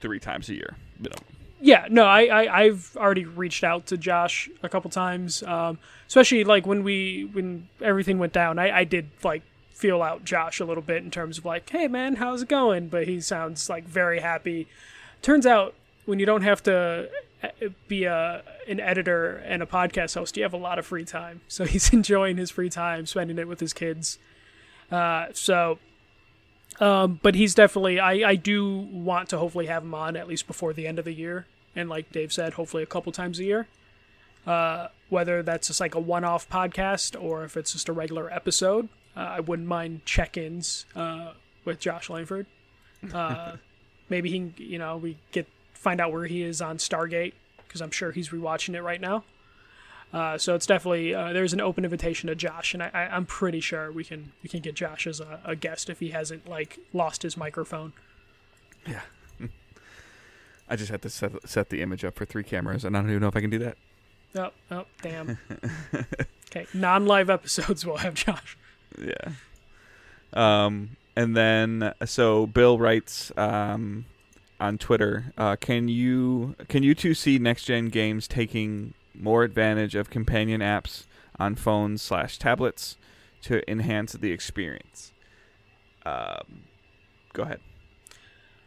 three 0.00 0.18
times 0.20 0.48
a 0.48 0.54
year. 0.54 0.76
minimum. 0.98 1.24
Yeah, 1.60 1.86
no, 1.88 2.04
I, 2.04 2.24
I 2.24 2.60
I've 2.62 2.96
already 2.96 3.24
reached 3.24 3.62
out 3.62 3.86
to 3.86 3.96
Josh 3.96 4.50
a 4.64 4.68
couple 4.68 4.90
times, 4.90 5.44
um, 5.44 5.78
especially 6.08 6.42
like 6.42 6.66
when 6.66 6.82
we 6.82 7.30
when 7.32 7.68
everything 7.80 8.18
went 8.18 8.32
down. 8.32 8.58
I, 8.58 8.78
I 8.78 8.84
did 8.84 9.10
like 9.22 9.42
feel 9.72 10.02
out 10.02 10.24
Josh 10.24 10.58
a 10.58 10.64
little 10.64 10.82
bit 10.82 11.04
in 11.04 11.10
terms 11.12 11.38
of 11.38 11.44
like, 11.44 11.70
hey 11.70 11.86
man, 11.86 12.16
how's 12.16 12.42
it 12.42 12.48
going? 12.48 12.88
But 12.88 13.06
he 13.06 13.20
sounds 13.20 13.70
like 13.70 13.84
very 13.84 14.20
happy. 14.20 14.66
Turns 15.22 15.46
out 15.46 15.74
when 16.04 16.18
you 16.18 16.26
don't 16.26 16.42
have 16.42 16.64
to 16.64 17.08
be 17.88 18.04
a 18.04 18.42
an 18.68 18.80
editor 18.80 19.36
and 19.36 19.62
a 19.62 19.66
podcast 19.66 20.14
host, 20.14 20.36
you 20.36 20.42
have 20.42 20.52
a 20.52 20.58
lot 20.58 20.78
of 20.78 20.86
free 20.86 21.04
time. 21.04 21.40
So 21.48 21.64
he's 21.64 21.92
enjoying 21.92 22.36
his 22.36 22.50
free 22.50 22.70
time, 22.70 23.06
spending 23.06 23.38
it 23.38 23.48
with 23.48 23.60
his 23.60 23.72
kids. 23.72 24.18
Uh, 24.90 25.26
so 25.32 25.78
um, 26.80 27.20
but 27.22 27.34
he's 27.34 27.54
definitely 27.54 28.00
I, 28.00 28.30
I 28.30 28.36
do 28.36 28.76
want 28.76 29.28
to 29.30 29.38
hopefully 29.38 29.66
have 29.66 29.82
him 29.82 29.94
on 29.94 30.16
at 30.16 30.26
least 30.26 30.46
before 30.46 30.72
the 30.72 30.86
end 30.86 30.98
of 30.98 31.04
the 31.04 31.12
year 31.12 31.46
and 31.74 31.88
like 31.88 32.12
Dave 32.12 32.32
said, 32.32 32.54
hopefully 32.54 32.82
a 32.82 32.86
couple 32.86 33.12
times 33.12 33.38
a 33.38 33.44
year. 33.44 33.66
Uh, 34.46 34.88
whether 35.08 35.42
that's 35.42 35.68
just 35.68 35.78
like 35.78 35.94
a 35.94 36.00
one-off 36.00 36.48
podcast 36.48 37.20
or 37.20 37.44
if 37.44 37.56
it's 37.56 37.72
just 37.72 37.88
a 37.88 37.92
regular 37.92 38.32
episode, 38.32 38.88
uh, 39.16 39.20
I 39.20 39.40
wouldn't 39.40 39.68
mind 39.68 40.04
check-ins 40.04 40.84
uh, 40.96 41.32
with 41.64 41.78
Josh 41.78 42.10
Langford. 42.10 42.46
Uh, 43.12 43.56
maybe 44.08 44.30
he, 44.30 44.38
can, 44.38 44.54
you 44.56 44.78
know, 44.78 44.96
we 44.96 45.16
get 45.30 45.46
find 45.82 46.00
out 46.00 46.12
where 46.12 46.26
he 46.26 46.42
is 46.42 46.62
on 46.62 46.78
Stargate 46.78 47.32
because 47.66 47.82
I'm 47.82 47.90
sure 47.90 48.12
he's 48.12 48.28
rewatching 48.28 48.74
it 48.74 48.82
right 48.82 49.00
now. 49.00 49.24
Uh, 50.12 50.36
so 50.36 50.54
it's 50.54 50.66
definitely 50.66 51.14
uh, 51.14 51.32
there's 51.32 51.52
an 51.52 51.60
open 51.60 51.84
invitation 51.84 52.28
to 52.28 52.34
Josh, 52.34 52.74
and 52.74 52.82
I, 52.82 53.08
am 53.10 53.24
pretty 53.24 53.60
sure 53.60 53.90
we 53.90 54.04
can 54.04 54.32
we 54.42 54.48
can 54.48 54.60
get 54.60 54.74
Josh 54.74 55.06
as 55.06 55.20
a, 55.20 55.40
a 55.44 55.56
guest 55.56 55.88
if 55.88 56.00
he 56.00 56.10
hasn't 56.10 56.46
like 56.48 56.78
lost 56.92 57.22
his 57.22 57.36
microphone. 57.36 57.94
Yeah. 58.86 59.00
I 60.68 60.76
just 60.76 60.90
had 60.90 61.00
to 61.02 61.10
set 61.10 61.48
set 61.48 61.70
the 61.70 61.80
image 61.80 62.04
up 62.04 62.14
for 62.14 62.26
three 62.26 62.44
cameras, 62.44 62.84
and 62.84 62.94
I 62.94 63.00
don't 63.00 63.08
even 63.08 63.22
know 63.22 63.28
if 63.28 63.36
I 63.36 63.40
can 63.40 63.50
do 63.50 63.58
that. 63.60 63.78
Oh, 64.34 64.50
oh, 64.70 64.84
damn. 65.00 65.38
okay, 66.50 66.66
non-live 66.74 67.30
episodes 67.30 67.84
will 67.86 67.98
have 67.98 68.14
Josh. 68.14 68.58
Yeah. 68.98 69.32
Um, 70.34 70.96
and 71.16 71.34
then 71.34 71.94
so 72.04 72.46
Bill 72.46 72.78
writes 72.78 73.32
um 73.38 74.04
on 74.62 74.78
Twitter, 74.78 75.32
uh, 75.36 75.56
can 75.56 75.88
you 75.88 76.54
can 76.68 76.84
you 76.84 76.94
two 76.94 77.14
see 77.14 77.38
next 77.38 77.64
gen 77.64 77.86
games 77.86 78.28
taking 78.28 78.94
more 79.12 79.42
advantage 79.42 79.94
of 79.96 80.08
companion 80.08 80.60
apps 80.60 81.04
on 81.38 81.56
phones 81.56 82.00
slash 82.00 82.38
tablets 82.38 82.96
to 83.42 83.68
enhance 83.68 84.12
the 84.12 84.30
experience. 84.30 85.12
Um, 86.06 86.62
go 87.32 87.42
ahead. 87.42 87.60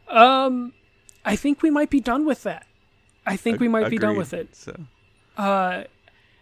Um, 0.10 0.74
I 1.24 1.38
think 1.38 1.62
we 1.62 1.70
might 1.70 1.90
be 1.90 2.02
done 2.02 2.26
with 2.26 2.44
that. 2.44 2.68
I 3.26 3.38
think 3.38 3.56
Ag- 3.56 3.62
we 3.62 3.68
might 3.70 3.86
agreed. 3.86 3.98
be 4.02 4.02
done 4.02 4.18
with 4.18 4.34
it. 4.34 4.54
So, 4.54 4.76
uh, 5.38 5.86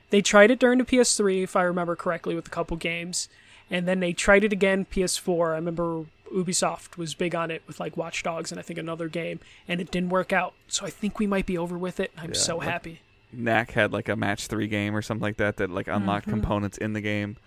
they 0.10 0.22
tried 0.22 0.50
it 0.52 0.60
during 0.60 0.80
the 0.80 0.84
PS3, 0.86 1.44
if 1.44 1.56
I 1.56 1.62
remember 1.62 1.96
correctly, 1.96 2.36
with 2.36 2.48
a 2.48 2.52
couple 2.52 2.76
games, 2.78 3.30
and 3.70 3.88
then 3.88 4.00
they 4.00 4.14
tried 4.14 4.44
it 4.44 4.54
again 4.54 4.86
PS4. 4.86 5.52
I 5.52 5.56
remember 5.56 6.06
Ubisoft 6.34 6.98
was 6.98 7.14
big 7.14 7.36
on 7.36 7.52
it 7.52 7.62
with 7.68 7.80
like 7.80 7.96
Watch 7.96 8.24
Dogs 8.24 8.52
and 8.52 8.60
I 8.60 8.64
think 8.64 8.80
another 8.80 9.08
game, 9.08 9.40
and 9.68 9.80
it 9.80 9.92
didn't 9.92 10.10
work 10.10 10.34
out. 10.34 10.54
So 10.68 10.86
I 10.86 10.90
think 10.90 11.20
we 11.20 11.28
might 11.28 11.46
be 11.46 11.58
over 11.58 11.78
with 11.78 12.00
it. 12.00 12.12
I'm 12.18 12.32
yeah, 12.32 12.40
so 12.40 12.58
like, 12.58 12.68
happy. 12.68 13.02
Knack 13.32 13.72
had 13.72 13.94
like 13.94 14.10
a 14.10 14.16
match 14.16 14.48
three 14.48 14.68
game 14.68 14.96
or 14.96 15.02
something 15.02 15.24
like 15.24 15.38
that 15.38 15.58
that 15.58 15.70
like 15.70 15.88
unlocked 15.88 16.28
mm-hmm. 16.28 16.40
components 16.40 16.78
in 16.78 16.94
the 16.94 17.02
game. 17.02 17.38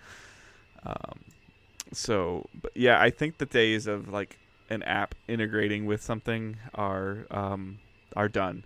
Um, 0.85 1.19
so, 1.91 2.47
but 2.61 2.75
yeah, 2.75 3.01
I 3.01 3.09
think 3.09 3.37
the 3.37 3.45
days 3.45 3.87
of 3.87 4.09
like 4.09 4.37
an 4.69 4.83
app 4.83 5.15
integrating 5.27 5.85
with 5.85 6.01
something 6.01 6.57
are 6.75 7.25
um, 7.31 7.79
are 8.15 8.29
done. 8.29 8.63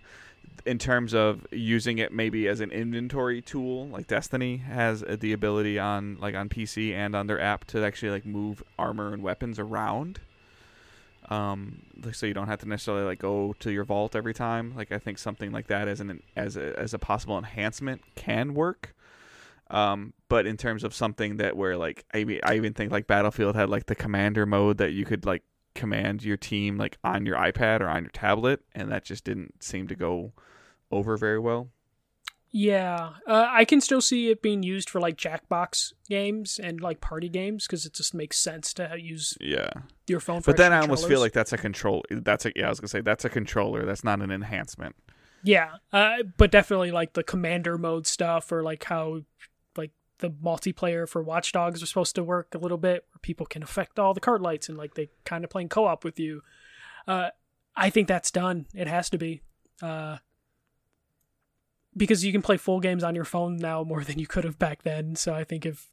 In 0.64 0.78
terms 0.78 1.12
of 1.12 1.46
using 1.50 1.98
it 1.98 2.12
maybe 2.12 2.46
as 2.46 2.60
an 2.60 2.70
inventory 2.70 3.42
tool, 3.42 3.88
like 3.88 4.06
Destiny 4.06 4.58
has 4.58 5.02
the 5.08 5.32
ability 5.32 5.78
on 5.78 6.18
like 6.20 6.34
on 6.34 6.48
PC 6.48 6.92
and 6.92 7.16
on 7.16 7.26
their 7.26 7.40
app 7.40 7.64
to 7.66 7.84
actually 7.84 8.10
like 8.10 8.24
move 8.24 8.62
armor 8.78 9.12
and 9.12 9.22
weapons 9.22 9.58
around 9.58 10.20
um, 11.32 11.82
so 12.12 12.26
you 12.26 12.34
don't 12.34 12.48
have 12.48 12.58
to 12.60 12.68
necessarily 12.68 13.04
like 13.04 13.18
go 13.18 13.54
to 13.60 13.72
your 13.72 13.84
vault 13.84 14.16
every 14.16 14.34
time. 14.34 14.74
Like 14.76 14.92
I 14.92 14.98
think 14.98 15.18
something 15.18 15.52
like 15.52 15.68
that 15.68 15.88
as 15.88 16.00
an 16.00 16.22
as 16.36 16.56
a 16.56 16.78
as 16.78 16.94
a 16.94 16.98
possible 16.98 17.38
enhancement 17.38 18.02
can 18.14 18.54
work. 18.54 18.94
Um, 19.70 20.12
but 20.28 20.46
in 20.46 20.58
terms 20.58 20.84
of 20.84 20.94
something 20.94 21.38
that 21.38 21.56
where 21.56 21.76
like 21.76 22.04
I 22.12 22.24
mean 22.24 22.40
I 22.42 22.56
even 22.56 22.74
think 22.74 22.92
like 22.92 23.06
Battlefield 23.06 23.56
had 23.56 23.70
like 23.70 23.86
the 23.86 23.94
commander 23.94 24.44
mode 24.46 24.78
that 24.78 24.92
you 24.92 25.04
could 25.04 25.24
like 25.24 25.42
command 25.74 26.24
your 26.24 26.36
team 26.36 26.76
like 26.76 26.98
on 27.02 27.26
your 27.26 27.36
iPad 27.36 27.80
or 27.80 27.88
on 27.88 28.04
your 28.04 28.10
tablet, 28.10 28.60
and 28.74 28.90
that 28.90 29.04
just 29.04 29.24
didn't 29.24 29.62
seem 29.62 29.88
to 29.88 29.94
go 29.94 30.32
over 30.90 31.16
very 31.16 31.38
well. 31.38 31.68
Yeah, 32.54 33.14
uh, 33.26 33.46
I 33.48 33.64
can 33.64 33.80
still 33.80 34.02
see 34.02 34.28
it 34.28 34.42
being 34.42 34.62
used 34.62 34.90
for 34.90 35.00
like 35.00 35.16
Jackbox 35.16 35.94
games 36.10 36.60
and 36.62 36.82
like 36.82 37.00
party 37.00 37.30
games 37.30 37.66
because 37.66 37.86
it 37.86 37.94
just 37.94 38.12
makes 38.12 38.38
sense 38.38 38.74
to 38.74 38.94
use 38.98 39.38
yeah 39.40 39.70
your 40.06 40.20
phone. 40.20 40.42
but 40.44 40.58
then 40.58 40.70
I 40.70 40.80
almost 40.80 41.08
feel 41.08 41.20
like 41.20 41.32
that's 41.32 41.54
a 41.54 41.58
control. 41.58 42.04
That's 42.10 42.44
a 42.44 42.52
yeah. 42.54 42.66
I 42.66 42.68
was 42.68 42.78
gonna 42.78 42.88
say 42.88 43.00
that's 43.00 43.24
a 43.24 43.30
controller. 43.30 43.86
That's 43.86 44.04
not 44.04 44.20
an 44.20 44.30
enhancement. 44.30 44.96
Yeah, 45.42 45.70
uh, 45.94 46.24
but 46.36 46.50
definitely 46.50 46.90
like 46.90 47.14
the 47.14 47.22
commander 47.22 47.78
mode 47.78 48.06
stuff 48.06 48.52
or 48.52 48.62
like 48.62 48.84
how 48.84 49.22
the 50.22 50.30
multiplayer 50.30 51.06
for 51.06 51.22
Watch 51.22 51.52
Dogs 51.52 51.82
are 51.82 51.86
supposed 51.86 52.14
to 52.14 52.24
work 52.24 52.54
a 52.54 52.58
little 52.58 52.78
bit, 52.78 53.04
where 53.10 53.18
people 53.20 53.44
can 53.44 53.62
affect 53.62 53.98
all 53.98 54.14
the 54.14 54.20
card 54.20 54.40
lights 54.40 54.70
and 54.70 54.78
like 54.78 54.94
they 54.94 55.10
kind 55.26 55.44
of 55.44 55.50
playing 55.50 55.68
co 55.68 55.84
op 55.86 56.04
with 56.04 56.18
you. 56.18 56.42
Uh, 57.06 57.28
I 57.76 57.90
think 57.90 58.08
that's 58.08 58.30
done. 58.30 58.66
It 58.74 58.86
has 58.86 59.10
to 59.10 59.18
be. 59.18 59.42
Uh, 59.82 60.18
because 61.96 62.24
you 62.24 62.32
can 62.32 62.40
play 62.40 62.56
full 62.56 62.80
games 62.80 63.04
on 63.04 63.14
your 63.14 63.24
phone 63.24 63.56
now 63.56 63.84
more 63.84 64.04
than 64.04 64.18
you 64.18 64.26
could 64.26 64.44
have 64.44 64.58
back 64.58 64.82
then. 64.82 65.16
So 65.16 65.34
I 65.34 65.44
think 65.44 65.66
if 65.66 65.90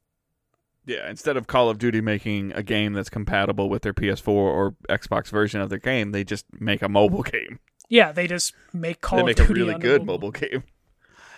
yeah, 0.85 1.09
instead 1.09 1.37
of 1.37 1.47
Call 1.47 1.69
of 1.69 1.77
Duty 1.77 2.01
making 2.01 2.51
a 2.53 2.63
game 2.63 2.93
that's 2.93 3.09
compatible 3.09 3.69
with 3.69 3.81
their 3.83 3.93
PS4 3.93 4.27
or 4.27 4.75
Xbox 4.87 5.27
version 5.27 5.61
of 5.61 5.69
their 5.69 5.77
game, 5.77 6.11
they 6.11 6.23
just 6.23 6.45
make 6.59 6.81
a 6.81 6.89
mobile 6.89 7.23
game. 7.23 7.59
Yeah, 7.89 8.11
they 8.11 8.27
just 8.27 8.53
make 8.73 9.01
Call 9.01 9.25
they 9.25 9.31
of 9.31 9.37
Duty. 9.37 9.41
Make 9.41 9.49
a 9.49 9.53
really 9.53 9.79
good 9.79 10.05
mobile. 10.05 10.29
mobile. 10.29 10.31
game. 10.31 10.63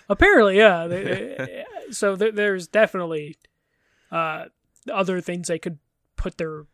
Apparently, 0.08 0.58
yeah. 0.58 0.86
They, 0.86 1.64
so 1.90 2.16
th- 2.16 2.34
there's 2.34 2.66
definitely 2.66 3.36
uh, 4.10 4.46
other 4.90 5.20
things 5.20 5.48
they 5.48 5.58
could 5.58 5.78
put 6.16 6.38
their 6.38 6.66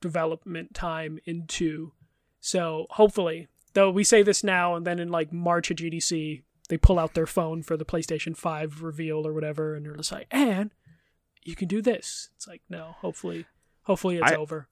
development 0.00 0.74
time 0.74 1.18
into. 1.24 1.92
So 2.40 2.86
hopefully, 2.90 3.48
though 3.74 3.90
we 3.90 4.04
say 4.04 4.22
this 4.22 4.44
now 4.44 4.74
and 4.74 4.86
then 4.86 4.98
in 4.98 5.10
like 5.10 5.32
March 5.32 5.70
at 5.70 5.78
GDC, 5.78 6.42
they 6.68 6.76
pull 6.76 6.98
out 6.98 7.14
their 7.14 7.26
phone 7.26 7.62
for 7.62 7.76
the 7.76 7.84
PlayStation 7.84 8.36
5 8.36 8.82
reveal 8.82 9.26
or 9.26 9.32
whatever, 9.32 9.74
and 9.74 9.86
they're 9.86 9.96
just 9.96 10.12
like, 10.12 10.26
and 10.30 10.70
you 11.44 11.54
can 11.54 11.68
do 11.68 11.80
this. 11.80 12.30
It's 12.36 12.48
like, 12.48 12.62
no, 12.68 12.96
hopefully, 12.98 13.46
hopefully 13.82 14.16
it's 14.16 14.32
I, 14.32 14.36
over. 14.36 14.68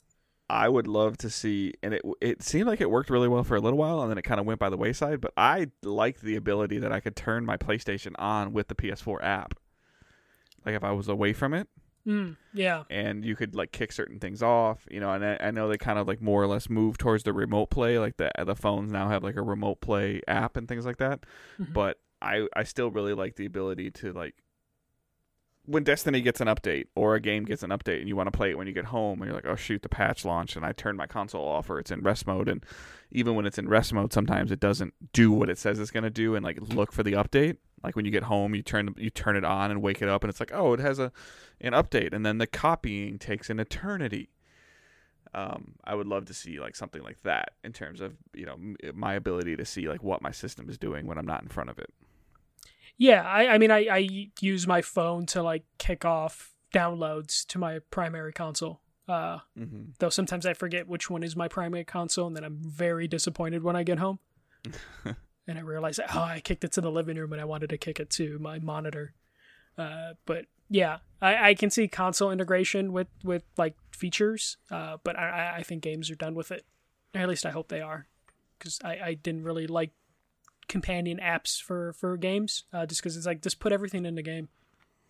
I 0.48 0.68
would 0.68 0.86
love 0.86 1.16
to 1.18 1.30
see, 1.30 1.72
and 1.82 1.94
it 1.94 2.02
it 2.20 2.42
seemed 2.42 2.66
like 2.66 2.80
it 2.80 2.90
worked 2.90 3.10
really 3.10 3.28
well 3.28 3.44
for 3.44 3.56
a 3.56 3.60
little 3.60 3.78
while, 3.78 4.02
and 4.02 4.10
then 4.10 4.18
it 4.18 4.22
kind 4.22 4.40
of 4.40 4.46
went 4.46 4.60
by 4.60 4.68
the 4.68 4.76
wayside. 4.76 5.20
But 5.20 5.32
I 5.36 5.68
liked 5.82 6.20
the 6.20 6.36
ability 6.36 6.78
that 6.80 6.92
I 6.92 7.00
could 7.00 7.16
turn 7.16 7.46
my 7.46 7.56
PlayStation 7.56 8.12
on 8.18 8.52
with 8.52 8.68
the 8.68 8.74
PS4 8.74 9.22
app, 9.22 9.54
like 10.64 10.74
if 10.74 10.84
I 10.84 10.92
was 10.92 11.08
away 11.08 11.32
from 11.32 11.54
it. 11.54 11.68
Mm, 12.06 12.36
yeah. 12.52 12.84
And 12.90 13.24
you 13.24 13.34
could 13.34 13.54
like 13.54 13.72
kick 13.72 13.90
certain 13.90 14.18
things 14.18 14.42
off, 14.42 14.86
you 14.90 15.00
know. 15.00 15.10
And 15.12 15.24
I, 15.24 15.38
I, 15.40 15.50
know 15.50 15.68
they 15.68 15.78
kind 15.78 15.98
of 15.98 16.06
like 16.06 16.20
more 16.20 16.42
or 16.42 16.46
less 16.46 16.68
move 16.68 16.98
towards 16.98 17.22
the 17.24 17.32
remote 17.32 17.70
play, 17.70 17.98
like 17.98 18.18
the 18.18 18.30
the 18.44 18.54
phones 18.54 18.92
now 18.92 19.08
have 19.08 19.22
like 19.22 19.36
a 19.36 19.42
remote 19.42 19.80
play 19.80 20.20
app 20.28 20.56
and 20.58 20.68
things 20.68 20.84
like 20.84 20.98
that. 20.98 21.24
Mm-hmm. 21.58 21.72
But 21.72 21.98
I 22.20 22.46
I 22.54 22.64
still 22.64 22.90
really 22.90 23.14
like 23.14 23.36
the 23.36 23.46
ability 23.46 23.90
to 23.92 24.12
like 24.12 24.34
when 25.66 25.82
Destiny 25.82 26.20
gets 26.20 26.40
an 26.40 26.48
update 26.48 26.86
or 26.94 27.14
a 27.14 27.20
game 27.20 27.44
gets 27.44 27.62
an 27.62 27.70
update 27.70 28.00
and 28.00 28.08
you 28.08 28.16
want 28.16 28.26
to 28.26 28.36
play 28.36 28.50
it 28.50 28.58
when 28.58 28.66
you 28.66 28.72
get 28.72 28.86
home 28.86 29.20
and 29.20 29.28
you're 29.28 29.34
like, 29.34 29.46
oh 29.46 29.56
shoot, 29.56 29.82
the 29.82 29.88
patch 29.88 30.24
launched 30.24 30.56
and 30.56 30.64
I 30.64 30.72
turn 30.72 30.96
my 30.96 31.06
console 31.06 31.46
off 31.46 31.70
or 31.70 31.78
it's 31.78 31.90
in 31.90 32.02
rest 32.02 32.26
mode 32.26 32.48
and 32.48 32.64
even 33.10 33.34
when 33.34 33.46
it's 33.46 33.58
in 33.58 33.68
rest 33.68 33.92
mode, 33.92 34.12
sometimes 34.12 34.52
it 34.52 34.60
doesn't 34.60 34.92
do 35.12 35.32
what 35.32 35.48
it 35.48 35.58
says 35.58 35.78
it's 35.78 35.90
gonna 35.90 36.10
do 36.10 36.34
and 36.34 36.44
like 36.44 36.58
look 36.60 36.92
for 36.92 37.02
the 37.02 37.12
update. 37.12 37.56
Like 37.82 37.96
when 37.96 38.04
you 38.04 38.10
get 38.10 38.24
home, 38.24 38.54
you 38.54 38.62
turn 38.62 38.94
you 38.98 39.10
turn 39.10 39.36
it 39.36 39.44
on 39.44 39.70
and 39.70 39.80
wake 39.80 40.02
it 40.02 40.08
up 40.08 40.22
and 40.22 40.30
it's 40.30 40.40
like, 40.40 40.52
oh, 40.52 40.74
it 40.74 40.80
has 40.80 40.98
a 40.98 41.10
an 41.60 41.72
update 41.72 42.12
and 42.12 42.26
then 42.26 42.38
the 42.38 42.46
copying 42.46 43.18
takes 43.18 43.48
an 43.48 43.58
eternity. 43.58 44.28
Um, 45.32 45.74
I 45.82 45.94
would 45.94 46.06
love 46.06 46.26
to 46.26 46.34
see 46.34 46.60
like 46.60 46.76
something 46.76 47.02
like 47.02 47.22
that 47.22 47.52
in 47.64 47.72
terms 47.72 48.00
of 48.00 48.14
you 48.34 48.44
know 48.44 48.56
my 48.94 49.14
ability 49.14 49.56
to 49.56 49.64
see 49.64 49.88
like 49.88 50.02
what 50.02 50.20
my 50.20 50.30
system 50.30 50.68
is 50.68 50.76
doing 50.76 51.06
when 51.06 51.16
I'm 51.16 51.26
not 51.26 51.42
in 51.42 51.48
front 51.48 51.70
of 51.70 51.78
it. 51.78 51.90
Yeah, 52.96 53.22
I, 53.22 53.48
I 53.48 53.58
mean, 53.58 53.70
I, 53.70 53.86
I 53.90 54.30
use 54.40 54.66
my 54.66 54.82
phone 54.82 55.26
to 55.26 55.42
like 55.42 55.64
kick 55.78 56.04
off 56.04 56.54
downloads 56.72 57.46
to 57.46 57.58
my 57.58 57.80
primary 57.90 58.32
console. 58.32 58.80
Uh, 59.08 59.38
mm-hmm. 59.58 59.90
Though 59.98 60.08
sometimes 60.08 60.46
I 60.46 60.54
forget 60.54 60.88
which 60.88 61.10
one 61.10 61.22
is 61.22 61.36
my 61.36 61.48
primary 61.48 61.84
console, 61.84 62.26
and 62.26 62.36
then 62.36 62.44
I'm 62.44 62.58
very 62.62 63.06
disappointed 63.06 63.62
when 63.62 63.76
I 63.76 63.82
get 63.82 63.98
home. 63.98 64.18
and 65.04 65.58
I 65.58 65.60
realize, 65.60 65.98
oh, 65.98 66.20
I 66.20 66.40
kicked 66.40 66.64
it 66.64 66.72
to 66.72 66.80
the 66.80 66.90
living 66.90 67.16
room, 67.16 67.32
and 67.32 67.40
I 67.40 67.44
wanted 67.44 67.70
to 67.70 67.78
kick 67.78 68.00
it 68.00 68.10
to 68.10 68.38
my 68.38 68.58
monitor. 68.58 69.14
Uh, 69.76 70.14
but 70.24 70.46
yeah, 70.70 70.98
I, 71.20 71.50
I 71.50 71.54
can 71.54 71.70
see 71.70 71.88
console 71.88 72.30
integration 72.30 72.92
with 72.92 73.08
with 73.22 73.42
like 73.56 73.76
features, 73.90 74.56
uh, 74.70 74.96
but 75.04 75.18
I, 75.18 75.56
I 75.58 75.62
think 75.62 75.82
games 75.82 76.10
are 76.10 76.16
done 76.16 76.34
with 76.34 76.50
it. 76.50 76.64
Or 77.14 77.20
at 77.20 77.28
least 77.28 77.46
I 77.46 77.50
hope 77.50 77.68
they 77.68 77.80
are, 77.80 78.06
because 78.58 78.80
I, 78.82 78.98
I 79.04 79.14
didn't 79.14 79.44
really 79.44 79.66
like 79.66 79.90
companion 80.68 81.18
apps 81.22 81.60
for 81.60 81.92
for 81.94 82.16
games 82.16 82.64
uh, 82.72 82.86
just 82.86 83.00
because 83.00 83.16
it's 83.16 83.26
like 83.26 83.42
just 83.42 83.60
put 83.60 83.72
everything 83.72 84.04
in 84.04 84.14
the 84.14 84.22
game. 84.22 84.48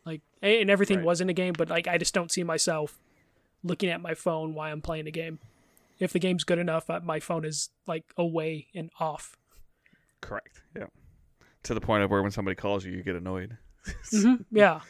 Like 0.04 0.20
and 0.42 0.70
everything 0.70 0.98
right. 0.98 1.06
was 1.06 1.20
in 1.20 1.28
the 1.28 1.32
game 1.32 1.54
but 1.56 1.70
like 1.70 1.88
i 1.88 1.96
just 1.96 2.12
don't 2.12 2.30
see 2.30 2.42
myself 2.42 2.98
looking 3.62 3.88
at 3.88 4.02
my 4.02 4.12
phone 4.12 4.52
while 4.52 4.70
i'm 4.70 4.82
playing 4.82 5.06
the 5.06 5.10
game. 5.10 5.38
If 5.98 6.12
the 6.12 6.18
game's 6.18 6.44
good 6.44 6.58
enough 6.58 6.90
uh, 6.90 7.00
my 7.02 7.20
phone 7.20 7.44
is 7.44 7.70
like 7.86 8.04
away 8.16 8.68
and 8.74 8.90
off. 9.00 9.36
Correct. 10.20 10.62
Yeah. 10.76 10.86
To 11.64 11.74
the 11.74 11.80
point 11.80 12.04
of 12.04 12.10
where 12.10 12.22
when 12.22 12.32
somebody 12.32 12.54
calls 12.54 12.84
you 12.84 12.92
you 12.92 13.02
get 13.02 13.16
annoyed. 13.16 13.56
Mm-hmm. 14.14 14.42
yeah. 14.50 14.80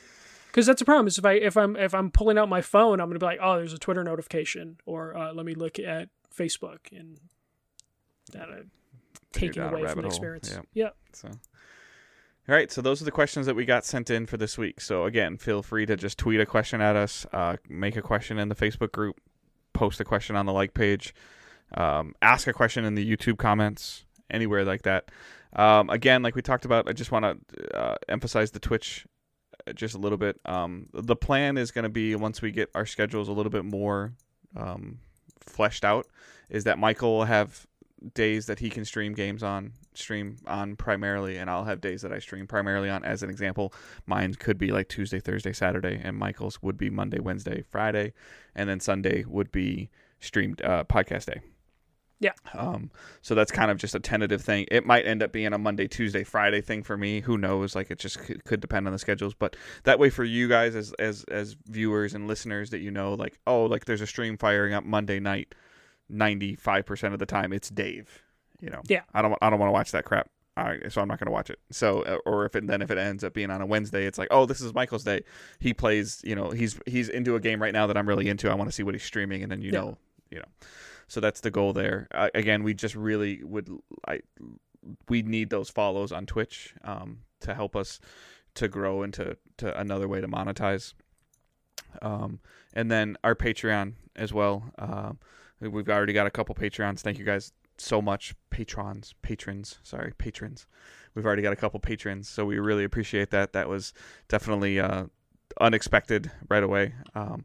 Because 0.47 0.67
that's 0.67 0.79
the 0.79 0.85
problem 0.85 1.09
is 1.09 1.19
if 1.19 1.25
i 1.25 1.33
if 1.33 1.57
i'm 1.57 1.77
if 1.77 1.95
i'm 1.95 2.11
pulling 2.11 2.39
out 2.39 2.49
my 2.49 2.61
phone 2.61 3.01
i'm 3.01 3.09
gonna 3.09 3.19
be 3.19 3.27
like 3.27 3.41
oh 3.43 3.57
there's 3.57 3.73
a 3.73 3.79
twitter 3.79 4.05
notification 4.05 4.79
or 4.87 5.17
uh, 5.17 5.33
let 5.33 5.45
me 5.45 5.55
look 5.55 5.81
at 5.81 6.09
facebook 6.37 6.79
and 6.93 7.19
that 8.33 8.49
a 9.43 9.69
away 9.69 9.87
from 9.87 10.03
the 10.03 10.03
hole. 10.03 10.07
experience. 10.07 10.51
Yep. 10.51 10.67
Yeah. 10.75 10.91
So, 11.13 11.29
all 11.29 12.55
right. 12.55 12.71
So 12.71 12.83
those 12.83 13.01
are 13.01 13.05
the 13.05 13.11
questions 13.11 13.47
that 13.47 13.55
we 13.55 13.65
got 13.65 13.85
sent 13.85 14.11
in 14.11 14.27
for 14.27 14.37
this 14.37 14.59
week. 14.59 14.81
So 14.81 15.05
again, 15.05 15.37
feel 15.39 15.63
free 15.63 15.87
to 15.87 15.97
just 15.97 16.19
tweet 16.19 16.41
a 16.41 16.47
question 16.47 16.81
at 16.81 16.97
us, 16.97 17.27
uh, 17.33 17.57
make 17.69 17.97
a 17.97 18.03
question 18.03 18.39
in 18.39 18.49
the 18.49 18.55
Facebook 18.55 18.93
group, 18.93 19.21
post 19.73 20.01
a 20.01 20.05
question 20.05 20.37
on 20.37 20.47
the 20.47 20.53
like 20.53 20.75
page, 20.75 21.15
um, 21.77 22.15
ask 22.23 22.47
a 22.47 22.53
question 22.53 22.85
in 22.85 22.95
the 22.95 23.17
YouTube 23.17 23.39
comments, 23.39 24.05
anywhere 24.31 24.65
like 24.65 24.83
that. 24.83 25.11
Um, 25.55 25.89
again, 25.91 26.23
like 26.23 26.35
we 26.35 26.43
talked 26.43 26.65
about, 26.65 26.89
I 26.89 26.93
just 26.93 27.13
want 27.13 27.25
to 27.25 27.77
uh, 27.77 27.97
emphasize 28.09 28.51
the 28.51 28.59
Twitch 28.59 29.07
uh, 29.67 29.73
just 29.73 29.95
a 29.95 29.99
little 29.99 30.19
bit. 30.19 30.41
Um, 30.45 30.89
the 30.93 31.17
plan 31.17 31.57
is 31.57 31.71
going 31.71 31.85
to 31.85 31.89
be 31.89 32.17
once 32.17 32.43
we 32.43 32.51
get 32.51 32.71
our 32.75 32.87
schedules 32.87 33.29
a 33.29 33.33
little 33.33 33.51
bit 33.51 33.65
more 33.65 34.15
um, 34.57 34.99
fleshed 35.41 35.85
out, 35.85 36.07
is 36.51 36.65
that 36.65 36.79
Michael 36.79 37.19
will 37.19 37.25
have 37.25 37.67
days 38.15 38.47
that 38.47 38.59
he 38.59 38.71
can 38.71 38.85
stream 38.85 39.15
games 39.15 39.43
on 39.43 39.73
stream 39.95 40.37
on 40.47 40.77
primarily 40.77 41.39
and 41.39 41.49
I'll 41.49 41.65
have 41.65 41.81
days 41.81 42.03
that 42.03 42.13
I 42.13 42.19
stream 42.19 42.47
primarily 42.47 42.91
on. 42.91 43.05
As 43.05 43.23
an 43.23 43.31
example 43.31 43.73
mine 44.07 44.35
could 44.35 44.59
be 44.59 44.73
like 44.73 44.89
Tuesday 44.89 45.21
Thursday 45.21 45.53
Saturday 45.53 46.01
and 46.03 46.17
Michael's 46.17 46.61
would 46.63 46.77
be 46.77 46.91
Monday 46.91 47.21
Wednesday 47.21 47.63
Friday 47.71 48.13
and 48.55 48.69
then 48.69 48.81
Sunday 48.81 49.25
would 49.27 49.51
be 49.53 49.91
streamed 50.21 50.63
uh, 50.63 50.85
podcast 50.85 51.27
day. 51.27 51.41
Yeah. 52.21 52.33
um 52.55 52.91
so 53.23 53.35
that's 53.35 53.51
kind 53.51 53.71
of 53.71 53.77
just 53.77 53.95
a 53.95 54.01
tentative 54.01 54.41
thing. 54.41 54.67
It 54.71 54.87
might 54.87 55.07
end 55.07 55.23
up 55.23 55.33
being 55.33 55.53
a 55.53 55.59
Monday 55.59 55.89
Tuesday 55.89 56.25
Friday 56.25 56.61
thing 56.61 56.83
for 56.83 56.97
me. 56.97 57.21
Who 57.21 57.37
knows? 57.37 57.75
Like 57.75 57.91
it 57.91 57.99
just 57.99 58.19
could, 58.19 58.45
could 58.45 58.61
depend 58.61 58.87
on 58.87 58.93
the 58.93 58.99
schedules. 58.99 59.35
But 59.35 59.57
that 59.85 59.99
way 59.99 60.11
for 60.11 60.25
you 60.25 60.49
guys 60.49 60.75
as 60.75 60.93
as 60.99 61.25
as 61.25 61.57
viewers 61.67 62.15
and 62.15 62.27
listeners 62.27 62.71
that 62.71 62.79
you 62.79 62.91
know 62.91 63.15
like 63.15 63.39
oh 63.47 63.65
like 63.65 63.85
there's 63.85 64.01
a 64.01 64.07
stream 64.07 64.37
firing 64.39 64.75
up 64.75 64.85
Monday 64.85 65.21
night 65.21 65.55
95% 66.13 67.13
of 67.13 67.19
the 67.19 67.27
time 67.27 67.53
it's 67.53 67.71
Dave 67.71 68.23
you 68.61 68.71
know 68.71 68.83
Yeah. 68.89 69.03
I 69.13 69.23
don't 69.23 69.35
I 69.43 69.51
don't 69.51 69.59
want 69.59 69.69
to 69.69 69.73
watch 69.73 69.91
that 69.93 70.05
crap 70.05 70.29
all 70.57 70.63
right, 70.67 70.93
so 70.93 71.01
I'm 71.01 71.09
not 71.09 71.19
going 71.19 71.27
to 71.27 71.33
watch 71.33 71.51
it. 71.51 71.59
So, 71.73 72.03
uh, 72.03 72.19
or 72.25 72.47
if 72.47 72.55
it 72.55 72.65
then 72.69 72.81
if 72.81 72.89
it 72.89 72.97
ends 72.97 73.25
up 73.25 73.35
being 73.35 73.51
on 73.51 73.61
a 73.61 73.67
Wednesday, 73.67 74.07
it's 74.07 74.19
like, 74.19 74.29
oh, 74.31 74.47
this 74.47 74.61
is 74.61 74.73
Michael's 74.73 75.03
day. 75.03 75.23
He 75.59 75.75
plays, 75.75 76.21
you 76.23 76.37
know, 76.37 76.51
he's 76.51 76.79
he's 76.87 77.09
into 77.09 77.35
a 77.35 77.41
game 77.41 77.61
right 77.61 77.73
now 77.73 77.89
that 77.89 77.97
I'm 77.97 78.09
really 78.09 78.29
into. 78.29 78.49
I 78.49 78.55
want 78.55 78.69
to 78.69 78.73
see 78.73 78.85
what 78.85 78.95
he's 78.95 79.03
streaming, 79.03 79.43
and 79.43 79.51
then 79.51 79.63
you 79.63 79.73
Yeah. 79.73 79.81
know, 79.81 79.99
you 80.31 80.39
know, 80.39 80.45
so 81.09 81.19
that's 81.19 81.41
the 81.41 81.51
goal 81.51 81.73
there. 81.73 82.07
Uh, 82.15 82.29
again, 82.37 82.63
we 82.63 82.73
just 82.73 82.95
really 82.95 83.43
would, 83.43 83.69
I, 84.07 84.21
we 85.09 85.23
need 85.23 85.51
those 85.51 85.71
follows 85.71 86.13
on 86.13 86.25
Twitch 86.25 86.73
um, 86.85 87.23
to 87.41 87.53
help 87.53 87.75
us 87.75 87.99
to 88.55 88.69
grow 88.69 89.03
into 89.03 89.37
to 89.57 89.77
another 89.77 90.07
way 90.07 90.21
to 90.21 90.29
monetize. 90.29 90.95
Um, 92.01 92.39
and 92.75 92.93
then 92.93 93.17
our 93.25 93.35
Patreon 93.35 93.95
as 94.15 94.33
well. 94.33 94.73
Um, 94.79 95.19
we've 95.69 95.89
already 95.89 96.13
got 96.13 96.27
a 96.27 96.31
couple 96.31 96.55
Patreons. 96.55 97.01
Thank 97.01 97.19
you 97.19 97.25
guys 97.25 97.53
so 97.79 98.01
much, 98.01 98.35
patrons, 98.51 99.15
patrons. 99.23 99.79
Sorry, 99.83 100.13
patrons. 100.17 100.67
We've 101.15 101.27
already 101.27 101.43
got 101.43 101.53
a 101.53 101.57
couple 101.57 101.81
patrons, 101.81 102.29
so 102.29 102.45
we 102.45 102.59
really 102.59 102.85
appreciate 102.85 103.31
that. 103.31 103.53
That 103.53 103.69
was 103.69 103.93
definitely 104.29 104.81
uh, 104.81 105.05
unexpected 105.61 106.31
right 106.49 106.63
away. 106.63 106.95
Um, 107.15 107.45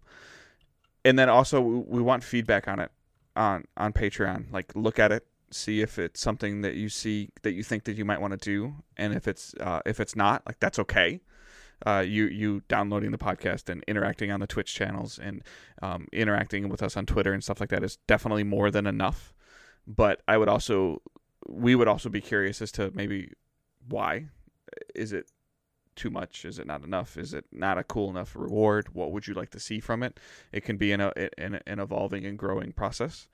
and 1.05 1.17
then 1.17 1.29
also 1.29 1.61
we, 1.61 2.01
want 2.01 2.23
feedback 2.23 2.67
on 2.67 2.79
it 2.79 2.91
on 3.35 3.65
on 3.77 3.93
Patreon. 3.93 4.51
Like 4.51 4.75
look 4.75 4.99
at 4.99 5.11
it, 5.11 5.25
see 5.51 5.81
if 5.81 5.97
it's 5.97 6.19
something 6.19 6.61
that 6.61 6.75
you 6.75 6.89
see 6.89 7.29
that 7.43 7.53
you 7.53 7.63
think 7.63 7.85
that 7.85 7.93
you 7.93 8.05
might 8.05 8.21
want 8.21 8.31
to 8.31 8.37
do, 8.37 8.75
and 8.97 9.13
if 9.13 9.27
it's 9.27 9.53
uh, 9.59 9.81
if 9.85 9.99
it's 9.99 10.15
not, 10.15 10.43
like 10.45 10.59
that's 10.59 10.79
okay. 10.79 11.21
Uh, 11.85 12.03
you 12.05 12.25
you 12.25 12.61
downloading 12.67 13.11
the 13.11 13.17
podcast 13.17 13.69
and 13.69 13.83
interacting 13.87 14.31
on 14.31 14.39
the 14.39 14.47
Twitch 14.47 14.73
channels 14.73 15.17
and 15.17 15.43
um, 15.81 16.07
interacting 16.11 16.69
with 16.69 16.83
us 16.83 16.97
on 16.97 17.05
Twitter 17.05 17.33
and 17.33 17.43
stuff 17.43 17.59
like 17.59 17.69
that 17.69 17.83
is 17.83 17.97
definitely 18.07 18.43
more 18.43 18.69
than 18.69 18.85
enough. 18.85 19.33
But 19.87 20.21
I 20.27 20.37
would 20.37 20.49
also 20.49 21.01
we 21.47 21.75
would 21.75 21.87
also 21.87 22.09
be 22.09 22.21
curious 22.21 22.61
as 22.61 22.71
to 22.73 22.91
maybe 22.93 23.33
why 23.87 24.25
is 24.93 25.13
it 25.13 25.31
too 25.95 26.09
much? 26.09 26.45
Is 26.45 26.59
it 26.59 26.67
not 26.67 26.83
enough? 26.83 27.17
Is 27.17 27.33
it 27.33 27.45
not 27.51 27.77
a 27.77 27.83
cool 27.83 28.09
enough 28.09 28.35
reward? 28.35 28.93
What 28.93 29.11
would 29.11 29.27
you 29.27 29.33
like 29.33 29.49
to 29.51 29.59
see 29.59 29.79
from 29.79 30.03
it? 30.03 30.19
It 30.51 30.63
can 30.63 30.77
be 30.77 30.91
an 30.91 31.01
an, 31.01 31.59
an 31.65 31.79
evolving 31.79 32.25
and 32.25 32.37
growing 32.37 32.71
process. 32.71 33.27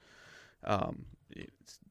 Um, 0.63 1.05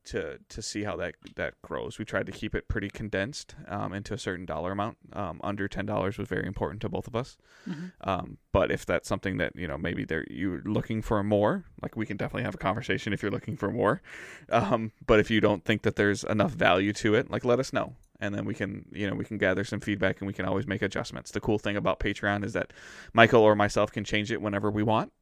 to 0.06 0.38
to 0.48 0.62
see 0.62 0.84
how 0.84 0.96
that 0.96 1.14
that 1.36 1.54
grows. 1.62 1.98
We 1.98 2.04
tried 2.04 2.26
to 2.26 2.32
keep 2.32 2.54
it 2.54 2.68
pretty 2.68 2.90
condensed 2.90 3.54
um, 3.68 3.92
into 3.92 4.14
a 4.14 4.18
certain 4.18 4.44
dollar 4.44 4.72
amount. 4.72 4.98
Um, 5.12 5.40
under 5.42 5.68
ten 5.68 5.86
dollars 5.86 6.18
was 6.18 6.28
very 6.28 6.46
important 6.46 6.82
to 6.82 6.88
both 6.88 7.06
of 7.06 7.16
us. 7.16 7.36
Mhm. 7.68 7.92
Um, 8.02 8.38
but 8.52 8.70
if 8.70 8.84
that's 8.86 9.08
something 9.08 9.38
that 9.38 9.56
you 9.56 9.66
know 9.66 9.78
maybe 9.78 10.04
they're 10.04 10.26
you're 10.30 10.62
looking 10.64 11.02
for 11.02 11.22
more, 11.22 11.64
like 11.82 11.96
we 11.96 12.06
can 12.06 12.16
definitely 12.16 12.44
have 12.44 12.54
a 12.54 12.58
conversation 12.58 13.12
if 13.12 13.22
you're 13.22 13.32
looking 13.32 13.56
for 13.56 13.70
more. 13.70 14.00
Um, 14.50 14.92
but 15.06 15.20
if 15.20 15.30
you 15.30 15.40
don't 15.40 15.64
think 15.64 15.82
that 15.82 15.96
there's 15.96 16.22
enough 16.22 16.52
value 16.52 16.92
to 16.94 17.14
it, 17.14 17.30
like 17.30 17.44
let 17.44 17.58
us 17.58 17.72
know. 17.72 17.94
And 18.20 18.34
then 18.34 18.44
we 18.44 18.54
can, 18.54 18.84
you 18.92 19.08
know, 19.08 19.14
we 19.14 19.24
can 19.24 19.38
gather 19.38 19.64
some 19.64 19.80
feedback 19.80 20.20
and 20.20 20.26
we 20.26 20.32
can 20.32 20.44
always 20.44 20.66
make 20.66 20.82
adjustments. 20.82 21.30
The 21.30 21.40
cool 21.40 21.58
thing 21.58 21.76
about 21.76 21.98
Patreon 21.98 22.44
is 22.44 22.52
that 22.52 22.72
Michael 23.12 23.42
or 23.42 23.56
myself 23.56 23.90
can 23.90 24.04
change 24.04 24.30
it 24.30 24.40
whenever 24.40 24.70
we 24.70 24.82
want 24.82 25.12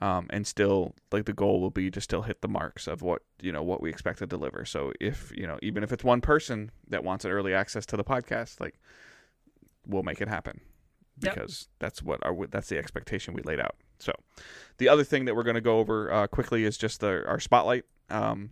um, 0.00 0.26
and 0.30 0.46
still 0.46 0.94
like 1.12 1.26
the 1.26 1.32
goal 1.32 1.60
will 1.60 1.70
be 1.70 1.90
to 1.90 2.00
still 2.00 2.22
hit 2.22 2.40
the 2.40 2.48
marks 2.48 2.86
of 2.86 3.02
what 3.02 3.22
you 3.40 3.52
know 3.52 3.62
what 3.62 3.80
we 3.82 3.90
expect 3.90 4.18
to 4.20 4.26
deliver. 4.26 4.64
So 4.64 4.92
if 5.00 5.32
you 5.36 5.46
know 5.46 5.58
even 5.62 5.82
if 5.84 5.92
it's 5.92 6.02
one 6.04 6.20
person 6.20 6.70
that 6.88 7.04
wants 7.04 7.24
an 7.24 7.30
early 7.30 7.54
access 7.54 7.86
to 7.86 7.96
the 7.96 8.04
podcast 8.04 8.60
like 8.60 8.80
we'll 9.86 10.02
make 10.02 10.20
it 10.20 10.28
happen 10.28 10.60
Yep. 11.20 11.34
because 11.34 11.68
that's 11.78 12.02
what 12.02 12.24
our 12.24 12.46
that's 12.46 12.68
the 12.68 12.78
expectation 12.78 13.34
we 13.34 13.42
laid 13.42 13.60
out. 13.60 13.76
So 13.98 14.12
the 14.78 14.88
other 14.88 15.04
thing 15.04 15.26
that 15.26 15.36
we're 15.36 15.42
going 15.44 15.54
to 15.54 15.60
go 15.60 15.78
over 15.78 16.12
uh, 16.12 16.26
quickly 16.26 16.64
is 16.64 16.76
just 16.76 17.00
the, 17.00 17.24
our 17.28 17.38
spotlight 17.38 17.84
um, 18.10 18.50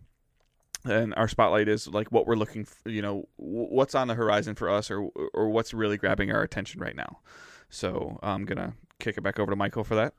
and 0.84 1.12
our 1.16 1.26
spotlight 1.26 1.68
is 1.68 1.88
like 1.88 2.12
what 2.12 2.26
we're 2.26 2.36
looking 2.36 2.64
for, 2.64 2.88
you 2.88 3.02
know 3.02 3.28
w- 3.38 3.66
what's 3.70 3.94
on 3.94 4.06
the 4.08 4.14
horizon 4.14 4.54
for 4.54 4.68
us 4.70 4.90
or 4.90 5.08
or 5.34 5.48
what's 5.48 5.74
really 5.74 5.96
grabbing 5.96 6.30
our 6.30 6.42
attention 6.42 6.80
right 6.80 6.94
now. 6.96 7.18
So 7.70 8.18
i'm 8.22 8.44
gonna 8.44 8.74
kick 8.98 9.16
it 9.16 9.22
back 9.22 9.38
over 9.40 9.50
to 9.50 9.56
michael 9.56 9.84
for 9.84 9.94
that 9.94 10.14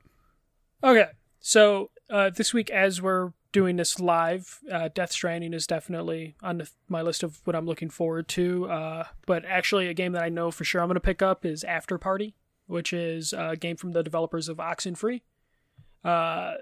Okay, 0.83 1.07
so 1.39 1.91
uh, 2.09 2.31
this 2.31 2.53
week, 2.53 2.71
as 2.71 3.01
we're 3.01 3.33
doing 3.51 3.75
this 3.75 3.99
live, 3.99 4.59
uh, 4.71 4.89
Death 4.93 5.11
Stranding 5.11 5.53
is 5.53 5.67
definitely 5.67 6.35
on 6.41 6.59
the, 6.59 6.69
my 6.89 7.03
list 7.03 7.21
of 7.21 7.39
what 7.43 7.55
I'm 7.55 7.67
looking 7.67 7.89
forward 7.89 8.27
to. 8.29 8.65
Uh, 8.65 9.03
but 9.27 9.45
actually, 9.45 9.87
a 9.87 9.93
game 9.93 10.13
that 10.13 10.23
I 10.23 10.29
know 10.29 10.49
for 10.49 10.63
sure 10.63 10.81
I'm 10.81 10.87
going 10.87 10.95
to 10.95 10.99
pick 10.99 11.21
up 11.21 11.45
is 11.45 11.63
After 11.63 11.99
Party, 11.99 12.35
which 12.65 12.93
is 12.93 13.33
a 13.33 13.55
game 13.55 13.77
from 13.77 13.91
the 13.91 14.01
developers 14.01 14.49
of 14.49 14.57
Oxenfree. 14.57 15.21
Uh, 16.03 16.53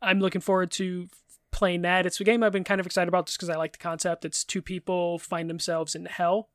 I'm 0.00 0.20
looking 0.20 0.40
forward 0.40 0.70
to 0.72 1.08
playing 1.50 1.82
that. 1.82 2.06
It's 2.06 2.18
a 2.18 2.24
game 2.24 2.42
I've 2.42 2.52
been 2.52 2.64
kind 2.64 2.80
of 2.80 2.86
excited 2.86 3.08
about 3.08 3.26
just 3.26 3.38
because 3.38 3.50
I 3.50 3.56
like 3.56 3.72
the 3.72 3.78
concept. 3.78 4.24
It's 4.24 4.42
two 4.42 4.62
people 4.62 5.18
find 5.18 5.50
themselves 5.50 5.94
in 5.94 6.06
hell, 6.06 6.48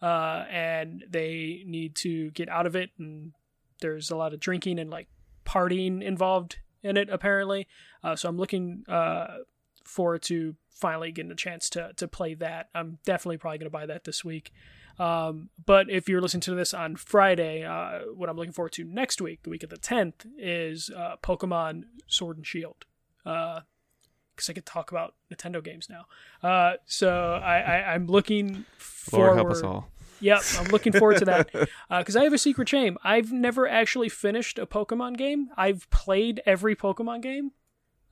uh, 0.00 0.44
and 0.50 1.04
they 1.08 1.62
need 1.66 1.94
to 1.96 2.32
get 2.32 2.48
out 2.48 2.66
of 2.66 2.74
it, 2.74 2.90
and 2.98 3.32
there's 3.80 4.10
a 4.10 4.16
lot 4.16 4.34
of 4.34 4.40
drinking 4.40 4.80
and 4.80 4.90
like 4.90 5.06
partying 5.44 6.02
involved 6.02 6.58
in 6.82 6.96
it 6.96 7.08
apparently. 7.10 7.66
Uh, 8.02 8.16
so 8.16 8.28
i'm 8.28 8.36
looking 8.36 8.84
uh, 8.88 9.38
forward 9.84 10.22
to 10.22 10.56
finally 10.70 11.12
getting 11.12 11.30
a 11.30 11.36
chance 11.36 11.70
to 11.70 11.92
to 11.96 12.08
play 12.08 12.34
that. 12.34 12.68
I'm 12.74 12.98
definitely 13.04 13.38
probably 13.38 13.58
going 13.58 13.66
to 13.66 13.70
buy 13.70 13.86
that 13.86 14.04
this 14.04 14.24
week. 14.24 14.52
Um, 14.98 15.48
but 15.64 15.88
if 15.88 16.08
you're 16.08 16.20
listening 16.20 16.42
to 16.42 16.54
this 16.54 16.74
on 16.74 16.96
friday 16.96 17.64
uh, 17.64 18.00
what 18.14 18.28
i'm 18.28 18.36
looking 18.36 18.52
forward 18.52 18.72
to 18.72 18.84
next 18.84 19.22
week 19.22 19.42
the 19.42 19.50
week 19.50 19.62
of 19.62 19.70
the 19.70 19.78
10th 19.78 20.26
is 20.36 20.90
uh, 20.90 21.16
pokemon 21.22 21.84
sword 22.06 22.36
and 22.36 22.46
shield. 22.46 22.84
Because 23.24 24.50
i 24.50 24.52
could 24.52 24.66
talk 24.66 24.90
about 24.90 25.14
nintendo 25.32 25.64
games 25.64 25.88
now. 25.88 26.04
Uh, 26.46 26.74
so 26.84 27.40
I, 27.42 27.58
I 27.60 27.94
i'm 27.94 28.06
looking 28.06 28.66
forward 28.76 29.28
lord 29.28 29.38
help 29.38 29.50
us 29.50 29.62
all 29.62 29.88
Yep, 30.22 30.42
I'm 30.58 30.66
looking 30.68 30.92
forward 30.92 31.18
to 31.18 31.24
that 31.26 31.50
because 31.90 32.16
I 32.16 32.22
have 32.24 32.32
a 32.32 32.38
secret 32.38 32.68
shame. 32.68 32.96
I've 33.02 33.32
never 33.32 33.68
actually 33.68 34.08
finished 34.08 34.58
a 34.58 34.66
Pokemon 34.66 35.16
game. 35.16 35.48
I've 35.56 35.90
played 35.90 36.40
every 36.46 36.76
Pokemon 36.76 37.22
game, 37.22 37.50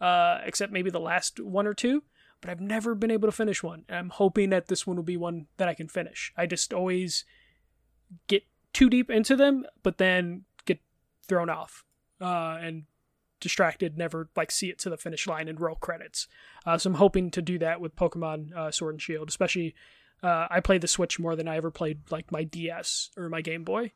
uh, 0.01 0.41
except 0.45 0.73
maybe 0.73 0.91
the 0.91 1.01
last 1.01 1.39
one 1.39 1.67
or 1.67 1.75
two, 1.75 2.03
but 2.41 2.51
I've 2.51 2.61
never 2.61 2.95
been 2.95 3.13
able 3.13 3.29
to 3.29 3.33
finish 3.33 3.63
one. 3.63 3.85
And 3.89 3.97
I'm 3.97 4.11
hoping 4.11 4.51
that 4.51 4.67
this 4.67 4.87
one 4.87 4.97
will 4.97 5.05
be 5.05 5.17
one 5.17 5.47
that 5.57 5.69
I 5.69 5.75
can 5.75 5.89
finish. 5.89 6.33
I 6.37 6.47
just 6.47 6.73
always 6.73 7.25
get 8.27 8.43
too 8.73 8.91
deep 8.91 9.09
into 9.09 9.37
them, 9.37 9.65
but 9.83 9.99
then 9.99 10.45
get 10.65 10.81
thrown 11.27 11.49
off 11.49 11.85
uh, 12.21 12.59
and 12.61 12.85
distracted. 13.39 13.97
Never 13.97 14.29
like 14.37 14.51
see 14.51 14.69
it 14.69 14.79
to 14.81 14.91
the 14.91 14.97
finish 14.97 15.27
line 15.27 15.49
and 15.49 15.61
roll 15.61 15.77
credits. 15.77 16.27
Uh, 16.67 16.77
so 16.77 16.91
I'm 16.91 16.95
hoping 16.95 17.31
to 17.31 17.41
do 17.41 17.59
that 17.61 17.81
with 17.81 17.95
Pokemon 17.95 18.53
uh, 18.55 18.71
Sword 18.71 18.95
and 18.95 19.03
Shield, 19.03 19.29
especially 19.29 19.75
uh, 20.23 20.47
I 20.51 20.61
played 20.61 20.81
the 20.81 20.89
Switch 20.89 21.19
more 21.19 21.35
than 21.37 21.49
I 21.49 21.57
ever 21.57 21.71
played 21.71 22.01
like 22.11 22.31
my 22.31 22.45
DS 22.45 23.11
or 23.17 23.29
my 23.29 23.41
Game 23.41 23.65
Boy. 23.65 23.93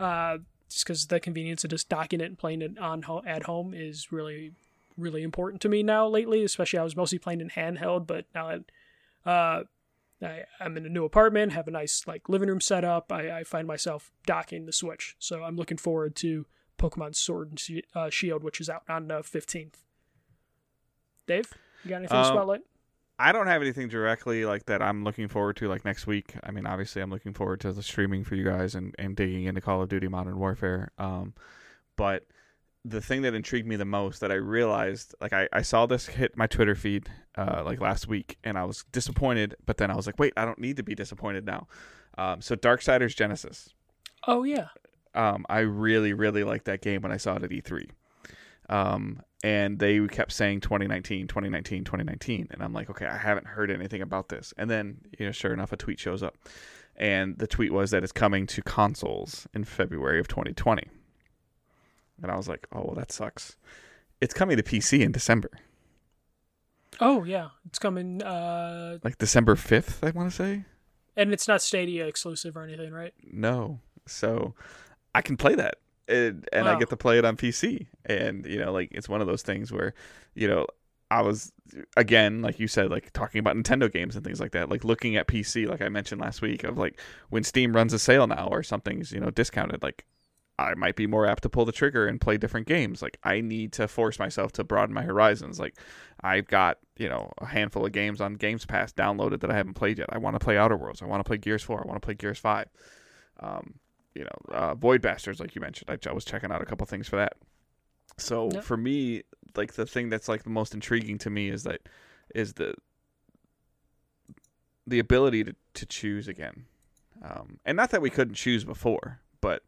Uh, 0.00 0.38
just 0.68 0.84
because 0.86 1.06
the 1.08 1.20
convenience 1.20 1.64
of 1.64 1.70
just 1.70 1.88
docking 1.88 2.20
it 2.20 2.24
and 2.26 2.38
playing 2.38 2.62
it 2.62 2.78
on 2.78 3.02
ho- 3.02 3.22
at 3.26 3.42
home 3.44 3.74
is 3.74 4.10
really, 4.10 4.52
really 4.96 5.22
important 5.22 5.60
to 5.62 5.68
me 5.68 5.82
now 5.82 6.08
lately. 6.08 6.42
Especially 6.44 6.78
I 6.78 6.82
was 6.84 6.96
mostly 6.96 7.18
playing 7.18 7.40
in 7.42 7.50
handheld, 7.50 8.06
but 8.06 8.24
now 8.34 8.48
that 8.48 9.30
uh, 9.30 9.64
I, 10.26 10.44
I'm 10.60 10.76
in 10.78 10.86
a 10.86 10.88
new 10.88 11.04
apartment, 11.04 11.52
have 11.52 11.68
a 11.68 11.70
nice 11.72 12.04
like 12.06 12.28
living 12.28 12.48
room 12.48 12.60
setup, 12.62 13.12
I, 13.12 13.40
I 13.40 13.44
find 13.44 13.68
myself 13.68 14.10
docking 14.24 14.64
the 14.66 14.72
Switch. 14.72 15.14
So 15.18 15.42
I'm 15.42 15.56
looking 15.56 15.76
forward 15.76 16.16
to 16.16 16.46
Pokemon 16.78 17.14
Sword 17.14 17.50
and 17.50 17.82
uh, 17.94 18.08
Shield, 18.08 18.42
which 18.42 18.60
is 18.60 18.70
out 18.70 18.82
on 18.88 19.08
the 19.08 19.16
15th. 19.20 19.74
Dave, 21.26 21.52
you 21.84 21.90
got 21.90 21.96
anything 21.96 22.16
to 22.16 22.20
Um, 22.28 22.34
spotlight? 22.34 22.62
I 23.22 23.30
don't 23.30 23.46
have 23.46 23.62
anything 23.62 23.86
directly 23.86 24.44
like 24.44 24.66
that 24.66 24.82
I'm 24.82 25.04
looking 25.04 25.28
forward 25.28 25.56
to 25.58 25.68
like 25.68 25.84
next 25.84 26.08
week. 26.08 26.34
I 26.42 26.50
mean, 26.50 26.66
obviously 26.66 27.00
I'm 27.00 27.10
looking 27.10 27.32
forward 27.32 27.60
to 27.60 27.72
the 27.72 27.82
streaming 27.82 28.24
for 28.24 28.34
you 28.34 28.42
guys 28.42 28.74
and, 28.74 28.96
and 28.98 29.14
digging 29.14 29.44
into 29.44 29.60
Call 29.60 29.80
of 29.80 29.88
Duty 29.88 30.08
Modern 30.08 30.40
Warfare. 30.40 30.90
Um, 30.98 31.34
but 31.96 32.26
the 32.84 33.00
thing 33.00 33.22
that 33.22 33.32
intrigued 33.32 33.68
me 33.68 33.76
the 33.76 33.84
most 33.84 34.20
that 34.22 34.32
I 34.32 34.34
realized, 34.34 35.14
like 35.20 35.32
I, 35.32 35.48
I 35.52 35.62
saw 35.62 35.86
this 35.86 36.06
hit 36.06 36.36
my 36.36 36.48
Twitter 36.48 36.74
feed 36.74 37.08
uh, 37.36 37.62
like 37.64 37.80
last 37.80 38.08
week 38.08 38.38
and 38.42 38.58
I 38.58 38.64
was 38.64 38.84
disappointed, 38.90 39.54
but 39.66 39.76
then 39.76 39.88
I 39.88 39.94
was 39.94 40.06
like, 40.06 40.18
wait, 40.18 40.32
I 40.36 40.44
don't 40.44 40.58
need 40.58 40.76
to 40.78 40.82
be 40.82 40.96
disappointed 40.96 41.46
now. 41.46 41.68
Um, 42.18 42.40
so 42.40 42.56
Darksiders 42.56 43.14
Genesis. 43.14 43.72
Oh 44.26 44.42
yeah. 44.42 44.66
Um, 45.14 45.46
I 45.48 45.60
really, 45.60 46.12
really 46.12 46.42
liked 46.42 46.64
that 46.64 46.82
game 46.82 47.02
when 47.02 47.12
I 47.12 47.18
saw 47.18 47.36
it 47.36 47.44
at 47.44 47.50
E3. 47.50 47.88
Um, 48.68 49.20
and 49.42 49.78
they 49.78 50.06
kept 50.08 50.32
saying 50.32 50.60
2019, 50.60 51.26
2019, 51.26 51.84
2019. 51.84 52.48
And 52.50 52.62
I'm 52.62 52.72
like, 52.72 52.88
okay, 52.90 53.06
I 53.06 53.16
haven't 53.18 53.46
heard 53.46 53.70
anything 53.70 54.02
about 54.02 54.28
this. 54.28 54.54
And 54.56 54.70
then, 54.70 54.98
you 55.18 55.26
know, 55.26 55.32
sure 55.32 55.52
enough, 55.52 55.72
a 55.72 55.76
tweet 55.76 55.98
shows 55.98 56.22
up. 56.22 56.36
And 56.96 57.38
the 57.38 57.46
tweet 57.46 57.72
was 57.72 57.90
that 57.90 58.02
it's 58.04 58.12
coming 58.12 58.46
to 58.48 58.62
consoles 58.62 59.46
in 59.54 59.64
February 59.64 60.20
of 60.20 60.28
2020. 60.28 60.86
And 62.22 62.30
I 62.30 62.36
was 62.36 62.48
like, 62.48 62.66
oh, 62.72 62.82
well, 62.84 62.94
that 62.94 63.10
sucks. 63.10 63.56
It's 64.20 64.34
coming 64.34 64.56
to 64.56 64.62
PC 64.62 65.00
in 65.00 65.10
December. 65.10 65.50
Oh 67.00 67.24
yeah, 67.24 67.48
it's 67.66 67.78
coming. 67.78 68.22
Uh, 68.22 68.98
Like 69.02 69.18
December 69.18 69.56
5th, 69.56 70.06
I 70.06 70.10
want 70.10 70.30
to 70.30 70.36
say. 70.36 70.64
and 71.16 71.32
it's 71.32 71.48
not 71.48 71.62
Stadia 71.62 72.06
exclusive 72.06 72.56
or 72.56 72.62
anything, 72.62 72.92
right? 72.92 73.14
No. 73.24 73.80
So 74.06 74.54
I 75.14 75.22
can 75.22 75.36
play 75.36 75.54
that. 75.56 75.76
And, 76.12 76.48
and 76.52 76.68
I 76.68 76.78
get 76.78 76.90
to 76.90 76.96
play 76.96 77.18
it 77.18 77.24
on 77.24 77.36
PC. 77.36 77.86
And, 78.04 78.46
you 78.46 78.58
know, 78.58 78.72
like 78.72 78.88
it's 78.92 79.08
one 79.08 79.20
of 79.20 79.26
those 79.26 79.42
things 79.42 79.72
where, 79.72 79.94
you 80.34 80.48
know, 80.48 80.66
I 81.10 81.20
was, 81.20 81.52
again, 81.96 82.40
like 82.40 82.58
you 82.58 82.68
said, 82.68 82.90
like 82.90 83.12
talking 83.12 83.38
about 83.38 83.56
Nintendo 83.56 83.92
games 83.92 84.16
and 84.16 84.24
things 84.24 84.40
like 84.40 84.52
that, 84.52 84.70
like 84.70 84.84
looking 84.84 85.16
at 85.16 85.28
PC, 85.28 85.68
like 85.68 85.82
I 85.82 85.88
mentioned 85.88 86.20
last 86.20 86.40
week, 86.40 86.64
of 86.64 86.78
like 86.78 86.98
when 87.28 87.44
Steam 87.44 87.74
runs 87.74 87.92
a 87.92 87.98
sale 87.98 88.26
now 88.26 88.48
or 88.50 88.62
something's, 88.62 89.12
you 89.12 89.20
know, 89.20 89.30
discounted, 89.30 89.82
like 89.82 90.06
I 90.58 90.74
might 90.74 90.96
be 90.96 91.06
more 91.06 91.26
apt 91.26 91.42
to 91.42 91.48
pull 91.48 91.64
the 91.64 91.72
trigger 91.72 92.06
and 92.06 92.20
play 92.20 92.36
different 92.36 92.66
games. 92.66 93.02
Like 93.02 93.18
I 93.24 93.40
need 93.40 93.72
to 93.74 93.88
force 93.88 94.18
myself 94.18 94.52
to 94.52 94.64
broaden 94.64 94.94
my 94.94 95.02
horizons. 95.02 95.58
Like 95.58 95.74
I've 96.20 96.46
got, 96.46 96.78
you 96.96 97.08
know, 97.08 97.32
a 97.38 97.46
handful 97.46 97.84
of 97.84 97.92
games 97.92 98.20
on 98.20 98.34
Games 98.34 98.64
Pass 98.64 98.92
downloaded 98.92 99.40
that 99.40 99.50
I 99.50 99.56
haven't 99.56 99.74
played 99.74 99.98
yet. 99.98 100.08
I 100.10 100.18
want 100.18 100.38
to 100.38 100.44
play 100.44 100.56
Outer 100.56 100.76
Worlds. 100.76 101.02
I 101.02 101.06
want 101.06 101.20
to 101.20 101.28
play 101.28 101.38
Gears 101.38 101.62
4. 101.62 101.82
I 101.82 101.86
want 101.86 102.00
to 102.00 102.04
play 102.04 102.14
Gears 102.14 102.38
5. 102.38 102.68
Um, 103.40 103.74
you 104.14 104.24
know, 104.24 104.54
uh, 104.54 104.74
Void 104.74 105.02
Bastards, 105.02 105.40
like 105.40 105.54
you 105.54 105.60
mentioned. 105.60 105.90
I, 105.90 106.08
I 106.08 106.12
was 106.12 106.24
checking 106.24 106.52
out 106.52 106.62
a 106.62 106.64
couple 106.66 106.86
things 106.86 107.08
for 107.08 107.16
that. 107.16 107.34
So 108.18 108.50
Yep. 108.50 108.64
for 108.64 108.76
me, 108.76 109.22
like 109.56 109.74
the 109.74 109.86
thing 109.86 110.08
that's 110.08 110.28
like 110.28 110.44
the 110.44 110.50
most 110.50 110.74
intriguing 110.74 111.18
to 111.18 111.30
me 111.30 111.48
is 111.48 111.64
that 111.64 111.88
is 112.34 112.54
the 112.54 112.74
the 114.86 114.98
ability 114.98 115.44
to, 115.44 115.54
to 115.74 115.86
choose 115.86 116.28
again. 116.28 116.66
Um, 117.22 117.58
and 117.64 117.76
not 117.76 117.90
that 117.90 118.02
we 118.02 118.10
couldn't 118.10 118.34
choose 118.34 118.64
before, 118.64 119.20
but 119.40 119.62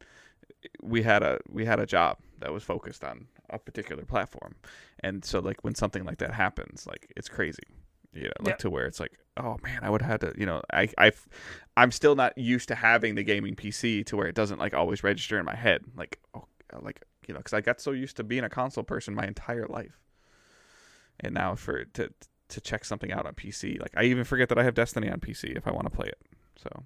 we 0.83 1.03
had 1.03 1.23
a 1.23 1.39
we 1.49 1.65
had 1.65 1.79
a 1.79 1.87
job 1.87 2.19
that 2.41 2.53
was 2.53 2.63
focused 2.63 3.05
on 3.05 3.29
a 3.51 3.59
particular 3.59 4.05
platform. 4.05 4.57
And 5.01 5.25
so 5.25 5.39
like 5.39 5.63
when 5.63 5.75
something 5.75 6.05
like 6.05 6.19
that 6.19 6.35
happens, 6.35 6.87
like 6.87 7.13
it's 7.17 7.29
crazy. 7.29 7.63
You 8.15 8.25
know, 8.25 8.33
like 8.41 8.55
Yeah. 8.55 8.57
to 8.59 8.71
where 8.71 8.87
it's 8.87 9.01
like, 9.01 9.13
oh 9.37 9.57
man, 9.63 9.81
I 9.83 9.91
would 9.91 10.03
have 10.03 10.11
had 10.11 10.33
to, 10.33 10.39
you 10.39 10.47
know, 10.47 10.63
I 10.73 10.89
I 10.99 11.13
I'm 11.77 11.91
still 11.91 12.15
not 12.15 12.37
used 12.39 12.69
to 12.69 12.75
having 12.75 13.15
the 13.17 13.25
gaming 13.25 13.57
PC 13.57 14.05
to 14.07 14.17
where 14.17 14.29
it 14.29 14.35
doesn't 14.35 14.59
like 14.59 14.75
always 14.75 15.03
register 15.03 15.39
in 15.39 15.45
my 15.45 15.57
head. 15.57 15.83
Like, 15.97 16.21
oh, 16.35 16.45
uh, 16.73 16.79
like 16.81 17.03
you 17.27 17.35
know, 17.35 17.39
because 17.39 17.53
I 17.53 17.61
got 17.61 17.81
so 17.81 17.91
used 17.91 18.17
to 18.17 18.25
being 18.25 18.45
a 18.45 18.51
console 18.51 18.85
person 18.85 19.15
my 19.15 19.27
entire 19.27 19.67
life, 19.67 20.01
and 21.21 21.35
now 21.35 21.55
for 21.55 21.85
to 21.85 22.11
to 22.49 22.61
check 22.61 22.85
something 22.85 23.11
out 23.13 23.27
on 23.27 23.35
PC, 23.35 23.81
like 23.81 23.93
I 23.97 24.05
even 24.05 24.25
forget 24.25 24.49
that 24.51 24.59
I 24.59 24.63
have 24.65 24.75
Destiny 24.75 25.11
on 25.11 25.21
PC 25.21 25.57
if 25.57 25.67
I 25.67 25.73
want 25.73 25.87
to 25.87 25.91
play 25.91 26.07
it. 26.09 26.19
So, 26.57 26.85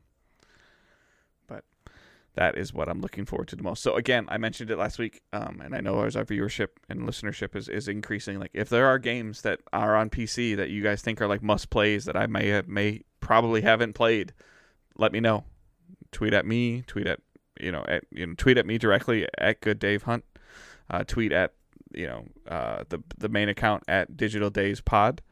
that 2.34 2.56
is 2.56 2.72
what 2.72 2.88
I'm 2.88 3.00
looking 3.00 3.24
forward 3.24 3.48
to 3.48 3.56
the 3.56 3.62
most. 3.62 3.82
So 3.82 3.96
again, 3.96 4.26
I 4.28 4.38
mentioned 4.38 4.70
it 4.70 4.78
last 4.78 4.98
week, 4.98 5.22
um, 5.32 5.60
and 5.62 5.74
I 5.74 5.80
know 5.80 6.02
as 6.02 6.16
our 6.16 6.24
viewership 6.24 6.68
and 6.88 7.00
listenership 7.00 7.56
is, 7.56 7.68
is 7.68 7.88
increasing, 7.88 8.38
like 8.38 8.50
if 8.54 8.68
there 8.68 8.86
are 8.86 8.98
games 8.98 9.42
that 9.42 9.60
are 9.72 9.96
on 9.96 10.10
PC 10.10 10.56
that 10.56 10.70
you 10.70 10.82
guys 10.82 11.02
think 11.02 11.20
are 11.20 11.26
like 11.26 11.42
must 11.42 11.70
plays 11.70 12.04
that 12.04 12.16
I 12.16 12.26
may 12.26 12.48
have 12.48 12.68
may 12.68 13.02
probably 13.20 13.62
haven't 13.62 13.94
played, 13.94 14.32
let 14.96 15.12
me 15.12 15.20
know. 15.20 15.44
Tweet 16.12 16.32
at 16.32 16.46
me. 16.46 16.82
Tweet 16.86 17.06
at 17.06 17.20
you 17.60 17.72
know 17.72 17.84
at 17.88 18.04
you 18.10 18.26
know 18.26 18.34
tweet 18.36 18.58
at 18.58 18.66
me 18.66 18.78
directly 18.78 19.26
at 19.38 19.60
Good 19.60 19.78
Dave 19.78 20.04
Hunt. 20.04 20.24
Uh, 20.90 21.04
tweet 21.04 21.32
at 21.32 21.54
you 21.92 22.06
know 22.06 22.24
uh, 22.46 22.84
the 22.88 23.02
the 23.18 23.28
main 23.28 23.48
account 23.48 23.82
at 23.88 24.16
Digital 24.16 24.50
Days 24.50 24.80
Pod. 24.80 25.22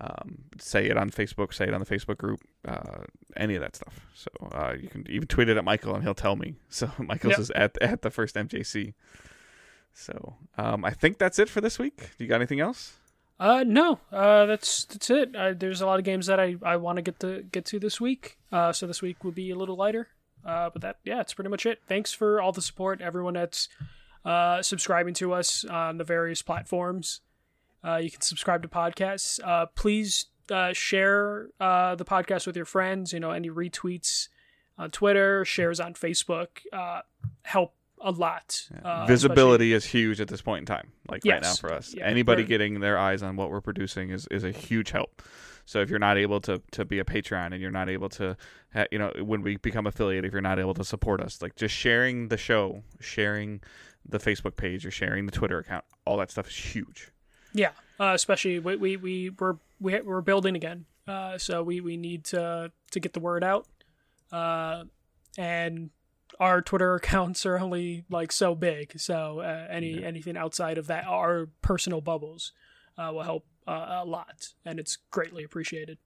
Um, 0.00 0.44
say 0.58 0.86
it 0.86 0.96
on 0.96 1.10
Facebook. 1.10 1.52
Say 1.52 1.64
it 1.66 1.74
on 1.74 1.80
the 1.80 1.86
Facebook 1.86 2.16
group. 2.16 2.40
Uh, 2.66 3.04
any 3.36 3.54
of 3.54 3.60
that 3.60 3.76
stuff. 3.76 4.06
So 4.14 4.30
uh, 4.52 4.74
you 4.80 4.88
can 4.88 5.04
even 5.10 5.28
tweet 5.28 5.48
it 5.50 5.56
at 5.58 5.64
Michael 5.64 5.94
and 5.94 6.02
he'll 6.02 6.14
tell 6.14 6.36
me. 6.36 6.54
So 6.70 6.90
Michael's 6.98 7.32
Yep. 7.32 7.40
is 7.40 7.50
at 7.50 7.78
at 7.82 8.02
the 8.02 8.10
first 8.10 8.34
MJC. 8.36 8.94
So 9.92 10.36
um, 10.56 10.84
I 10.84 10.90
think 10.92 11.18
that's 11.18 11.38
it 11.38 11.48
for 11.48 11.60
this 11.60 11.78
week. 11.78 11.96
Do 12.16 12.24
you 12.24 12.28
got 12.28 12.36
anything 12.36 12.60
else? 12.60 12.94
Uh, 13.38 13.64
no. 13.66 13.98
Uh, 14.12 14.46
that's 14.46 14.84
that's 14.84 15.10
it. 15.10 15.34
Uh, 15.34 15.52
there's 15.56 15.80
a 15.80 15.86
lot 15.86 15.98
of 15.98 16.04
games 16.04 16.26
that 16.26 16.38
I, 16.40 16.56
I 16.62 16.76
want 16.76 16.96
to 16.96 17.02
get 17.02 17.18
to 17.20 17.42
get 17.42 17.64
to 17.66 17.78
this 17.78 18.00
week. 18.00 18.38
Uh, 18.52 18.72
so 18.72 18.86
this 18.86 19.02
week 19.02 19.24
will 19.24 19.32
be 19.32 19.50
a 19.50 19.56
little 19.56 19.76
lighter. 19.76 20.08
Uh, 20.44 20.70
but 20.70 20.80
that 20.82 20.96
yeah, 21.04 21.20
it's 21.20 21.34
pretty 21.34 21.50
much 21.50 21.66
it. 21.66 21.80
Thanks 21.86 22.12
for 22.12 22.40
all 22.40 22.52
the 22.52 22.62
support, 22.62 23.00
everyone 23.02 23.34
that's 23.34 23.68
uh 24.24 24.60
subscribing 24.62 25.14
to 25.14 25.32
us 25.32 25.64
on 25.64 25.96
the 25.98 26.04
various 26.04 26.42
platforms. 26.42 27.20
Uh, 27.84 27.96
you 27.96 28.10
can 28.10 28.20
subscribe 28.20 28.62
to 28.62 28.68
podcasts. 28.68 29.40
Uh, 29.44 29.66
please 29.66 30.26
uh, 30.50 30.72
share 30.72 31.48
uh, 31.60 31.94
the 31.94 32.04
podcast 32.04 32.46
with 32.46 32.56
your 32.56 32.64
friends. 32.64 33.12
You 33.12 33.20
know, 33.20 33.30
any 33.30 33.50
retweets 33.50 34.28
on 34.78 34.90
Twitter, 34.90 35.44
shares 35.44 35.80
on 35.80 35.94
Facebook, 35.94 36.48
uh, 36.72 37.02
help 37.42 37.74
a 38.00 38.10
lot. 38.10 38.66
Uh, 38.82 39.04
Visibility 39.06 39.72
is 39.72 39.84
huge 39.84 40.20
at 40.20 40.28
this 40.28 40.40
point 40.42 40.60
in 40.60 40.66
time. 40.66 40.92
Like 41.08 41.22
right 41.24 41.42
now 41.42 41.52
for 41.54 41.72
us, 41.72 41.94
Yeah, 41.94 42.06
anybody 42.06 42.44
getting 42.44 42.80
their 42.80 42.98
eyes 42.98 43.22
on 43.22 43.36
what 43.36 43.50
we're 43.50 43.60
producing 43.60 44.10
is, 44.10 44.26
is 44.30 44.42
a 44.42 44.50
huge 44.50 44.90
help. 44.90 45.22
So 45.66 45.80
if 45.80 45.90
you're 45.90 45.98
not 45.98 46.16
able 46.16 46.40
to, 46.42 46.62
to 46.72 46.84
be 46.84 46.98
a 46.98 47.04
Patreon 47.04 47.52
and 47.52 47.60
you're 47.60 47.70
not 47.70 47.88
able 47.90 48.08
to, 48.10 48.36
ha- 48.74 48.86
you 48.90 48.98
know, 48.98 49.12
when 49.20 49.42
we 49.42 49.56
become 49.56 49.86
affiliate, 49.86 50.24
if 50.24 50.32
you're 50.32 50.40
not 50.40 50.58
able 50.58 50.74
to 50.74 50.84
support 50.84 51.20
us, 51.20 51.42
like 51.42 51.54
just 51.56 51.74
sharing 51.74 52.28
the 52.28 52.36
show, 52.36 52.82
sharing 52.98 53.60
the 54.08 54.18
Facebook 54.18 54.56
page, 54.56 54.86
or 54.86 54.90
sharing 54.90 55.26
the 55.26 55.32
Twitter 55.32 55.58
account, 55.58 55.84
all 56.06 56.16
that 56.16 56.30
stuff 56.30 56.48
is 56.48 56.56
huge. 56.56 57.10
Yeah, 57.52 57.72
uh, 57.98 58.12
especially 58.14 58.58
we 58.58 58.76
we 58.76 58.96
we 58.96 59.30
we're 59.30 59.56
we, 59.80 60.00
we're 60.00 60.20
building 60.20 60.56
again, 60.56 60.86
uh, 61.06 61.38
so 61.38 61.62
we 61.62 61.80
we 61.80 61.96
need 61.96 62.24
to 62.26 62.72
to 62.90 63.00
get 63.00 63.12
the 63.12 63.20
word 63.20 63.42
out, 63.42 63.66
uh, 64.32 64.84
and 65.36 65.90
our 66.38 66.62
Twitter 66.62 66.94
accounts 66.96 67.44
are 67.46 67.58
only 67.58 68.04
like 68.10 68.32
so 68.32 68.54
big, 68.54 68.98
so 69.00 69.40
uh, 69.40 69.66
any 69.70 70.04
anything 70.04 70.36
outside 70.36 70.78
of 70.78 70.86
that, 70.86 71.04
our 71.06 71.48
personal 71.62 72.00
bubbles, 72.00 72.52
uh, 72.96 73.10
will 73.12 73.22
help 73.22 73.46
uh, 73.66 74.00
a 74.02 74.04
lot, 74.04 74.48
and 74.64 74.78
it's 74.78 74.96
greatly 75.10 75.44
appreciated. 75.44 75.98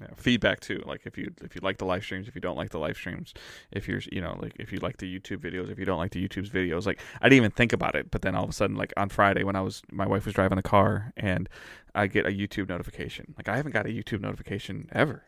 Yeah, 0.00 0.08
feedback 0.16 0.60
too. 0.60 0.80
Like 0.86 1.02
if 1.06 1.18
you 1.18 1.32
if 1.42 1.56
you 1.56 1.60
like 1.62 1.78
the 1.78 1.84
live 1.84 2.04
streams, 2.04 2.28
if 2.28 2.34
you 2.36 2.40
don't 2.40 2.56
like 2.56 2.70
the 2.70 2.78
live 2.78 2.96
streams, 2.96 3.34
if 3.72 3.88
you're 3.88 4.00
you 4.12 4.20
know 4.20 4.38
like 4.40 4.52
if 4.58 4.72
you 4.72 4.78
like 4.78 4.98
the 4.98 5.18
YouTube 5.18 5.38
videos, 5.38 5.70
if 5.70 5.78
you 5.78 5.84
don't 5.84 5.98
like 5.98 6.12
the 6.12 6.26
YouTube's 6.26 6.50
videos, 6.50 6.86
like 6.86 7.00
I 7.20 7.28
didn't 7.28 7.38
even 7.38 7.50
think 7.50 7.72
about 7.72 7.96
it, 7.96 8.10
but 8.12 8.22
then 8.22 8.36
all 8.36 8.44
of 8.44 8.50
a 8.50 8.52
sudden 8.52 8.76
like 8.76 8.92
on 8.96 9.08
Friday 9.08 9.42
when 9.42 9.56
I 9.56 9.60
was 9.60 9.82
my 9.90 10.06
wife 10.06 10.24
was 10.24 10.34
driving 10.34 10.54
the 10.56 10.62
car 10.62 11.12
and 11.16 11.48
I 11.96 12.06
get 12.06 12.26
a 12.26 12.30
YouTube 12.30 12.68
notification. 12.68 13.34
Like 13.36 13.48
I 13.48 13.56
haven't 13.56 13.72
got 13.72 13.86
a 13.86 13.90
YouTube 13.90 14.20
notification 14.20 14.88
ever. 14.92 15.24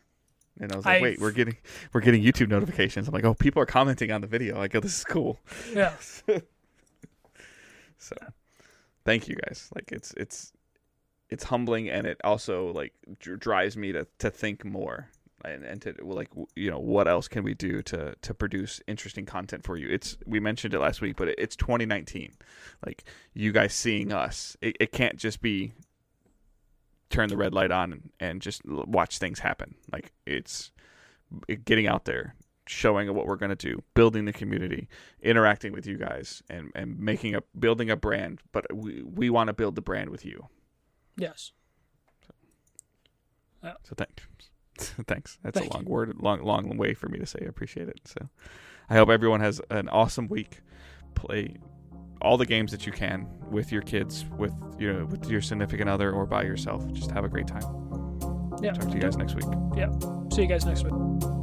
And 0.60 0.72
I 0.72 0.76
was 0.76 0.84
like, 0.84 0.96
I've- 0.96 1.02
wait, 1.02 1.20
we're 1.20 1.32
getting 1.32 1.56
we're 1.92 2.00
getting 2.00 2.22
YouTube 2.22 2.48
notifications. 2.48 3.08
I'm 3.08 3.14
like, 3.14 3.24
oh, 3.24 3.34
people 3.34 3.60
are 3.62 3.66
commenting 3.66 4.12
on 4.12 4.20
the 4.20 4.26
video. 4.28 4.56
Like, 4.58 4.74
oh, 4.76 4.80
this 4.80 4.98
is 4.98 5.04
cool. 5.04 5.40
Yeah, 5.74 5.94
So, 7.98 8.14
thank 9.04 9.28
you 9.28 9.36
guys. 9.36 9.68
Like 9.74 9.90
it's 9.92 10.12
it's 10.16 10.52
it's 11.30 11.44
humbling 11.44 11.88
and 11.88 12.06
it 12.06 12.20
also 12.24 12.72
like 12.72 12.92
dr- 13.20 13.38
drives 13.38 13.76
me 13.76 13.92
to 13.92 14.06
to 14.18 14.30
think 14.30 14.64
more 14.64 15.08
and 15.44 15.64
and 15.64 15.80
to 15.82 15.94
like 16.02 16.28
you 16.56 16.70
know 16.70 16.78
what 16.78 17.08
else 17.08 17.28
can 17.28 17.42
we 17.42 17.54
do 17.54 17.82
to 17.82 18.14
to 18.20 18.34
produce 18.34 18.80
interesting 18.86 19.24
content 19.24 19.64
for 19.64 19.76
you. 19.76 19.88
It's 19.88 20.16
we 20.26 20.40
mentioned 20.40 20.74
it 20.74 20.80
last 20.80 21.00
week, 21.00 21.16
but 21.16 21.28
it's 21.38 21.56
2019. 21.56 22.34
Like 22.84 23.04
you 23.34 23.52
guys 23.52 23.72
seeing 23.72 24.12
us, 24.12 24.56
it, 24.60 24.76
it 24.80 24.92
can't 24.92 25.16
just 25.16 25.40
be 25.40 25.72
turn 27.08 27.28
the 27.28 27.36
red 27.36 27.52
light 27.54 27.70
on 27.72 27.92
and, 27.92 28.10
and 28.20 28.42
just 28.42 28.62
watch 28.66 29.18
things 29.18 29.38
happen. 29.40 29.74
Like 29.92 30.12
it's 30.26 30.72
it- 31.48 31.64
getting 31.64 31.86
out 31.86 32.04
there, 32.04 32.34
showing 32.66 33.12
what 33.14 33.26
we're 33.26 33.36
going 33.36 33.50
to 33.50 33.56
do, 33.56 33.82
building 33.94 34.26
the 34.26 34.32
community, 34.32 34.88
interacting 35.22 35.72
with 35.72 35.86
you 35.86 35.96
guys, 35.96 36.42
and 36.50 36.70
and 36.74 36.98
making 36.98 37.34
a 37.34 37.42
building 37.58 37.90
a 37.90 37.96
brand. 37.96 38.40
But 38.52 38.66
we 38.74 39.02
we 39.02 39.30
want 39.30 39.48
to 39.48 39.54
build 39.54 39.74
the 39.74 39.82
brand 39.82 40.10
with 40.10 40.24
you. 40.24 40.48
Yes, 41.20 41.52
So 43.84 43.94
thanks, 43.96 44.24
thanks. 45.06 45.38
That's 45.42 45.58
Thank 45.58 45.72
a 45.72 45.76
long 45.76 45.84
word, 45.84 46.16
long 46.20 46.42
long 46.42 46.76
way 46.76 46.94
for 46.94 47.08
me 47.08 47.18
to 47.18 47.26
say. 47.26 47.40
I 47.42 47.46
appreciate 47.48 47.88
it. 47.88 48.00
So 48.04 48.28
I 48.88 48.94
hope 48.94 49.08
everyone 49.08 49.40
has 49.40 49.60
an 49.70 49.88
awesome 49.88 50.28
week. 50.28 50.60
Play 51.14 51.56
all 52.22 52.36
the 52.36 52.46
games 52.46 52.70
that 52.72 52.86
you 52.86 52.92
can 52.92 53.26
with 53.50 53.72
your 53.72 53.82
kids, 53.82 54.24
with 54.36 54.52
you 54.78 54.92
know, 54.92 55.04
with 55.06 55.28
your 55.30 55.40
significant 55.40 55.88
other, 55.88 56.12
or 56.12 56.26
by 56.26 56.42
yourself. 56.42 56.90
Just 56.92 57.10
have 57.10 57.24
a 57.24 57.28
great 57.28 57.46
time. 57.46 57.62
Yeah. 58.62 58.72
Talk 58.72 58.88
to 58.88 58.94
you 58.94 59.00
guys 59.00 59.16
next 59.16 59.34
week. 59.34 59.46
Yeah. 59.76 59.90
See 60.32 60.42
you 60.42 60.48
guys 60.48 60.64
next 60.64 60.84
week. 60.84 61.39